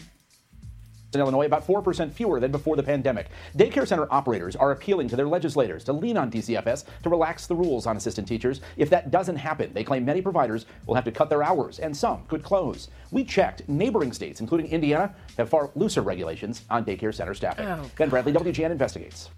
in 1.14 1.20
Illinois, 1.20 1.46
about 1.46 1.66
4% 1.66 2.12
fewer 2.12 2.40
than 2.40 2.52
before 2.52 2.76
the 2.76 2.84
pandemic. 2.84 3.30
Daycare 3.58 3.88
center 3.88 4.08
operators 4.12 4.56
are 4.56 4.72
appealing 4.72 5.08
to 5.08 5.16
their 5.16 5.28
legislators 5.28 5.84
to 5.86 5.94
lean 5.94 6.16
on 6.18 6.30
DCFS 6.30 6.86
to 7.04 7.10
relax 7.10 7.48
the 7.48 7.56
rules 7.56 7.88
on 7.88 7.98
assistant 7.98 8.28
teachers. 8.28 8.62
If 8.78 8.90
that 8.92 9.10
doesn't 9.10 9.38
happen, 9.38 9.74
they 9.74 9.84
claim 9.84 10.06
many 10.06 10.22
providers 10.22 10.68
will 10.86 10.96
have 10.96 11.06
to 11.06 11.12
cut 11.12 11.30
their 11.30 11.42
hours 11.42 11.80
and 11.80 11.96
some 11.96 12.26
could 12.28 12.44
close. 12.44 12.90
We 13.12 13.24
checked. 13.24 13.68
Neighboring 13.68 14.14
states, 14.14 14.42
including 14.42 14.68
Indiana, 14.68 15.16
have 15.38 15.50
far 15.50 15.72
looser 15.74 16.02
regulations 16.02 16.66
on 16.70 16.86
daycare 16.86 17.14
center 17.14 17.34
staffing. 17.34 17.66
Oh, 17.66 17.90
ben 17.98 18.10
Bradley, 18.10 18.34
WGN 18.34 18.70
investigates. 18.70 19.30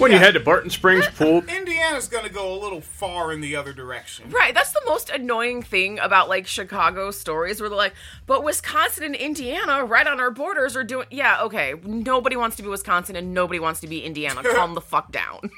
When 0.00 0.12
you 0.12 0.18
head 0.18 0.32
to 0.32 0.40
Barton 0.40 0.70
Springs 0.70 1.06
Pool, 1.08 1.44
Indiana's 1.46 2.08
going 2.08 2.24
to 2.24 2.32
go 2.32 2.54
a 2.54 2.58
little 2.58 2.80
far 2.80 3.34
in 3.34 3.42
the 3.42 3.54
other 3.54 3.74
direction. 3.74 4.30
Right, 4.30 4.54
that's 4.54 4.72
the 4.72 4.80
most 4.86 5.10
annoying 5.10 5.62
thing 5.62 5.98
about 5.98 6.26
like 6.26 6.46
Chicago 6.46 7.10
stories 7.10 7.60
where 7.60 7.68
they're 7.68 7.76
like, 7.76 7.92
but 8.26 8.42
Wisconsin 8.42 9.04
and 9.04 9.14
Indiana 9.14 9.84
right 9.84 10.06
on 10.06 10.18
our 10.18 10.30
borders 10.30 10.74
are 10.74 10.84
doing 10.84 11.06
yeah, 11.10 11.42
okay. 11.42 11.74
Nobody 11.84 12.34
wants 12.34 12.56
to 12.56 12.62
be 12.62 12.70
Wisconsin 12.70 13.14
and 13.14 13.34
nobody 13.34 13.60
wants 13.60 13.80
to 13.80 13.86
be 13.86 14.02
Indiana. 14.02 14.42
Calm 14.54 14.72
the 14.72 14.80
fuck 14.80 15.12
down. 15.12 15.50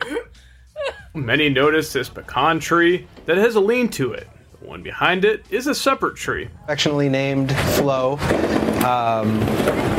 many 1.14 1.48
notice 1.48 1.92
this 1.92 2.08
pecan 2.08 2.58
tree 2.58 3.06
that 3.26 3.36
has 3.36 3.54
a 3.54 3.60
lean 3.60 3.88
to 3.90 4.12
it. 4.12 4.26
The 4.60 4.66
one 4.66 4.82
behind 4.82 5.24
it 5.24 5.46
is 5.50 5.68
a 5.68 5.74
separate 5.74 6.16
tree. 6.16 6.48
affectionately 6.64 7.08
named 7.08 7.56
Flo. 7.56 8.18
Um, 8.84 9.95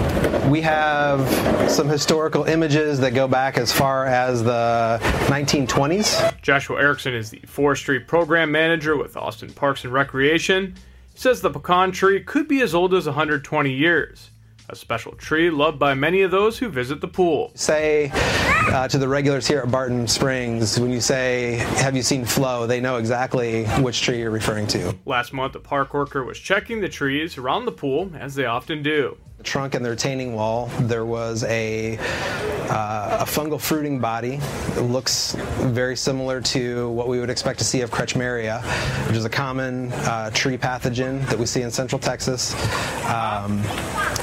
we 0.50 0.62
have 0.62 1.70
some 1.70 1.88
historical 1.88 2.46
images 2.46 3.00
that 3.00 3.14
go 3.14 3.28
back 3.28 3.58
as 3.58 3.72
far 3.72 4.06
as 4.06 4.44
the 4.44 5.00
1920s. 5.28 6.42
Joshua 6.42 6.80
Erickson 6.82 7.14
is 7.14 7.30
the 7.30 7.40
forestry 7.46 8.00
program 8.00 8.52
manager 8.52 8.98
with 8.98 9.16
Austin 9.18 9.52
Parks 9.54 9.84
and 9.84 9.94
Recreation. 9.94 10.76
He 11.14 11.20
says 11.20 11.42
the 11.42 11.50
pecan 11.50 11.92
tree 11.92 12.22
could 12.22 12.48
be 12.48 12.62
as 12.62 12.74
old 12.76 12.94
as 12.94 13.06
120 13.06 13.72
years. 13.72 14.30
A 14.70 14.76
special 14.76 15.14
tree 15.14 15.50
loved 15.50 15.80
by 15.80 15.94
many 15.94 16.24
of 16.24 16.32
those 16.32 16.58
who 16.58 16.68
visit 16.68 17.00
the 17.00 17.08
pool. 17.08 17.52
Say 17.56 18.12
uh, 18.14 18.86
to 18.90 18.98
the 18.98 19.08
regulars 19.08 19.48
here 19.48 19.60
at 19.60 19.72
Barton 19.72 20.08
Springs, 20.08 20.78
when 20.78 20.92
you 20.92 21.00
say, 21.00 21.56
Have 21.78 21.96
you 21.96 22.04
seen 22.04 22.26
Flo? 22.26 22.68
they 22.68 22.82
know 22.82 22.98
exactly 22.98 23.66
which 23.82 24.02
tree 24.02 24.20
you're 24.20 24.30
referring 24.30 24.68
to. 24.68 24.94
Last 25.06 25.32
month, 25.32 25.56
a 25.56 25.62
park 25.62 25.94
worker 25.94 26.26
was 26.26 26.38
checking 26.38 26.82
the 26.82 26.90
trees 26.90 27.38
around 27.38 27.64
the 27.64 27.72
pool, 27.72 28.12
as 28.20 28.36
they 28.36 28.46
often 28.46 28.84
do. 28.84 29.18
Trunk 29.48 29.76
and 29.76 29.84
the 29.84 29.90
retaining 29.90 30.34
wall, 30.34 30.68
there 30.82 31.06
was 31.06 31.46
a, 31.46 31.98
uh, 31.98 33.20
a 33.22 33.26
fungal 33.26 33.60
fruiting 33.60 33.98
body. 33.98 34.42
It 34.76 34.82
looks 34.82 35.36
very 35.60 35.96
similar 35.96 36.42
to 36.42 36.90
what 36.90 37.08
we 37.08 37.22
would 37.22 37.30
expect 37.30 37.60
to 37.60 37.66
see 37.66 37.80
of 37.80 37.90
Kretzschmaria, 37.90 38.62
which 39.08 39.16
is 39.16 39.24
a 39.24 39.30
common 39.30 39.94
uh, 39.94 40.32
tree 40.32 40.58
pathogen 40.58 41.26
that 41.30 41.40
we 41.40 41.46
see 41.46 41.62
in 41.62 41.72
central 41.72 41.98
Texas. 41.98 42.54
Um, 43.06 43.60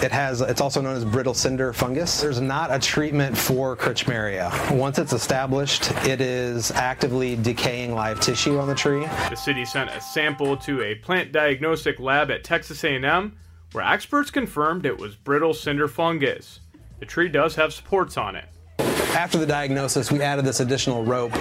it 0.03 0.13
has, 0.13 0.43
it's 0.43 0.61
also 0.61 0.83
known 0.83 0.95
as 0.95 1.07
brittle 1.07 1.33
cinder 1.33 1.73
fungus. 1.73 2.21
There's 2.21 2.43
not 2.43 2.71
a 2.71 2.79
treatment 2.79 3.37
for 3.37 3.75
Kretzschmaria. 3.77 4.77
Once 4.77 4.99
it's 4.99 5.15
established, 5.15 5.91
it 6.05 6.21
is 6.21 6.71
actively 6.73 7.37
decaying 7.37 7.95
live 7.95 8.21
tissue 8.21 8.59
on 8.59 8.69
the 8.69 8.75
tree. 8.75 9.07
The 9.31 9.37
city 9.37 9.65
sent 9.65 9.89
a 9.89 10.03
sample 10.03 10.59
to 10.59 10.83
a 10.83 10.97
plant 10.97 11.33
diagnostic 11.33 11.99
lab 11.99 12.31
at 12.31 12.45
Texas 12.45 12.85
A&M, 12.85 13.39
where 13.75 13.85
experts 13.85 14.31
confirmed 14.31 14.87
it 14.87 14.97
was 14.97 15.17
brittle 15.17 15.53
cinder 15.53 15.89
fungus. 15.89 16.61
The 17.01 17.07
tree 17.07 17.29
does 17.29 17.57
have 17.57 17.73
supports 17.73 18.17
on 18.17 18.37
it. 18.37 18.45
After 18.79 19.39
the 19.39 19.47
diagnosis, 19.47 20.13
we 20.13 20.23
added 20.23 20.45
this 20.45 20.61
additional 20.61 21.05
rope 21.05 21.35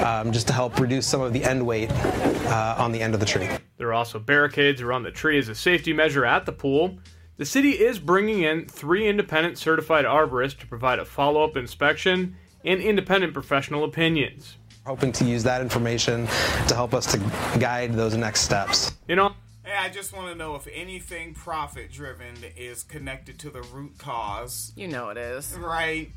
um, 0.00 0.32
just 0.32 0.46
to 0.48 0.52
help 0.52 0.78
reduce 0.80 1.06
some 1.06 1.20
of 1.20 1.32
the 1.32 1.42
end 1.44 1.64
weight 1.64 1.90
uh, 1.90 2.74
on 2.78 2.92
the 2.92 3.00
end 3.00 3.14
of 3.14 3.20
the 3.20 3.26
tree. 3.26 3.48
There 3.76 3.88
are 3.88 3.94
also 3.94 4.18
barricades 4.18 4.82
around 4.82 5.04
the 5.04 5.10
tree 5.10 5.38
as 5.38 5.48
a 5.48 5.54
safety 5.54 5.92
measure 5.92 6.24
at 6.24 6.46
the 6.46 6.52
pool. 6.52 6.98
The 7.36 7.44
city 7.44 7.70
is 7.70 8.00
bringing 8.00 8.42
in 8.42 8.66
three 8.66 9.08
independent 9.08 9.58
certified 9.58 10.04
arborists 10.04 10.58
to 10.58 10.66
provide 10.66 10.98
a 10.98 11.04
follow 11.04 11.44
up 11.44 11.56
inspection 11.56 12.36
and 12.64 12.80
independent 12.80 13.32
professional 13.32 13.84
opinions. 13.84 14.56
Hoping 14.84 15.12
to 15.12 15.24
use 15.24 15.44
that 15.44 15.60
information 15.60 16.26
to 16.66 16.74
help 16.74 16.94
us 16.94 17.06
to 17.12 17.18
guide 17.60 17.92
those 17.92 18.16
next 18.16 18.40
steps. 18.40 18.92
You 19.06 19.16
know, 19.16 19.34
Yeah, 19.68 19.82
I 19.82 19.90
just 19.90 20.16
want 20.16 20.28
to 20.28 20.34
know 20.34 20.54
if 20.54 20.66
anything 20.72 21.34
profit 21.34 21.92
driven 21.92 22.34
is 22.56 22.82
connected 22.82 23.38
to 23.40 23.50
the 23.50 23.60
root 23.60 23.98
cause. 23.98 24.72
You 24.76 24.88
know 24.88 25.10
it 25.10 25.18
is. 25.18 25.54
Right. 25.54 26.10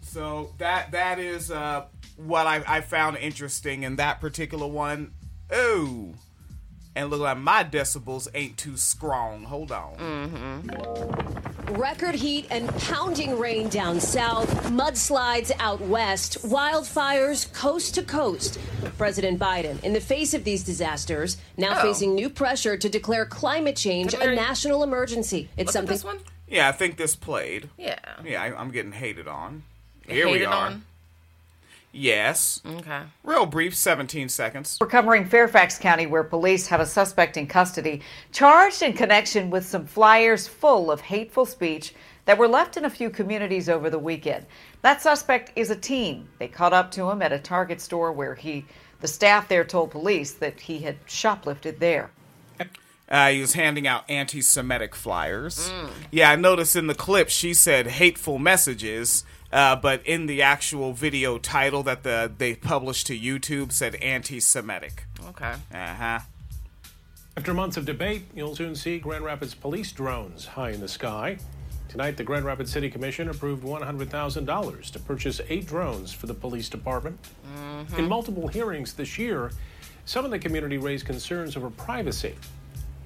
So 0.00 0.52
that 0.58 0.90
that 0.90 1.20
is 1.20 1.52
uh, 1.52 1.84
what 2.16 2.48
I, 2.48 2.64
I 2.66 2.80
found 2.80 3.16
interesting 3.18 3.84
in 3.84 3.96
that 3.96 4.20
particular 4.20 4.66
one. 4.66 5.12
Oh. 5.48 6.14
And 6.96 7.10
look 7.10 7.20
like 7.20 7.38
my 7.38 7.62
decibels 7.62 8.26
ain't 8.34 8.56
too 8.56 8.76
strong. 8.76 9.44
Hold 9.44 9.70
on. 9.70 9.96
Mm-hmm. 9.96 11.74
Record 11.74 12.14
heat 12.16 12.46
and 12.50 12.68
pounding 12.78 13.38
rain 13.38 13.68
down 13.68 14.00
south, 14.00 14.48
mudslides 14.64 15.52
out 15.60 15.80
west, 15.82 16.38
wildfires 16.48 17.52
coast 17.52 17.94
to 17.94 18.02
coast. 18.02 18.58
President 18.96 19.38
Biden, 19.38 19.82
in 19.84 19.92
the 19.92 20.00
face 20.00 20.34
of 20.34 20.42
these 20.44 20.64
disasters, 20.64 21.36
now 21.56 21.78
Oh. 21.78 21.82
facing 21.82 22.14
new 22.14 22.28
pressure 22.30 22.76
to 22.76 22.88
declare 22.88 23.26
climate 23.26 23.76
change 23.76 24.12
Did 24.12 24.22
a 24.22 24.34
national 24.34 24.82
emergency. 24.82 25.48
It's 25.56 25.58
Look 25.58 25.68
at 25.68 25.72
something. 25.72 25.92
this 25.94 26.04
one. 26.04 26.18
Yeah, 26.48 26.68
I 26.68 26.72
think 26.72 26.96
this 26.96 27.14
played. 27.14 27.68
Yeah. 27.76 27.98
Yeah, 28.24 28.42
I, 28.42 28.58
I'm 28.58 28.70
getting 28.70 28.92
hated 28.92 29.28
on. 29.28 29.62
You 30.08 30.14
Here 30.14 30.28
we 30.30 30.44
are. 30.46 30.54
on? 30.54 30.84
Yes. 31.92 32.60
Okay. 32.66 33.02
Real 33.24 33.46
brief, 33.46 33.74
17 33.74 34.28
seconds. 34.28 34.76
We're 34.80 34.88
covering 34.88 35.24
Fairfax 35.24 35.78
County, 35.78 36.06
where 36.06 36.24
police 36.24 36.66
have 36.68 36.80
a 36.80 36.86
suspect 36.86 37.36
in 37.36 37.46
custody 37.46 38.02
charged 38.32 38.82
in 38.82 38.92
connection 38.92 39.50
with 39.50 39.66
some 39.66 39.86
flyers 39.86 40.46
full 40.46 40.90
of 40.90 41.00
hateful 41.00 41.46
speech 41.46 41.94
that 42.26 42.36
were 42.36 42.48
left 42.48 42.76
in 42.76 42.84
a 42.84 42.90
few 42.90 43.08
communities 43.08 43.70
over 43.70 43.88
the 43.88 43.98
weekend. 43.98 44.44
That 44.82 45.00
suspect 45.00 45.52
is 45.56 45.70
a 45.70 45.76
teen. 45.76 46.28
They 46.38 46.48
caught 46.48 46.74
up 46.74 46.90
to 46.92 47.08
him 47.10 47.22
at 47.22 47.32
a 47.32 47.38
Target 47.38 47.80
store 47.80 48.12
where 48.12 48.34
he, 48.34 48.66
the 49.00 49.08
staff 49.08 49.48
there 49.48 49.64
told 49.64 49.90
police 49.90 50.32
that 50.32 50.60
he 50.60 50.80
had 50.80 51.04
shoplifted 51.06 51.78
there. 51.78 52.10
Uh, 53.08 53.30
he 53.30 53.40
was 53.40 53.54
handing 53.54 53.86
out 53.86 54.04
anti-Semitic 54.10 54.94
flyers. 54.94 55.72
Yeah, 56.10 56.30
I 56.30 56.36
noticed 56.36 56.76
in 56.76 56.88
the 56.88 56.94
clip 56.94 57.30
she 57.30 57.54
said 57.54 57.86
hateful 57.86 58.38
messages, 58.38 59.24
uh, 59.52 59.76
but 59.76 60.06
in 60.06 60.26
the 60.26 60.42
actual 60.42 60.92
video 60.92 61.38
title 61.38 61.82
that 61.84 62.02
the 62.02 62.30
they 62.36 62.54
published 62.54 63.06
to 63.08 63.18
YouTube 63.18 63.72
said 63.72 63.94
anti-Semitic. 63.96 65.04
Okay. 65.28 65.54
Uh 65.72 65.94
huh. 65.94 66.18
After 67.36 67.54
months 67.54 67.76
of 67.76 67.84
debate, 67.86 68.24
you'll 68.34 68.56
soon 68.56 68.74
see 68.74 68.98
Grand 68.98 69.24
Rapids 69.24 69.54
police 69.54 69.92
drones 69.92 70.44
high 70.46 70.70
in 70.70 70.80
the 70.80 70.88
sky. 70.88 71.38
Tonight, 71.88 72.16
the 72.16 72.24
Grand 72.24 72.44
Rapids 72.44 72.70
City 72.70 72.90
Commission 72.90 73.30
approved 73.30 73.64
$100,000 73.64 74.90
to 74.90 74.98
purchase 74.98 75.40
eight 75.48 75.64
drones 75.64 76.12
for 76.12 76.26
the 76.26 76.34
police 76.34 76.68
department. 76.68 77.18
In 77.96 78.08
multiple 78.08 78.48
hearings 78.48 78.92
this 78.92 79.18
year, 79.18 79.52
some 80.04 80.24
in 80.24 80.30
the 80.30 80.38
community 80.38 80.78
raised 80.78 81.06
concerns 81.06 81.56
over 81.56 81.70
privacy. 81.70 82.34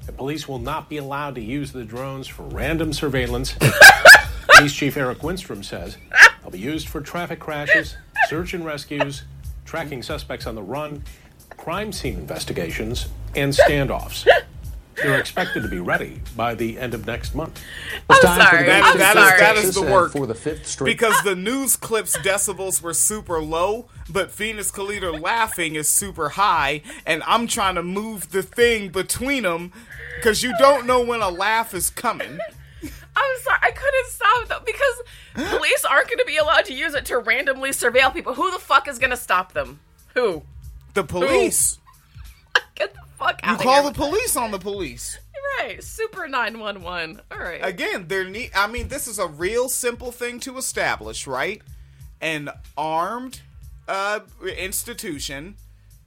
The 0.07 0.13
police 0.13 0.49
will 0.49 0.59
not 0.59 0.89
be 0.89 0.97
allowed 0.97 1.35
to 1.37 1.41
use 1.41 1.71
the 1.71 1.85
drones 1.85 2.27
for 2.27 2.43
random 2.45 2.93
surveillance. 2.93 3.55
Police 4.57 4.73
Chief 4.73 4.97
Eric 4.97 5.19
Winstrom 5.19 5.65
says 5.65 5.97
they'll 6.43 6.51
be 6.51 6.59
used 6.59 6.89
for 6.89 7.01
traffic 7.01 7.39
crashes, 7.41 7.97
search 8.29 8.55
and 8.55 8.65
rescues, 8.65 9.23
tracking 9.65 10.03
suspects 10.03 10.47
on 10.47 10.55
the 10.55 10.63
run, 10.63 11.03
crime 11.57 11.93
scene 11.93 12.15
investigations, 12.19 13.09
and 13.35 13.53
standoffs. 13.57 14.27
They're 14.97 15.19
expected 15.19 15.63
to 15.63 15.69
be 15.69 15.81
ready 15.81 16.21
by 16.37 16.55
the 16.55 16.79
end 16.79 16.93
of 16.93 17.07
next 17.07 17.35
month. 17.35 17.61
I'm 18.11 18.21
sorry. 18.21 18.67
That, 18.67 18.85
I'm 18.85 18.99
that 18.99 19.17
is- 19.17 19.23
sorry. 19.23 19.41
that 19.41 19.57
is 19.57 19.75
the 19.75 19.83
work. 19.83 20.13
for 20.13 20.27
the 20.27 20.35
fifth 20.35 20.67
straight- 20.67 20.93
because 20.93 21.21
the 21.25 21.35
news 21.51 21.77
clips 21.77 22.17
decibels 22.19 22.83
were 22.83 22.93
super 22.93 23.41
low, 23.41 23.87
but 24.11 24.31
Phoenix 24.31 24.71
Calida 24.71 25.11
laughing 25.11 25.77
is 25.77 25.89
super 25.89 26.31
high, 26.31 26.83
and 27.07 27.23
I'm 27.27 27.47
trying 27.47 27.77
to 27.77 27.83
move 27.83 28.31
the 28.33 28.43
thing 28.43 28.91
between 28.91 29.45
them 29.45 29.73
because 30.17 30.43
you 30.43 30.53
don't 30.59 30.87
know 30.87 31.01
when 31.01 31.23
a 31.23 31.31
laugh 31.31 31.73
is 31.75 31.89
coming. 31.89 32.39
I'm 33.15 33.41
sorry, 33.43 33.59
I 33.63 33.71
couldn't 33.71 34.07
stop 34.09 34.49
though 34.49 34.65
because 34.65 35.03
police 35.59 35.85
aren't 35.85 36.09
going 36.09 36.19
to 36.19 36.25
be 36.25 36.37
allowed 36.37 36.65
to 36.67 36.75
use 36.75 36.95
it 36.95 37.05
to 37.07 37.19
randomly 37.19 37.71
surveil 37.71 38.13
people. 38.13 38.35
Who 38.35 38.51
the 38.51 38.59
fuck 38.59 38.89
is 38.89 38.99
going 38.99 39.11
to 39.11 39.17
stop 39.17 39.53
them? 39.53 39.81
Who? 40.15 40.43
The 40.95 41.05
police. 41.05 41.79
Get 42.75 42.95
the 42.95 43.01
fuck 43.19 43.41
out! 43.43 43.57
Of 43.57 43.61
here. 43.63 43.71
You 43.71 43.81
call 43.81 43.91
the 43.91 43.95
police 43.95 44.37
on 44.37 44.51
the 44.51 44.59
police. 44.59 45.19
Right, 45.59 45.83
Super 45.83 46.27
911. 46.27 47.21
All 47.31 47.39
right. 47.39 47.61
Again, 47.63 48.07
they're 48.09 48.29
neat. 48.29 48.51
I 48.55 48.67
mean, 48.67 48.89
this 48.89 49.07
is 49.07 49.19
a 49.19 49.27
real 49.27 49.69
simple 49.69 50.11
thing 50.11 50.41
to 50.41 50.57
establish, 50.57 51.27
right? 51.27 51.61
An 52.21 52.51
armed 52.77 53.41
uh, 53.87 54.21
institution 54.57 55.57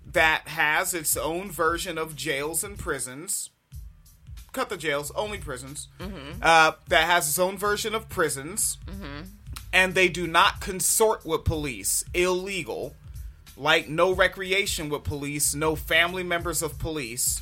that 0.05 0.47
has 0.47 0.93
its 0.93 1.15
own 1.15 1.51
version 1.51 1.97
of 1.97 2.15
jails 2.15 2.63
and 2.63 2.77
prisons. 2.77 3.49
Cut 4.55 4.69
the 4.69 4.77
jails, 4.77 5.11
only 5.15 5.37
prisons. 5.37 5.89
Mhm. 5.99 6.41
Uh, 6.41 6.71
that 6.87 7.03
has 7.03 7.27
its 7.27 7.37
own 7.37 7.57
version 7.57 7.93
of 7.93 8.07
prisons, 8.07 8.77
Mhm. 8.85 9.27
and 9.73 9.93
they 9.93 10.07
do 10.07 10.27
not 10.27 10.61
consort 10.61 11.25
with 11.25 11.43
police. 11.43 12.05
Illegal. 12.13 12.95
Like 13.57 13.89
no 13.89 14.13
recreation 14.13 14.87
with 14.87 15.03
police, 15.03 15.53
no 15.53 15.75
family 15.75 16.23
members 16.23 16.61
of 16.61 16.79
police. 16.79 17.41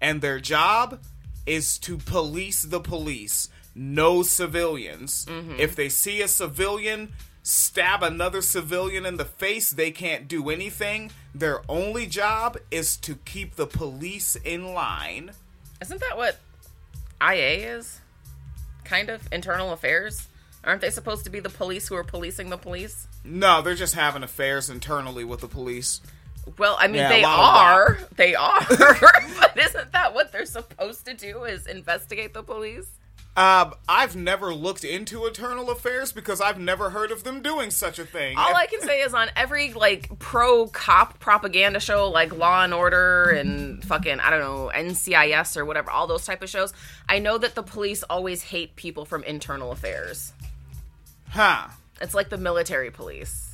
And 0.00 0.20
their 0.20 0.40
job 0.40 1.00
is 1.46 1.78
to 1.78 1.96
police 1.96 2.62
the 2.62 2.80
police, 2.80 3.48
no 3.72 4.24
civilians. 4.24 5.26
Mhm. 5.26 5.60
If 5.60 5.76
they 5.76 5.88
see 5.88 6.20
a 6.22 6.26
civilian 6.26 7.14
stab 7.44 8.02
another 8.02 8.42
civilian 8.42 9.06
in 9.06 9.16
the 9.16 9.24
face, 9.24 9.70
they 9.70 9.92
can't 9.92 10.26
do 10.26 10.50
anything. 10.50 11.12
Their 11.32 11.62
only 11.68 12.06
job 12.08 12.58
is 12.72 12.96
to 12.96 13.14
keep 13.24 13.54
the 13.54 13.68
police 13.68 14.34
in 14.34 14.74
line. 14.74 15.30
Isn't 15.80 16.00
that 16.00 16.16
what 16.16 16.40
IA 17.22 17.76
is? 17.76 18.00
Kind 18.84 19.08
of 19.08 19.26
internal 19.32 19.72
affairs. 19.72 20.28
Aren't 20.64 20.80
they 20.80 20.90
supposed 20.90 21.24
to 21.24 21.30
be 21.30 21.40
the 21.40 21.50
police 21.50 21.88
who 21.88 21.94
are 21.94 22.04
policing 22.04 22.50
the 22.50 22.56
police? 22.56 23.06
No, 23.24 23.62
they're 23.62 23.74
just 23.74 23.94
having 23.94 24.22
affairs 24.22 24.70
internally 24.70 25.24
with 25.24 25.40
the 25.40 25.48
police. 25.48 26.00
Well, 26.58 26.76
I 26.78 26.86
mean, 26.86 26.96
Yeah, 26.96 27.08
they 27.10 27.22
lot 27.22 27.38
of 27.38 27.66
are. 27.66 27.98
They 28.16 28.34
are. 28.34 28.66
but 29.40 29.56
isn't 29.56 29.92
that 29.92 30.14
what 30.14 30.32
they're 30.32 30.46
supposed 30.46 31.04
to 31.06 31.14
do? 31.14 31.44
Is 31.44 31.66
investigate 31.66 32.32
the 32.34 32.42
police? 32.42 32.86
Um, 33.38 33.74
I've 33.88 34.16
never 34.16 34.52
looked 34.52 34.82
into 34.82 35.24
internal 35.24 35.70
affairs 35.70 36.10
because 36.10 36.40
I've 36.40 36.58
never 36.58 36.90
heard 36.90 37.12
of 37.12 37.22
them 37.22 37.40
doing 37.40 37.70
such 37.70 38.00
a 38.00 38.04
thing. 38.04 38.36
All 38.36 38.52
I 38.52 38.66
can 38.66 38.80
say 38.80 39.00
is 39.00 39.14
on 39.14 39.28
every 39.36 39.72
like 39.72 40.18
pro 40.18 40.66
cop 40.66 41.20
propaganda 41.20 41.78
show, 41.78 42.10
like 42.10 42.36
Law 42.36 42.64
and 42.64 42.74
Order 42.74 43.30
and 43.30 43.84
fucking 43.84 44.18
I 44.18 44.30
don't 44.30 44.40
know 44.40 44.72
NCIS 44.74 45.56
or 45.56 45.64
whatever, 45.64 45.88
all 45.88 46.08
those 46.08 46.26
type 46.26 46.42
of 46.42 46.48
shows. 46.50 46.72
I 47.08 47.20
know 47.20 47.38
that 47.38 47.54
the 47.54 47.62
police 47.62 48.02
always 48.02 48.42
hate 48.42 48.74
people 48.74 49.04
from 49.04 49.22
internal 49.22 49.70
affairs. 49.70 50.32
Huh. 51.28 51.68
It's 52.00 52.14
like 52.14 52.30
the 52.30 52.38
military 52.38 52.90
police. 52.90 53.47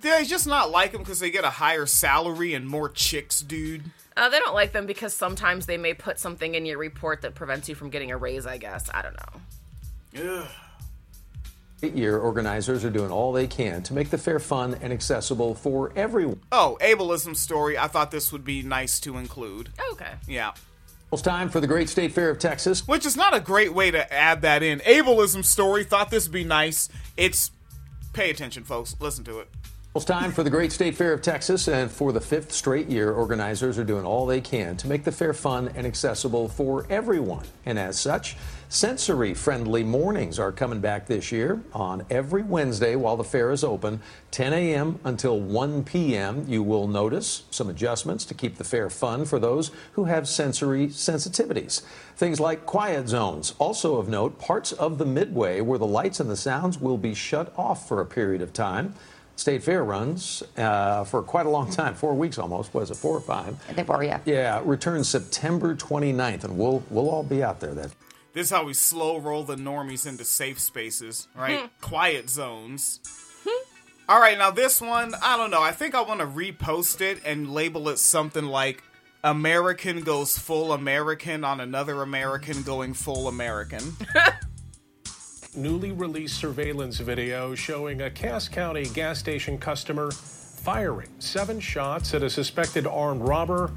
They 0.00 0.24
just 0.24 0.46
not 0.46 0.70
like 0.70 0.92
them 0.92 1.02
because 1.02 1.20
they 1.20 1.30
get 1.30 1.44
a 1.44 1.50
higher 1.50 1.86
salary 1.86 2.52
and 2.52 2.68
more 2.68 2.88
chicks, 2.90 3.40
dude. 3.40 3.82
Uh, 4.16 4.28
they 4.28 4.38
don't 4.38 4.54
like 4.54 4.72
them 4.72 4.86
because 4.86 5.14
sometimes 5.14 5.66
they 5.66 5.78
may 5.78 5.94
put 5.94 6.18
something 6.18 6.54
in 6.54 6.66
your 6.66 6.78
report 6.78 7.22
that 7.22 7.34
prevents 7.34 7.68
you 7.68 7.74
from 7.74 7.90
getting 7.90 8.10
a 8.10 8.16
raise. 8.16 8.46
I 8.46 8.58
guess 8.58 8.90
I 8.92 9.02
don't 9.02 9.16
know. 9.16 10.42
Ugh. 10.42 10.48
Year 11.94 12.18
organizers 12.18 12.84
are 12.84 12.90
doing 12.90 13.10
all 13.10 13.32
they 13.32 13.46
can 13.46 13.82
to 13.84 13.94
make 13.94 14.10
the 14.10 14.18
fair 14.18 14.38
fun 14.38 14.76
and 14.80 14.92
accessible 14.92 15.54
for 15.54 15.92
everyone. 15.94 16.40
Oh, 16.50 16.78
ableism 16.80 17.36
story. 17.36 17.78
I 17.78 17.86
thought 17.86 18.10
this 18.10 18.32
would 18.32 18.44
be 18.44 18.62
nice 18.62 18.98
to 19.00 19.18
include. 19.18 19.68
Okay. 19.92 20.12
Yeah. 20.26 20.52
It's 21.12 21.22
time 21.22 21.48
for 21.48 21.60
the 21.60 21.66
Great 21.66 21.88
State 21.88 22.12
Fair 22.12 22.30
of 22.30 22.38
Texas. 22.38 22.88
Which 22.88 23.06
is 23.06 23.16
not 23.16 23.34
a 23.34 23.40
great 23.40 23.72
way 23.72 23.90
to 23.90 24.12
add 24.12 24.42
that 24.42 24.62
in. 24.62 24.80
Ableism 24.80 25.44
story. 25.44 25.84
Thought 25.84 26.10
this 26.10 26.26
would 26.26 26.32
be 26.32 26.44
nice. 26.44 26.88
It's. 27.16 27.52
Pay 28.12 28.30
attention, 28.30 28.64
folks. 28.64 28.96
Listen 28.98 29.22
to 29.24 29.40
it. 29.40 29.48
It's 29.96 30.04
time 30.04 30.30
for 30.30 30.42
the 30.42 30.50
Great 30.50 30.72
State 30.72 30.94
Fair 30.94 31.14
of 31.14 31.22
Texas, 31.22 31.68
and 31.68 31.90
for 31.90 32.12
the 32.12 32.20
fifth 32.20 32.52
straight 32.52 32.88
year, 32.88 33.12
organizers 33.12 33.78
are 33.78 33.84
doing 33.84 34.04
all 34.04 34.26
they 34.26 34.42
can 34.42 34.76
to 34.76 34.86
make 34.86 35.04
the 35.04 35.10
fair 35.10 35.32
fun 35.32 35.70
and 35.74 35.86
accessible 35.86 36.50
for 36.50 36.86
everyone. 36.90 37.46
And 37.64 37.78
as 37.78 37.98
such, 37.98 38.36
sensory 38.68 39.32
friendly 39.32 39.82
mornings 39.82 40.38
are 40.38 40.52
coming 40.52 40.80
back 40.80 41.06
this 41.06 41.32
year 41.32 41.62
on 41.72 42.04
every 42.10 42.42
Wednesday 42.42 42.94
while 42.94 43.16
the 43.16 43.24
fair 43.24 43.50
is 43.52 43.64
open, 43.64 44.02
10 44.32 44.52
a.m. 44.52 45.00
until 45.02 45.40
1 45.40 45.84
p.m. 45.84 46.44
You 46.46 46.62
will 46.62 46.88
notice 46.88 47.44
some 47.50 47.70
adjustments 47.70 48.26
to 48.26 48.34
keep 48.34 48.56
the 48.56 48.64
fair 48.64 48.90
fun 48.90 49.24
for 49.24 49.38
those 49.38 49.70
who 49.92 50.04
have 50.04 50.28
sensory 50.28 50.88
sensitivities. 50.88 51.80
Things 52.16 52.38
like 52.38 52.66
quiet 52.66 53.08
zones. 53.08 53.54
Also 53.58 53.96
of 53.96 54.10
note, 54.10 54.38
parts 54.38 54.72
of 54.72 54.98
the 54.98 55.06
midway 55.06 55.62
where 55.62 55.78
the 55.78 55.86
lights 55.86 56.20
and 56.20 56.28
the 56.28 56.36
sounds 56.36 56.78
will 56.78 56.98
be 56.98 57.14
shut 57.14 57.50
off 57.56 57.88
for 57.88 58.02
a 58.02 58.06
period 58.06 58.42
of 58.42 58.52
time. 58.52 58.94
State 59.36 59.62
Fair 59.62 59.84
runs 59.84 60.42
uh, 60.56 61.04
for 61.04 61.22
quite 61.22 61.46
a 61.46 61.50
long 61.50 61.70
time, 61.70 61.94
four 61.94 62.14
weeks 62.14 62.38
almost. 62.38 62.72
Was 62.74 62.90
it 62.90 62.96
four 62.96 63.16
or 63.16 63.20
five? 63.20 63.56
They 63.76 63.82
were, 63.82 64.02
yeah. 64.02 64.20
Yeah, 64.24 64.62
returns 64.64 65.08
September 65.08 65.74
29th, 65.74 66.44
and 66.44 66.58
we'll 66.58 66.82
we'll 66.90 67.10
all 67.10 67.22
be 67.22 67.42
out 67.42 67.60
there 67.60 67.74
then. 67.74 67.90
This 68.32 68.46
is 68.46 68.50
how 68.50 68.64
we 68.64 68.74
slow 68.74 69.18
roll 69.18 69.44
the 69.44 69.56
normies 69.56 70.06
into 70.06 70.24
safe 70.24 70.58
spaces, 70.58 71.28
right? 71.34 71.70
Quiet 71.80 72.28
zones. 72.28 73.00
All 74.08 74.20
right, 74.20 74.38
now 74.38 74.50
this 74.50 74.80
one, 74.80 75.14
I 75.22 75.36
don't 75.36 75.50
know. 75.50 75.62
I 75.62 75.72
think 75.72 75.94
I 75.94 76.00
want 76.02 76.20
to 76.20 76.26
repost 76.26 77.00
it 77.00 77.20
and 77.24 77.52
label 77.52 77.88
it 77.88 77.98
something 77.98 78.44
like 78.44 78.84
American 79.24 80.02
goes 80.02 80.38
full 80.38 80.72
American 80.72 81.42
on 81.42 81.60
another 81.60 82.02
American 82.02 82.62
going 82.62 82.94
full 82.94 83.26
American. 83.26 83.96
Newly 85.56 85.90
released 85.90 86.38
surveillance 86.38 86.98
video 86.98 87.54
showing 87.54 88.02
a 88.02 88.10
Cass 88.10 88.46
County 88.46 88.84
gas 88.84 89.18
station 89.18 89.56
customer 89.56 90.10
firing 90.10 91.08
seven 91.18 91.60
shots 91.60 92.12
at 92.12 92.22
a 92.22 92.28
suspected 92.28 92.86
armed 92.86 93.22
robber, 93.22 93.70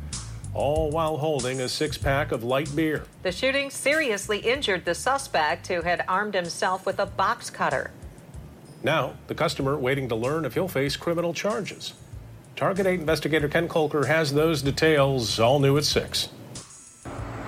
all 0.53 0.91
while 0.91 1.15
holding 1.15 1.61
a 1.61 1.69
six 1.69 1.97
pack 1.97 2.33
of 2.33 2.43
light 2.43 2.69
beer. 2.75 3.05
The 3.23 3.31
shooting 3.31 3.69
seriously 3.69 4.39
injured 4.39 4.83
the 4.83 4.93
suspect 4.93 5.67
who 5.67 5.81
had 5.81 6.03
armed 6.05 6.33
himself 6.33 6.85
with 6.85 6.99
a 6.99 7.05
box 7.05 7.49
cutter. 7.49 7.91
Now, 8.83 9.13
the 9.27 9.35
customer 9.35 9.77
waiting 9.77 10.09
to 10.09 10.15
learn 10.15 10.43
if 10.43 10.55
he'll 10.55 10.67
face 10.67 10.97
criminal 10.97 11.33
charges. 11.33 11.93
Target 12.57 12.87
8 12.87 12.99
investigator 12.99 13.47
Ken 13.47 13.69
Kolker 13.69 14.05
has 14.05 14.33
those 14.33 14.61
details 14.61 15.39
all 15.39 15.59
new 15.59 15.77
at 15.77 15.85
6. 15.85 16.27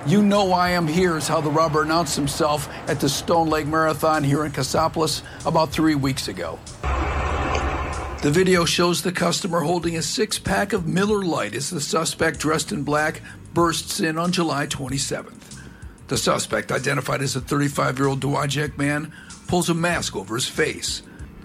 You 0.04 0.20
know 0.20 0.44
why 0.46 0.70
I'm 0.70 0.88
here 0.88 1.16
is 1.16 1.28
how 1.28 1.40
the 1.40 1.50
robber 1.50 1.82
announced 1.82 2.16
himself 2.16 2.68
at 2.88 2.98
the 2.98 3.08
Stone 3.08 3.48
Lake 3.48 3.68
Marathon 3.68 4.24
here 4.24 4.44
in 4.44 4.50
Cassopolis 4.50 5.22
about 5.46 5.70
three 5.70 5.94
weeks 5.94 6.26
ago. 6.26 6.58
The 6.82 8.30
video 8.32 8.64
shows 8.64 9.02
the 9.02 9.12
customer 9.12 9.60
holding 9.60 9.96
a 9.96 10.02
six 10.02 10.40
pack 10.40 10.72
of 10.72 10.88
Miller 10.88 11.22
Lite 11.22 11.54
as 11.54 11.70
the 11.70 11.80
suspect, 11.80 12.40
dressed 12.40 12.72
in 12.72 12.82
black, 12.82 13.22
bursts 13.54 14.00
in 14.00 14.18
on 14.18 14.32
July 14.32 14.66
27th. 14.66 15.60
The 16.08 16.18
suspect, 16.18 16.72
identified 16.72 17.22
as 17.22 17.36
a 17.36 17.40
35 17.40 17.98
year 17.98 18.08
old 18.08 18.20
Dowagiac 18.20 18.76
man, 18.76 19.12
pulls 19.46 19.70
a 19.70 19.74
mask 19.74 20.16
over 20.16 20.34
his 20.34 20.48
face. 20.48 21.02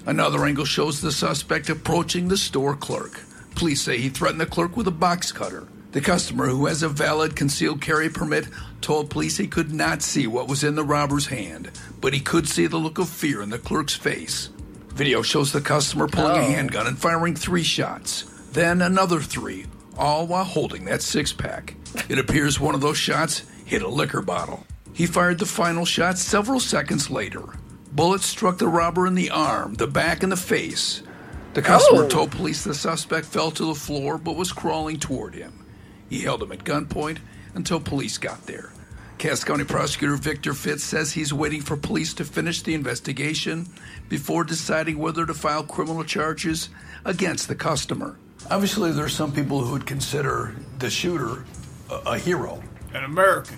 Another 0.08 0.44
angle 0.46 0.66
shows 0.66 1.00
the 1.00 1.12
suspect 1.12 1.70
approaching 1.70 2.28
the 2.28 2.38
store 2.38 2.76
clerk. 2.76 3.22
Police 3.54 3.82
say 3.82 4.00
he 4.00 4.10
threatened 4.10 4.42
the 4.42 4.48
clerk 4.48 4.76
with 4.76 4.88
a 4.88 4.92
box 4.92 5.32
cutter. 5.32 5.68
The 5.94 6.02
customer, 6.02 6.48
who 6.48 6.66
has 6.68 6.84
a 6.84 6.90
valid 6.90 7.36
concealed 7.36 7.82
carry 7.82 8.10
permit, 8.10 8.48
told 8.82 9.10
police 9.10 9.38
he 9.38 9.48
could 9.48 9.74
not 9.74 10.02
see 10.02 10.28
what 10.28 10.48
was 10.48 10.64
in 10.64 10.76
the 10.76 10.84
robber's 10.84 11.28
hand, 11.28 11.72
but 12.02 12.14
he 12.14 12.20
could 12.20 12.48
see 12.48 12.68
the 12.68 12.78
look 12.78 12.98
of 13.00 13.10
fear 13.10 13.42
in 13.42 13.50
the 13.50 13.58
clerk's 13.58 13.96
face. 13.96 14.50
Video 14.90 15.22
shows 15.22 15.52
the 15.52 15.62
customer 15.62 16.08
pulling 16.08 16.38
a 16.38 16.46
Oh. 16.46 16.52
handgun 16.52 16.88
and 16.88 16.98
firing 16.98 17.36
three 17.36 17.64
shots, 17.64 18.26
then 18.52 18.82
another 18.82 19.22
three, 19.22 19.66
all 19.98 20.28
while 20.28 20.44
holding 20.44 20.86
that 20.86 21.02
six 21.02 21.32
pack. 21.34 21.76
It 22.10 22.20
appears 22.20 22.60
one 22.60 22.76
of 22.76 22.82
those 22.82 22.98
shots 22.98 23.44
hit 23.66 23.82
a 23.82 23.88
liquor 23.88 24.22
bottle. 24.22 24.66
He 24.94 25.06
fired 25.06 25.40
the 25.40 25.46
final 25.46 25.86
shot 25.86 26.18
several 26.18 26.60
seconds 26.60 27.10
later. 27.10 27.44
Bullets 27.92 28.26
struck 28.26 28.58
the 28.58 28.68
robber 28.68 29.08
in 29.08 29.16
the 29.16 29.30
arm, 29.30 29.76
the 29.76 29.88
back, 29.88 30.22
and 30.22 30.32
the 30.32 30.38
face. 30.38 31.02
The 31.54 31.62
customer 31.62 32.04
Oh. 32.04 32.08
told 32.10 32.32
police 32.32 32.64
the 32.64 32.74
suspect 32.76 33.26
fell 33.26 33.52
to 33.52 33.66
the 33.66 33.76
floor 33.76 34.18
but 34.18 34.36
was 34.36 34.52
crawling 34.52 34.98
toward 35.00 35.34
him. 35.34 35.54
He 36.10 36.22
held 36.22 36.42
him 36.42 36.52
at 36.52 36.64
gunpoint 36.64 37.20
until 37.54 37.80
police 37.80 38.18
got 38.18 38.46
there. 38.46 38.72
Cass 39.18 39.44
County 39.44 39.64
Prosecutor 39.64 40.16
Victor 40.16 40.54
Fitz 40.54 40.84
says 40.84 41.12
he's 41.12 41.34
waiting 41.34 41.62
for 41.62 41.76
police 41.76 42.14
to 42.16 42.24
finish 42.24 42.62
the 42.62 42.76
investigation 42.76 43.66
before 44.10 44.44
deciding 44.44 45.00
whether 45.00 45.26
to 45.26 45.34
file 45.34 45.64
criminal 45.64 46.04
charges 46.04 46.70
against 47.04 47.48
the 47.48 47.56
customer. 47.56 48.18
Obviously, 48.52 48.92
there's 48.92 49.16
some 49.16 49.32
people 49.32 49.62
who 49.62 49.72
would 49.72 49.88
consider 49.88 50.56
the 50.78 50.90
shooter 50.90 51.46
a, 51.90 51.96
a 52.06 52.20
hero. 52.20 52.62
An 52.94 53.04
American. 53.04 53.58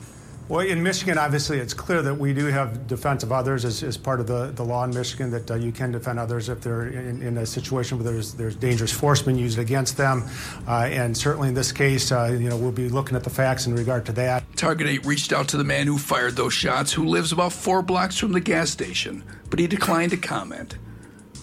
Well, 0.50 0.66
in 0.66 0.82
Michigan, 0.82 1.20
obviously, 1.20 1.60
it's 1.60 1.76
clear 1.76 2.02
that 2.02 2.16
we 2.16 2.34
do 2.34 2.47
have 2.47 2.88
defense 2.88 3.22
of 3.22 3.32
others 3.32 3.66
as, 3.66 3.84
as 3.84 3.97
part 3.97 4.20
of 4.20 4.26
the, 4.26 4.47
the 4.47 4.66
law 4.66 4.84
in 4.84 4.89
Michigan, 4.89 5.30
that 5.30 5.52
uh, 5.52 5.54
you 5.54 5.72
can 5.72 5.91
defend 5.91 6.18
others 6.18 6.50
if 6.50 6.60
they're 6.60 6.88
in, 6.88 7.22
in 7.22 7.38
a 7.38 7.45
situation 7.45 8.00
where 8.00 8.12
there's, 8.12 8.34
there's 8.34 8.56
dangerous 8.56 8.91
force 8.91 9.22
being 9.22 9.38
used 9.38 9.60
against 9.60 9.95
them. 9.95 10.28
Uh, 10.68 10.89
and 10.91 11.16
certainly 11.16 11.50
in 11.50 11.54
this 11.54 11.72
case, 11.72 12.12
uh, 12.12 12.36
you 12.39 12.50
know, 12.50 12.58
we'll 12.58 12.72
be 12.72 12.89
looking 12.89 13.16
at 13.16 13.24
the 13.24 13.30
facts 13.30 13.68
in 13.68 13.76
regard 13.76 14.08
to 14.08 14.12
that. 14.14 14.43
Target 14.56 14.88
8 14.88 15.06
reached 15.06 15.32
out 15.32 15.47
to 15.50 15.58
the 15.58 15.64
man 15.64 15.86
who 15.86 16.00
fired 16.00 16.36
those 16.36 16.54
shots, 16.54 16.93
who 16.93 17.06
lives 17.06 17.32
about 17.32 17.54
four 17.54 17.84
blocks 17.84 18.18
from 18.18 18.32
the 18.32 18.41
gas 18.41 18.72
station, 18.72 19.24
but 19.52 19.60
he 19.60 19.68
declined 19.68 20.10
to 20.12 20.18
comment. 20.18 20.80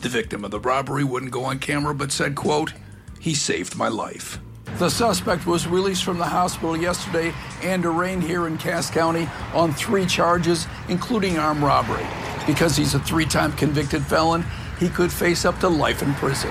The 0.01 0.09
victim 0.09 0.45
of 0.45 0.51
the 0.51 0.59
robbery 0.59 1.05
wouldn't 1.05 1.31
go 1.31 1.45
on 1.45 1.61
camera, 1.61 1.95
but 1.95 2.11
said, 2.11 2.35
quote, 2.35 2.73
he 3.21 3.35
saved 3.35 3.77
my 3.77 3.87
life. 3.87 4.41
The 4.79 4.91
suspect 4.91 5.47
was 5.47 5.67
released 5.67 6.05
from 6.05 6.19
the 6.19 6.27
hospital 6.27 6.77
yesterday 6.77 7.33
and 7.63 7.87
arraigned 7.87 8.23
here 8.23 8.47
in 8.47 8.59
Cass 8.59 8.91
County 8.91 9.27
on 9.55 9.73
three 9.73 10.05
charges, 10.05 10.67
including 10.91 11.39
armed 11.39 11.63
robbery. 11.63 12.07
Because 12.47 12.77
he's 12.77 12.95
a 12.95 12.99
three 12.99 13.25
time 13.25 13.53
convicted 13.53 14.05
felon, 14.05 14.45
he 14.79 14.91
could 14.91 15.11
face 15.11 15.47
up 15.47 15.59
to 15.61 15.69
life 15.69 16.03
in 16.03 16.13
prison. 16.15 16.51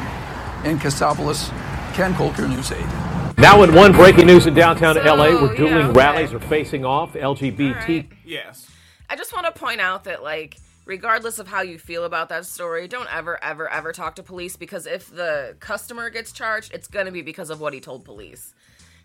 In 0.63 0.79
Cassopolis, 0.79 1.49
Ken 1.93 2.15
Kolker, 2.15 2.49
News 2.49 2.71
8. 2.71 3.37
Now, 3.37 3.61
in 3.61 3.75
one 3.75 3.91
breaking 3.91 4.25
news 4.25 4.47
in 4.47 4.55
downtown 4.55 4.95
LA, 4.95 5.39
where 5.39 5.55
dueling 5.55 5.93
rallies 5.93 6.33
are 6.33 6.39
facing 6.39 6.83
off, 6.83 7.13
LGBT. 7.13 8.07
Yes. 8.25 8.67
I 9.07 9.15
just 9.15 9.33
want 9.35 9.45
to 9.45 9.51
point 9.51 9.81
out 9.81 10.05
that, 10.05 10.23
like, 10.23 10.57
regardless 10.85 11.39
of 11.39 11.47
how 11.47 11.61
you 11.61 11.77
feel 11.77 12.05
about 12.05 12.29
that 12.29 12.45
story, 12.45 12.87
don't 12.87 13.13
ever, 13.13 13.43
ever, 13.43 13.69
ever 13.69 13.91
talk 13.91 14.15
to 14.15 14.23
police 14.23 14.55
because 14.55 14.85
if 14.85 15.13
the 15.13 15.55
customer 15.59 16.09
gets 16.09 16.31
charged, 16.31 16.73
it's 16.73 16.87
going 16.87 17.07
to 17.07 17.11
be 17.11 17.21
because 17.21 17.49
of 17.49 17.59
what 17.59 17.73
he 17.73 17.79
told 17.79 18.05
police. 18.05 18.53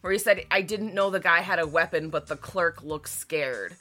Where 0.03 0.13
he 0.13 0.19
said, 0.19 0.45
I 0.51 0.63
didn't 0.63 0.95
know 0.95 1.11
the 1.11 1.21
guy 1.21 1.41
had 1.41 1.59
a 1.59 1.67
weapon, 1.67 2.09
but 2.09 2.27
the 2.27 2.37
clerk 2.37 2.83
looked 2.83 3.09
scared. 3.09 3.77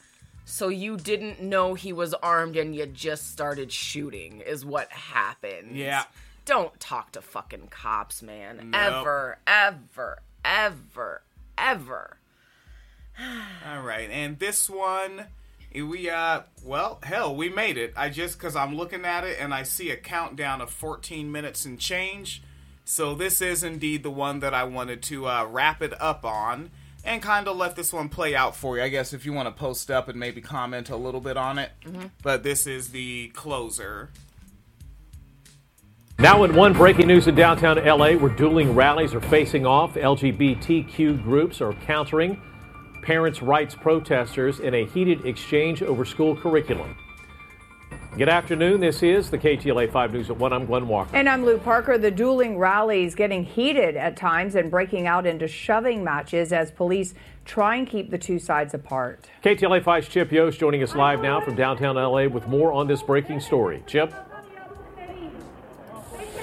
So 0.45 0.69
you 0.69 0.97
didn't 0.97 1.41
know 1.41 1.75
he 1.75 1.93
was 1.93 2.13
armed 2.15 2.57
and 2.57 2.75
you 2.75 2.87
just 2.87 3.31
started 3.31 3.71
shooting, 3.71 4.41
is 4.41 4.65
what 4.65 4.91
happened. 4.91 5.77
Yeah. 5.77 6.05
Don't 6.45 6.77
talk 6.79 7.11
to 7.11 7.21
fucking 7.21 7.67
cops, 7.67 8.23
man. 8.23 8.71
Nope. 8.71 8.81
Ever, 8.81 9.37
ever, 9.45 10.19
ever, 10.43 11.21
ever. 11.57 12.17
All 13.67 13.81
right, 13.81 14.09
and 14.09 14.39
this 14.39 14.69
one, 14.69 15.25
we 15.74 16.09
uh, 16.09 16.41
well, 16.63 16.99
hell, 17.03 17.36
we 17.36 17.49
made 17.49 17.78
it. 17.78 17.93
I 17.95 18.09
just 18.09 18.38
because 18.38 18.55
I'm 18.55 18.76
looking 18.76 19.05
at 19.05 19.24
it 19.24 19.38
and 19.39 19.53
I 19.53 19.63
see 19.63 19.91
a 19.91 19.97
countdown 19.97 20.61
of 20.61 20.70
14 20.70 21.32
minutes 21.32 21.65
and 21.65 21.80
change. 21.80 22.41
So 22.86 23.13
this 23.13 23.39
is 23.41 23.63
indeed 23.63 24.01
the 24.03 24.09
one 24.09 24.39
that 24.39 24.53
I 24.53 24.63
wanted 24.63 25.03
to 25.03 25.28
uh, 25.28 25.45
wrap 25.45 25.82
it 25.84 25.93
up 26.01 26.26
on 26.26 26.72
and 27.05 27.22
kind 27.22 27.47
of 27.47 27.55
let 27.55 27.76
this 27.76 27.93
one 27.93 28.09
play 28.09 28.36
out 28.36 28.55
for 28.55 28.78
you. 28.78 28.84
I 28.84 28.89
guess 28.89 29.13
if 29.13 29.26
you 29.26 29.34
want 29.34 29.47
to 29.47 29.51
post 29.51 29.91
up 29.91 30.07
and 30.09 30.20
maybe 30.20 30.41
comment 30.41 30.89
a 30.89 30.97
little 30.97 31.22
bit 31.22 31.38
on 31.38 31.59
it. 31.59 31.72
Mhm. 31.86 32.09
But 32.24 32.43
this 32.43 32.65
is 32.67 32.89
the 32.89 33.30
closer. 33.30 34.09
Now, 36.17 36.43
in 36.43 36.53
one 36.53 36.74
breaking 36.74 37.07
news 37.07 37.28
in 37.28 37.36
downtown 37.36 37.78
LA, 37.78 38.15
where 38.17 38.30
dueling 38.30 38.76
rallies 38.76 39.13
are 39.13 39.22
facing 39.22 39.65
off, 39.65 39.95
LGBTQ 39.95 41.24
groups 41.24 41.61
are 41.61 41.72
countering 41.86 42.41
parents' 43.01 43.41
rights 43.41 43.75
protesters 43.75 44.59
in 44.59 44.73
a 44.73 44.85
heated 44.85 45.25
exchange 45.25 45.81
over 45.81 46.05
school 46.05 46.35
curriculum. 46.35 46.95
Good 48.17 48.27
afternoon. 48.27 48.81
This 48.81 49.03
is 49.03 49.29
the 49.29 49.37
KTLA 49.37 49.91
5 49.91 50.13
News 50.13 50.29
at 50.29 50.37
1. 50.37 50.51
I'm 50.51 50.65
Glenn 50.65 50.87
Walker. 50.87 51.15
And 51.15 51.29
I'm 51.29 51.45
Lu 51.45 51.57
Parker. 51.57 51.97
The 51.97 52.11
dueling 52.11 52.57
rallies 52.57 53.15
getting 53.15 53.43
heated 53.43 53.95
at 53.95 54.17
times 54.17 54.55
and 54.55 54.69
breaking 54.69 55.07
out 55.07 55.25
into 55.25 55.47
shoving 55.47 56.03
matches 56.03 56.51
as 56.51 56.71
police 56.71 57.13
try 57.45 57.75
and 57.75 57.87
keep 57.87 58.09
the 58.09 58.17
two 58.17 58.39
sides 58.39 58.73
apart. 58.73 59.29
KTLA 59.43 59.83
5's 59.83 60.09
Chip 60.09 60.31
Yost 60.31 60.59
joining 60.59 60.83
us 60.83 60.95
live 60.95 61.21
now 61.21 61.39
from 61.39 61.55
downtown 61.55 61.95
LA 61.95 62.27
with 62.27 62.47
more 62.47 62.73
on 62.73 62.87
this 62.87 63.01
breaking 63.01 63.39
story. 63.39 63.83
Chip? 63.87 64.13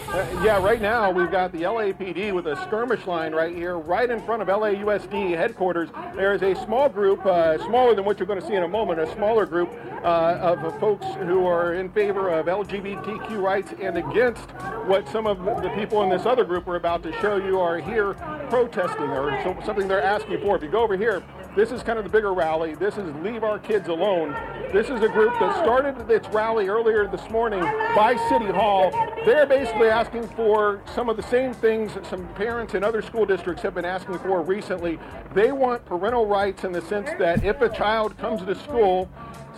Uh, 0.08 0.24
yeah, 0.44 0.62
right 0.62 0.80
now 0.80 1.10
we've 1.10 1.32
got 1.32 1.50
the 1.50 1.62
LAPD 1.62 2.32
with 2.32 2.46
a 2.46 2.54
skirmish 2.62 3.06
line 3.06 3.34
right 3.34 3.54
here, 3.56 3.76
right 3.76 4.08
in 4.08 4.22
front 4.22 4.40
of 4.40 4.46
LAUSD 4.46 5.36
headquarters. 5.36 5.90
There 6.14 6.32
is 6.32 6.42
a 6.42 6.54
small 6.64 6.88
group, 6.88 7.26
uh, 7.26 7.58
smaller 7.66 7.92
than 7.94 8.04
what 8.04 8.18
you're 8.20 8.26
going 8.26 8.40
to 8.40 8.46
see 8.46 8.54
in 8.54 8.62
a 8.62 8.68
moment, 8.68 9.00
a 9.00 9.12
smaller 9.14 9.46
group 9.46 9.68
uh, 10.04 10.38
of 10.40 10.78
folks 10.78 11.06
who 11.26 11.44
are 11.44 11.74
in 11.74 11.90
favor 11.90 12.28
of 12.30 12.46
LGBTQ 12.46 13.42
rights 13.42 13.74
and 13.80 13.98
against 13.98 14.48
what 14.86 15.08
some 15.08 15.26
of 15.26 15.44
the 15.60 15.70
people 15.70 16.02
in 16.04 16.08
this 16.08 16.24
other 16.24 16.44
group 16.44 16.68
are 16.68 16.76
about 16.76 17.02
to 17.02 17.12
show 17.20 17.36
you 17.36 17.58
are 17.58 17.78
here 17.78 18.14
protesting 18.48 19.10
or 19.10 19.42
so, 19.42 19.56
something 19.64 19.88
they're 19.88 20.02
asking 20.02 20.40
for. 20.40 20.54
If 20.56 20.62
you 20.62 20.68
go 20.68 20.82
over 20.82 20.96
here, 20.96 21.20
this 21.56 21.72
is 21.72 21.82
kind 21.82 21.98
of 21.98 22.04
the 22.04 22.10
bigger 22.10 22.34
rally. 22.34 22.74
This 22.74 22.98
is 22.98 23.14
Leave 23.24 23.42
Our 23.42 23.58
Kids 23.58 23.88
Alone. 23.88 24.36
This 24.74 24.90
is 24.90 25.00
a 25.00 25.08
group 25.08 25.32
that 25.40 25.56
started 25.62 26.10
its 26.10 26.28
rally 26.28 26.68
earlier 26.68 27.08
this 27.08 27.30
morning 27.30 27.62
by 27.96 28.14
City 28.28 28.52
Hall. 28.52 28.90
They're 29.24 29.46
basically 29.46 29.88
asking 29.88 30.28
for 30.28 30.82
some 30.94 31.08
of 31.08 31.16
the 31.16 31.22
same 31.22 31.54
things 31.54 31.94
that 31.94 32.04
some 32.04 32.28
parents 32.34 32.74
in 32.74 32.84
other 32.84 33.00
school 33.00 33.24
districts 33.24 33.62
have 33.62 33.74
been 33.74 33.86
asking 33.86 34.18
for 34.18 34.42
recently. 34.42 34.98
They 35.32 35.50
want 35.50 35.86
parental 35.86 36.26
rights 36.26 36.64
in 36.64 36.72
the 36.72 36.82
sense 36.82 37.08
that 37.18 37.42
if 37.42 37.62
a 37.62 37.70
child 37.70 38.18
comes 38.18 38.42
to 38.42 38.54
school, 38.54 39.08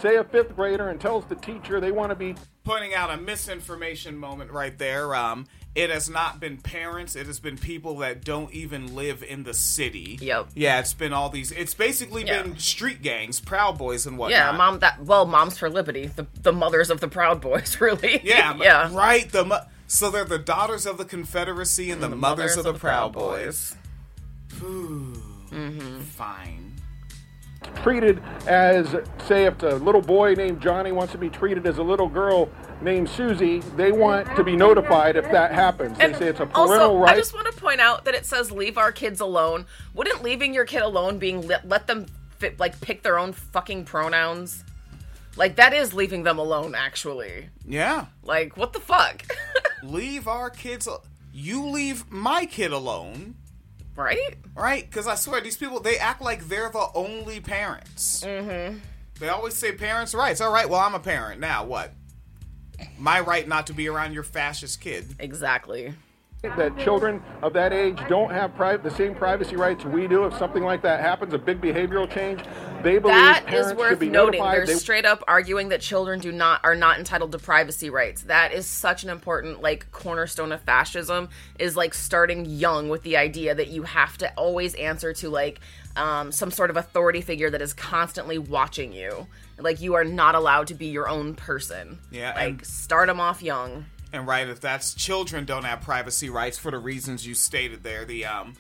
say 0.01 0.17
a 0.17 0.25
fifth 0.25 0.55
grader, 0.57 0.89
and 0.89 1.01
tells 1.01 1.25
the 1.27 1.35
teacher 1.37 1.81
they 1.81 1.93
want 1.93 2.11
to 2.11 2.17
be 2.17 2.35
Pointing 2.65 2.93
out 2.95 3.11
a 3.11 3.17
misinformation 3.17 4.19
moment 4.19 4.51
right 4.51 4.77
there. 4.77 5.15
Um, 5.15 5.47
it 5.75 5.89
has 5.89 6.11
not 6.11 6.39
been 6.39 6.59
parents. 6.59 7.17
It 7.17 7.27
has 7.27 7.41
been 7.41 7.57
people 7.57 7.97
that 7.99 8.23
don't 8.23 8.53
even 8.53 8.95
live 8.95 9.23
in 9.23 9.45
the 9.45 9.55
city. 9.55 10.19
Yep. 10.21 10.49
Yeah, 10.55 10.79
it's 10.81 10.93
been 10.93 11.15
all 11.15 11.31
these. 11.31 11.51
It's 11.51 11.73
basically 11.73 12.27
Yeah. 12.27 12.43
been 12.43 12.59
street 12.59 13.01
gangs, 13.01 13.41
Proud 13.41 13.79
Boys, 13.79 14.07
and 14.07 14.19
whatnot. 14.19 14.39
Yeah, 14.39 14.53
mom. 14.53 14.81
That 14.81 15.03
well, 15.03 15.25
moms 15.25 15.57
for 15.57 15.71
liberty, 15.71 16.09
the 16.09 16.27
the 16.43 16.53
mothers 16.53 16.91
of 16.91 17.01
the 17.01 17.09
Proud 17.09 17.41
Boys, 17.41 17.81
really. 17.81 18.21
Yeah, 18.23 18.55
yeah. 18.61 18.91
right. 18.95 19.31
The 19.31 19.47
mo- 19.47 19.65
so 19.87 20.11
they're 20.11 20.27
the 20.27 20.39
daughters 20.39 20.85
of 20.85 20.99
the 20.99 21.07
Confederacy 21.07 21.91
and, 21.91 22.03
the, 22.03 22.11
mothers, 22.11 22.59
of 22.59 22.65
the, 22.65 22.75
Proud 22.75 23.15
Boys. 23.15 23.75
Ooh. 24.63 25.15
Mm-hmm. 25.51 26.01
Fine. 26.01 26.68
Treated 27.83 28.23
as, 28.47 28.95
say, 29.27 29.45
if 29.47 29.63
a 29.63 29.77
little 29.77 30.01
boy 30.03 30.35
named 30.35 30.61
Johnny 30.61 30.93
wants 30.93 31.13
to 31.13 31.19
be 31.19 31.29
treated 31.29 31.67
as 31.67 31.79
a 31.79 31.83
little 31.83 32.09
girl 32.09 32.49
named 32.81 33.09
Susie, 33.09 33.61
they 33.77 33.93
want 33.93 34.27
to 34.37 34.45
be 34.45 34.57
notified 34.57 35.17
if 35.17 35.25
that 35.31 35.53
happens. 35.53 35.99
They 35.99 36.13
say 36.15 36.29
it's 36.29 36.41
a 36.41 36.47
parental 36.47 36.73
Also, 36.73 36.99
right. 36.99 37.15
I 37.15 37.19
just 37.19 37.35
want 37.35 37.47
to 37.53 37.61
point 37.61 37.81
out 37.81 38.05
that 38.05 38.15
it 38.15 38.25
says 38.27 38.51
leave 38.53 38.79
our 38.79 38.93
kids 38.93 39.21
alone. 39.21 39.67
Wouldn't 39.95 40.23
leaving 40.23 40.55
your 40.55 40.65
kid 40.65 40.83
alone 40.83 41.19
being 41.19 41.47
let, 41.47 41.67
let 41.69 41.87
them 41.87 42.07
fit, 42.39 42.59
like 42.61 42.81
pick 42.81 43.03
their 43.03 43.19
own 43.19 43.33
fucking 43.33 43.85
pronouns? 43.85 44.65
Like 45.37 45.57
that 45.57 45.73
is 45.73 45.95
leaving 45.95 46.23
them 46.25 46.39
alone 46.39 46.75
actually. 46.77 47.49
Yeah. 47.67 48.07
Like 48.23 48.57
what 48.57 48.73
the 48.73 48.81
fuck? 48.81 49.23
leave 49.83 50.29
our 50.29 50.51
kids. 50.51 50.87
al- 50.87 51.05
You 51.33 51.67
leave 51.67 52.11
my 52.11 52.45
kid 52.47 52.73
alone. 52.73 53.35
Right? 53.99 54.37
Right? 54.55 54.89
Because 54.89 55.09
I 55.09 55.17
swear, 55.17 55.41
these 55.41 55.57
people, 55.57 55.81
they 55.81 55.99
act 55.99 56.23
like 56.23 56.47
they're 56.49 56.71
the 56.71 56.89
only 56.95 57.41
parents. 57.41 58.23
Mm-hmm. 58.25 58.79
They 59.19 59.29
always 59.29 59.55
say 59.55 59.73
parents' 59.73 60.15
rights. 60.15 60.41
All 60.41 60.53
right, 60.53 60.69
well, 60.69 60.81
I'm 60.81 60.95
a 60.95 61.01
parent. 61.01 61.41
Now, 61.41 61.65
what? 61.65 61.93
My 62.97 63.19
right 63.19 63.47
not 63.49 63.67
to 63.67 63.73
be 63.73 63.89
around 63.89 64.13
your 64.13 64.23
fascist 64.23 64.81
kid. 64.81 65.17
Exactly. 65.19 65.95
that 66.43 66.79
children 66.79 67.21
of 67.43 67.53
that 67.55 67.73
age 67.73 67.99
don't 68.09 68.31
have 68.31 68.55
pri- 68.55 68.77
the 68.77 68.91
same 68.91 69.17
privacy 69.17 69.57
rights 69.57 69.85
we 69.85 70.07
do. 70.07 70.25
If 70.27 70.39
something 70.39 70.63
like 70.63 70.81
that 70.83 71.01
happens, 71.01 71.35
a 71.35 71.39
big 71.39 71.61
behavioral 71.61 72.09
change, 72.09 72.45
they 72.83 72.99
believe 72.99 73.15
That 73.17 73.47
parents 73.47 73.71
is 73.71 73.75
worth 73.77 73.99
be 73.99 74.09
noting. 74.09 74.41
notified. 74.41 74.59
They're 74.59 74.67
They- 74.67 74.75
straight 74.81 75.05
up 75.05 75.23
arguing 75.27 75.69
that 75.71 75.81
children 75.81 76.21
do 76.21 76.31
not 76.33 76.61
are 76.65 76.75
not 76.77 76.99
entitled 76.99 77.33
to 77.33 77.39
privacy 77.39 77.91
rights. 77.91 78.23
That 78.23 78.53
is 78.53 78.67
such 78.67 79.03
an 79.05 79.11
important 79.11 79.61
like 79.63 79.91
cornerstone 79.93 80.53
of 80.53 80.61
fascism 80.63 81.29
is 81.59 81.77
like 81.77 81.95
starting 81.95 82.45
young 82.47 82.89
with 82.89 83.03
the 83.03 83.17
idea 83.17 83.55
that 83.55 83.69
you 83.69 83.83
have 83.83 84.17
to 84.19 84.33
always 84.35 84.75
answer 84.75 85.13
to 85.15 85.29
like 85.29 85.61
um, 85.97 86.31
some 86.31 86.51
sort 86.53 86.71
of 86.71 86.77
authority 86.77 87.21
figure 87.21 87.51
that 87.51 87.61
is 87.61 87.75
constantly 87.75 88.39
watching 88.39 88.93
you. 88.93 89.27
Like 89.59 89.81
you 89.81 89.95
are 89.95 90.05
not 90.05 90.37
allowed 90.37 90.69
to 90.69 90.75
be 90.75 90.87
your 90.87 91.09
own 91.09 91.35
person. 91.35 91.99
Yeah, 92.13 92.33
like 92.37 92.49
and- 92.49 92.67
start 92.67 93.09
them 93.09 93.19
off 93.21 93.43
young. 93.43 93.87
And 94.13 94.27
right, 94.27 94.49
if 94.49 94.61
that's 94.61 94.95
children 94.95 95.45
don't 95.45 95.65
have 95.65 95.83
privacy 95.83 96.31
rights 96.31 96.57
for 96.57 96.71
the 96.71 96.79
reasons 96.79 97.27
you 97.27 97.35
stated 97.35 97.83
there, 97.83 98.05
the 98.07 98.25
um, 98.25 98.55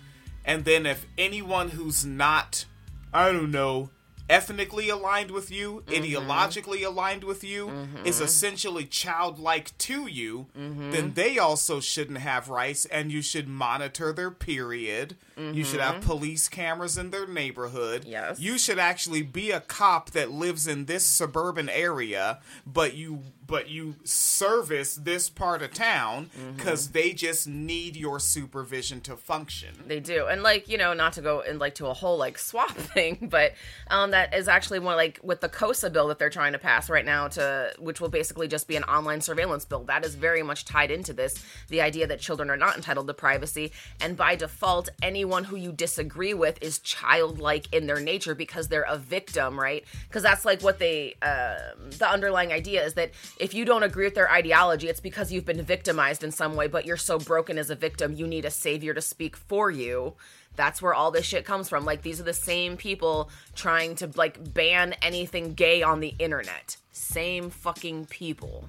and 0.44 0.64
then 0.64 0.84
if 0.84 1.06
anyone 1.16 1.70
who's 1.70 2.04
not, 2.04 2.66
I 3.14 3.32
don't 3.32 3.50
know, 3.50 3.88
ethnically 4.28 4.88
aligned 4.88 5.30
with 5.30 5.50
you, 5.50 5.82
mm-hmm. 5.86 6.02
ideologically 6.02 6.84
aligned 6.84 7.24
with 7.24 7.42
you, 7.42 7.68
mm-hmm. 7.68 8.06
is 8.06 8.20
essentially 8.20 8.84
childlike 8.84 9.76
to 9.78 10.06
you, 10.06 10.46
then 10.54 10.74
mm-hmm. 10.74 11.12
they 11.14 11.38
also 11.38 11.80
shouldn't 11.80 12.18
have 12.18 12.48
rights, 12.48 12.84
and 12.86 13.10
you 13.10 13.22
should 13.22 13.48
monitor 13.48 14.12
their 14.12 14.30
period. 14.30 15.16
You 15.38 15.64
should 15.64 15.80
have 15.80 15.96
Mhm. 15.96 16.04
police 16.04 16.48
cameras 16.48 16.98
in 16.98 17.10
their 17.10 17.26
neighborhood. 17.26 18.04
Yes. 18.04 18.40
You 18.40 18.58
should 18.58 18.78
actually 18.78 19.22
be 19.22 19.50
a 19.52 19.60
cop 19.60 20.10
that 20.10 20.30
lives 20.30 20.66
in 20.66 20.86
this 20.86 21.04
suburban 21.04 21.68
area, 21.68 22.40
but 22.66 22.94
you 22.94 23.22
but 23.46 23.70
you 23.70 23.94
service 24.04 24.94
this 24.96 25.30
part 25.30 25.62
of 25.62 25.72
town 25.72 26.28
because 26.56 26.88
they 26.90 27.12
just 27.14 27.46
need 27.46 27.96
your 27.96 28.20
supervision 28.20 29.00
to 29.00 29.16
function. 29.16 29.70
They 29.86 30.00
do, 30.00 30.26
and 30.26 30.42
like 30.42 30.68
you 30.68 30.76
know, 30.76 30.92
not 30.92 31.14
to 31.14 31.22
go 31.22 31.40
in 31.40 31.58
like 31.58 31.74
to 31.76 31.86
a 31.86 31.94
whole 31.94 32.18
like 32.18 32.38
swap 32.38 32.72
thing, 32.94 33.28
but 33.30 33.54
um, 33.90 34.10
that 34.10 34.34
is 34.34 34.48
actually 34.48 34.80
one 34.80 34.96
like 34.96 35.18
with 35.22 35.40
the 35.40 35.48
KOSA 35.48 35.90
bill 35.92 36.08
that 36.08 36.18
they're 36.18 36.28
trying 36.28 36.52
to 36.52 36.58
pass 36.58 36.90
right 36.90 37.04
now, 37.06 37.28
to 37.28 37.72
which 37.78 38.00
will 38.00 38.08
basically 38.10 38.48
just 38.48 38.68
be 38.68 38.76
an 38.76 38.84
online 38.84 39.20
surveillance 39.20 39.64
bill. 39.64 39.84
That 39.84 40.04
is 40.04 40.14
very 40.14 40.42
much 40.42 40.64
tied 40.66 40.90
into 40.90 41.12
this, 41.14 41.42
the 41.68 41.80
idea 41.80 42.06
that 42.06 42.20
children 42.20 42.50
are 42.50 42.56
not 42.56 42.76
entitled 42.76 43.06
to 43.06 43.14
privacy, 43.14 43.72
and 44.00 44.16
by 44.16 44.36
default, 44.36 44.88
anyone 45.00 45.27
who 45.44 45.56
you 45.56 45.72
disagree 45.72 46.34
with 46.34 46.62
is 46.62 46.78
childlike 46.78 47.72
in 47.72 47.86
their 47.86 48.00
nature 48.00 48.34
because 48.34 48.68
they're 48.68 48.82
a 48.82 48.96
victim, 48.96 49.58
right? 49.58 49.84
Because 50.08 50.22
that's 50.22 50.44
like 50.44 50.62
what 50.62 50.78
they, 50.78 51.14
um 51.22 51.90
the 51.90 52.08
underlying 52.08 52.52
idea 52.52 52.84
is 52.84 52.94
that 52.94 53.12
if 53.38 53.54
you 53.54 53.64
don't 53.64 53.82
agree 53.82 54.04
with 54.04 54.14
their 54.14 54.30
ideology, 54.30 54.88
it's 54.88 55.00
because 55.00 55.32
you've 55.32 55.44
been 55.44 55.62
victimized 55.62 56.24
in 56.24 56.30
some 56.30 56.56
way, 56.56 56.66
but 56.66 56.86
you're 56.86 56.96
so 56.96 57.18
broken 57.18 57.58
as 57.58 57.70
a 57.70 57.74
victim, 57.74 58.12
you 58.14 58.26
need 58.26 58.44
a 58.44 58.50
savior 58.50 58.94
to 58.94 59.00
speak 59.00 59.36
for 59.36 59.70
you. 59.70 60.14
That's 60.56 60.82
where 60.82 60.94
all 60.94 61.10
this 61.10 61.24
shit 61.24 61.44
comes 61.44 61.68
from. 61.68 61.84
Like 61.84 62.02
these 62.02 62.20
are 62.20 62.24
the 62.24 62.32
same 62.32 62.76
people 62.76 63.30
trying 63.54 63.94
to 63.96 64.10
like 64.16 64.52
ban 64.52 64.94
anything 65.02 65.54
gay 65.54 65.82
on 65.82 66.00
the 66.00 66.14
internet. 66.18 66.76
Same 66.90 67.50
fucking 67.50 68.06
people. 68.06 68.68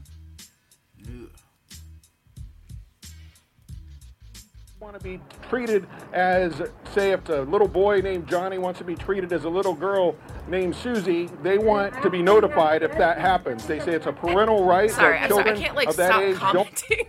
Want 4.80 4.98
to 4.98 5.04
be 5.04 5.20
treated 5.50 5.86
as, 6.14 6.62
say, 6.94 7.12
if 7.12 7.28
a 7.28 7.42
little 7.42 7.68
boy 7.68 8.00
named 8.00 8.30
Johnny 8.30 8.58
wants 8.58 8.78
to 8.80 8.86
be 8.86 8.96
treated 8.96 9.34
as 9.34 9.44
a 9.44 9.50
little 9.50 9.74
girl 9.74 10.16
named 10.48 10.74
Susie, 10.74 11.30
they 11.44 11.58
want 11.58 12.02
to 12.02 12.10
be 12.10 12.22
notified 12.22 12.82
if 12.82 12.98
that 12.98 13.18
happens. 13.18 13.66
They 13.66 13.82
say 13.82 13.92
it's 13.92 14.06
a 14.06 14.14
parental 14.14 14.64
right. 14.64 14.90
Sorry, 14.90 15.18
I'm 15.18 15.30
sorry. 15.32 15.52
I 15.52 15.56
can't 15.58 15.76
like 15.76 15.92
stop 15.92 16.22
age 16.22 16.38
commenting. 16.38 17.08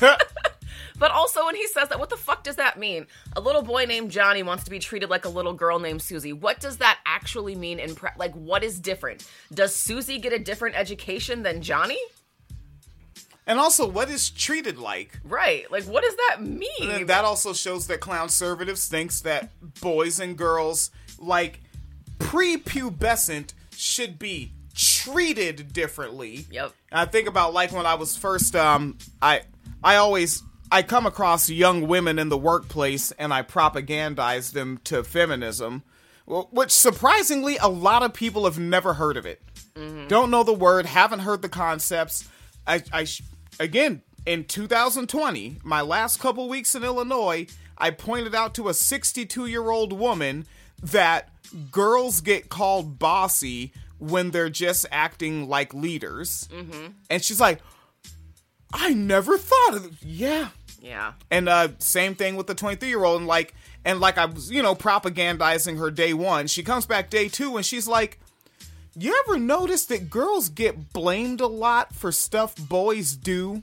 but 0.00 1.10
also 1.10 1.44
when 1.44 1.56
he 1.56 1.66
says 1.66 1.90
that, 1.90 1.98
what 1.98 2.08
the 2.08 2.16
fuck 2.16 2.42
does 2.42 2.56
that 2.56 2.78
mean? 2.78 3.06
A 3.36 3.40
little 3.40 3.62
boy 3.62 3.84
named 3.84 4.10
Johnny 4.10 4.42
wants 4.42 4.64
to 4.64 4.70
be 4.70 4.78
treated 4.78 5.10
like 5.10 5.26
a 5.26 5.30
little 5.30 5.52
girl 5.52 5.78
named 5.78 6.00
Susie. 6.00 6.32
What 6.32 6.58
does 6.58 6.78
that 6.78 7.00
actually 7.04 7.54
mean 7.54 7.78
in 7.78 7.96
pre- 7.96 8.10
like 8.16 8.32
what 8.32 8.64
is 8.64 8.80
different? 8.80 9.28
Does 9.52 9.74
Susie 9.74 10.18
get 10.18 10.32
a 10.32 10.38
different 10.38 10.74
education 10.74 11.42
than 11.42 11.60
Johnny? 11.60 11.98
And 13.50 13.58
also, 13.58 13.84
what 13.84 14.08
is 14.08 14.30
treated 14.30 14.78
like? 14.78 15.18
Right. 15.24 15.68
Like, 15.72 15.82
what 15.82 16.04
does 16.04 16.14
that 16.28 16.40
mean? 16.40 16.88
And 16.88 17.08
that 17.08 17.24
also 17.24 17.52
shows 17.52 17.88
that 17.88 17.98
clown 17.98 18.28
conservatives 18.28 18.86
thinks 18.86 19.22
that 19.22 19.50
boys 19.80 20.20
and 20.20 20.38
girls, 20.38 20.92
like 21.18 21.58
prepubescent, 22.18 23.54
should 23.76 24.20
be 24.20 24.52
treated 24.72 25.72
differently. 25.72 26.46
Yep. 26.52 26.72
And 26.92 27.00
I 27.00 27.06
think 27.06 27.26
about 27.26 27.52
like 27.52 27.72
when 27.72 27.86
I 27.86 27.94
was 27.94 28.16
first, 28.16 28.54
um, 28.54 28.98
I 29.20 29.40
I 29.82 29.96
always 29.96 30.44
I 30.70 30.84
come 30.84 31.04
across 31.04 31.50
young 31.50 31.88
women 31.88 32.20
in 32.20 32.28
the 32.28 32.38
workplace 32.38 33.10
and 33.10 33.34
I 33.34 33.42
propagandize 33.42 34.52
them 34.52 34.78
to 34.84 35.02
feminism, 35.02 35.82
which 36.24 36.70
surprisingly 36.70 37.56
a 37.56 37.68
lot 37.68 38.04
of 38.04 38.14
people 38.14 38.44
have 38.44 38.60
never 38.60 38.94
heard 38.94 39.16
of 39.16 39.26
it. 39.26 39.42
Don't 40.06 40.30
know 40.30 40.44
the 40.44 40.52
word, 40.52 40.86
haven't 40.86 41.20
heard 41.20 41.42
the 41.42 41.48
concepts. 41.48 42.28
I, 42.64 42.82
I 42.92 43.06
again 43.58 44.02
in 44.26 44.44
2020, 44.44 45.58
my 45.64 45.80
last 45.80 46.20
couple 46.20 46.48
weeks 46.48 46.74
in 46.74 46.84
Illinois, 46.84 47.46
I 47.78 47.90
pointed 47.90 48.34
out 48.34 48.54
to 48.54 48.68
a 48.68 48.74
62 48.74 49.46
year 49.46 49.70
old 49.70 49.92
woman 49.92 50.46
that 50.82 51.28
girls 51.70 52.20
get 52.20 52.48
called 52.48 52.98
bossy 52.98 53.72
when 53.98 54.30
they're 54.30 54.50
just 54.50 54.86
acting 54.90 55.48
like 55.48 55.74
leaders, 55.74 56.48
Mm-hmm. 56.52 56.86
and 57.10 57.22
she's 57.24 57.40
like, 57.40 57.60
"I 58.72 58.94
never 58.94 59.36
thought 59.36 59.74
of 59.74 59.86
it." 59.86 59.92
Yeah, 60.02 60.48
Yeah. 60.80 61.12
and 61.30 61.48
uh, 61.48 61.68
same 61.78 62.14
thing 62.14 62.36
with 62.36 62.46
the 62.46 62.54
23 62.54 62.88
year 62.88 63.04
old, 63.04 63.18
and 63.18 63.26
like, 63.26 63.54
and 63.84 64.00
like 64.00 64.16
I 64.18 64.26
was, 64.26 64.50
you 64.50 64.62
know, 64.62 64.74
propagandizing 64.74 65.78
her 65.78 65.90
day 65.90 66.14
one. 66.14 66.46
She 66.46 66.62
comes 66.62 66.86
back 66.86 67.10
day 67.10 67.28
two, 67.28 67.56
and 67.56 67.66
she's 67.66 67.88
like, 67.88 68.18
"You 69.02 69.18
ever 69.26 69.38
notice 69.38 69.86
that 69.86 70.10
girls 70.10 70.50
get 70.50 70.92
blamed 70.92 71.40
a 71.40 71.46
lot 71.46 71.94
for 71.94 72.12
stuff 72.12 72.54
boys 72.56 73.12
do?" 73.12 73.62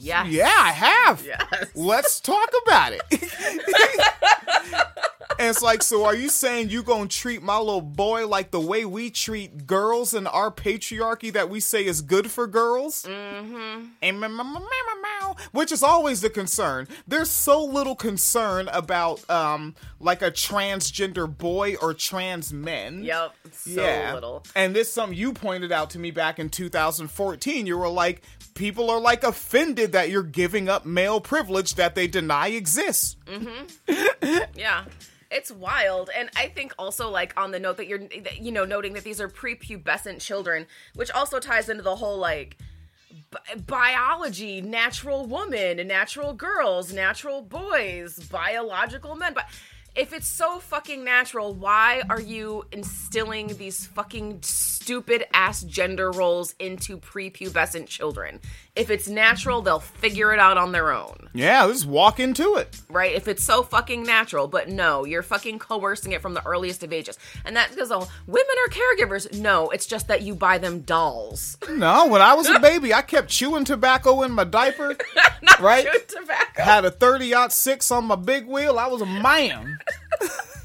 Yes. 0.00 0.28
Yeah, 0.28 0.46
I 0.46 0.72
have. 0.72 1.24
Yes. 1.24 1.70
Let's 1.74 2.20
talk 2.20 2.50
about 2.64 2.92
it. 2.92 3.02
and 5.38 5.48
it's 5.48 5.62
like, 5.62 5.82
so 5.82 6.04
are 6.04 6.14
you 6.14 6.28
saying 6.28 6.70
you 6.70 6.82
gonna 6.82 7.08
treat 7.08 7.42
my 7.42 7.58
little 7.58 7.80
boy 7.80 8.26
like 8.26 8.50
the 8.50 8.60
way 8.60 8.84
we 8.84 9.10
treat 9.10 9.66
girls 9.66 10.14
in 10.14 10.26
our 10.26 10.50
patriarchy 10.50 11.32
that 11.32 11.48
we 11.48 11.60
say 11.60 11.84
is 11.84 12.02
good 12.02 12.30
for 12.30 12.46
girls? 12.46 13.04
Mm-hmm. 13.04 13.86
Which 15.52 15.72
is 15.72 15.82
always 15.82 16.20
the 16.20 16.30
concern. 16.30 16.88
There's 17.06 17.30
so 17.30 17.64
little 17.64 17.94
concern 17.94 18.68
about 18.68 19.28
um 19.30 19.74
like 20.00 20.22
a 20.22 20.30
transgender 20.30 21.36
boy 21.36 21.76
or 21.76 21.94
trans 21.94 22.52
men. 22.52 23.04
Yep. 23.04 23.34
So 23.52 23.82
yeah. 23.82 24.14
little. 24.14 24.44
And 24.54 24.74
this 24.74 24.88
is 24.88 24.94
something 24.94 25.16
you 25.16 25.32
pointed 25.32 25.72
out 25.72 25.90
to 25.90 25.98
me 25.98 26.10
back 26.10 26.38
in 26.38 26.50
2014. 26.50 27.66
You 27.66 27.78
were 27.78 27.88
like, 27.88 28.22
people 28.58 28.90
are 28.90 29.00
like 29.00 29.22
offended 29.22 29.92
that 29.92 30.10
you're 30.10 30.22
giving 30.22 30.68
up 30.68 30.84
male 30.84 31.20
privilege 31.20 31.76
that 31.76 31.94
they 31.94 32.06
deny 32.06 32.48
exists. 32.48 33.16
Mm-hmm. 33.26 34.38
yeah. 34.58 34.84
It's 35.30 35.50
wild. 35.50 36.10
And 36.14 36.28
I 36.36 36.48
think 36.48 36.74
also 36.78 37.08
like 37.08 37.38
on 37.40 37.52
the 37.52 37.60
note 37.60 37.76
that 37.76 37.86
you're 37.86 38.00
you 38.38 38.50
know 38.50 38.64
noting 38.64 38.94
that 38.94 39.04
these 39.04 39.20
are 39.20 39.28
prepubescent 39.28 40.20
children, 40.20 40.66
which 40.94 41.10
also 41.10 41.38
ties 41.38 41.68
into 41.68 41.82
the 41.82 41.96
whole 41.96 42.18
like 42.18 42.56
bi- 43.30 43.56
biology, 43.66 44.60
natural 44.60 45.26
woman, 45.26 45.86
natural 45.86 46.32
girls, 46.32 46.92
natural 46.92 47.42
boys, 47.42 48.18
biological 48.18 49.14
men. 49.16 49.34
But 49.34 49.44
if 49.94 50.12
it's 50.12 50.28
so 50.28 50.60
fucking 50.60 51.04
natural, 51.04 51.54
why 51.54 52.02
are 52.08 52.20
you 52.20 52.64
instilling 52.72 53.48
these 53.58 53.86
fucking 53.86 54.40
stupid 54.88 55.26
ass 55.34 55.64
gender 55.64 56.10
roles 56.10 56.54
into 56.58 56.96
prepubescent 56.96 57.86
children. 57.86 58.40
If 58.74 58.88
it's 58.88 59.06
natural, 59.06 59.60
they'll 59.60 59.80
figure 59.80 60.32
it 60.32 60.38
out 60.38 60.56
on 60.56 60.72
their 60.72 60.92
own. 60.92 61.28
Yeah, 61.34 61.66
just 61.66 61.84
walk 61.84 62.18
into 62.18 62.54
it. 62.54 62.80
Right? 62.88 63.14
If 63.14 63.28
it's 63.28 63.44
so 63.44 63.62
fucking 63.62 64.04
natural, 64.04 64.48
but 64.48 64.70
no, 64.70 65.04
you're 65.04 65.22
fucking 65.22 65.58
coercing 65.58 66.12
it 66.12 66.22
from 66.22 66.32
the 66.32 66.42
earliest 66.46 66.82
of 66.84 66.94
ages. 66.94 67.18
And 67.44 67.54
that's 67.54 67.74
because 67.74 67.92
oh, 67.92 68.08
women 68.26 68.54
are 68.66 68.70
caregivers. 68.70 69.38
No, 69.38 69.68
it's 69.68 69.84
just 69.84 70.08
that 70.08 70.22
you 70.22 70.34
buy 70.34 70.56
them 70.56 70.80
dolls. 70.80 71.58
No, 71.68 72.06
when 72.08 72.22
I 72.22 72.34
was 72.34 72.48
a 72.48 72.58
baby, 72.58 72.92
I 72.92 73.02
kept 73.02 73.28
chewing 73.28 73.64
tobacco 73.64 74.22
in 74.22 74.32
my 74.32 74.44
diper. 74.44 74.96
right? 75.60 75.86
tobacco. 76.08 76.62
Had 76.62 76.84
a 76.86 76.90
30 76.90 77.34
six 77.50 77.90
on 77.90 78.06
my 78.06 78.16
big 78.16 78.46
wheel. 78.46 78.78
I 78.78 78.86
was 78.86 79.02
a 79.02 79.06
man. 79.06 79.78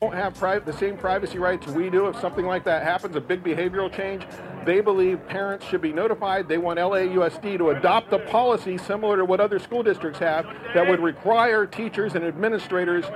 don't 0.00 0.14
have 0.14 0.34
pri- 0.34 0.60
the 0.60 0.72
same 0.72 0.96
privacy 0.96 1.40
rights 1.40 1.66
we 1.66 1.90
do. 1.90 2.06
If 2.06 2.20
something 2.20 2.46
like 2.46 2.62
that 2.64 2.84
happens, 2.84 3.16
a 3.16 3.20
big 3.20 3.42
behavioral 3.42 3.92
change, 3.92 4.24
they 4.64 4.80
believe 4.80 5.26
parents 5.26 5.66
should 5.66 5.80
be 5.80 5.92
notified. 5.92 6.48
They 6.48 6.58
want 6.58 6.78
LAUSD 6.78 7.58
to 7.58 7.70
adopt 7.70 8.12
a 8.12 8.20
policy 8.20 8.78
similar 8.78 9.16
to 9.16 9.24
what 9.24 9.40
other 9.40 9.58
school 9.58 9.82
districts 9.82 10.20
have 10.20 10.46
that 10.72 10.86
would 10.88 11.00
require 11.00 11.66
teachers 11.66 12.14
and 12.14 12.24
administrators 12.24 13.06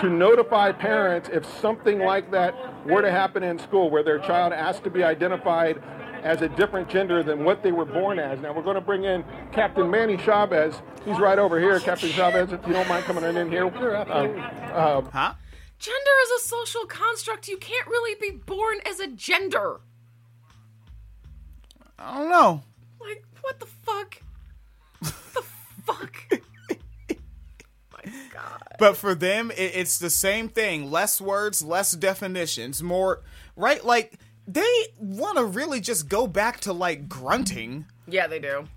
to 0.00 0.08
notify 0.08 0.72
parents 0.72 1.28
if 1.32 1.46
something 1.60 2.00
like 2.00 2.32
that 2.32 2.54
were 2.86 3.02
to 3.02 3.10
happen 3.10 3.44
in 3.44 3.56
school 3.60 3.88
where 3.88 4.02
their 4.02 4.18
child 4.18 4.52
asked 4.52 4.82
to 4.82 4.90
be 4.90 5.04
identified 5.04 5.80
as 6.24 6.42
a 6.42 6.48
different 6.50 6.88
gender 6.88 7.22
than 7.22 7.44
what 7.44 7.62
they 7.62 7.70
were 7.70 7.84
born 7.84 8.18
as. 8.18 8.40
Now 8.40 8.52
we're 8.52 8.62
going 8.62 8.74
to 8.74 8.80
bring 8.80 9.04
in 9.04 9.24
Captain 9.52 9.88
Manny 9.88 10.16
Chavez. 10.16 10.74
He's 11.04 11.18
right 11.18 11.38
over 11.38 11.60
here. 11.60 11.78
Captain 11.78 12.10
Chavez, 12.10 12.52
if 12.52 12.66
you 12.66 12.72
don't 12.72 12.88
mind 12.88 13.04
coming 13.04 13.22
in 13.22 13.48
here. 13.48 13.66
Um, 13.66 14.40
uh, 14.72 15.00
huh? 15.02 15.34
Gender 15.82 16.10
is 16.22 16.30
a 16.44 16.46
social 16.46 16.86
construct. 16.86 17.48
You 17.48 17.56
can't 17.56 17.88
really 17.88 18.14
be 18.20 18.30
born 18.30 18.78
as 18.88 19.00
a 19.00 19.08
gender. 19.08 19.80
I 21.98 22.18
don't 22.18 22.30
know. 22.30 22.62
Like, 23.00 23.24
what 23.40 23.58
the 23.58 23.66
fuck? 23.66 24.22
the 25.00 25.42
fuck? 25.84 26.14
My 27.92 28.12
God. 28.32 28.62
But 28.78 28.96
for 28.96 29.16
them, 29.16 29.50
it, 29.50 29.72
it's 29.74 29.98
the 29.98 30.08
same 30.08 30.48
thing. 30.48 30.88
Less 30.88 31.20
words, 31.20 31.64
less 31.64 31.90
definitions, 31.90 32.80
more 32.80 33.22
right. 33.56 33.84
Like 33.84 34.20
they 34.46 34.84
want 35.00 35.38
to 35.38 35.44
really 35.44 35.80
just 35.80 36.08
go 36.08 36.28
back 36.28 36.60
to 36.60 36.72
like 36.72 37.08
grunting. 37.08 37.86
Yeah, 38.06 38.28
they 38.28 38.38
do. 38.38 38.68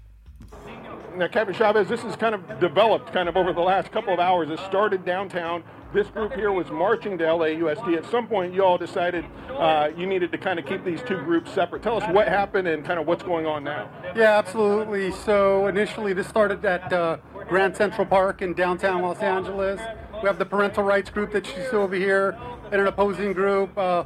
Now, 1.16 1.28
Captain 1.28 1.54
Chavez, 1.54 1.88
this 1.88 2.02
has 2.02 2.16
kind 2.16 2.34
of 2.34 2.60
developed 2.60 3.14
kind 3.14 3.30
of 3.30 3.38
over 3.38 3.54
the 3.54 3.62
last 3.62 3.92
couple 3.92 4.12
of 4.12 4.20
hours. 4.20 4.50
It 4.50 4.60
started 4.60 5.06
downtown. 5.06 5.64
This 5.96 6.08
group 6.10 6.34
here 6.34 6.52
was 6.52 6.70
marching 6.72 7.18
to 7.20 7.24
LAUSD. 7.24 7.96
At 7.96 8.06
some 8.12 8.28
point, 8.28 8.54
you 8.54 8.66
all 8.66 8.78
decided 8.78 9.24
uh, 9.50 9.92
you 9.96 10.06
needed 10.06 10.30
to 10.34 10.38
kind 10.38 10.60
of 10.60 10.66
keep 10.66 10.84
these 10.84 11.02
two 11.04 11.16
groups 11.20 11.50
separate. 11.54 11.84
Tell 11.84 11.96
us 11.96 12.04
what 12.14 12.28
happened 12.28 12.68
and 12.68 12.84
kind 12.84 13.00
of 13.00 13.08
what's 13.08 13.24
going 13.24 13.46
on 13.46 13.64
now. 13.64 13.90
Yeah, 14.14 14.38
absolutely. 14.38 15.14
So 15.14 15.68
initially, 15.68 16.12
this 16.12 16.28
started 16.28 16.66
at 16.66 16.92
uh, 16.92 17.20
Grand 17.48 17.78
Central 17.78 18.06
Park 18.06 18.42
in 18.42 18.54
downtown 18.54 19.04
Los 19.04 19.20
Angeles. 19.20 19.80
We 20.22 20.28
have 20.28 20.38
the 20.38 20.46
parental 20.46 20.84
rights 20.84 21.10
group 21.10 21.32
that 21.32 21.48
you 21.48 21.64
see 21.72 21.78
over 21.78 21.96
here, 21.96 22.38
and 22.74 22.82
an 22.82 22.88
opposing 22.88 23.32
group. 23.32 23.78
Uh, 23.78 24.04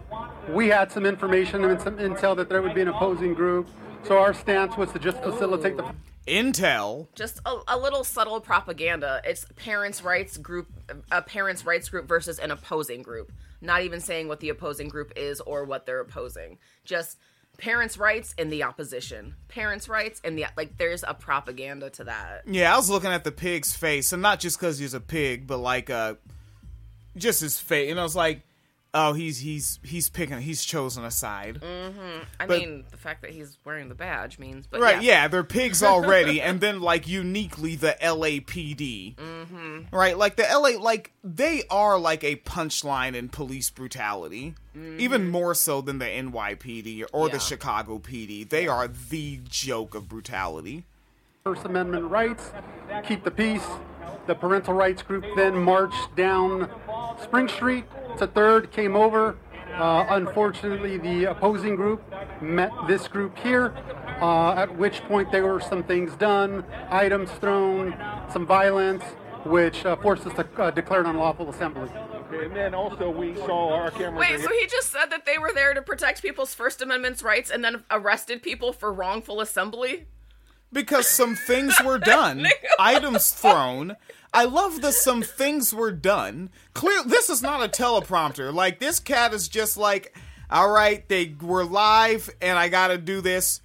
we 0.47 0.67
had 0.67 0.91
some 0.91 1.07
information 1.07 1.65
and 1.65 1.81
some 1.81 1.97
intel 1.97 2.35
that 2.35 2.49
there 2.49 2.61
would 2.61 2.75
be 2.75 2.81
an 2.81 2.89
opposing 2.89 3.33
group. 3.33 3.67
So 4.03 4.17
our 4.17 4.33
stance 4.33 4.75
was 4.77 4.91
to 4.93 4.99
just 4.99 5.21
facilitate 5.21 5.77
the 5.77 5.93
intel. 6.27 7.07
Just 7.15 7.39
a, 7.45 7.59
a, 7.67 7.77
little 7.77 8.03
subtle 8.03 8.39
propaganda. 8.39 9.21
It's 9.23 9.45
parents' 9.55 10.03
rights 10.03 10.37
group, 10.37 10.67
a 11.11 11.21
parents' 11.21 11.65
rights 11.65 11.89
group 11.89 12.07
versus 12.07 12.39
an 12.39 12.51
opposing 12.51 13.01
group. 13.01 13.31
Not 13.61 13.83
even 13.83 13.99
saying 13.99 14.27
what 14.27 14.39
the 14.39 14.49
opposing 14.49 14.87
group 14.87 15.11
is 15.15 15.41
or 15.41 15.65
what 15.65 15.85
they're 15.85 15.99
opposing. 15.99 16.57
Just 16.85 17.17
parents' 17.57 17.97
rights 17.97 18.33
and 18.37 18.51
the 18.51 18.63
opposition. 18.63 19.35
Parents' 19.47 19.89
rights 19.89 20.21
and 20.23 20.37
the 20.37 20.45
like. 20.55 20.77
There's 20.77 21.03
a 21.03 21.13
propaganda 21.13 21.89
to 21.91 22.05
that. 22.05 22.43
Yeah, 22.47 22.73
I 22.73 22.77
was 22.77 22.89
looking 22.89 23.11
at 23.11 23.23
the 23.23 23.31
pig's 23.31 23.75
face, 23.75 24.13
and 24.13 24.21
not 24.21 24.39
just 24.39 24.59
because 24.59 24.79
he's 24.79 24.93
a 24.93 25.01
pig, 25.01 25.45
but 25.45 25.57
like 25.57 25.89
uh, 25.89 26.15
just 27.17 27.41
his 27.41 27.59
face, 27.59 27.91
and 27.91 27.99
I 27.99 28.03
was 28.03 28.15
like, 28.15 28.43
Oh, 28.91 29.13
he's 29.13 29.37
he's 29.39 29.79
he's 29.83 30.09
picking 30.09 30.39
he's 30.41 30.65
chosen 30.65 31.03
a 31.05 31.11
side. 31.11 31.59
Mm-hmm. 31.61 32.23
I 32.39 32.45
But- 32.47 32.59
mean, 32.59 32.85
the 32.89 32.97
fact 32.97 33.21
that 33.21 33.29
he's 33.29 33.59
wearing 33.63 33.87
the 33.87 33.93
badge 33.93 34.39
means, 34.39 34.65
but 34.65 34.81
right, 34.81 34.95
yeah. 35.01 35.11
yeah. 35.23 35.27
they're 35.27 35.43
pigs 35.43 35.83
already, 35.83 36.41
and 36.41 36.59
then 36.59 36.81
like 36.81 37.07
uniquely 37.07 37.75
the 37.75 37.95
LAPD. 38.01 39.15
Mm-hmm. 39.15 39.95
Right, 39.95 40.17
like 40.17 40.37
the 40.37 40.43
LA, 40.51 40.81
like 40.81 41.11
they 41.23 41.63
are 41.69 41.99
like 41.99 42.23
a 42.23 42.37
punchline 42.37 43.13
in 43.13 43.29
police 43.29 43.69
brutality, 43.69 44.55
even 44.97 45.29
more 45.29 45.53
so 45.53 45.81
than 45.81 45.99
the 45.99 46.05
NYPD 46.05 47.05
or 47.13 47.27
Yeah. 47.27 47.33
the 47.33 47.39
Chicago 47.39 47.99
PD. 47.99 48.49
They 48.49 48.67
are 48.67 48.87
the 48.87 49.39
joke 49.47 49.93
of 49.93 50.09
brutality. 50.09 50.85
First 51.43 51.63
Amendment 51.63 52.05
rights, 52.09 52.51
keep 53.05 53.23
the 53.23 53.31
peace. 53.31 53.65
The 54.27 54.35
parental 54.35 54.73
rights 54.75 55.01
group 55.01 55.25
then 55.35 55.55
marched 55.63 56.15
down 56.15 56.69
Spring 57.21 57.47
Street 57.47 57.85
to 58.17 58.27
Third, 58.27 58.71
came 58.71 58.95
over. 58.95 59.37
Uh, 59.73 60.05
unfortunately, 60.09 60.97
the 60.97 61.25
opposing 61.25 61.75
group 61.75 62.03
met 62.41 62.71
this 62.87 63.07
group 63.07 63.37
here, 63.37 63.73
uh, 64.21 64.53
at 64.53 64.75
which 64.77 65.01
point 65.03 65.31
there 65.31 65.45
were 65.45 65.61
some 65.61 65.83
things 65.83 66.15
done, 66.15 66.65
items 66.89 67.29
thrown, 67.31 67.95
some 68.31 68.45
violence, 68.45 69.03
which 69.45 69.85
uh, 69.85 69.95
forced 69.97 70.25
us 70.25 70.33
to 70.35 70.61
uh, 70.61 70.71
declare 70.71 71.01
an 71.01 71.07
unlawful 71.07 71.49
assembly. 71.49 71.89
Okay, 72.31 72.45
and 72.45 72.55
then 72.55 72.73
also 72.73 73.09
we 73.09 73.35
saw 73.35 73.73
our 73.73 73.91
cameras. 73.91 74.19
Wait, 74.19 74.39
so 74.41 74.49
he 74.49 74.67
just 74.67 74.91
said 74.91 75.05
that 75.11 75.25
they 75.25 75.37
were 75.37 75.51
there 75.53 75.73
to 75.73 75.81
protect 75.81 76.21
people's 76.21 76.53
First 76.53 76.81
Amendment 76.81 77.21
rights 77.21 77.49
and 77.49 77.63
then 77.63 77.83
arrested 77.89 78.43
people 78.43 78.73
for 78.73 78.91
wrongful 78.91 79.39
assembly? 79.39 80.07
because 80.71 81.07
some 81.07 81.35
things 81.35 81.75
were 81.83 81.97
done, 81.97 82.45
items 82.79 83.31
thrown. 83.31 83.95
I 84.33 84.45
love 84.45 84.81
the 84.81 84.91
some 84.91 85.21
things 85.21 85.73
were 85.73 85.91
done. 85.91 86.49
Clear, 86.73 87.03
this 87.03 87.29
is 87.29 87.41
not 87.41 87.63
a 87.63 87.67
teleprompter. 87.67 88.53
Like 88.53 88.79
this 88.79 88.99
cat 88.99 89.33
is 89.33 89.47
just 89.47 89.77
like, 89.77 90.15
all 90.49 90.69
right, 90.69 91.07
they 91.07 91.35
were 91.41 91.65
live, 91.65 92.29
and 92.41 92.57
I 92.57 92.69
got 92.69 92.87
to 92.87 92.97
do 92.97 93.21
this. 93.21 93.61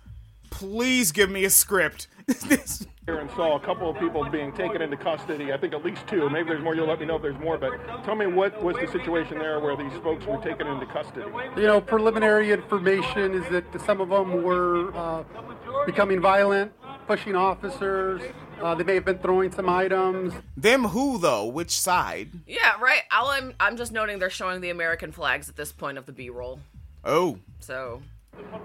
Please 0.51 1.13
give 1.13 1.31
me 1.31 1.45
a 1.45 1.51
script. 1.51 2.07
this 2.27 2.87
here 3.07 3.19
and 3.19 3.31
saw 3.33 3.57
a 3.57 3.61
couple 3.61 3.91
of 3.91 3.99
people 3.99 4.25
being 4.31 4.51
taken 4.53 4.81
into 4.81 4.97
custody. 4.97 5.53
I 5.53 5.59
think 5.59 5.75
at 5.75 5.85
least 5.85 6.07
two. 6.07 6.31
Maybe 6.31 6.49
there's 6.49 6.63
more. 6.63 6.75
You'll 6.75 6.89
let 6.89 7.01
me 7.01 7.07
know 7.07 7.17
if 7.17 7.23
there's 7.23 7.39
more. 7.39 7.59
But 7.59 7.73
tell 8.05 8.15
me 8.15 8.27
what 8.27 8.63
was 8.63 8.77
the 8.77 8.87
situation 8.87 9.39
there 9.39 9.61
where 9.61 9.77
these 9.77 9.93
folks 10.03 10.25
were 10.25 10.39
taken 10.43 10.67
into 10.67 10.87
custody? 10.87 11.27
You 11.57 11.65
know, 11.65 11.81
preliminary 11.81 12.51
information 12.53 13.35
is 13.35 13.47
that 13.51 13.65
some 13.85 14.01
of 14.01 14.09
them 14.09 14.43
were 14.43 14.95
uh, 14.97 15.25
becoming 15.85 16.21
violent, 16.21 16.73
pushing 17.07 17.37
officers. 17.37 18.23
Uh, 18.65 18.75
they 18.75 18.83
may 18.83 18.95
have 18.95 19.05
been 19.05 19.19
throwing 19.19 19.53
some 19.53 19.69
items. 19.69 20.33
Them 20.57 20.85
who 20.85 21.19
though? 21.19 21.45
Which 21.45 21.71
side? 21.71 22.31
Yeah, 22.47 22.81
right. 22.81 23.03
All 23.13 23.29
I'm 23.29 23.53
I'm 23.61 23.77
just 23.77 23.93
noting 23.93 24.19
they're 24.19 24.31
showing 24.31 24.63
the 24.63 24.71
American 24.71 25.13
flags 25.13 25.51
at 25.51 25.57
this 25.57 25.71
point 25.71 25.99
of 25.99 26.07
the 26.07 26.13
B-roll. 26.13 26.61
Oh, 27.05 27.39
So 27.61 28.01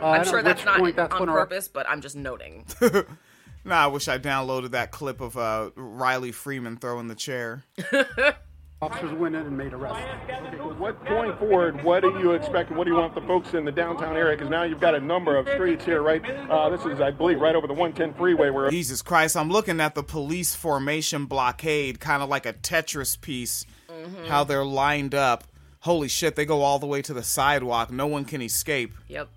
Uh, 0.02 0.06
I 0.06 0.18
I'm 0.20 0.26
sure 0.26 0.42
that's 0.42 0.64
not 0.64 0.96
that's 0.96 1.14
on 1.14 1.20
when 1.20 1.28
our- 1.30 1.40
purpose, 1.46 1.68
but 1.68 1.86
I'm 1.90 2.00
just 2.00 2.16
noting. 2.16 2.66
nah. 3.66 3.84
I 3.84 3.88
wish 3.88 4.08
I 4.08 4.18
downloaded 4.18 4.72
that 4.72 4.92
clip 4.92 5.20
of 5.20 5.36
uh, 5.36 5.72
Riley 5.76 6.32
Freeman 6.32 6.78
throwing 6.78 7.10
the 7.10 7.16
chair. 7.16 7.66
Officers 8.82 9.12
went 9.14 9.36
in 9.36 9.42
and 9.42 9.58
made 9.58 9.74
arrests. 9.74 10.02
Okay, 10.24 10.56
what 10.78 11.06
going 11.06 11.36
forward? 11.36 11.84
What 11.84 12.02
do 12.02 12.18
you 12.20 12.32
expect? 12.32 12.72
What 12.72 12.86
do 12.86 12.92
you 12.92 12.98
want 12.98 13.14
the 13.14 13.20
folks 13.22 13.54
in 13.54 13.66
the 13.66 13.74
downtown 13.74 14.16
area? 14.16 14.38
Because 14.38 14.50
now 14.50 14.64
you've 14.64 14.80
got 14.80 14.96
a 14.96 15.02
number 15.02 15.36
of 15.36 15.50
streets 15.50 15.84
here, 15.84 16.02
right? 16.02 16.24
Uh, 16.50 16.70
this 16.70 16.86
is, 16.86 17.02
I 17.02 17.12
believe, 17.12 17.42
right 17.42 17.56
over 17.56 17.68
the 17.68 17.74
110 17.74 18.14
freeway 18.18 18.50
where 18.50 18.70
Jesus 18.70 19.02
Christ, 19.02 19.36
I'm 19.36 19.50
looking 19.50 19.82
at 19.82 19.96
the 19.96 20.04
police 20.04 20.56
formation 20.56 21.26
blockade, 21.26 22.00
kind 22.00 22.24
of 22.24 22.30
like 22.30 22.46
a 22.46 22.54
Tetris 22.54 23.20
piece, 23.20 23.66
Mhm. 23.90 24.28
how 24.28 24.46
they're 24.46 24.64
lined 24.64 25.14
up. 25.14 25.44
Holy 25.82 26.08
shit, 26.08 26.38
they 26.38 26.46
go 26.46 26.62
all 26.62 26.80
the 26.80 26.88
way 26.88 27.02
to 27.02 27.14
the 27.14 27.24
sidewalk. 27.24 27.92
No 27.92 28.08
one 28.08 28.24
can 28.24 28.42
escape. 28.42 28.94
Yep. 29.10 29.28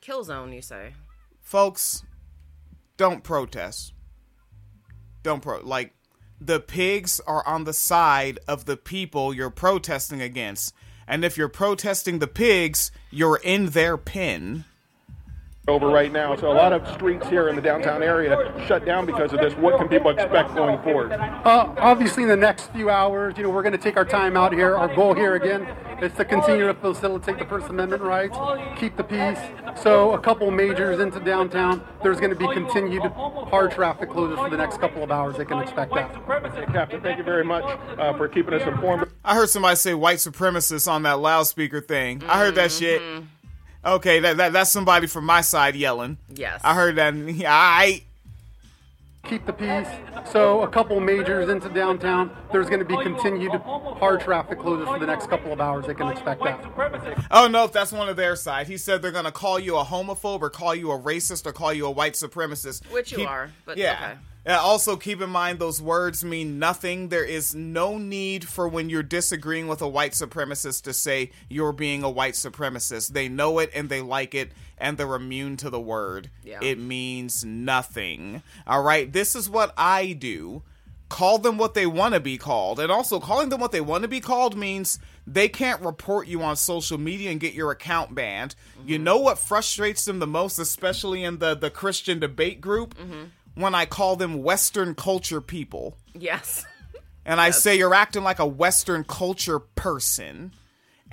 Kill 0.00 0.24
zone, 0.24 0.52
you 0.52 0.62
say. 0.62 0.94
Folks, 1.40 2.02
don't 2.96 3.22
protest. 3.22 3.92
Don't 5.22 5.42
pro 5.42 5.60
like 5.60 5.92
the 6.40 6.60
pigs 6.60 7.20
are 7.26 7.46
on 7.46 7.64
the 7.64 7.72
side 7.72 8.38
of 8.48 8.64
the 8.64 8.76
people 8.76 9.34
you're 9.34 9.50
protesting 9.50 10.22
against. 10.22 10.74
And 11.06 11.24
if 11.24 11.36
you're 11.36 11.48
protesting 11.48 12.18
the 12.18 12.26
pigs, 12.26 12.90
you're 13.10 13.40
in 13.42 13.66
their 13.70 13.96
pen. 13.96 14.64
Over 15.68 15.88
right 15.88 16.10
now. 16.10 16.34
So 16.36 16.50
a 16.50 16.54
lot 16.54 16.72
of 16.72 16.86
streets 16.94 17.28
here 17.28 17.48
in 17.48 17.56
the 17.56 17.62
downtown 17.62 18.02
area 18.02 18.36
shut 18.66 18.84
down 18.84 19.06
because 19.06 19.32
of 19.32 19.40
this. 19.40 19.54
What 19.54 19.78
can 19.78 19.88
people 19.88 20.10
expect 20.10 20.54
going 20.54 20.82
forward? 20.82 21.12
Uh, 21.12 21.74
obviously, 21.78 22.22
in 22.22 22.28
the 22.28 22.36
next 22.36 22.72
few 22.72 22.90
hours, 22.90 23.36
you 23.36 23.42
know, 23.42 23.50
we're 23.50 23.62
going 23.62 23.72
to 23.72 23.78
take 23.78 23.96
our 23.96 24.04
time 24.04 24.36
out 24.36 24.52
here. 24.52 24.74
Our 24.74 24.94
goal 24.94 25.14
here 25.14 25.34
again 25.34 25.66
is 26.02 26.12
to 26.14 26.24
continue 26.24 26.66
to 26.66 26.74
facilitate 26.74 27.38
the 27.38 27.44
First 27.44 27.68
Amendment 27.68 28.02
rights, 28.02 28.36
keep 28.78 28.96
the 28.96 29.04
peace. 29.04 29.38
So, 29.82 30.12
a 30.12 30.18
couple 30.18 30.50
majors 30.50 30.98
into 30.98 31.20
downtown, 31.20 31.84
there's 32.02 32.18
going 32.18 32.30
to 32.30 32.36
be 32.36 32.48
continued 32.48 33.02
hard 33.02 33.70
traffic 33.72 34.08
closures 34.08 34.42
for 34.42 34.48
the 34.48 34.56
next 34.56 34.78
couple 34.80 35.02
of 35.02 35.10
hours. 35.10 35.36
They 35.36 35.44
can 35.44 35.58
expect 35.60 35.94
that. 35.94 36.12
Captain, 36.72 37.02
thank 37.02 37.18
you 37.18 37.24
very 37.24 37.44
much 37.44 37.64
uh, 37.98 38.16
for 38.16 38.28
keeping 38.28 38.54
us 38.54 38.66
informed. 38.66 39.10
I 39.24 39.34
heard 39.34 39.50
somebody 39.50 39.76
say 39.76 39.92
white 39.92 40.18
supremacists 40.18 40.90
on 40.90 41.02
that 41.02 41.18
loudspeaker 41.18 41.82
thing. 41.82 42.22
I 42.26 42.38
heard 42.38 42.54
that 42.54 42.72
shit. 42.72 43.02
Okay, 43.84 44.20
that, 44.20 44.36
that 44.36 44.52
that's 44.52 44.70
somebody 44.70 45.06
from 45.06 45.24
my 45.24 45.40
side 45.40 45.74
yelling. 45.74 46.18
Yes. 46.34 46.60
I 46.62 46.74
heard 46.74 46.96
that. 46.96 47.14
I 47.46 48.02
Keep 49.24 49.44
the 49.46 49.52
peace. 49.52 49.86
So, 50.32 50.62
a 50.62 50.68
couple 50.68 50.98
majors 50.98 51.50
into 51.50 51.68
downtown, 51.68 52.34
there's 52.52 52.68
going 52.68 52.78
to 52.78 52.84
be 52.86 52.96
continued 53.02 53.52
hard 53.52 54.20
traffic 54.20 54.58
closures 54.58 54.86
for 54.86 54.98
the 54.98 55.06
next 55.06 55.28
couple 55.28 55.52
of 55.52 55.60
hours. 55.60 55.86
They 55.86 55.94
can 55.94 56.08
expect 56.08 56.42
that. 56.42 57.26
Oh 57.30 57.46
no, 57.46 57.64
if 57.64 57.72
that's 57.72 57.92
one 57.92 58.08
of 58.08 58.16
their 58.16 58.34
side. 58.34 58.66
He 58.66 58.76
said 58.78 59.02
they're 59.02 59.12
gonna 59.12 59.30
call 59.30 59.58
you 59.58 59.76
a 59.76 59.84
homophobe 59.84 60.40
or 60.40 60.50
call 60.50 60.74
you 60.74 60.90
a 60.90 60.98
racist 60.98 61.46
or 61.46 61.52
call 61.52 61.72
you 61.72 61.86
a 61.86 61.90
white 61.90 62.14
supremacist. 62.14 62.90
Which 62.90 63.12
you 63.12 63.18
Keep- 63.18 63.28
are, 63.28 63.50
but 63.66 63.76
yeah. 63.76 63.98
okay. 64.12 64.18
Also, 64.46 64.96
keep 64.96 65.20
in 65.20 65.30
mind 65.30 65.58
those 65.58 65.82
words 65.82 66.24
mean 66.24 66.58
nothing. 66.58 67.08
There 67.08 67.24
is 67.24 67.54
no 67.54 67.98
need 67.98 68.48
for 68.48 68.66
when 68.66 68.88
you're 68.88 69.02
disagreeing 69.02 69.68
with 69.68 69.82
a 69.82 69.88
white 69.88 70.12
supremacist 70.12 70.82
to 70.82 70.92
say 70.92 71.30
you're 71.48 71.72
being 71.72 72.02
a 72.02 72.10
white 72.10 72.34
supremacist. 72.34 73.08
They 73.08 73.28
know 73.28 73.58
it 73.58 73.70
and 73.74 73.88
they 73.88 74.00
like 74.00 74.34
it 74.34 74.52
and 74.78 74.96
they're 74.96 75.14
immune 75.14 75.56
to 75.58 75.70
the 75.70 75.80
word. 75.80 76.30
Yeah. 76.42 76.58
It 76.62 76.78
means 76.78 77.44
nothing. 77.44 78.42
All 78.66 78.82
right, 78.82 79.12
this 79.12 79.36
is 79.36 79.50
what 79.50 79.74
I 79.76 80.12
do. 80.12 80.62
Call 81.10 81.38
them 81.38 81.58
what 81.58 81.74
they 81.74 81.86
want 81.86 82.14
to 82.14 82.20
be 82.20 82.38
called. 82.38 82.78
And 82.78 82.90
also, 82.90 83.18
calling 83.18 83.48
them 83.48 83.60
what 83.60 83.72
they 83.72 83.80
want 83.80 84.02
to 84.02 84.08
be 84.08 84.20
called 84.20 84.56
means 84.56 85.00
they 85.26 85.48
can't 85.48 85.82
report 85.82 86.28
you 86.28 86.40
on 86.40 86.54
social 86.54 86.98
media 86.98 87.32
and 87.32 87.40
get 87.40 87.52
your 87.52 87.72
account 87.72 88.14
banned. 88.14 88.54
You 88.86 88.94
mm-hmm. 88.94 89.04
know 89.04 89.18
what 89.18 89.38
frustrates 89.38 90.04
them 90.04 90.20
the 90.20 90.28
most, 90.28 90.60
especially 90.60 91.24
in 91.24 91.38
the, 91.38 91.56
the 91.56 91.68
Christian 91.68 92.20
debate 92.20 92.60
group? 92.60 92.96
Mm-hmm. 92.96 93.24
When 93.60 93.74
I 93.74 93.84
call 93.86 94.16
them 94.16 94.42
Western 94.42 94.94
culture 94.94 95.40
people. 95.40 95.96
Yes. 96.14 96.64
And 97.24 97.40
I 97.40 97.50
say 97.50 97.76
you're 97.76 97.94
acting 97.94 98.22
like 98.24 98.38
a 98.38 98.46
Western 98.46 99.04
culture 99.04 99.58
person. 99.58 100.52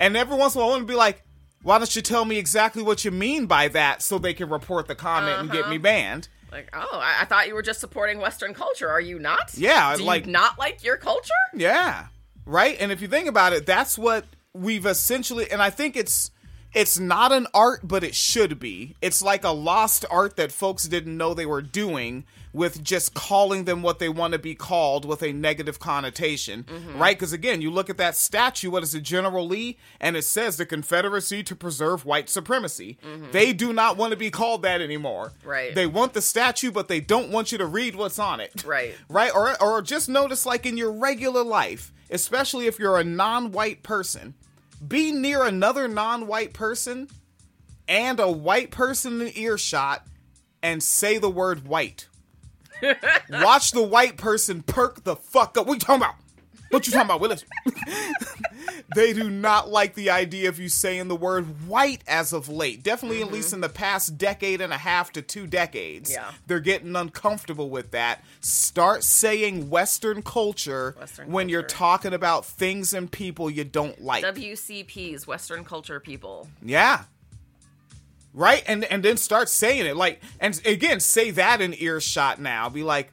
And 0.00 0.16
every 0.16 0.36
once 0.36 0.54
in 0.54 0.60
a 0.60 0.64
while 0.64 0.70
I 0.72 0.76
want 0.76 0.88
to 0.88 0.92
be 0.92 0.96
like, 0.96 1.22
why 1.62 1.78
don't 1.78 1.94
you 1.94 2.02
tell 2.02 2.24
me 2.24 2.38
exactly 2.38 2.82
what 2.82 3.04
you 3.04 3.10
mean 3.10 3.46
by 3.46 3.68
that 3.68 4.00
so 4.02 4.18
they 4.18 4.32
can 4.34 4.48
report 4.48 4.86
the 4.86 4.94
comment 4.94 5.40
and 5.40 5.50
get 5.50 5.62
Uh-huh. 5.62 5.70
me 5.70 5.78
banned? 5.78 6.28
Like, 6.50 6.70
oh, 6.72 6.98
I, 6.98 7.22
I 7.22 7.24
thought 7.26 7.46
you 7.48 7.54
were 7.54 7.62
just 7.62 7.80
supporting 7.80 8.20
Western 8.20 8.54
culture. 8.54 8.88
Are 8.88 9.00
you 9.00 9.18
not? 9.18 9.52
Yeah, 9.54 9.96
Do 9.96 10.04
like- 10.04 10.26
you 10.26 10.32
not 10.32 10.58
like 10.58 10.82
your 10.82 10.96
culture? 10.96 11.28
Yeah. 11.54 12.06
Right? 12.46 12.76
And 12.80 12.90
if 12.90 13.02
you 13.02 13.08
think 13.08 13.28
about 13.28 13.52
it, 13.52 13.66
that's 13.66 13.98
what 13.98 14.24
we've 14.54 14.86
essentially 14.86 15.50
and 15.50 15.60
I 15.60 15.68
think 15.70 15.94
it's 15.96 16.30
it's 16.74 16.98
not 16.98 17.32
an 17.32 17.46
art, 17.54 17.80
but 17.82 18.04
it 18.04 18.14
should 18.14 18.58
be. 18.58 18.94
It's 19.00 19.22
like 19.22 19.44
a 19.44 19.50
lost 19.50 20.04
art 20.10 20.36
that 20.36 20.52
folks 20.52 20.84
didn't 20.86 21.16
know 21.16 21.34
they 21.34 21.46
were 21.46 21.62
doing 21.62 22.24
with 22.52 22.82
just 22.82 23.12
calling 23.14 23.64
them 23.64 23.82
what 23.82 23.98
they 23.98 24.08
want 24.08 24.32
to 24.32 24.38
be 24.38 24.54
called 24.54 25.04
with 25.04 25.22
a 25.22 25.32
negative 25.32 25.78
connotation. 25.78 26.64
Mm-hmm. 26.64 26.98
Right? 26.98 27.16
Because 27.16 27.32
again, 27.32 27.60
you 27.60 27.70
look 27.70 27.90
at 27.90 27.98
that 27.98 28.16
statue, 28.16 28.70
what 28.70 28.82
is 28.82 28.94
it, 28.94 29.02
General 29.02 29.46
Lee? 29.46 29.76
And 30.00 30.16
it 30.16 30.24
says 30.24 30.56
the 30.56 30.64
Confederacy 30.66 31.42
to 31.42 31.54
preserve 31.54 32.04
white 32.06 32.28
supremacy. 32.30 32.98
Mm-hmm. 33.04 33.32
They 33.32 33.52
do 33.52 33.72
not 33.72 33.96
want 33.96 34.12
to 34.12 34.16
be 34.16 34.30
called 34.30 34.62
that 34.62 34.80
anymore. 34.80 35.32
Right. 35.44 35.74
They 35.74 35.86
want 35.86 36.14
the 36.14 36.22
statue, 36.22 36.70
but 36.70 36.88
they 36.88 37.00
don't 37.00 37.30
want 37.30 37.52
you 37.52 37.58
to 37.58 37.66
read 37.66 37.94
what's 37.94 38.18
on 38.18 38.40
it 38.40 38.64
Right. 38.64 38.94
right? 39.08 39.30
Or 39.34 39.62
or 39.62 39.82
just 39.82 40.08
notice 40.08 40.46
like 40.46 40.64
in 40.66 40.76
your 40.76 40.90
regular 40.92 41.44
life, 41.44 41.92
especially 42.10 42.66
if 42.66 42.78
you're 42.78 42.98
a 42.98 43.04
non-white 43.04 43.82
person, 43.82 44.34
be 44.86 45.12
near 45.12 45.44
another 45.44 45.88
non-white 45.88 46.52
person 46.52 47.08
and 47.86 48.20
a 48.20 48.30
white 48.30 48.70
person 48.70 49.20
in 49.20 49.36
earshot 49.36 50.06
and 50.62 50.82
say 50.82 51.18
the 51.18 51.30
word 51.30 51.66
white. 51.66 52.08
Watch 53.30 53.72
the 53.72 53.82
white 53.82 54.16
person 54.16 54.62
perk 54.62 55.04
the 55.04 55.16
fuck 55.16 55.56
up. 55.56 55.66
What 55.66 55.74
you 55.74 55.80
talking 55.80 56.02
about? 56.02 56.14
What 56.70 56.86
you 56.86 56.92
talking 56.92 57.06
about, 57.06 57.20
Willis? 57.20 57.44
they 58.94 59.14
do 59.14 59.30
not 59.30 59.70
like 59.70 59.94
the 59.94 60.10
idea 60.10 60.50
of 60.50 60.58
you 60.58 60.68
saying 60.68 61.08
the 61.08 61.16
word 61.16 61.66
white 61.66 62.02
as 62.06 62.32
of 62.34 62.48
late. 62.48 62.82
Definitely, 62.82 63.22
at 63.22 63.32
least 63.32 63.48
mm-hmm. 63.48 63.56
in 63.56 63.60
the 63.62 63.68
past 63.70 64.18
decade 64.18 64.60
and 64.60 64.72
a 64.72 64.78
half 64.78 65.12
to 65.12 65.22
two 65.22 65.46
decades. 65.46 66.12
Yeah. 66.12 66.30
They're 66.46 66.60
getting 66.60 66.94
uncomfortable 66.94 67.70
with 67.70 67.92
that. 67.92 68.22
Start 68.40 69.02
saying 69.02 69.70
Western 69.70 70.22
culture 70.22 70.94
Western 70.98 71.32
when 71.32 71.48
you're 71.48 71.62
talking 71.62 72.12
about 72.12 72.44
things 72.44 72.92
and 72.92 73.10
people 73.10 73.48
you 73.48 73.64
don't 73.64 74.02
like. 74.02 74.24
WCPs, 74.24 75.26
Western 75.26 75.64
culture 75.64 76.00
people. 76.00 76.48
Yeah. 76.62 77.04
Right? 78.34 78.62
And 78.66 78.84
and 78.84 79.02
then 79.02 79.16
start 79.16 79.48
saying 79.48 79.86
it. 79.86 79.96
Like 79.96 80.20
and 80.38 80.60
again, 80.66 81.00
say 81.00 81.30
that 81.30 81.62
in 81.62 81.74
earshot 81.74 82.40
now. 82.40 82.68
Be 82.68 82.82
like, 82.82 83.10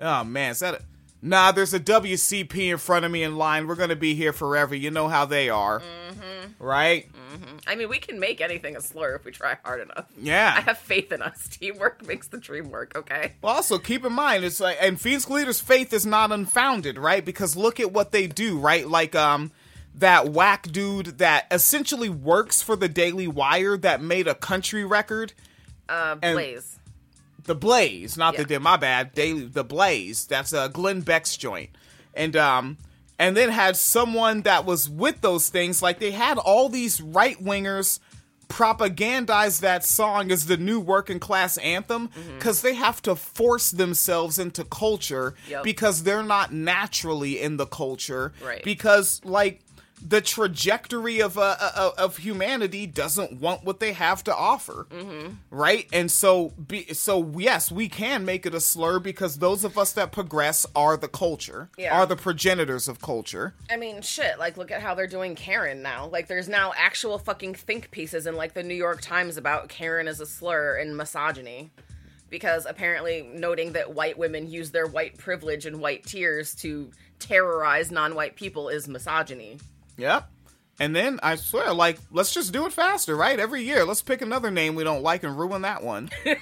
oh 0.00 0.24
man, 0.24 0.52
is 0.52 0.60
that 0.60 0.74
a 0.74 0.82
Nah, 1.26 1.52
there's 1.52 1.72
a 1.72 1.80
WCP 1.80 2.70
in 2.70 2.76
front 2.76 3.06
of 3.06 3.10
me 3.10 3.22
in 3.22 3.36
line. 3.38 3.66
We're 3.66 3.76
gonna 3.76 3.96
be 3.96 4.14
here 4.14 4.34
forever. 4.34 4.74
You 4.74 4.90
know 4.90 5.08
how 5.08 5.24
they 5.24 5.48
are. 5.48 5.80
Right? 6.58 7.10
I 7.66 7.76
mean, 7.76 7.88
we 7.88 7.98
can 7.98 8.20
make 8.20 8.42
anything 8.42 8.76
a 8.76 8.80
slur 8.82 9.14
if 9.16 9.24
we 9.24 9.32
try 9.32 9.56
hard 9.64 9.80
enough. 9.80 10.04
Yeah. 10.20 10.54
I 10.54 10.60
have 10.60 10.78
faith 10.78 11.10
in 11.12 11.22
us. 11.22 11.48
Teamwork 11.48 12.06
makes 12.06 12.28
the 12.28 12.36
dream 12.36 12.70
work, 12.70 12.92
okay? 12.94 13.32
Well, 13.40 13.54
also 13.54 13.78
keep 13.78 14.04
in 14.04 14.12
mind, 14.12 14.44
it's 14.44 14.60
like, 14.60 14.76
and 14.82 15.00
Phoenix 15.00 15.24
Calida's 15.24 15.60
faith 15.62 15.94
is 15.94 16.04
not 16.04 16.30
unfounded, 16.30 16.98
right? 16.98 17.24
Because 17.24 17.56
look 17.56 17.80
at 17.80 17.90
what 17.90 18.12
they 18.12 18.26
do, 18.26 18.58
right? 18.58 18.86
Like, 18.86 19.14
um, 19.14 19.50
that 19.94 20.28
whack 20.28 20.70
dude 20.70 21.18
that 21.18 21.46
essentially 21.50 22.10
works 22.10 22.60
for 22.60 22.76
the 22.76 22.88
Daily 22.88 23.28
Wire 23.28 23.78
that 23.78 24.02
made 24.02 24.28
a 24.28 24.34
country 24.34 24.84
record. 24.84 25.32
Uh, 25.88 26.16
And- 26.22 26.34
Blaze. 26.36 26.78
The 27.44 27.54
Blaze, 27.54 28.16
not 28.16 28.34
the 28.36 28.42
Yeah. 28.42 28.46
the 28.48 28.60
my 28.60 28.76
bad, 28.76 29.14
Daily 29.14 29.46
the 29.46 29.64
Blaze. 29.64 30.26
That's 30.26 30.52
uh, 30.52 30.68
Glenn 30.68 31.00
Beck's 31.02 31.36
joint, 31.36 31.70
and 32.14 32.34
um, 32.36 32.78
and 33.18 33.36
then 33.36 33.50
had 33.50 33.76
someone 33.76 34.42
that 34.42 34.64
was 34.64 34.88
with 34.88 35.20
those 35.20 35.48
things. 35.48 35.82
Like 35.82 35.98
they 35.98 36.10
had 36.12 36.38
all 36.38 36.68
these 36.68 37.00
right 37.00 37.42
wingers 37.42 37.98
propagandize 38.48 39.60
that 39.60 39.84
song 39.84 40.30
as 40.30 40.46
the 40.46 40.56
new 40.56 40.78
working 40.78 41.18
class 41.18 41.56
anthem 41.58 42.10
because 42.36 42.62
they 42.62 42.74
have 42.74 43.00
to 43.02 43.16
force 43.16 43.70
themselves 43.70 44.38
into 44.38 44.64
culture 44.64 45.34
Yep. 45.48 45.64
because 45.64 46.02
they're 46.02 46.22
not 46.22 46.52
naturally 46.52 47.40
in 47.40 47.56
the 47.56 47.66
culture. 47.66 48.32
Right. 48.44 48.62
Because 48.62 49.20
like 49.24 49.60
the 50.06 50.20
trajectory 50.20 51.20
of 51.20 51.38
uh, 51.38 51.56
uh, 51.60 51.90
of 51.96 52.18
humanity 52.18 52.86
doesn't 52.86 53.40
want 53.40 53.64
what 53.64 53.80
they 53.80 53.92
have 53.92 54.22
to 54.24 54.34
offer 54.34 54.86
Mm-hmm. 54.90 55.34
right 55.50 55.88
and 55.92 56.10
so 56.10 56.48
be, 56.50 56.92
so 56.92 57.30
yes 57.38 57.70
we 57.72 57.88
can 57.88 58.24
make 58.24 58.44
it 58.44 58.54
a 58.54 58.60
slur 58.60 58.98
because 58.98 59.38
those 59.38 59.64
of 59.64 59.78
us 59.78 59.92
that 59.92 60.12
progress 60.12 60.66
are 60.76 60.96
the 60.96 61.08
culture 61.08 61.68
Yeah. 61.78 61.96
are 61.98 62.06
the 62.06 62.16
progenitors 62.16 62.88
of 62.88 63.00
culture 63.00 63.54
I 63.70 63.76
mean, 63.76 64.02
shit. 64.02 64.38
Like, 64.38 64.56
look 64.56 64.70
at 64.70 64.82
how 64.82 64.94
they're 64.94 65.06
doing 65.06 65.34
Karen 65.34 65.82
now. 65.82 66.06
Like, 66.06 66.28
there's 66.28 66.48
now 66.48 66.72
actual 66.76 67.18
fucking 67.18 67.54
think 67.54 67.90
pieces 67.90 68.26
in 68.26 68.36
like 68.36 68.52
the 68.54 68.62
New 68.62 68.74
York 68.74 69.00
Times 69.00 69.36
about 69.36 69.68
Karen 69.68 70.06
as 70.06 70.20
a 70.20 70.26
slur 70.26 70.76
and 70.76 70.96
misogyny, 70.96 71.70
because 72.30 72.66
apparently 72.66 73.22
noting 73.34 73.72
that 73.72 73.94
white 73.94 74.18
women 74.18 74.50
use 74.50 74.70
their 74.70 74.86
white 74.86 75.16
privilege 75.18 75.66
and 75.66 75.80
white 75.80 76.04
tears 76.04 76.54
to 76.56 76.90
terrorize 77.18 77.90
non-white 77.90 78.36
people 78.36 78.68
is 78.68 78.86
misogyny. 78.86 79.58
Yep. 79.96 80.30
And 80.80 80.94
then 80.94 81.20
i 81.22 81.36
swear 81.36 81.72
like 81.72 81.98
let's 82.10 82.34
just 82.34 82.52
do 82.52 82.66
it 82.66 82.72
faster 82.72 83.16
right? 83.16 83.38
Every 83.38 83.62
year 83.62 83.84
let's 83.84 84.02
pick 84.02 84.22
another 84.22 84.50
name 84.50 84.74
we 84.74 84.84
don't 84.84 85.02
like 85.02 85.22
and 85.22 85.38
ruin 85.38 85.62
that 85.62 85.82
one. 85.82 86.10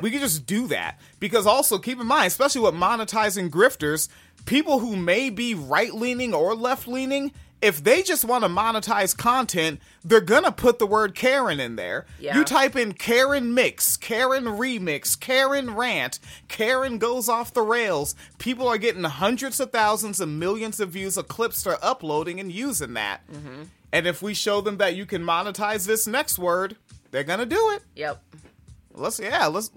We 0.00 0.12
could 0.12 0.20
just 0.20 0.46
do 0.46 0.68
that. 0.68 1.00
Because 1.18 1.46
also 1.46 1.78
keep 1.78 2.00
in 2.00 2.06
mind 2.06 2.28
especially 2.28 2.60
with 2.60 2.74
monetizing 2.74 3.50
grifters 3.50 4.08
people 4.46 4.78
who 4.78 4.96
may 4.96 5.28
be 5.30 5.54
right 5.54 5.92
leaning 5.92 6.34
or 6.34 6.54
left 6.54 6.86
leaning 6.88 7.32
if 7.60 7.82
they 7.82 8.02
just 8.02 8.24
want 8.24 8.44
to 8.44 8.48
monetize 8.48 9.16
content 9.16 9.80
they're 10.04 10.20
gonna 10.20 10.52
put 10.52 10.78
the 10.78 10.86
word 10.86 11.14
karen 11.14 11.58
in 11.60 11.76
there 11.76 12.06
Yeah. 12.20 12.36
you 12.36 12.44
type 12.44 12.76
in 12.76 12.92
karen 12.92 13.54
mix 13.54 13.96
karen 13.96 14.44
remix 14.44 15.18
karen 15.18 15.74
rant 15.74 16.20
karen 16.48 16.98
goes 16.98 17.28
off 17.28 17.52
the 17.52 17.62
rails 17.62 18.14
people 18.38 18.68
are 18.68 18.78
getting 18.78 19.04
hundreds 19.04 19.60
of 19.60 19.72
thousands 19.72 20.20
and 20.20 20.38
millions 20.38 20.80
of 20.80 20.90
views 20.90 21.16
of 21.16 21.28
clips 21.28 21.62
they're 21.62 21.84
uploading 21.84 22.38
and 22.40 22.52
using 22.52 22.94
that 22.94 23.20
mm-hmm. 23.30 23.64
and 23.92 24.06
if 24.06 24.22
we 24.22 24.34
show 24.34 24.60
them 24.60 24.76
that 24.76 24.94
you 24.94 25.04
can 25.06 25.22
monetize 25.22 25.86
this 25.86 26.06
next 26.06 26.38
word 26.38 26.76
they're 27.10 27.24
gonna 27.24 27.46
do 27.46 27.70
it 27.70 27.82
Yep. 27.96 28.22
Let's 28.94 29.20
yeah, 29.20 29.46
let's 29.46 29.70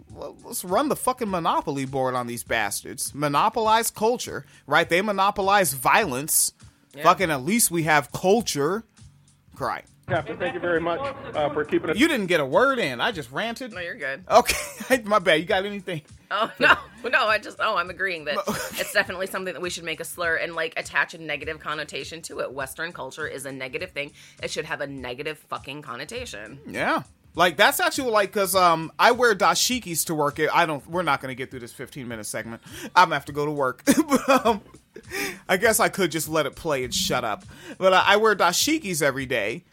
let's 0.43 0.65
run 0.65 0.89
the 0.89 0.95
fucking 0.95 1.29
monopoly 1.29 1.85
board 1.85 2.15
on 2.15 2.25
these 2.25 2.43
bastards. 2.43 3.13
Monopolize 3.13 3.91
culture, 3.91 4.45
right? 4.65 4.89
They 4.89 5.01
monopolize 5.03 5.73
violence. 5.73 6.53
Yeah. 6.95 7.03
Fucking 7.03 7.31
at 7.31 7.43
least 7.43 7.71
we 7.71 7.83
have 7.83 8.11
culture. 8.11 8.83
Cry. 9.55 9.83
Captain, 10.07 10.37
thank 10.37 10.53
you 10.53 10.59
very 10.59 10.81
much 10.81 10.99
uh, 11.35 11.49
for 11.53 11.63
keeping 11.63 11.89
it. 11.89 11.97
You 11.97 12.07
didn't 12.07 12.25
get 12.25 12.41
a 12.41 12.45
word 12.45 12.79
in. 12.79 12.99
I 12.99 13.11
just 13.11 13.31
ranted. 13.31 13.71
No, 13.71 13.79
you're 13.79 13.95
good. 13.95 14.23
Okay, 14.29 15.01
my 15.05 15.19
bad. 15.19 15.39
You 15.39 15.45
got 15.45 15.65
anything? 15.65 16.01
Oh 16.29 16.51
no, 16.59 16.75
no! 17.09 17.27
I 17.27 17.37
just 17.37 17.57
oh, 17.61 17.77
I'm 17.77 17.89
agreeing 17.89 18.25
that 18.25 18.37
it's 18.77 18.91
definitely 18.91 19.27
something 19.27 19.53
that 19.53 19.61
we 19.61 19.69
should 19.69 19.85
make 19.85 19.99
a 20.01 20.03
slur 20.03 20.35
and 20.35 20.53
like 20.53 20.73
attach 20.75 21.13
a 21.13 21.17
negative 21.17 21.59
connotation 21.59 22.21
to 22.23 22.39
it. 22.41 22.51
Western 22.51 22.91
culture 22.91 23.27
is 23.27 23.45
a 23.45 23.51
negative 23.51 23.91
thing. 23.91 24.11
It 24.43 24.51
should 24.51 24.65
have 24.65 24.81
a 24.81 24.87
negative 24.87 25.37
fucking 25.49 25.81
connotation. 25.81 26.59
Yeah. 26.67 27.03
Like 27.33 27.55
that's 27.55 27.79
actually 27.79 28.11
like 28.11 28.33
because 28.33 28.55
um 28.55 28.91
I 28.99 29.11
wear 29.11 29.33
dashikis 29.33 30.05
to 30.07 30.15
work. 30.15 30.39
I 30.39 30.65
don't. 30.65 30.85
We're 30.89 31.03
not 31.03 31.21
gonna 31.21 31.35
get 31.35 31.51
through 31.51 31.61
this 31.61 31.71
15 31.71 32.07
minute 32.07 32.25
segment. 32.25 32.61
I'm 32.95 33.05
gonna 33.05 33.15
have 33.15 33.25
to 33.25 33.31
go 33.31 33.45
to 33.45 33.51
work. 33.51 33.83
but, 34.09 34.45
um, 34.45 34.61
I 35.47 35.57
guess 35.57 35.79
I 35.79 35.89
could 35.89 36.11
just 36.11 36.29
let 36.29 36.45
it 36.45 36.55
play 36.55 36.83
and 36.83 36.93
shut 36.93 37.23
up. 37.23 37.43
But 37.77 37.93
uh, 37.93 38.03
I 38.05 38.17
wear 38.17 38.35
dashikis 38.35 39.01
every 39.01 39.25
day, 39.25 39.63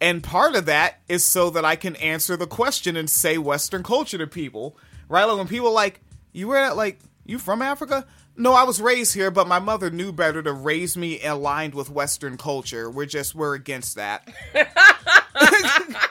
and 0.00 0.22
part 0.22 0.54
of 0.54 0.66
that 0.66 1.00
is 1.08 1.24
so 1.24 1.50
that 1.50 1.64
I 1.64 1.76
can 1.76 1.96
answer 1.96 2.36
the 2.36 2.46
question 2.46 2.96
and 2.96 3.08
say 3.08 3.38
Western 3.38 3.82
culture 3.82 4.18
to 4.18 4.26
people. 4.26 4.76
Right? 5.08 5.24
Like 5.24 5.36
when 5.36 5.48
people 5.48 5.68
are 5.68 5.72
like 5.72 6.00
you 6.32 6.48
wear 6.48 6.60
that 6.68 6.76
like 6.76 7.00
you 7.24 7.38
from 7.38 7.62
Africa. 7.62 8.06
No, 8.34 8.54
I 8.54 8.62
was 8.64 8.80
raised 8.80 9.14
here, 9.14 9.30
but 9.30 9.46
my 9.46 9.58
mother 9.58 9.90
knew 9.90 10.10
better 10.10 10.42
to 10.42 10.52
raise 10.52 10.96
me 10.96 11.22
aligned 11.22 11.74
with 11.74 11.90
Western 11.90 12.38
culture. 12.38 12.90
We're 12.90 13.04
just 13.04 13.34
we're 13.34 13.54
against 13.54 13.96
that. 13.96 14.26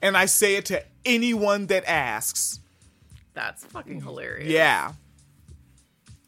and 0.00 0.16
I 0.16 0.26
say 0.26 0.54
it 0.54 0.66
to 0.66 0.84
anyone 1.04 1.66
that 1.66 1.84
asks. 1.86 2.60
That's 3.34 3.64
fucking 3.64 4.02
hilarious. 4.02 4.50
Yeah. 4.50 4.92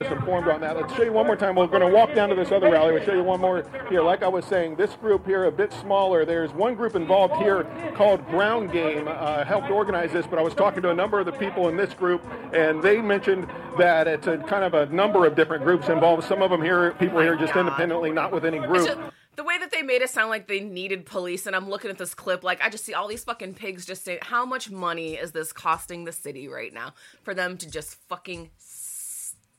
Just 0.02 0.14
informed 0.14 0.48
on 0.48 0.60
that. 0.62 0.76
Let's 0.76 0.92
show 0.94 1.04
you 1.04 1.12
one 1.12 1.26
more 1.26 1.36
time. 1.36 1.54
We're 1.54 1.68
going 1.68 1.80
to 1.80 1.94
walk 1.94 2.12
down 2.12 2.28
to 2.30 2.34
this 2.34 2.50
other 2.50 2.70
rally. 2.70 2.92
We'll 2.92 3.04
show 3.04 3.14
you 3.14 3.22
one 3.22 3.40
more 3.40 3.64
here. 3.88 4.02
Like 4.02 4.24
I 4.24 4.28
was 4.28 4.44
saying, 4.44 4.74
this 4.74 4.94
group 4.96 5.24
here 5.24 5.44
a 5.44 5.52
bit 5.52 5.72
smaller. 5.74 6.24
There's 6.24 6.52
one 6.52 6.74
group 6.74 6.96
involved 6.96 7.36
here 7.36 7.64
called 7.94 8.26
Ground 8.26 8.72
Game. 8.72 9.06
Uh, 9.06 9.44
helped 9.44 9.70
organize 9.70 10.10
this, 10.10 10.26
but 10.26 10.40
I 10.40 10.42
was 10.42 10.54
talking 10.54 10.82
to 10.82 10.90
a 10.90 10.94
number 10.94 11.20
of 11.20 11.26
the 11.26 11.32
people 11.32 11.68
in 11.68 11.76
this 11.76 11.94
group, 11.94 12.24
and 12.52 12.82
they 12.82 13.00
mentioned 13.00 13.48
that 13.78 14.08
it's 14.08 14.26
a 14.26 14.38
kind 14.38 14.64
of 14.64 14.74
a 14.74 14.92
number 14.92 15.24
of 15.24 15.36
different 15.36 15.62
groups 15.62 15.88
involved. 15.88 16.24
Some 16.24 16.42
of 16.42 16.50
them 16.50 16.62
here, 16.62 16.92
people 16.94 17.20
here 17.20 17.36
just 17.36 17.54
independently, 17.54 18.10
not 18.10 18.32
with 18.32 18.44
any 18.44 18.58
group. 18.58 18.98
The 19.34 19.44
way 19.44 19.56
that 19.58 19.70
they 19.70 19.80
made 19.80 20.02
it 20.02 20.10
sound 20.10 20.28
like 20.28 20.46
they 20.46 20.60
needed 20.60 21.06
police, 21.06 21.46
and 21.46 21.56
I'm 21.56 21.70
looking 21.70 21.90
at 21.90 21.96
this 21.96 22.12
clip, 22.12 22.44
like 22.44 22.60
I 22.62 22.68
just 22.68 22.84
see 22.84 22.92
all 22.92 23.08
these 23.08 23.24
fucking 23.24 23.54
pigs 23.54 23.86
just 23.86 24.04
saying, 24.04 24.18
"How 24.22 24.44
much 24.44 24.70
money 24.70 25.14
is 25.14 25.32
this 25.32 25.54
costing 25.54 26.04
the 26.04 26.12
city 26.12 26.48
right 26.48 26.72
now 26.72 26.92
for 27.22 27.32
them 27.32 27.56
to 27.58 27.70
just 27.70 27.94
fucking 28.08 28.50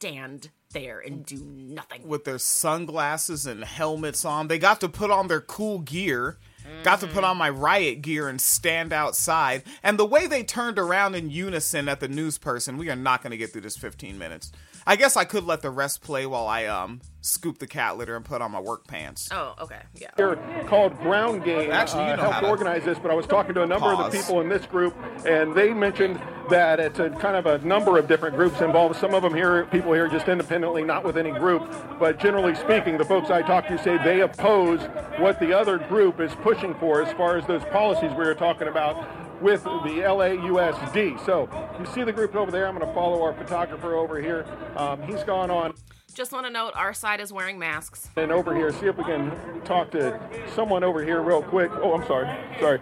stand 0.03 0.49
there 0.71 0.99
and 0.99 1.25
do 1.25 1.37
nothing?" 1.37 2.07
with 2.07 2.25
their 2.25 2.37
sunglasses 2.37 3.45
and 3.45 3.63
helmets 3.63 4.25
on. 4.25 4.47
They 4.47 4.59
got 4.59 4.81
to 4.81 4.89
put 4.89 5.11
on 5.11 5.27
their 5.27 5.41
cool 5.41 5.79
gear. 5.79 6.37
Got 6.83 7.01
to 7.01 7.07
put 7.07 7.25
on 7.25 7.35
my 7.35 7.49
riot 7.49 8.01
gear 8.01 8.29
and 8.29 8.39
stand 8.39 8.93
outside. 8.93 9.63
And 9.83 9.99
the 9.99 10.05
way 10.05 10.27
they 10.27 10.43
turned 10.43 10.79
around 10.79 11.13
in 11.13 11.29
unison 11.29 11.89
at 11.89 11.99
the 11.99 12.07
news 12.07 12.37
person, 12.37 12.77
we 12.77 12.89
are 12.89 12.95
not 12.95 13.21
going 13.21 13.31
to 13.31 13.37
get 13.37 13.51
through 13.51 13.61
this 13.61 13.75
15 13.75 14.17
minutes. 14.17 14.49
I 14.85 14.95
guess 14.95 15.15
I 15.15 15.25
could 15.25 15.45
let 15.45 15.61
the 15.61 15.69
rest 15.69 16.01
play 16.01 16.25
while 16.25 16.47
I 16.47 16.65
um 16.65 17.01
scoop 17.21 17.57
the 17.57 17.67
cat 17.67 17.97
litter 17.97 18.17
and 18.17 18.25
put 18.25 18.41
on 18.41 18.51
my 18.51 18.59
work 18.59 18.85
pants. 18.85 19.29
Oh, 19.31 19.55
okay, 19.61 19.79
yeah. 19.95 20.09
Here 20.17 20.35
called 20.67 20.97
Ground 20.99 21.45
Game. 21.45 21.71
Actually, 21.71 22.05
you 22.05 22.11
uh, 22.11 22.15
know 22.17 22.23
how 22.23 22.31
helped 22.31 22.43
to 22.43 22.49
organize 22.49 22.83
this, 22.83 22.99
but 22.99 23.11
I 23.11 23.13
was 23.13 23.25
talking 23.25 23.53
to 23.55 23.63
a 23.63 23.65
number 23.65 23.87
of 23.87 24.11
the 24.11 24.17
people 24.17 24.41
in 24.41 24.49
this 24.49 24.65
group, 24.65 24.93
and 25.25 25.55
they 25.55 25.73
mentioned 25.73 26.21
that 26.49 26.81
it's 26.81 26.99
a 26.99 27.09
kind 27.11 27.37
of 27.37 27.45
a 27.45 27.65
number 27.65 27.97
of 27.97 28.07
different 28.09 28.35
groups 28.35 28.59
involved. 28.59 28.97
Some 28.97 29.13
of 29.13 29.23
them 29.23 29.33
here, 29.33 29.65
people 29.67 29.93
here, 29.93 30.09
just 30.09 30.27
independently, 30.27 30.83
not 30.83 31.05
with 31.05 31.17
any 31.17 31.31
group. 31.31 31.63
But 31.97 32.19
generally 32.19 32.55
speaking, 32.55 32.97
the 32.97 33.05
folks 33.05 33.29
I 33.29 33.41
talked 33.41 33.69
to 33.69 33.81
say 33.81 33.97
they 34.03 34.21
oppose 34.21 34.81
what 35.17 35.39
the 35.39 35.53
other 35.53 35.77
group 35.77 36.19
is 36.19 36.35
pushing 36.35 36.73
for 36.75 37.01
as 37.01 37.13
far 37.13 37.37
as 37.37 37.47
those 37.47 37.63
policies 37.65 38.11
we 38.11 38.25
were 38.25 38.35
talking 38.35 38.67
about 38.67 39.22
with 39.43 39.63
the 39.65 39.69
LAUSD. 39.69 41.23
So 41.25 41.49
you 41.79 41.85
see 41.87 42.03
the 42.03 42.13
group 42.13 42.35
over 42.35 42.49
there. 42.49 42.65
I'm 42.67 42.75
going 42.75 42.87
to 42.87 42.93
follow 42.93 43.21
our 43.21 43.33
photographer 43.33 43.95
over 43.95 44.19
here. 44.19 44.45
Um, 44.77 45.01
he's 45.03 45.23
gone 45.23 45.51
on. 45.51 45.73
Just 46.13 46.31
want 46.31 46.45
to 46.45 46.51
note, 46.51 46.73
our 46.75 46.93
side 46.93 47.19
is 47.19 47.33
wearing 47.33 47.57
masks. 47.59 48.07
And 48.17 48.31
over 48.31 48.55
here, 48.55 48.71
see 48.71 48.85
if 48.85 48.95
we 48.97 49.03
can 49.03 49.61
talk 49.65 49.91
to 49.91 50.19
someone 50.55 50.83
over 50.83 51.03
here 51.03 51.21
real 51.21 51.41
quick. 51.41 51.71
Oh, 51.73 51.93
I'm 51.93 52.05
sorry. 52.07 52.27
Sorry. 52.59 52.79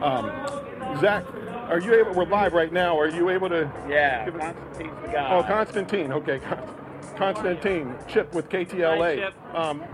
Um, 0.00 0.98
Zach, 1.00 1.24
are 1.68 1.80
you 1.80 1.94
able? 1.94 2.14
We're 2.14 2.26
live 2.26 2.52
right 2.52 2.72
now. 2.72 2.98
Are 2.98 3.08
you 3.08 3.28
able 3.28 3.48
to? 3.48 3.70
Yeah, 3.88 4.24
give 4.24 4.36
us- 4.36 4.54
Konstantine's 4.54 5.02
the 5.02 5.08
guy. 5.12 5.34
Oh, 5.34 5.42
Konstantine. 5.42 6.12
Okay, 6.12 6.40
Konstantine. 7.16 7.94
Chip 8.08 8.32
with 8.34 8.48
KTLA. 8.48 8.98
Hi, 8.98 9.16
Chip. 9.16 9.54
Um, 9.54 9.84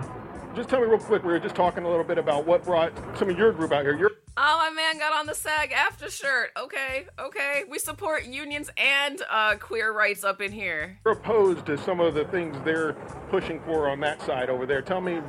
just 0.55 0.69
tell 0.69 0.81
me 0.81 0.87
real 0.87 0.99
quick. 0.99 1.23
We 1.25 1.33
were 1.33 1.39
just 1.41 1.55
talking 1.55 1.85
a 1.85 1.89
little 1.89 2.05
bit 2.05 2.19
about 2.19 2.47
what 2.47 2.63
brought 2.65 2.93
some 3.19 3.31
of 3.31 3.39
your 3.39 3.53
group 3.53 3.73
out 3.73 3.83
here. 3.85 3.97
Your 3.97 4.11
Oh, 4.39 4.59
my 4.59 4.69
man 4.69 4.99
got 4.99 5.15
on 5.15 5.25
the 5.25 5.35
SAG-AFTRA 5.35 6.11
shirt. 6.11 6.51
Okay, 6.59 7.07
okay. 7.19 7.63
We 7.71 7.79
support 7.79 8.27
unions 8.27 8.69
and 8.77 9.23
uh, 9.31 9.55
queer 9.57 9.93
rights 9.93 10.25
up 10.25 10.43
in 10.43 10.53
here. 10.53 10.99
You're 11.07 11.15
opposed 11.15 11.65
to 11.65 11.79
some 11.79 12.01
of 12.01 12.13
the 12.13 12.25
things 12.27 12.55
they're 12.63 12.93
pushing 13.31 13.61
for 13.61 13.89
on 13.89 13.99
that 14.01 14.21
side 14.21 14.51
over 14.51 14.67
there. 14.67 14.83
Tell 14.83 15.01
me, 15.01 15.21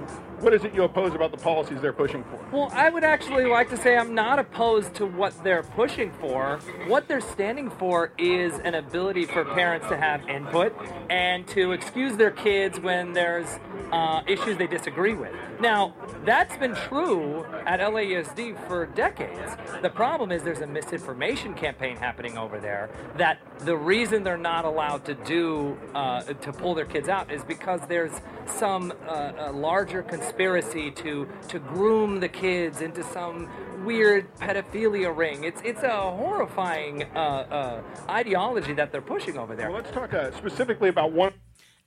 what 0.42 0.54
is 0.54 0.66
it 0.66 0.74
you 0.74 0.84
oppose 0.84 1.16
about 1.16 1.32
the 1.32 1.38
policies 1.38 1.80
they're 1.80 1.94
pushing 1.94 2.26
for? 2.26 2.46
Well, 2.52 2.70
I 2.74 2.90
would 2.90 3.06
actually 3.06 3.46
like 3.46 3.70
to 3.70 3.78
say 3.78 3.96
I'm 3.96 4.14
not 4.14 4.40
opposed 4.40 4.94
to 4.96 5.06
what 5.06 5.42
they're 5.42 5.64
pushing 5.64 6.12
for. 6.20 6.60
What 6.88 7.08
they're 7.08 7.22
standing 7.22 7.70
for 7.70 8.12
is 8.18 8.60
an 8.66 8.76
ability 8.76 9.24
for 9.24 9.46
parents 9.46 9.88
to 9.88 9.96
have 9.96 10.28
input 10.28 10.76
and 11.10 11.48
to 11.48 11.72
excuse 11.72 12.18
their 12.18 12.32
kids 12.32 12.78
when 12.78 13.14
there's 13.14 13.48
uh, 13.94 14.22
issues 14.28 14.58
they 14.58 14.68
disagree 14.68 15.14
with. 15.14 15.34
Now, 15.62 15.96
that's 16.26 16.58
been 16.58 16.76
true 16.76 17.46
at 17.66 17.80
LAUSD 17.80 18.68
for 18.68 18.86
decades. 18.98 19.56
The 19.84 19.92
problem 19.92 20.32
is 20.32 20.42
there's 20.42 20.62
a 20.62 20.68
misinformation 20.68 21.54
campaign 21.54 21.96
happening 21.96 22.36
over 22.36 22.60
there 22.60 22.90
that 23.16 23.38
the 23.60 23.78
reason 23.78 24.24
they're 24.24 24.38
not 24.38 24.66
allowed 24.66 25.06
to 25.06 25.14
do 25.14 25.78
uh, 25.94 26.22
to 26.24 26.52
pull 26.52 26.74
their 26.74 26.86
kids 26.86 27.08
out 27.08 27.32
is 27.32 27.44
because 27.44 27.80
there's 27.88 28.12
some 28.48 28.92
uh, 29.08 29.52
larger 29.54 30.02
conspiracy 30.02 30.90
to 30.92 31.30
to 31.48 31.60
groom 31.60 32.20
the 32.20 32.28
kids 32.28 32.82
into 32.82 33.04
some 33.04 33.48
weird 33.86 34.34
pedophilia 34.38 35.16
ring. 35.16 35.44
It's 35.44 35.62
it's 35.64 35.84
a 35.84 36.02
horrifying 36.22 37.04
uh, 37.16 37.20
uh, 37.20 37.82
ideology 38.10 38.74
that 38.74 38.92
they're 38.92 39.10
pushing 39.16 39.38
over 39.38 39.56
there. 39.56 39.70
Well, 39.70 39.82
let's 39.82 39.92
talk 39.92 40.14
uh, 40.16 40.32
specifically 40.32 40.90
about 40.90 41.12
one. 41.12 41.34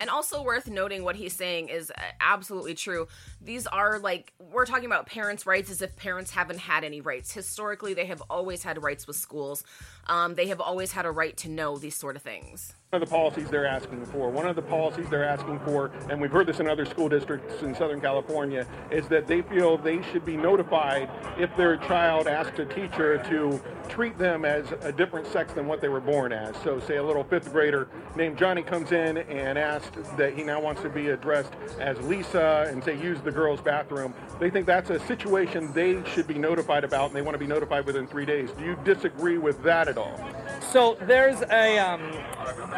And 0.01 0.09
also 0.09 0.43
worth 0.43 0.66
noting 0.66 1.05
what 1.05 1.16
he's 1.16 1.35
saying 1.35 1.69
is 1.69 1.91
uh, 1.91 2.01
absolutely 2.20 2.74
true. 2.74 3.07
These 3.43 3.67
are 3.67 3.99
like 3.99 4.35
we're 4.39 4.67
talking 4.67 4.85
about 4.85 5.07
parents' 5.07 5.47
rights 5.47 5.71
as 5.71 5.81
if 5.81 5.97
parents 5.97 6.31
haven't 6.33 6.59
had 6.59 6.85
any 6.85 7.01
rights. 7.01 7.33
Historically, 7.33 7.95
they 7.95 8.07
have 8.07 8.23
always 8.29 8.62
had 8.62 8.83
rights 8.83 9.07
with 9.07 9.17
schools. 9.17 9.65
Um, 10.09 10.35
they 10.35 10.49
have 10.49 10.61
always 10.61 10.93
had 10.93 11.07
a 11.07 11.11
right 11.11 11.37
to 11.39 11.49
know 11.49 11.79
these 11.79 11.97
sort 11.97 12.17
of 12.17 12.23
things. 12.23 12.75
One 12.91 13.03
of 13.03 13.09
the 13.09 13.15
policies 13.15 13.49
they're 13.49 13.67
asking 13.67 14.05
for, 14.07 14.31
one 14.31 14.49
of 14.49 14.57
the 14.57 14.62
policies 14.62 15.09
they're 15.09 15.25
asking 15.25 15.61
for, 15.61 15.93
and 16.11 16.21
we've 16.21 16.33
heard 16.33 16.49
this 16.49 16.59
in 16.59 16.67
other 16.67 16.85
school 16.85 17.09
districts 17.09 17.62
in 17.62 17.73
Southern 17.73 18.01
California, 18.01 18.67
is 18.91 19.07
that 19.09 19.29
they 19.29 19.43
feel 19.43 19.79
they 19.79 20.03
should 20.11 20.25
be 20.25 20.37
notified 20.37 21.09
if 21.39 21.55
their 21.57 21.77
child 21.77 22.27
asks 22.27 22.59
a 22.59 22.65
teacher 22.65 23.19
to 23.29 23.62
treat 23.89 24.19
them 24.19 24.45
as 24.45 24.67
a 24.83 24.91
different 24.91 25.27
sex 25.29 25.53
than 25.53 25.69
what 25.69 25.81
they 25.81 25.89
were 25.89 26.01
born 26.01 26.33
as. 26.33 26.57
So, 26.65 26.81
say 26.81 26.97
a 26.97 27.03
little 27.03 27.23
fifth 27.23 27.53
grader 27.53 27.89
named 28.17 28.37
Johnny 28.37 28.62
comes 28.62 28.91
in 28.91 29.19
and 29.19 29.57
asks 29.57 30.09
that 30.17 30.35
he 30.35 30.43
now 30.43 30.61
wants 30.61 30.83
to 30.83 30.89
be 30.89 31.11
addressed 31.11 31.53
as 31.79 31.97
Lisa 32.01 32.67
and 32.69 32.83
say 32.83 33.01
use 33.01 33.21
the 33.21 33.30
girls' 33.31 33.61
bathroom. 33.61 34.15
They 34.39 34.51
think 34.51 34.66
that's 34.66 34.90
a 34.90 35.01
situation 35.01 35.73
they 35.73 36.02
should 36.05 36.27
be 36.27 36.35
notified 36.35 36.85
about, 36.85 37.07
and 37.07 37.16
they 37.16 37.23
want 37.23 37.35
to 37.35 37.39
be 37.39 37.47
notified 37.47 37.86
within 37.86 38.07
three 38.07 38.27
days. 38.27 38.51
Do 38.52 38.65
you 38.65 38.78
disagree 38.85 39.39
with 39.39 39.62
that 39.62 39.89
at 39.89 39.98
all? 39.98 40.19
So 40.61 40.97
there's 41.02 41.43
a 41.51 41.78
um, 41.78 42.12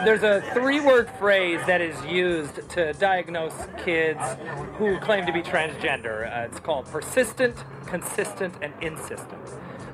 there's 0.04 0.22
a 0.22 0.42
three-word 0.54 1.10
phrase 1.18 1.60
that 1.66 1.80
is 1.80 2.02
used 2.04 2.68
to 2.70 2.92
diagnose 2.94 3.54
kids 3.84 4.20
who 4.76 4.98
claim 5.00 5.26
to 5.26 5.32
be 5.32 5.42
transgender. 5.42 6.26
Uh, 6.26 6.46
it's 6.46 6.60
called 6.60 6.86
persistent, 6.86 7.56
consistent, 7.86 8.54
and 8.62 8.72
insistent. 8.80 9.40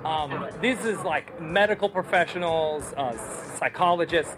Um, 0.04 0.48
this 0.60 0.84
is 0.84 0.98
like 1.00 1.40
medical 1.40 1.88
professionals, 1.88 2.92
uh, 2.96 3.16
psychologists. 3.58 4.36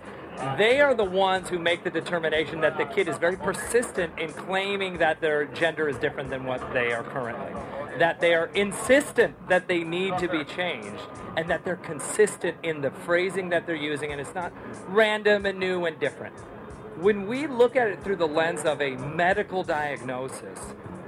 They 0.56 0.80
are 0.80 0.94
the 0.94 1.04
ones 1.04 1.50
who 1.50 1.58
make 1.58 1.84
the 1.84 1.90
determination 1.90 2.62
that 2.62 2.78
the 2.78 2.86
kid 2.86 3.08
is 3.08 3.18
very 3.18 3.36
persistent 3.36 4.18
in 4.18 4.32
claiming 4.32 4.96
that 4.98 5.20
their 5.20 5.44
gender 5.44 5.86
is 5.86 5.96
different 5.98 6.30
than 6.30 6.44
what 6.44 6.72
they 6.72 6.92
are 6.92 7.02
currently. 7.02 7.52
That 7.98 8.20
they 8.20 8.32
are 8.34 8.46
insistent 8.54 9.48
that 9.48 9.68
they 9.68 9.84
need 9.84 10.16
to 10.18 10.28
be 10.28 10.44
changed, 10.44 11.02
and 11.36 11.50
that 11.50 11.64
they're 11.64 11.76
consistent 11.76 12.56
in 12.62 12.80
the 12.80 12.90
phrasing 12.90 13.50
that 13.50 13.66
they're 13.66 13.74
using, 13.74 14.12
and 14.12 14.20
it's 14.20 14.34
not 14.34 14.50
random 14.88 15.44
and 15.44 15.58
new 15.58 15.84
and 15.84 16.00
different. 16.00 16.34
When 16.96 17.26
we 17.26 17.46
look 17.46 17.76
at 17.76 17.88
it 17.88 18.02
through 18.02 18.16
the 18.16 18.28
lens 18.28 18.64
of 18.64 18.80
a 18.80 18.96
medical 18.96 19.62
diagnosis, 19.62 20.58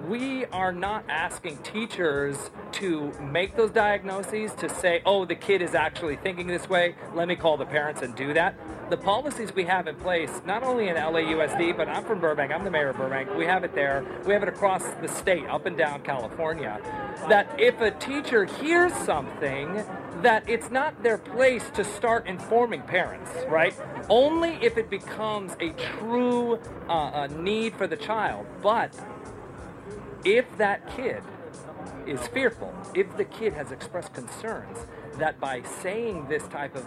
we 0.09 0.47
are 0.47 0.73
not 0.73 1.05
asking 1.09 1.59
teachers 1.59 2.51
to 2.73 3.13
make 3.21 3.57
those 3.57 3.71
diagnoses 3.71 4.53
to 4.55 4.69
say, 4.69 5.01
oh, 5.07 5.25
the 5.25 5.35
kid 5.35 5.63
is 5.63 5.75
actually 5.75 6.17
thinking 6.17 6.47
this 6.47 6.69
way. 6.69 6.95
Let 7.15 7.29
me 7.29 7.37
call 7.37 7.57
the 7.57 7.67
parents 7.67 8.03
and 8.03 8.15
do 8.15 8.35
that. 8.35 8.57
The 8.91 8.97
policies 8.97 9.55
we 9.55 9.65
have 9.65 9.87
in 9.87 9.95
place, 9.97 10.43
not 10.45 10.63
only 10.63 10.89
in 10.89 10.97
LAUSD, 10.97 11.77
but 11.77 11.89
I'm 11.89 12.05
from 12.05 12.21
Burbank, 12.21 12.53
I'm 12.53 12.65
the 12.65 12.71
mayor 12.71 12.89
of 12.89 12.97
Burbank, 12.97 13.35
we 13.37 13.47
have 13.47 13.65
it 13.65 13.75
there, 13.75 14.05
we 14.27 14.35
have 14.35 14.43
it 14.43 14.49
across 14.49 14.85
the 15.01 15.09
state, 15.09 15.47
up 15.47 15.67
and 15.67 15.79
down 15.79 16.03
California, 16.03 16.81
that 17.29 17.55
if 17.59 17.81
a 17.81 17.91
teacher 17.93 18.45
hears 18.45 18.93
something, 18.93 19.83
that 20.21 20.49
it's 20.49 20.71
not 20.71 21.03
their 21.03 21.17
place 21.19 21.65
to 21.75 21.85
start 21.85 22.27
informing 22.27 22.83
parents, 22.83 23.31
right? 23.49 23.75
Only 24.11 24.59
if 24.61 24.77
it 24.77 24.91
becomes 24.91 25.57
a 25.61 25.71
true 25.71 26.59
uh, 26.89 26.93
uh, 26.93 27.27
need 27.29 27.75
for 27.75 27.87
the 27.87 27.97
child. 27.97 28.47
But 28.63 28.95
if 30.25 30.47
that 30.59 30.89
kid 30.97 31.23
is 32.07 32.27
fearful, 32.29 32.73
if 32.95 33.17
the 33.17 33.25
kid 33.25 33.53
has 33.53 33.71
expressed 33.73 34.13
concerns 34.15 34.79
that 35.19 35.39
by 35.41 35.63
saying 35.83 36.27
this 36.29 36.47
type 36.49 36.75
of 36.75 36.87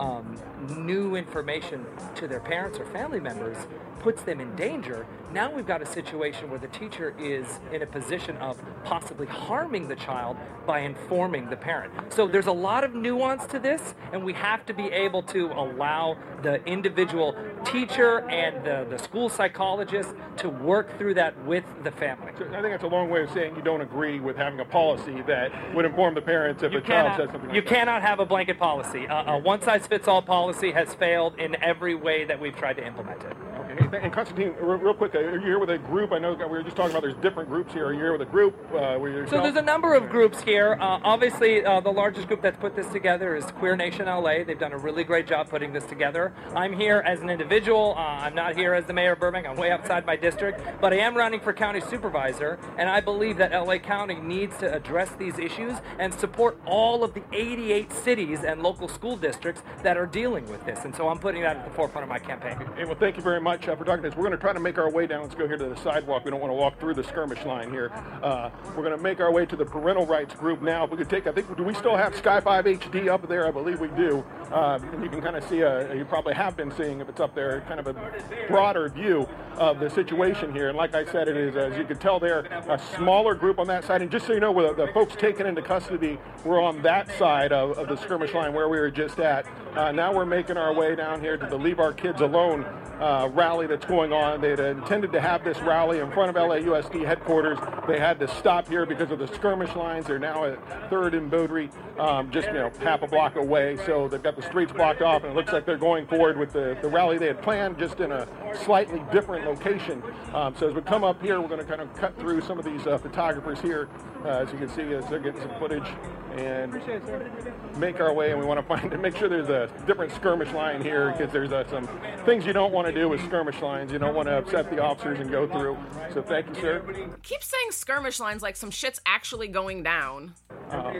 um, 0.00 0.36
new 0.84 1.16
information 1.16 1.84
to 2.14 2.26
their 2.28 2.40
parents 2.40 2.78
or 2.78 2.86
family 2.86 3.20
members 3.20 3.56
puts 4.04 4.20
them 4.22 4.38
in 4.38 4.54
danger, 4.54 5.06
now 5.32 5.50
we've 5.50 5.66
got 5.66 5.80
a 5.80 5.86
situation 5.86 6.50
where 6.50 6.58
the 6.58 6.68
teacher 6.68 7.14
is 7.18 7.58
in 7.72 7.80
a 7.80 7.86
position 7.86 8.36
of 8.36 8.62
possibly 8.84 9.26
harming 9.26 9.88
the 9.88 9.96
child 9.96 10.36
by 10.66 10.80
informing 10.80 11.48
the 11.48 11.56
parent. 11.56 11.90
So 12.12 12.28
there's 12.28 12.46
a 12.46 12.52
lot 12.52 12.84
of 12.84 12.94
nuance 12.94 13.46
to 13.46 13.58
this, 13.58 13.94
and 14.12 14.22
we 14.22 14.34
have 14.34 14.66
to 14.66 14.74
be 14.74 14.88
able 14.88 15.22
to 15.22 15.46
allow 15.52 16.18
the 16.42 16.62
individual 16.66 17.34
teacher 17.64 18.28
and 18.28 18.62
the, 18.62 18.86
the 18.90 18.98
school 18.98 19.30
psychologist 19.30 20.14
to 20.36 20.50
work 20.50 20.98
through 20.98 21.14
that 21.14 21.42
with 21.46 21.64
the 21.82 21.90
family. 21.90 22.30
So 22.38 22.44
I 22.44 22.60
think 22.60 22.74
that's 22.74 22.84
a 22.84 22.88
long 22.88 23.08
way 23.08 23.22
of 23.22 23.30
saying 23.30 23.56
you 23.56 23.62
don't 23.62 23.80
agree 23.80 24.20
with 24.20 24.36
having 24.36 24.60
a 24.60 24.66
policy 24.66 25.22
that 25.22 25.50
would 25.74 25.86
inform 25.86 26.14
the 26.14 26.20
parents 26.20 26.62
if 26.62 26.72
You 26.72 26.78
a 26.78 26.82
child 26.82 27.16
says 27.16 27.30
something 27.30 27.48
like 27.48 27.56
you 27.56 27.62
that. 27.62 27.70
cannot 27.70 28.02
have 28.02 28.20
a 28.20 28.26
blanket 28.26 28.58
policy. 28.58 29.08
Uh, 29.08 29.36
a 29.36 29.38
one 29.38 29.62
size 29.62 29.86
fits 29.86 30.06
all 30.06 30.20
policy 30.20 30.72
has 30.72 30.92
failed 30.92 31.38
in 31.38 31.56
every 31.62 31.94
way 31.94 32.26
that 32.26 32.38
we've 32.38 32.54
tried 32.54 32.74
to 32.76 32.86
implement 32.86 33.22
it. 33.22 33.34
And 33.78 34.12
Konstantine, 34.12 34.54
real, 34.60 34.94
quick, 34.94 35.14
uh, 35.14 35.18
are 35.18 35.34
you 35.34 35.40
here 35.40 35.58
with 35.58 35.70
a 35.70 35.78
group? 35.78 36.12
I 36.12 36.18
know 36.18 36.34
we 36.34 36.44
were 36.44 36.62
just 36.62 36.76
talking 36.76 36.92
about 36.92 37.02
there's 37.02 37.16
different 37.16 37.48
groups 37.48 37.72
here. 37.72 37.86
Are 37.86 37.92
you 37.92 37.98
here 37.98 38.12
with 38.12 38.22
a 38.22 38.30
group? 38.30 38.54
Uh, 38.70 38.96
where 38.98 39.10
you're 39.10 39.26
So 39.26 39.40
there's 39.40 39.56
a 39.56 39.62
number 39.62 39.94
of 39.94 40.08
groups 40.08 40.40
here. 40.42 40.76
Uh, 40.80 41.00
obviously, 41.02 41.64
uh, 41.64 41.80
the 41.80 41.90
largest 41.90 42.28
group 42.28 42.42
that's 42.42 42.58
put 42.58 42.76
this 42.76 42.86
together 42.88 43.34
is 43.34 43.44
Queer 43.46 43.76
Nation 43.76 44.06
LA. 44.06 44.44
They've 44.44 44.58
done 44.58 44.72
a 44.72 44.78
really 44.78 45.02
great 45.02 45.26
job 45.26 45.48
putting 45.48 45.72
this 45.72 45.84
together. 45.84 46.32
I'm 46.54 46.72
here 46.72 47.02
as 47.04 47.20
an 47.20 47.30
individual. 47.30 47.94
Uh, 47.96 48.00
I'm 48.00 48.34
not 48.34 48.56
here 48.56 48.74
as 48.74 48.84
the 48.86 48.92
mayor 48.92 49.12
of 49.12 49.20
Burbank. 49.20 49.46
I'm 49.46 49.56
way 49.56 49.70
outside 49.70 50.06
my 50.06 50.16
district, 50.16 50.60
but 50.80 50.92
I 50.92 50.98
am 50.98 51.16
running 51.16 51.40
for 51.40 51.52
county 51.52 51.80
supervisor, 51.80 52.58
and 52.78 52.88
I 52.88 53.00
believe 53.00 53.38
that 53.38 53.52
LA 53.52 53.78
County 53.78 54.16
needs 54.16 54.56
to 54.58 54.72
address 54.72 55.10
these 55.18 55.38
issues 55.38 55.74
and 55.98 56.14
support 56.14 56.58
all 56.66 57.02
of 57.02 57.14
the 57.14 57.22
88 57.32 57.92
cities 57.92 58.44
and 58.44 58.62
local 58.62 58.88
school 58.88 59.16
districts 59.16 59.62
that 59.82 59.96
are 59.96 60.06
dealing 60.06 60.48
with 60.48 60.64
this. 60.64 60.84
And 60.84 60.94
so 60.94 61.08
I'm 61.08 61.18
putting 61.18 61.42
that 61.42 61.56
at 61.56 61.64
the 61.64 61.70
forefront 61.72 62.04
of 62.04 62.08
my 62.08 62.18
campaign. 62.18 62.56
Hey, 62.76 62.84
well, 62.84 62.94
thank 62.94 63.16
you 63.16 63.22
very 63.22 63.40
much 63.40 63.63
uh, 63.68 63.76
for 63.76 63.84
talking. 63.84 64.02
We're 64.02 64.10
going 64.10 64.30
to 64.32 64.36
try 64.36 64.52
to 64.52 64.60
make 64.60 64.78
our 64.78 64.90
way 64.90 65.06
down. 65.06 65.22
Let's 65.22 65.34
go 65.34 65.46
here 65.46 65.56
to 65.56 65.68
the 65.68 65.76
sidewalk. 65.76 66.24
We 66.24 66.30
don't 66.30 66.40
want 66.40 66.50
to 66.50 66.56
walk 66.56 66.78
through 66.78 66.94
the 66.94 67.04
skirmish 67.04 67.44
line 67.44 67.70
here. 67.70 67.90
Uh, 68.22 68.50
we're 68.68 68.82
going 68.82 68.96
to 68.96 69.02
make 69.02 69.20
our 69.20 69.32
way 69.32 69.46
to 69.46 69.56
the 69.56 69.64
parental 69.64 70.06
rights 70.06 70.34
group 70.34 70.62
now. 70.62 70.84
If 70.84 70.90
we 70.90 70.96
could 70.96 71.10
take, 71.10 71.26
I 71.26 71.32
think, 71.32 71.54
do 71.56 71.62
we 71.62 71.74
still 71.74 71.96
have 71.96 72.14
Sky 72.14 72.40
5 72.40 72.64
HD 72.64 73.08
up 73.08 73.26
there? 73.28 73.46
I 73.46 73.50
believe 73.50 73.80
we 73.80 73.88
do. 73.88 74.24
Uh, 74.50 74.78
and 74.92 75.02
you 75.02 75.08
can 75.08 75.20
kind 75.20 75.36
of 75.36 75.44
see, 75.44 75.60
a, 75.60 75.94
you 75.94 76.04
probably 76.04 76.34
have 76.34 76.56
been 76.56 76.70
seeing 76.76 77.00
if 77.00 77.08
it's 77.08 77.20
up 77.20 77.34
there, 77.34 77.62
kind 77.62 77.80
of 77.80 77.86
a 77.86 78.12
broader 78.48 78.88
view 78.88 79.28
of 79.56 79.80
the 79.80 79.88
situation 79.88 80.52
here. 80.52 80.68
And 80.68 80.76
like 80.76 80.94
I 80.94 81.04
said, 81.04 81.28
it 81.28 81.36
is, 81.36 81.56
as 81.56 81.76
you 81.76 81.84
can 81.84 81.98
tell 81.98 82.20
there, 82.20 82.40
a 82.68 82.80
smaller 82.96 83.34
group 83.34 83.58
on 83.58 83.66
that 83.68 83.84
side. 83.84 84.02
And 84.02 84.10
just 84.10 84.26
so 84.26 84.32
you 84.32 84.40
know, 84.40 84.52
with 84.52 84.76
the 84.76 84.88
folks 84.88 85.14
taken 85.16 85.46
into 85.46 85.62
custody 85.62 86.18
were 86.44 86.60
on 86.60 86.82
that 86.82 87.10
side 87.18 87.52
of, 87.52 87.78
of 87.78 87.88
the 87.88 87.96
skirmish 87.96 88.34
line 88.34 88.52
where 88.52 88.68
we 88.68 88.78
were 88.78 88.90
just 88.90 89.18
at. 89.18 89.46
Uh, 89.76 89.90
now 89.90 90.14
we're 90.14 90.24
making 90.24 90.56
our 90.56 90.72
way 90.72 90.94
down 90.94 91.20
here 91.20 91.36
to 91.36 91.46
the 91.46 91.58
Leave 91.58 91.80
Our 91.80 91.92
Kids 91.92 92.20
Alone 92.20 92.64
uh, 93.00 93.28
rally 93.32 93.66
that's 93.66 93.84
going 93.84 94.12
on. 94.12 94.40
They'd 94.40 94.60
intended 94.60 95.10
to 95.12 95.20
have 95.20 95.42
this 95.42 95.58
rally 95.62 95.98
in 95.98 96.12
front 96.12 96.30
of 96.30 96.36
LAUSD 96.36 97.04
headquarters. 97.04 97.58
They 97.88 97.98
had 97.98 98.20
to 98.20 98.28
stop 98.28 98.68
here 98.68 98.86
because 98.86 99.10
of 99.10 99.18
the 99.18 99.26
skirmish 99.26 99.74
lines. 99.74 100.06
They're 100.06 100.20
now 100.20 100.44
at 100.44 100.90
Third 100.90 101.14
and 101.14 101.28
Beaudry, 101.28 101.70
um, 101.98 102.30
just 102.30 102.46
you 102.46 102.52
know 102.52 102.70
half 102.80 103.02
a 103.02 103.08
block 103.08 103.34
away. 103.34 103.76
So 103.84 104.06
they've 104.06 104.22
got 104.22 104.36
the 104.36 104.42
streets 104.42 104.72
blocked 104.72 105.02
off, 105.02 105.24
and 105.24 105.32
it 105.32 105.34
looks 105.34 105.52
like 105.52 105.66
they're 105.66 105.76
going 105.76 106.06
forward 106.06 106.38
with 106.38 106.52
the, 106.52 106.78
the 106.80 106.88
rally 106.88 107.18
they 107.18 107.26
had 107.26 107.42
planned, 107.42 107.76
just 107.76 107.98
in 107.98 108.12
a 108.12 108.28
slightly 108.64 109.02
different 109.10 109.44
location. 109.44 110.00
Um, 110.32 110.54
so 110.56 110.68
as 110.68 110.74
we 110.74 110.82
come 110.82 111.02
up 111.02 111.20
here, 111.20 111.40
we're 111.40 111.48
going 111.48 111.60
to 111.60 111.66
kind 111.66 111.80
of 111.80 111.92
cut 111.94 112.16
through 112.20 112.42
some 112.42 112.60
of 112.60 112.64
these 112.64 112.86
uh, 112.86 112.96
photographers 112.98 113.60
here, 113.60 113.88
uh, 114.24 114.28
as 114.28 114.52
you 114.52 114.58
can 114.58 114.68
see, 114.68 114.82
as 114.94 115.04
they're 115.08 115.18
getting 115.18 115.40
some 115.40 115.58
footage 115.58 115.88
and 116.34 117.78
make 117.78 118.00
our 118.00 118.12
way. 118.12 118.30
And 118.30 118.40
we 118.40 118.46
want 118.46 118.60
to 118.60 118.66
find 118.66 118.92
and 118.92 119.02
make 119.02 119.16
sure 119.16 119.28
there's 119.28 119.48
a 119.48 119.70
different 119.86 120.12
skirmish 120.12 120.52
line 120.52 120.82
here 120.82 121.12
because 121.12 121.32
there's 121.32 121.52
uh, 121.52 121.68
some 121.68 121.88
things 122.24 122.46
you 122.46 122.52
don't 122.52 122.72
want 122.72 122.86
to 122.86 122.92
do 122.92 123.08
with 123.08 123.24
skirmish 123.24 123.60
lines. 123.60 123.92
You 123.92 123.98
don't 123.98 124.14
want 124.14 124.28
to 124.28 124.38
upset 124.38 124.70
the 124.70 124.82
officers 124.82 125.20
and 125.20 125.30
go 125.30 125.46
through. 125.46 125.76
So 126.12 126.22
thank 126.22 126.48
you, 126.48 126.54
sir. 126.54 126.82
Keep 127.22 127.42
saying 127.42 127.70
skirmish 127.70 128.20
lines 128.20 128.42
like 128.42 128.56
some 128.56 128.70
shit's 128.70 129.00
actually 129.06 129.48
going 129.48 129.82
down. 129.82 130.34
Uh, 130.70 130.92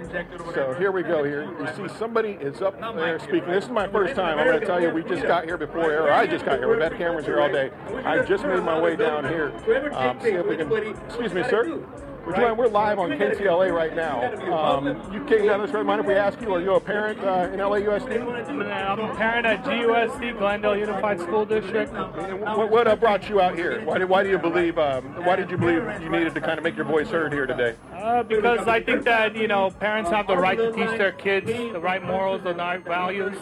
so 0.54 0.74
here 0.78 0.92
we 0.92 1.02
go. 1.02 1.24
Here 1.24 1.44
you 1.44 1.88
see 1.88 1.94
somebody 1.96 2.30
is 2.40 2.60
up 2.62 2.78
there 2.78 3.18
speaking. 3.18 3.50
This 3.50 3.64
is 3.64 3.70
my 3.70 3.88
first 3.88 4.14
time. 4.14 4.38
I'm 4.38 4.46
going 4.46 4.60
to 4.60 4.66
tell 4.66 4.80
you, 4.80 4.90
we 4.90 5.02
just 5.02 5.22
got 5.22 5.44
here 5.44 5.56
before 5.56 5.90
air. 5.90 6.12
I 6.12 6.26
just 6.26 6.44
got 6.44 6.58
here. 6.58 6.68
We've 6.68 6.80
had 6.80 6.96
cameras 6.96 7.24
here 7.24 7.40
all 7.40 7.50
day. 7.50 7.70
I 8.04 8.22
just 8.22 8.44
made 8.44 8.62
my 8.62 8.80
way 8.80 8.96
down 8.96 9.24
here. 9.24 9.52
Um, 9.94 10.20
see 10.20 10.30
if 10.30 10.46
we 10.46 10.56
can. 10.56 10.70
Excuse 11.06 11.32
me, 11.32 11.42
sir. 11.44 11.82
We're, 12.26 12.54
we're 12.54 12.68
live 12.68 12.98
on 12.98 13.10
KTLA 13.10 13.72
right 13.72 13.94
now. 13.94 14.32
Um, 14.52 15.12
you 15.12 15.22
came 15.24 15.46
down 15.46 15.60
this 15.60 15.70
road. 15.72 15.86
Mind 15.86 16.00
if 16.00 16.06
we 16.06 16.14
ask 16.14 16.40
you, 16.40 16.54
are 16.54 16.60
you 16.60 16.74
a 16.74 16.80
parent 16.80 17.18
uh, 17.20 17.50
in 17.52 17.60
LAUSD? 17.60 18.50
I'm 18.50 19.00
a 19.00 19.14
parent 19.14 19.46
at 19.46 19.62
GUSD, 19.64 20.38
Glendale 20.38 20.76
Unified 20.76 21.20
School 21.20 21.44
District. 21.44 21.92
What, 21.92 22.70
what 22.70 22.88
uh, 22.88 22.96
brought 22.96 23.28
you 23.28 23.40
out 23.40 23.56
here? 23.56 23.84
Why 23.84 23.98
did, 23.98 24.08
why 24.08 24.22
do 24.22 24.30
you 24.30 24.38
believe? 24.38 24.78
Um, 24.78 25.04
why 25.24 25.36
did 25.36 25.50
you 25.50 25.58
believe 25.58 25.82
you 26.02 26.08
needed 26.08 26.34
to 26.34 26.40
kind 26.40 26.58
of 26.58 26.64
make 26.64 26.76
your 26.76 26.86
voice 26.86 27.08
heard 27.08 27.32
here 27.32 27.46
today? 27.46 27.74
Uh, 27.92 28.22
because 28.22 28.66
I 28.68 28.80
think 28.82 29.04
that 29.04 29.36
you 29.36 29.48
know 29.48 29.70
parents 29.70 30.10
have 30.10 30.26
the 30.26 30.36
right 30.36 30.56
to 30.56 30.72
teach 30.72 30.96
their 30.96 31.12
kids 31.12 31.46
the 31.46 31.80
right 31.80 32.02
morals, 32.02 32.42
the 32.42 32.54
right 32.54 32.82
values, 32.82 33.36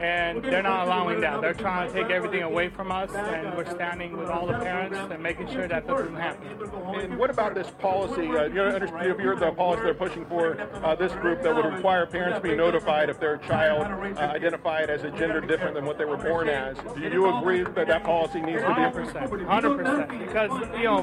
and 0.00 0.42
they're 0.44 0.62
not 0.62 0.86
allowing 0.86 1.20
that. 1.20 1.40
They're 1.40 1.54
trying 1.54 1.88
to 1.88 1.94
take 1.94 2.10
everything 2.10 2.42
away 2.42 2.68
from 2.68 2.92
us, 2.92 3.12
and 3.12 3.56
we're 3.56 3.70
standing 3.70 4.16
with 4.16 4.28
all 4.28 4.46
the 4.46 4.54
parents 4.54 4.96
and 4.96 5.22
making 5.22 5.48
sure 5.48 5.66
that 5.66 5.86
doesn't 5.86 6.14
happen. 6.14 6.48
And 6.94 7.18
what 7.18 7.30
about 7.30 7.54
this 7.54 7.70
policy? 7.78 8.28
Uh, 8.28 8.44
you 8.44 8.60
understand, 8.60 9.06
you 9.06 9.14
heard 9.14 9.40
the 9.40 9.50
policy 9.52 9.82
they're 9.82 9.94
pushing 9.94 10.24
for 10.26 10.60
uh, 10.84 10.94
this 10.94 11.12
group 11.14 11.42
that 11.42 11.54
would 11.54 11.64
require 11.64 12.06
parents 12.06 12.38
to 12.38 12.42
be 12.42 12.54
notified 12.54 13.10
if 13.10 13.18
their 13.18 13.38
child 13.38 13.86
uh, 13.86 14.20
identified 14.20 14.90
as 14.90 15.04
a 15.04 15.10
gender 15.10 15.40
different 15.40 15.74
than 15.74 15.84
what 15.84 15.98
they 15.98 16.04
were 16.04 16.16
born 16.16 16.48
as. 16.48 16.76
Do 16.94 17.00
you 17.00 17.36
agree 17.38 17.62
that 17.62 17.86
that 17.86 18.04
policy 18.04 18.40
needs 18.40 18.62
to 18.62 18.68
be? 18.68 18.80
100%. 18.80 19.46
100%. 19.46 20.26
Because, 20.26 20.50
you 20.78 20.84
know, 20.84 20.98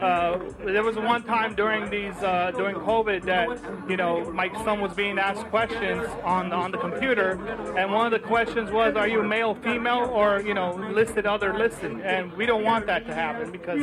uh, 0.00 0.38
there 0.64 0.82
was 0.82 0.96
one 0.96 1.22
time 1.22 1.54
during 1.54 1.90
these, 1.90 2.16
uh, 2.22 2.52
during 2.56 2.76
COVID 2.76 3.24
that, 3.24 3.48
you 3.90 3.96
know, 3.96 4.30
my 4.32 4.52
son 4.64 4.80
was 4.80 4.94
being 4.94 5.18
asked 5.18 5.46
questions 5.46 6.06
on, 6.24 6.52
on 6.52 6.70
the 6.70 6.78
computer, 6.78 7.32
and 7.76 7.92
one 7.92 8.06
of 8.06 8.12
the 8.12 8.18
questions 8.18 8.37
was, 8.46 8.96
are 8.96 9.08
you 9.08 9.22
male, 9.22 9.54
female, 9.54 10.10
or, 10.12 10.40
you 10.40 10.54
know, 10.54 10.74
listed 10.92 11.26
other 11.26 11.56
listed? 11.56 12.00
And 12.00 12.32
we 12.34 12.46
don't 12.46 12.62
want 12.62 12.86
that 12.86 13.06
to 13.06 13.14
happen 13.14 13.50
because 13.50 13.80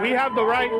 we 0.00 0.10
have 0.10 0.34
the 0.34 0.44
right, 0.44 0.70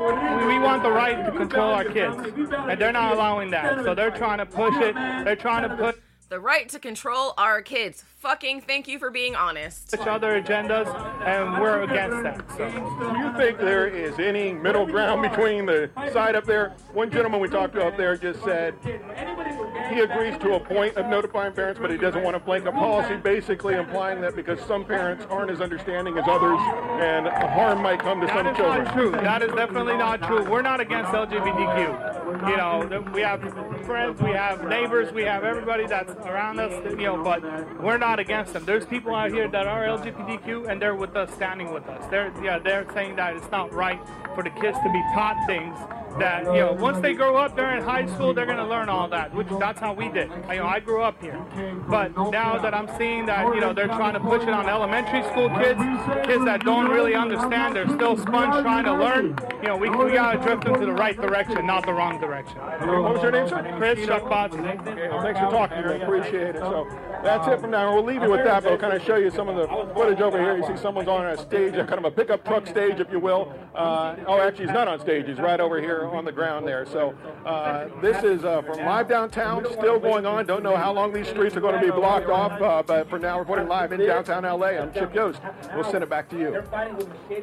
we 0.46 0.58
want 0.58 0.82
the 0.82 0.90
right 0.90 1.24
to 1.26 1.32
control 1.32 1.72
our 1.72 1.84
kids, 1.84 2.16
and 2.16 2.80
they're 2.80 2.92
not 2.92 3.14
allowing 3.14 3.50
that. 3.50 3.84
So 3.84 3.94
they're 3.94 4.10
trying 4.10 4.38
to 4.38 4.46
push 4.46 4.74
it. 4.76 4.94
They're 4.94 5.36
trying 5.36 5.68
to 5.68 5.76
put 5.76 6.02
The 6.28 6.40
right 6.40 6.68
to 6.70 6.80
control 6.80 7.34
our 7.38 7.62
kids. 7.62 8.02
Fucking 8.18 8.62
thank 8.62 8.88
you 8.88 8.98
for 8.98 9.12
being 9.12 9.36
honest. 9.36 9.94
Each 9.94 10.08
other 10.08 10.42
agendas, 10.42 10.88
and 11.24 11.62
we're 11.62 11.82
against 11.82 12.24
that. 12.24 12.50
So. 12.56 12.68
Do 12.68 13.16
you 13.16 13.32
think 13.36 13.58
there 13.58 13.86
is 13.86 14.18
any 14.18 14.52
middle 14.52 14.86
ground 14.86 15.22
between 15.22 15.66
the 15.66 15.88
side 16.12 16.34
up 16.34 16.44
there? 16.44 16.74
One 16.92 17.12
gentleman 17.12 17.40
we 17.40 17.48
talked 17.48 17.74
to 17.74 17.86
up 17.86 17.96
there 17.96 18.16
just 18.16 18.42
said 18.42 18.74
he 18.82 20.00
agrees 20.00 20.36
to 20.38 20.54
a 20.54 20.60
point 20.60 20.96
of 20.96 21.06
notifying 21.06 21.52
parents, 21.52 21.78
but 21.78 21.92
he 21.92 21.96
doesn't 21.96 22.24
want 22.24 22.34
a 22.34 22.40
blanket 22.40 22.72
policy, 22.72 23.14
basically 23.16 23.74
implying 23.74 24.20
that 24.22 24.34
because 24.34 24.58
some 24.62 24.84
parents 24.84 25.24
aren't 25.30 25.52
as 25.52 25.60
understanding 25.60 26.18
as 26.18 26.24
others, 26.26 26.58
and 27.00 27.28
harm 27.28 27.80
might 27.82 28.00
come 28.00 28.20
to 28.20 28.26
some 28.26 28.52
children. 28.56 28.82
That 28.82 28.82
is 28.82 28.88
not 28.88 28.94
true. 28.94 29.10
That 29.12 29.42
is 29.42 29.52
definitely 29.52 29.96
not 29.96 30.22
true. 30.22 30.50
We're 30.50 30.62
not 30.62 30.80
against 30.80 31.12
LGBTQ. 31.12 32.50
You 32.50 32.56
know, 32.56 33.04
we 33.14 33.20
have 33.20 33.40
friends, 33.86 34.20
we 34.20 34.30
have 34.30 34.66
neighbors, 34.66 35.12
we 35.12 35.22
have 35.22 35.44
everybody 35.44 35.86
that's 35.86 36.15
around 36.24 36.58
us, 36.58 36.72
you 36.84 36.96
know, 36.96 37.22
but 37.22 37.42
we're 37.80 37.98
not 37.98 38.18
against 38.18 38.52
them. 38.52 38.64
There's 38.64 38.86
people 38.86 39.14
out 39.14 39.32
here 39.32 39.48
that 39.48 39.66
are 39.66 39.84
LGBTQ 39.84 40.68
and 40.68 40.80
they're 40.80 40.94
with 40.94 41.16
us, 41.16 41.32
standing 41.34 41.72
with 41.72 41.86
us. 41.88 42.04
They're, 42.10 42.32
yeah, 42.42 42.58
they're 42.58 42.86
saying 42.94 43.16
that 43.16 43.36
it's 43.36 43.50
not 43.50 43.72
right 43.72 44.00
for 44.34 44.42
the 44.42 44.50
kids 44.50 44.78
to 44.78 44.92
be 44.92 45.02
taught 45.14 45.36
things 45.46 45.76
that 46.18 46.44
you 46.44 46.60
know 46.60 46.72
once 46.72 46.98
they 47.00 47.14
grow 47.14 47.36
up, 47.36 47.56
they're 47.56 47.76
in 47.76 47.82
high 47.82 48.06
school, 48.06 48.34
they're 48.34 48.46
gonna 48.46 48.68
learn 48.68 48.88
all 48.88 49.08
that. 49.08 49.34
Which 49.34 49.48
that's 49.58 49.80
how 49.80 49.92
we 49.92 50.08
did. 50.08 50.30
You 50.50 50.58
know, 50.58 50.66
I 50.66 50.80
grew 50.80 51.02
up 51.02 51.20
here, 51.20 51.44
but 51.88 52.16
now 52.30 52.58
that 52.58 52.74
I'm 52.74 52.88
seeing 52.98 53.26
that 53.26 53.54
you 53.54 53.60
know 53.60 53.72
they're 53.72 53.86
trying 53.86 54.14
to 54.14 54.20
push 54.20 54.42
it 54.42 54.50
on 54.50 54.68
elementary 54.68 55.22
school 55.24 55.48
kids, 55.50 55.80
kids 56.26 56.44
that 56.44 56.62
don't 56.64 56.90
really 56.90 57.14
understand, 57.14 57.76
they're 57.76 57.88
still 57.88 58.16
sponge 58.16 58.62
trying 58.62 58.84
to 58.84 58.94
learn. 58.94 59.36
You 59.62 59.68
know, 59.68 59.76
we, 59.76 59.88
we 59.90 60.12
gotta 60.12 60.38
drift 60.38 60.64
them 60.64 60.78
to 60.80 60.86
the 60.86 60.92
right 60.92 61.16
direction, 61.16 61.64
not 61.66 61.86
the 61.86 61.92
wrong 61.92 62.20
direction. 62.20 62.58
What 62.58 63.14
was 63.14 63.22
your 63.22 63.32
name, 63.32 63.48
sir? 63.48 63.74
Chris 63.76 64.06
Chuck 64.06 64.22
Botson. 64.24 64.62
Well, 65.10 65.22
thanks 65.22 65.40
for 65.40 65.50
talking 65.50 65.82
to 65.82 65.88
me. 65.98 66.02
Appreciate 66.02 66.56
it. 66.56 66.60
So 66.60 66.86
that's 67.22 67.46
it 67.48 67.60
from 67.60 67.70
now. 67.70 67.94
We'll 67.94 68.04
leave 68.04 68.22
you 68.22 68.30
with 68.30 68.44
that, 68.44 68.62
but 68.62 68.72
I'll 68.72 68.78
kind 68.78 68.92
of 68.92 69.02
show 69.02 69.16
you 69.16 69.30
some 69.30 69.48
of 69.48 69.56
the 69.56 69.66
footage 69.94 70.20
over 70.20 70.38
here. 70.40 70.56
You 70.56 70.66
see 70.66 70.76
someone's 70.80 71.08
on 71.08 71.26
a 71.26 71.36
stage, 71.36 71.74
a 71.74 71.84
kind 71.84 71.98
of 71.98 72.04
a 72.04 72.10
pickup 72.10 72.44
truck 72.44 72.66
stage, 72.66 73.00
if 73.00 73.10
you 73.10 73.18
will. 73.18 73.52
Uh, 73.76 74.16
oh, 74.26 74.40
actually, 74.40 74.64
he's 74.64 74.72
not 74.72 74.88
on 74.88 74.98
stage. 74.98 75.26
He's 75.26 75.38
right 75.38 75.60
over 75.60 75.80
here 75.80 76.06
on 76.06 76.24
the 76.24 76.32
ground 76.32 76.66
there. 76.66 76.86
So 76.86 77.14
uh, 77.44 77.88
this 78.00 78.24
is 78.24 78.42
uh, 78.42 78.62
from 78.62 78.78
live 78.78 79.06
downtown, 79.06 79.66
still 79.72 80.00
going 80.00 80.24
on. 80.24 80.46
Don't 80.46 80.62
know 80.62 80.76
how 80.76 80.92
long 80.92 81.12
these 81.12 81.28
streets 81.28 81.54
are 81.56 81.60
going 81.60 81.78
to 81.78 81.80
be 81.80 81.90
blocked 81.90 82.30
off, 82.30 82.60
uh, 82.60 82.82
but 82.86 83.10
for 83.10 83.18
now, 83.18 83.38
reporting 83.38 83.68
live 83.68 83.92
in 83.92 84.00
downtown 84.00 84.44
LA. 84.44 84.68
I'm 84.68 84.92
Chip 84.94 85.14
Yost. 85.14 85.40
We'll 85.74 85.84
send 85.84 86.02
it 86.02 86.08
back 86.08 86.30
to 86.30 86.38
you. 86.38 86.64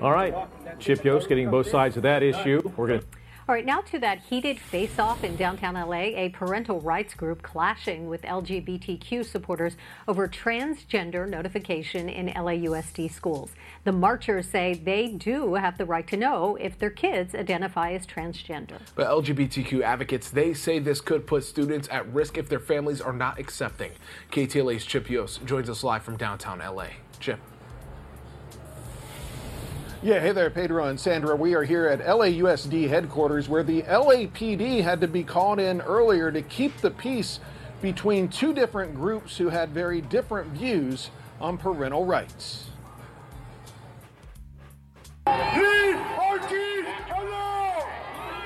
All 0.01 0.11
right. 0.11 0.33
Chip 0.79 1.03
Yost 1.03 1.29
getting 1.29 1.51
both 1.51 1.69
sides 1.69 1.97
of 1.97 2.03
that 2.03 2.23
issue. 2.23 2.61
We're 2.75 2.87
going 2.87 2.99
to. 3.01 3.05
All 3.45 3.53
right, 3.53 3.65
now 3.65 3.81
to 3.81 3.99
that 3.99 4.19
heated 4.19 4.57
face 4.57 4.97
off 4.97 5.25
in 5.25 5.35
downtown 5.35 5.73
LA, 5.73 6.15
a 6.15 6.29
parental 6.29 6.79
rights 6.79 7.13
group 7.13 7.41
clashing 7.41 8.07
with 8.07 8.21
LGBTQ 8.21 9.25
supporters 9.25 9.75
over 10.07 10.29
transgender 10.29 11.27
notification 11.27 12.07
in 12.07 12.27
LAUSD 12.27 13.11
schools. 13.11 13.51
The 13.83 13.91
marchers 13.91 14.47
say 14.47 14.75
they 14.75 15.09
do 15.09 15.55
have 15.55 15.77
the 15.77 15.85
right 15.85 16.07
to 16.07 16.15
know 16.15 16.55
if 16.55 16.79
their 16.79 16.89
kids 16.89 17.35
identify 17.35 17.91
as 17.91 18.07
transgender. 18.07 18.79
But 18.95 19.07
LGBTQ 19.07 19.81
advocates, 19.81 20.29
they 20.29 20.53
say 20.53 20.79
this 20.79 21.01
could 21.01 21.27
put 21.27 21.43
students 21.43 21.89
at 21.91 22.07
risk 22.13 22.37
if 22.37 22.47
their 22.47 22.61
families 22.61 23.01
are 23.01 23.11
not 23.11 23.39
accepting. 23.39 23.91
KTLA's 24.31 24.85
Chip 24.85 25.09
Yost 25.09 25.45
joins 25.45 25.69
us 25.69 25.83
live 25.83 26.03
from 26.03 26.15
downtown 26.15 26.59
LA. 26.59 26.87
Chip. 27.19 27.41
Yeah, 30.03 30.19
hey 30.19 30.33
there, 30.33 30.49
Pedro 30.49 30.87
and 30.87 30.99
Sandra. 30.99 31.33
We 31.33 31.53
are 31.53 31.63
here 31.63 31.87
at 31.87 32.01
LAUSD 32.01 32.89
headquarters 32.89 33.47
where 33.47 33.63
the 33.63 33.83
LAPD 33.83 34.83
had 34.83 34.99
to 34.99 35.07
be 35.07 35.23
called 35.23 35.61
in 35.61 35.79
earlier 35.79 36.29
to 36.29 36.41
keep 36.41 36.75
the 36.81 36.91
peace 36.91 37.39
between 37.81 38.27
two 38.27 38.53
different 38.53 38.95
groups 38.95 39.37
who 39.37 39.47
had 39.47 39.69
very 39.69 40.01
different 40.01 40.49
views 40.49 41.09
on 41.39 41.57
parental 41.57 42.05
rights. 42.05 42.65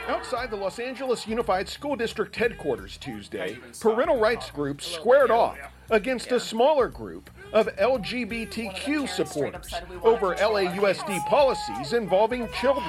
Outside 0.08 0.52
the 0.52 0.58
Los 0.58 0.78
Angeles 0.78 1.26
Unified 1.26 1.68
School 1.68 1.96
District 1.96 2.36
headquarters 2.36 2.98
Tuesday, 2.98 3.58
parental 3.80 4.20
rights 4.20 4.52
groups 4.52 4.86
squared 4.86 5.32
off 5.32 5.58
against 5.90 6.32
a 6.32 6.40
smaller 6.40 6.88
group 6.88 7.32
of 7.54 7.68
LGBTQ 7.78 9.08
supporters 9.08 9.74
over 10.04 10.36
LAUSD 10.36 11.26
policies 11.28 11.94
involving 11.94 12.48
children. 12.60 12.86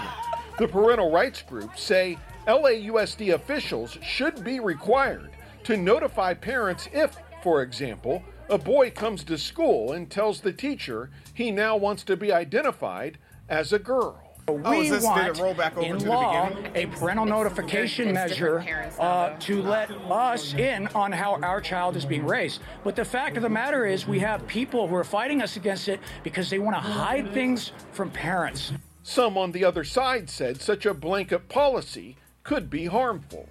The 0.59 0.69
parental 0.69 1.11
rights 1.11 1.43
groups 1.43 1.83
say 1.83 2.19
LAUSD 2.47 3.35
officials 3.35 3.99
should 4.03 4.43
be 4.43 4.61
required 4.61 5.31
to 5.65 5.77
notify 5.77 6.35
parents 6.35 6.89
if, 6.93 7.17
for 7.43 7.63
example, 7.63 8.23
a 8.49 8.59
boy 8.59 8.91
comes 8.91 9.23
to 9.25 9.37
school 9.37 9.93
and 9.93 10.11
tells 10.11 10.41
the 10.41 10.53
teacher 10.53 11.11
he 11.35 11.51
now 11.51 11.77
wants 11.77 12.03
to 12.05 12.17
be 12.17 12.33
identified 12.33 13.19
as 13.49 13.73
a 13.73 13.79
girl. 13.79 14.28
Oh, 14.49 14.73
is 14.81 14.91
this- 14.91 15.05
did 15.05 15.27
it 15.27 15.39
roll 15.43 15.55
back 15.55 15.77
over 15.77 15.87
in 15.87 15.99
to 15.99 16.09
law 16.09 16.49
beginning? 16.49 16.73
a 16.75 16.87
parental 16.87 17.27
notification 17.27 18.13
measure 18.13 18.65
uh, 18.99 19.31
to 19.41 19.63
let 19.63 19.91
us 19.91 20.55
in 20.55 20.87
on 20.89 21.13
how 21.13 21.35
our 21.43 21.61
child 21.61 21.97
is 21.97 22.05
being 22.05 22.27
raised. 22.27 22.61
But 22.85 22.97
the 22.97 23.05
fact 23.05 23.37
of 23.37 23.43
the 23.43 23.49
matter 23.49 23.85
is, 23.87 24.07
we 24.07 24.19
have 24.21 24.47
people 24.47 24.87
who 24.89 24.95
are 24.97 25.05
fighting 25.05 25.43
us 25.43 25.57
against 25.57 25.89
it 25.89 26.01
because 26.23 26.51
they 26.51 26.59
want 26.59 26.77
to 26.77 26.81
hide 26.81 27.33
things 27.33 27.73
from 27.93 28.11
parents. 28.11 28.73
Some 29.03 29.39
on 29.39 29.53
the 29.53 29.65
other 29.65 29.85
side 29.85 30.29
said 30.29 30.61
such 30.61 30.85
a 30.87 30.93
blanket 30.95 31.49
policy 31.49 32.17
could 32.45 32.69
be 32.71 32.87
harmful. 32.87 33.49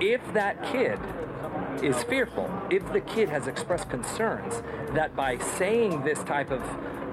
If 0.00 0.20
that 0.32 0.62
kid 0.64 0.98
is 1.82 2.02
fearful, 2.04 2.50
if 2.70 2.90
the 2.92 3.00
kid 3.00 3.28
has 3.28 3.46
expressed 3.46 3.90
concerns 3.90 4.62
that 4.94 5.14
by 5.16 5.38
saying 5.58 6.02
this 6.04 6.22
type 6.24 6.50
of 6.50 6.62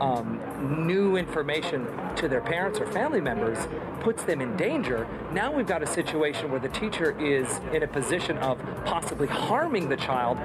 um, 0.02 0.86
new 0.86 1.18
information 1.18 1.88
to 2.16 2.28
their 2.28 2.42
parents 2.42 2.80
or 2.80 2.88
family 2.88 3.22
members 3.22 3.58
puts 4.00 4.24
them 4.24 4.42
in 4.42 4.56
danger, 4.58 5.08
now 5.32 5.52
we've 5.52 5.68
got 5.68 5.84
a 5.84 5.88
situation 5.88 6.50
where 6.52 6.60
the 6.60 6.70
teacher 6.70 7.20
is 7.20 7.60
in 7.74 7.84
a 7.84 7.88
position 7.88 8.38
of 8.40 8.60
possibly 8.86 9.28
harming 9.28 9.90
the 9.90 9.98
child. 9.98 10.38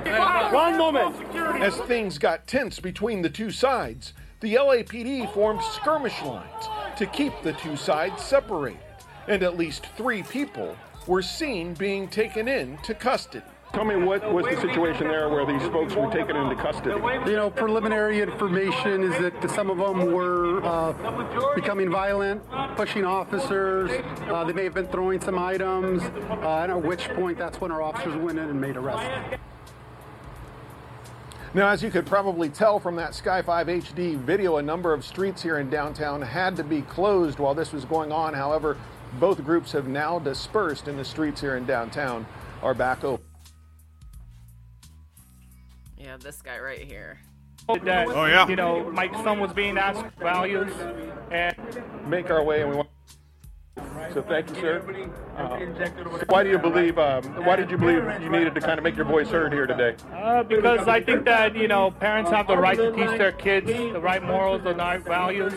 One 0.53 0.77
moment. 0.77 1.17
As 1.63 1.77
things 1.83 2.19
got 2.19 2.47
tense 2.47 2.81
between 2.81 3.23
the 3.23 3.31
two 3.31 3.51
sides, 3.51 4.13
the 4.41 4.55
LAPD 4.55 5.33
formed 5.33 5.63
skirmish 5.63 6.21
lines 6.23 6.69
to 6.99 7.07
keep 7.07 7.33
the 7.43 7.53
two 7.55 7.77
sides 7.77 8.23
separated, 8.23 8.81
and 9.29 9.43
at 9.43 9.57
least 9.57 9.87
three 9.97 10.23
people 10.25 10.77
were 11.07 11.23
seen 11.23 11.75
being 11.75 12.09
taken 12.09 12.49
into 12.49 12.95
custody. 12.95 13.45
Tell 13.73 13.85
me 13.87 13.97
what 13.97 14.31
was 14.31 14.45
the 14.45 14.61
situation 14.61 15.09
there 15.09 15.31
where 15.31 15.47
these 15.47 15.67
folks 15.71 15.95
were 15.95 16.11
taken 16.13 16.37
into 16.37 16.55
custody? 16.57 16.91
You 17.27 17.37
know, 17.37 17.49
preliminary 17.49 18.21
information 18.21 19.03
is 19.03 19.19
that 19.19 19.51
some 19.51 19.71
of 19.71 19.79
them 19.79 20.13
were 20.13 20.63
uh, 20.63 21.55
becoming 21.55 21.91
violent, 21.91 22.43
pushing 22.77 23.07
officers. 23.07 23.91
Uh, 24.29 24.45
they 24.45 24.53
may 24.53 24.65
have 24.65 24.75
been 24.75 24.89
throwing 24.89 25.23
some 25.23 25.39
items, 25.39 26.03
uh, 26.03 26.61
and 26.63 26.71
at 26.71 26.83
which 26.83 27.09
point 27.11 27.39
that's 27.39 27.63
when 27.63 27.73
our 27.73 27.81
officers 27.81 28.15
went 28.17 28.39
in 28.39 28.51
and 28.51 28.61
made 28.61 28.77
arrests. 28.77 29.09
Now, 31.55 31.69
as 31.69 31.83
you 31.83 31.91
could 31.91 32.07
probably 32.07 32.51
tell 32.51 32.79
from 32.79 32.97
that 32.97 33.15
Sky 33.15 33.41
5 33.41 33.67
HD 33.69 34.19
video, 34.19 34.59
a 34.59 34.63
number 34.63 34.93
of 34.93 35.03
streets 35.03 35.43
here 35.43 35.59
in 35.59 35.71
downtown 35.71 36.21
had 36.21 36.57
to 36.57 36.65
be 36.65 36.83
closed 36.83 37.39
while 37.39 37.55
this 37.55 37.73
was 37.73 37.87
going 37.87 38.13
on. 38.13 38.35
However, 38.35 38.77
both 39.19 39.43
groups 39.43 39.73
have 39.73 39.87
now 39.89 40.19
dispersed, 40.19 40.89
and 40.89 40.99
the 40.99 41.05
streets 41.07 41.41
here 41.41 41.57
in 41.57 41.65
downtown 41.65 42.27
are 42.63 42.75
back 42.75 43.03
open. 43.03 43.32
Yeah, 46.13 46.19
this 46.19 46.43
guy 46.43 46.59
right 46.59 46.79
here. 46.79 47.21
That, 47.85 48.09
Oh, 48.09 48.27
yeah. 48.27 48.47
You 48.47 48.55
know, 48.55 48.91
my 48.91 49.11
son 49.25 49.41
was 49.41 49.51
being 49.55 49.79
asked 49.79 50.05
values, 50.19 50.71
and 51.31 51.57
Make 52.07 52.29
our 52.29 52.45
way, 52.45 52.61
and 52.61 52.71
we 52.71 52.77
want. 52.77 52.89
So 54.13 54.21
thank 54.21 54.51
you, 54.51 54.57
sir. 54.57 55.09
Uh, 55.39 55.59
why 56.27 56.45
do 56.45 56.51
you 56.51 56.59
believe? 56.59 56.99
Um, 56.99 57.25
why 57.47 57.57
did 57.57 57.71
you 57.71 57.79
believe 57.79 58.05
you 58.21 58.29
needed 58.29 58.55
to 58.55 58.61
kind 58.61 58.77
of 58.77 58.85
make 58.85 58.95
your 58.95 59.07
voice 59.07 59.29
heard 59.29 59.55
here 59.55 59.67
today? 59.67 59.97
Uh, 60.13 60.43
because 60.43 60.87
I 60.87 61.01
think 61.01 61.25
that 61.25 61.57
you 61.57 61.67
know 61.69 61.91
parents 61.93 62.31
have 62.31 62.47
the 62.47 62.59
right 62.59 62.77
to 62.77 62.93
teach 62.93 63.17
their 63.17 63.33
kids 63.33 63.69
the 63.69 63.99
right 63.99 64.23
morals, 64.23 64.63
the 64.65 64.75
right 64.75 65.03
values, 65.03 65.55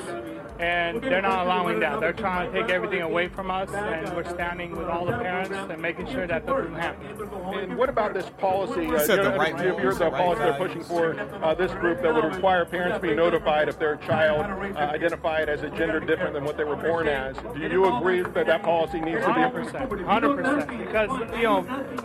and 0.60 1.02
they're 1.02 1.22
not 1.22 1.45
allowing 1.45 1.80
that. 1.80 1.99
They're 1.99 2.14
trying 2.14 2.52
to 2.52 2.61
take 2.61 2.72
everything 2.72 3.02
away 3.02 3.27
from 3.27 3.52
us, 3.52 3.69
and 3.73 4.15
we're 4.15 4.30
standing 4.30 4.76
with 4.76 4.88
all 4.88 5.06
the 5.06 5.14
parents 5.14 5.52
and 5.53 5.82
making 5.82 6.07
sure 6.07 6.27
that 6.27 6.45
doesn't 6.45 6.76
happen. 6.76 7.06
And 7.53 7.77
what 7.77 7.90
about 7.90 8.14
this 8.14 8.30
policy? 8.38 8.84
You 8.84 8.99
said 8.99 9.23
the 9.23 9.32
right 9.38 9.57
you're, 9.57 9.80
you're 9.82 9.82
morals, 9.82 9.99
the 9.99 10.06
the 10.06 10.11
right 10.11 10.22
policy 10.22 10.41
they're 10.44 10.68
pushing 10.68 10.84
for. 10.84 11.19
Uh, 11.44 11.53
this 11.53 11.72
group 11.73 12.02
that 12.02 12.14
would 12.14 12.23
require 12.23 12.65
parents 12.65 12.99
be 12.99 13.14
notified 13.14 13.69
if 13.69 13.77
their 13.80 13.98
child 13.98 14.45
uh, 14.45 14.80
identified 14.80 15.49
as 15.49 15.64
a 15.64 15.69
gender 15.72 15.99
different 15.99 16.34
than 16.34 16.44
what 16.44 16.57
they 16.57 16.64
were 16.64 16.76
born 16.76 17.07
as. 17.07 17.36
Do 17.53 17.60
you 17.60 17.86
agree 17.98 18.22
that 18.22 18.45
that 18.45 18.64
policy 18.64 18.99
needs 18.99 19.22
to 19.22 19.27
be? 19.27 19.32
Hundred 19.34 19.52
percent, 19.52 20.02
hundred 20.02 20.36
percent. 20.38 20.77
Because 20.77 21.10
you 21.38 21.44
know, 21.44 21.60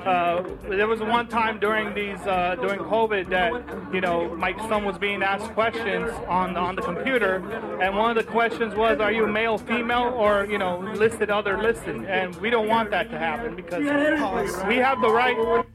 uh, 0.04 0.44
there 0.68 0.88
was 0.88 1.00
one 1.00 1.28
time 1.28 1.58
during 1.58 1.94
these 1.94 2.20
uh, 2.26 2.56
during 2.60 2.80
COVID 2.80 3.28
that 3.30 3.94
you 3.94 4.00
know 4.00 4.34
my 4.36 4.56
son 4.68 4.84
was 4.84 4.98
being 4.98 5.22
asked 5.22 5.52
questions 5.52 6.10
on 6.28 6.56
on 6.56 6.76
the 6.76 6.82
computer, 6.82 7.36
and 7.80 7.96
one 7.96 8.10
of 8.10 8.16
the 8.16 8.30
questions 8.40 8.74
was, 8.74 8.98
"Are 9.00 9.12
you 9.12 9.26
male, 9.26 9.58
female, 9.58 10.14
or 10.16 10.46
you 10.46 10.56
know 10.56 10.78
listed 10.78 11.28
other 11.28 11.58
listed?" 11.58 12.06
And 12.06 12.34
we 12.36 12.48
don't 12.48 12.68
want 12.68 12.90
that 12.90 13.10
to 13.10 13.18
happen 13.18 13.54
because 13.54 13.80
we 14.66 14.76
have 14.76 15.02
the 15.02 15.10
right. 15.10 15.66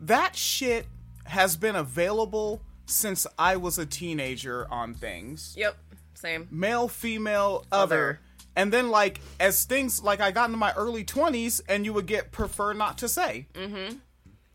That 0.00 0.36
shit 0.36 0.86
has 1.24 1.56
been 1.56 1.74
available 1.74 2.62
since 2.86 3.26
I 3.36 3.56
was 3.56 3.76
a 3.76 3.86
teenager 3.86 4.68
on 4.70 4.94
things. 4.94 5.56
Yep, 5.58 5.76
same. 6.14 6.46
Male, 6.48 6.86
female, 6.86 7.66
other. 7.72 8.20
And 8.54 8.72
then 8.72 8.88
like 8.88 9.20
as 9.40 9.64
things 9.64 10.00
like 10.00 10.20
I 10.20 10.30
got 10.30 10.46
into 10.46 10.58
my 10.58 10.72
early 10.74 11.04
20s 11.04 11.60
and 11.68 11.84
you 11.84 11.92
would 11.92 12.06
get 12.06 12.30
prefer 12.30 12.72
not 12.72 12.98
to 12.98 13.08
say. 13.08 13.48
Mm-hmm. 13.54 13.96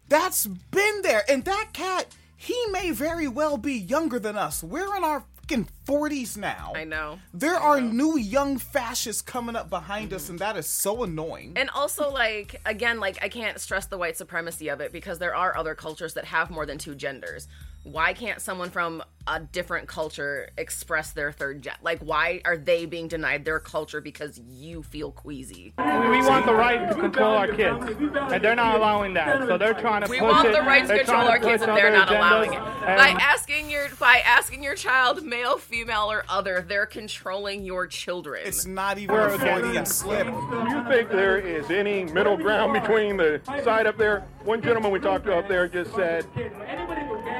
That's 0.08 0.48
been 0.48 1.02
there. 1.02 1.24
And 1.30 1.44
that 1.44 1.74
cat, 1.74 2.08
he 2.38 2.58
may 2.72 2.92
very 2.92 3.28
well 3.28 3.58
be 3.58 3.74
younger 3.74 4.20
than 4.20 4.38
us. 4.38 4.64
We're 4.64 4.96
in 4.96 5.04
our 5.04 5.26
fucking 5.52 5.68
40s 5.86 6.38
now. 6.38 6.72
I 6.76 6.84
know. 6.84 7.20
There 7.34 7.56
are 7.56 7.82
new 7.82 8.18
young 8.18 8.58
fascists 8.58 9.22
coming 9.22 9.56
up 9.56 9.70
behind 9.70 10.14
us 10.14 10.30
and 10.30 10.40
that 10.40 10.56
is 10.58 10.68
so 10.68 11.04
annoying. 11.04 11.54
And 11.56 11.70
also, 11.72 12.10
like, 12.10 12.62
again, 12.66 13.00
like, 13.00 13.22
I 13.22 13.30
can't 13.30 13.60
stress 13.60 13.86
the 13.86 13.98
white 13.98 14.18
supremacy 14.18 14.70
of 14.70 14.82
it 14.82 14.92
because 14.92 15.20
there 15.20 15.36
are 15.36 15.56
other 15.58 15.76
cultures 15.76 16.14
that 16.14 16.26
have 16.26 16.50
more 16.50 16.66
than 16.66 16.78
two 16.78 16.96
genders. 16.96 17.48
Why 17.84 18.14
can't 18.14 18.40
someone 18.42 18.70
from 18.70 19.04
a 19.28 19.40
different 19.40 19.88
culture 19.88 20.50
express 20.58 21.12
their 21.12 21.32
third 21.32 21.62
jet? 21.62 21.78
Like, 21.84 22.00
why 22.00 22.42
are 22.46 22.58
they 22.58 22.86
being 22.86 23.08
denied 23.08 23.46
their 23.46 23.60
culture 23.60 24.02
because 24.02 24.40
you 24.50 24.82
feel 24.84 25.12
queasy? 25.12 25.74
We 25.78 25.84
want 26.28 26.46
the 26.46 26.54
right 26.54 26.90
to 26.90 26.96
control 26.96 27.36
our 27.36 27.48
kids, 27.48 27.86
and 27.86 28.44
they're 28.44 28.56
not 28.56 28.76
allowing 28.76 29.14
that. 29.16 29.48
So 29.48 29.58
they're 29.58 29.74
trying 29.74 30.04
to 30.04 30.10
We 30.10 30.22
want 30.22 30.48
it. 30.48 30.54
the 30.54 30.62
right 30.62 30.82
to 30.82 30.88
They're 30.88 30.98
control 31.00 31.28
our 31.28 31.40
kids, 31.40 31.64
and 31.64 31.76
they're 31.76 31.92
not 31.92 32.08
agendas, 32.08 32.18
allowing 32.18 32.54
it. 32.54 32.60
By 32.60 33.16
asking 33.20 33.70
your 33.70 33.90
by 34.00 34.22
asking 34.26 34.64
your 34.64 34.76
child, 34.76 35.24
male, 35.24 35.58
female, 35.58 36.12
or 36.12 36.24
other, 36.28 36.66
they're 36.68 36.86
controlling 36.88 37.64
your 37.64 37.86
children. 37.88 38.42
It's 38.46 38.66
not 38.66 38.98
even 38.98 39.16
We're 39.16 39.28
a 39.28 39.40
Freudian 39.40 39.86
slip. 39.86 40.26
Do 40.28 40.32
you 40.70 40.84
think 40.90 41.10
there 41.10 41.38
is 41.38 41.70
any 41.70 42.06
middle 42.06 42.38
ground 42.38 42.74
between 42.74 43.18
the 43.18 43.40
side 43.64 43.86
up 43.86 43.98
there? 43.98 44.26
One 44.44 44.62
gentleman 44.64 44.92
we 44.92 45.00
talked 45.00 45.26
to 45.26 45.38
up 45.38 45.48
there 45.48 45.68
just 45.68 45.94
said 45.94 46.26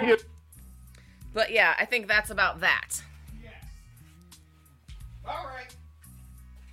But 1.34 1.52
yeah, 1.52 1.76
I 1.80 1.86
think 1.86 2.08
that's 2.10 2.30
about 2.30 2.60
that. 2.60 2.90
Yes. 3.42 3.54
All 5.26 5.46
right. 5.46 5.74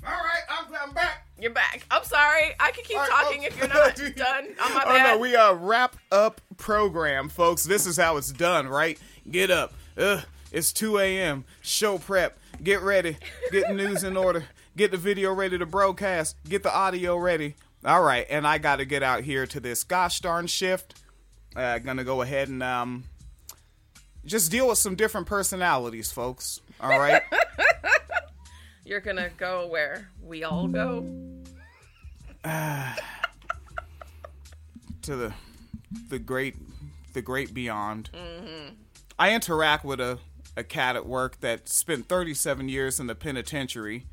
All 0.05 0.13
right, 0.13 0.43
I'm, 0.51 0.89
I'm 0.89 0.93
back. 0.95 1.27
You're 1.41 1.53
back. 1.53 1.85
I'm 1.93 2.03
sorry. 2.03 2.55
I 2.59 2.73
could 2.73 2.85
keep 2.85 2.97
right, 2.97 3.09
talking 3.09 3.43
oh, 3.45 3.47
if 3.47 3.57
you're 3.59 3.69
not 3.69 3.95
done. 4.17 4.47
On 4.65 4.75
my 4.75 4.83
Oh 4.85 4.89
bad. 4.89 5.15
no, 5.15 5.19
we 5.19 5.37
uh 5.37 5.55
wrap 5.55 5.95
up 6.11 6.41
program, 6.57 7.29
folks. 7.29 7.63
This 7.65 7.87
is 7.87 7.97
how 7.97 8.17
it's 8.17 8.33
done, 8.33 8.67
right? 8.67 8.99
Get 9.31 9.51
up. 9.53 9.75
Ugh, 9.97 10.23
it's 10.51 10.73
2 10.73 10.99
a.m. 10.99 11.45
Show 11.61 11.99
prep. 11.99 12.37
Get 12.63 12.81
ready. 12.83 13.17
Get 13.53 13.69
the 13.69 13.75
news 13.75 14.03
in 14.03 14.17
order. 14.17 14.45
Get 14.77 14.91
the 14.91 14.97
video 14.97 15.33
ready 15.33 15.57
to 15.59 15.67
broadcast. 15.67 16.35
Get 16.49 16.65
the 16.65 16.75
audio 16.75 17.17
ready. 17.17 17.55
All 17.85 18.03
right, 18.03 18.27
and 18.29 18.45
I 18.45 18.59
got 18.59 18.77
to 18.77 18.85
get 18.85 19.05
out 19.05 19.23
here 19.23 19.47
to 19.47 19.61
this 19.61 19.85
gosh 19.85 20.19
darn 20.21 20.49
shift. 20.49 20.97
Uh, 21.55 21.79
gonna 21.79 22.03
go 22.05 22.23
ahead 22.23 22.49
and 22.49 22.61
um 22.63 23.05
just 24.29 24.51
deal 24.51 24.69
with 24.69 24.79
some 24.79 24.95
different 24.95 25.27
personalities, 25.27 26.13
folks. 26.13 26.61
All 26.81 26.99
right. 26.99 27.23
You're 28.85 29.01
gonna 29.01 29.31
go 29.37 29.67
where 29.67 30.09
we 30.23 30.45
all 30.45 30.69
go. 30.69 31.01
to 35.03 35.17
the 35.17 35.33
the 36.09 36.19
great 36.19 36.57
the 37.13 37.23
great 37.23 37.53
beyond. 37.53 38.11
Mm-hmm. 38.15 38.75
I 39.19 39.35
interact 39.35 39.85
with 39.85 40.01
a, 40.01 40.19
a 40.57 40.63
cat 40.63 40.95
at 40.95 41.07
work 41.07 41.41
that 41.41 41.69
spent 41.69 42.09
37 42.09 42.69
years 42.69 43.01
in 43.01 43.09
the 43.09 43.15
penitentiary, 43.15 44.07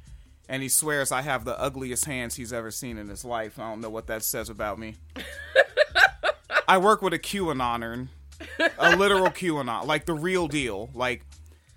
and 0.50 0.64
he 0.64 0.70
swears 0.70 1.12
I 1.12 1.22
have 1.22 1.46
the 1.46 1.60
ugliest 1.60 2.06
hands 2.06 2.36
he's 2.36 2.52
ever 2.52 2.72
seen 2.72 2.98
in 2.98 3.10
his 3.10 3.24
life. 3.24 3.60
I 3.60 3.70
don't 3.70 3.82
know 3.82 3.90
what 3.90 4.08
that 4.08 4.24
says 4.24 4.50
about 4.50 4.80
me. 4.80 4.96
I 6.68 6.80
work 6.80 7.02
with 7.02 7.14
a 7.14 7.20
QAnoner, 7.20 8.08
a 8.78 8.96
literal 8.96 9.30
QAnon, 9.30 9.86
like 9.86 10.06
the 10.06 10.14
real 10.14 10.48
deal. 10.48 10.90
Like, 10.94 11.26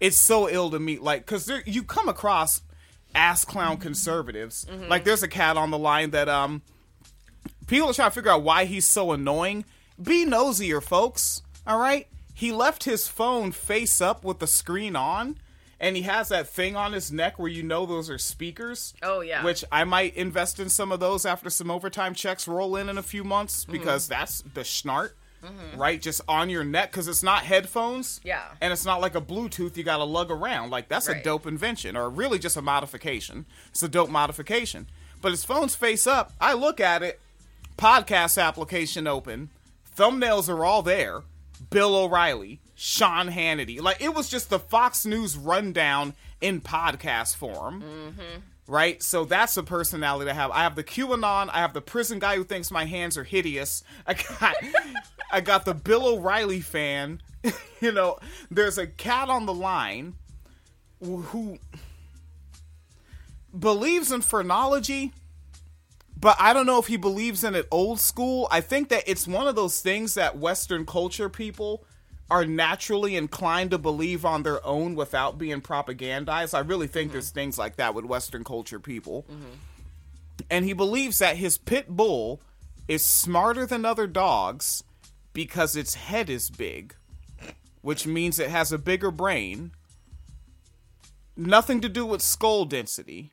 it's 0.00 0.16
so 0.16 0.48
ill 0.48 0.70
to 0.70 0.78
meet, 0.78 1.02
like, 1.02 1.24
because 1.26 1.50
you 1.66 1.82
come 1.82 2.08
across 2.08 2.62
ass 3.14 3.44
clown 3.44 3.78
conservatives. 3.78 4.64
Mhm. 4.70 4.88
Like, 4.88 5.04
there's 5.04 5.22
a 5.22 5.28
cat 5.28 5.56
on 5.56 5.70
the 5.70 5.78
line 5.78 6.10
that, 6.10 6.28
um, 6.28 6.62
people 7.66 7.90
are 7.90 7.94
trying 7.94 8.10
to 8.10 8.14
figure 8.14 8.30
out 8.30 8.42
why 8.42 8.64
he's 8.64 8.86
so 8.86 9.12
annoying. 9.12 9.64
Be 10.00 10.24
nosier, 10.24 10.80
folks. 10.80 11.42
All 11.66 11.78
right? 11.78 12.06
He 12.34 12.52
left 12.52 12.84
his 12.84 13.08
phone 13.08 13.50
face 13.50 14.00
up 14.00 14.22
with 14.24 14.38
the 14.38 14.46
screen 14.46 14.94
on, 14.94 15.38
and 15.80 15.96
he 15.96 16.02
has 16.02 16.28
that 16.28 16.48
thing 16.48 16.76
on 16.76 16.92
his 16.92 17.10
neck 17.10 17.38
where 17.38 17.48
you 17.48 17.62
know 17.64 17.84
those 17.84 18.08
are 18.08 18.18
speakers. 18.18 18.94
Oh, 19.02 19.20
yeah. 19.20 19.42
Which 19.44 19.64
I 19.72 19.82
might 19.84 20.14
invest 20.14 20.60
in 20.60 20.68
some 20.68 20.92
of 20.92 21.00
those 21.00 21.26
after 21.26 21.50
some 21.50 21.70
overtime 21.70 22.14
checks 22.14 22.46
roll 22.46 22.76
in 22.76 22.88
in 22.88 22.96
a 22.96 23.02
few 23.02 23.24
months 23.24 23.64
because 23.64 24.06
that's 24.06 24.42
the 24.54 24.60
schnart, 24.60 25.12
Mhm. 25.42 25.78
right? 25.78 26.00
Just 26.02 26.20
on 26.28 26.50
your 26.50 26.64
neck 26.64 26.90
because 26.90 27.06
it's 27.08 27.22
not 27.22 27.44
headphones. 27.44 28.20
Yeah. 28.24 28.42
And 28.60 28.72
it's 28.72 28.84
not 28.84 29.00
like 29.00 29.14
a 29.14 29.20
Bluetooth 29.20 29.76
you 29.76 29.84
got 29.84 29.98
to 29.98 30.04
lug 30.04 30.30
around. 30.30 30.70
Like, 30.70 30.88
that's 30.88 31.08
a 31.08 31.22
dope 31.22 31.46
invention, 31.46 31.96
or 31.96 32.10
really 32.10 32.38
just 32.38 32.56
a 32.56 32.62
modification. 32.62 33.46
It's 33.68 33.82
a 33.82 33.88
dope 33.88 34.10
modification. 34.10 34.88
But 35.20 35.30
his 35.32 35.44
phone's 35.44 35.74
face 35.74 36.06
up. 36.06 36.32
I 36.40 36.54
look 36.54 36.80
at 36.80 37.02
it, 37.02 37.20
podcast 37.76 38.42
application 38.42 39.06
open, 39.06 39.50
thumbnails 39.96 40.48
are 40.48 40.64
all 40.64 40.82
there. 40.82 41.22
Bill 41.70 41.94
O'Reilly, 41.96 42.60
Sean 42.76 43.30
Hannity. 43.30 43.80
Like, 43.80 44.00
it 44.00 44.14
was 44.14 44.28
just 44.28 44.48
the 44.50 44.60
Fox 44.60 45.04
News 45.04 45.36
rundown 45.36 46.14
in 46.40 46.60
podcast 46.60 47.34
form. 47.36 47.82
Mm-hmm. 47.82 48.40
Right? 48.68 49.02
So 49.02 49.24
that's 49.24 49.56
a 49.56 49.62
personality 49.64 50.30
I 50.30 50.34
have. 50.34 50.50
I 50.50 50.62
have 50.62 50.76
the 50.76 50.84
QAnon. 50.84 51.48
I 51.50 51.58
have 51.58 51.72
the 51.72 51.80
prison 51.80 52.18
guy 52.18 52.36
who 52.36 52.44
thinks 52.44 52.70
my 52.70 52.84
hands 52.84 53.16
are 53.16 53.24
hideous. 53.24 53.82
I 54.06 54.14
got, 54.14 54.56
I 55.32 55.40
got 55.40 55.64
the 55.64 55.74
Bill 55.74 56.06
O'Reilly 56.06 56.60
fan. 56.60 57.22
you 57.80 57.92
know, 57.92 58.18
there's 58.50 58.78
a 58.78 58.86
cat 58.86 59.30
on 59.30 59.46
the 59.46 59.54
line 59.54 60.14
who 61.00 61.58
believes 63.58 64.12
in 64.12 64.20
phrenology, 64.20 65.12
but 66.20 66.36
I 66.38 66.52
don't 66.52 66.66
know 66.66 66.78
if 66.78 66.88
he 66.88 66.96
believes 66.96 67.44
in 67.44 67.54
it 67.54 67.66
old 67.70 68.00
school. 68.00 68.48
I 68.50 68.60
think 68.60 68.88
that 68.90 69.04
it's 69.06 69.26
one 69.26 69.46
of 69.46 69.54
those 69.54 69.80
things 69.80 70.14
that 70.14 70.36
Western 70.36 70.84
culture 70.84 71.28
people 71.28 71.84
are 72.30 72.44
naturally 72.44 73.16
inclined 73.16 73.70
to 73.70 73.78
believe 73.78 74.24
on 74.24 74.42
their 74.42 74.64
own 74.66 74.94
without 74.94 75.38
being 75.38 75.60
propagandized. 75.62 76.54
I 76.54 76.60
really 76.60 76.86
think 76.86 77.12
there's 77.12 77.30
things 77.30 77.58
like 77.58 77.76
that 77.76 77.94
with 77.94 78.04
Western 78.04 78.44
culture 78.44 78.78
people. 78.78 79.24
Mm-hmm. 79.30 79.54
And 80.50 80.64
he 80.64 80.72
believes 80.72 81.18
that 81.18 81.36
his 81.36 81.56
pit 81.58 81.88
bull 81.88 82.40
is 82.86 83.04
smarter 83.04 83.66
than 83.66 83.84
other 83.84 84.06
dogs 84.06 84.84
because 85.32 85.76
its 85.76 85.94
head 85.94 86.28
is 86.28 86.50
big, 86.50 86.94
which 87.80 88.06
means 88.06 88.38
it 88.38 88.50
has 88.50 88.72
a 88.72 88.78
bigger 88.78 89.10
brain. 89.10 89.72
Nothing 91.36 91.80
to 91.80 91.88
do 91.88 92.04
with 92.04 92.20
skull 92.20 92.64
density. 92.64 93.32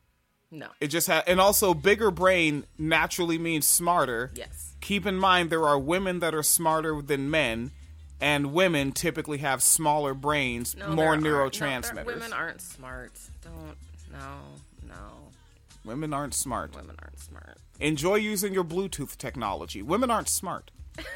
No. 0.52 0.68
It 0.80 0.88
just 0.88 1.08
ha- 1.08 1.24
and 1.28 1.42
also 1.42 1.74
bigger 1.74 2.12
brain 2.12 2.66
naturally 2.78 3.38
means 3.38 3.66
smarter. 3.66 4.32
Yes. 4.36 4.76
Keep 4.80 5.06
in 5.06 5.16
mind 5.16 5.50
there 5.50 5.66
are 5.66 5.80
women 5.80 6.20
that 6.20 6.36
are 6.36 6.44
smarter 6.44 7.02
than 7.02 7.30
men, 7.30 7.72
and 8.22 8.54
women 8.54 8.92
typically 8.92 9.40
have 9.40 9.62
smaller 9.62 10.14
brains, 10.14 10.76
No, 10.76 10.90
more 10.90 11.08
aren't- 11.10 11.24
no, 11.24 11.30
neurotransmitters. 11.30 12.06
women 12.06 12.34
aren't 12.34 12.62
smart. 12.62 13.12
Don't. 13.44 13.76
No. 14.12 14.38
No. 14.88 14.96
Women 15.84 16.14
aren't 16.14 16.34
smart. 16.34 16.74
Women 16.76 16.96
aren't 17.02 17.20
smart. 17.20 17.58
Enjoy 17.80 18.16
using 18.16 18.54
your 18.54 18.64
Bluetooth 18.64 19.18
technology. 19.18 19.82
Women 19.82 20.10
aren't 20.10 20.30
smart. 20.30 20.72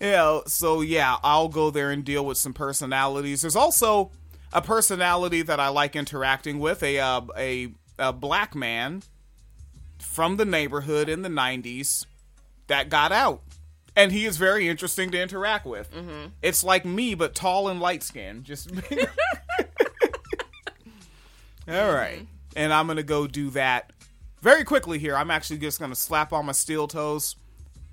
you 0.00 0.10
know, 0.10 0.42
so 0.46 0.80
yeah, 0.80 1.16
I'll 1.22 1.48
go 1.48 1.70
there 1.70 1.90
and 1.90 2.04
deal 2.04 2.24
with 2.24 2.36
some 2.38 2.52
personalities. 2.52 3.42
There's 3.42 3.56
also 3.56 4.10
a 4.52 4.60
personality 4.60 5.42
that 5.42 5.60
I 5.60 5.68
like 5.68 5.96
interacting 5.96 6.58
with, 6.58 6.82
a 6.82 6.98
uh, 6.98 7.22
a 7.36 7.68
a 7.98 8.12
black 8.12 8.54
man 8.54 9.02
from 9.98 10.36
the 10.36 10.44
neighborhood 10.44 11.08
in 11.08 11.22
the 11.22 11.28
90s 11.30 12.04
that 12.68 12.88
got 12.88 13.12
out. 13.12 13.42
And 13.94 14.12
he 14.12 14.26
is 14.26 14.36
very 14.36 14.68
interesting 14.68 15.10
to 15.12 15.20
interact 15.20 15.64
with. 15.66 15.90
Mhm. 15.92 16.32
It's 16.42 16.62
like 16.62 16.84
me 16.84 17.14
but 17.14 17.34
tall 17.34 17.68
and 17.68 17.80
light 17.80 18.02
skinned. 18.02 18.44
Just 18.44 18.70
All 21.68 21.92
right. 21.92 22.26
And 22.54 22.72
I'm 22.72 22.86
going 22.86 22.96
to 22.96 23.02
go 23.02 23.26
do 23.26 23.50
that 23.50 23.92
very 24.40 24.64
quickly 24.64 24.98
here. 24.98 25.16
I'm 25.16 25.30
actually 25.30 25.58
just 25.58 25.78
going 25.78 25.90
to 25.90 25.96
slap 25.96 26.32
on 26.32 26.46
my 26.46 26.52
steel 26.52 26.86
toes, 26.86 27.36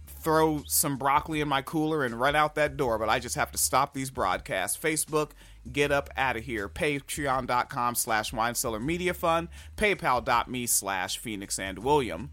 throw 0.07 0.61
some 0.67 0.97
broccoli 0.97 1.41
in 1.41 1.47
my 1.47 1.61
cooler, 1.61 2.05
and 2.05 2.19
run 2.19 2.35
out 2.35 2.55
that 2.55 2.77
door. 2.77 2.97
But 2.99 3.09
I 3.09 3.19
just 3.19 3.35
have 3.35 3.51
to 3.51 3.57
stop 3.57 3.93
these 3.93 4.09
broadcasts. 4.11 4.77
Facebook, 4.77 5.31
get 5.71 5.91
up 5.91 6.09
out 6.15 6.37
of 6.37 6.43
here. 6.43 6.69
Patreon.com 6.69 7.95
slash 7.95 8.31
Wine 8.31 8.55
Cellar 8.55 8.79
Media 8.79 9.13
Fund. 9.13 9.47
PayPal.me 9.75 10.67
slash 10.67 11.17
Phoenix 11.17 11.57
and 11.57 11.79
William. 11.79 12.31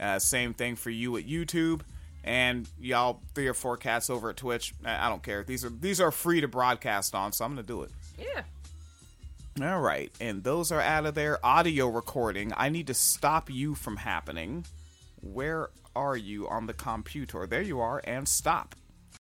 Uh, 0.00 0.18
same 0.18 0.54
thing 0.54 0.76
for 0.76 0.90
you 0.90 1.16
at 1.16 1.26
YouTube. 1.26 1.82
And 2.24 2.68
y'all, 2.78 3.20
three 3.34 3.46
or 3.48 3.54
four 3.54 3.76
cats 3.76 4.10
over 4.10 4.30
at 4.30 4.36
Twitch. 4.36 4.74
I 4.84 5.08
don't 5.08 5.22
care. 5.22 5.42
These 5.44 5.64
are 5.64 5.70
these 5.70 6.00
are 6.00 6.10
free 6.10 6.40
to 6.40 6.48
broadcast 6.48 7.14
on, 7.14 7.32
so 7.32 7.44
I'm 7.44 7.52
gonna 7.52 7.62
do 7.62 7.82
it. 7.82 7.90
Yeah. 8.18 8.42
All 9.62 9.80
right, 9.80 10.10
and 10.20 10.44
those 10.44 10.70
are 10.70 10.80
out 10.80 11.06
of 11.06 11.14
there. 11.14 11.44
audio 11.44 11.88
recording. 11.88 12.52
I 12.56 12.68
need 12.68 12.86
to 12.86 12.94
stop 12.94 13.50
you 13.50 13.74
from 13.74 13.96
happening. 13.96 14.64
Where 15.22 15.70
are 15.96 16.16
you 16.16 16.48
on 16.48 16.66
the 16.66 16.72
computer? 16.74 17.46
There 17.46 17.62
you 17.62 17.80
are, 17.80 18.00
and 18.04 18.28
stop. 18.28 18.74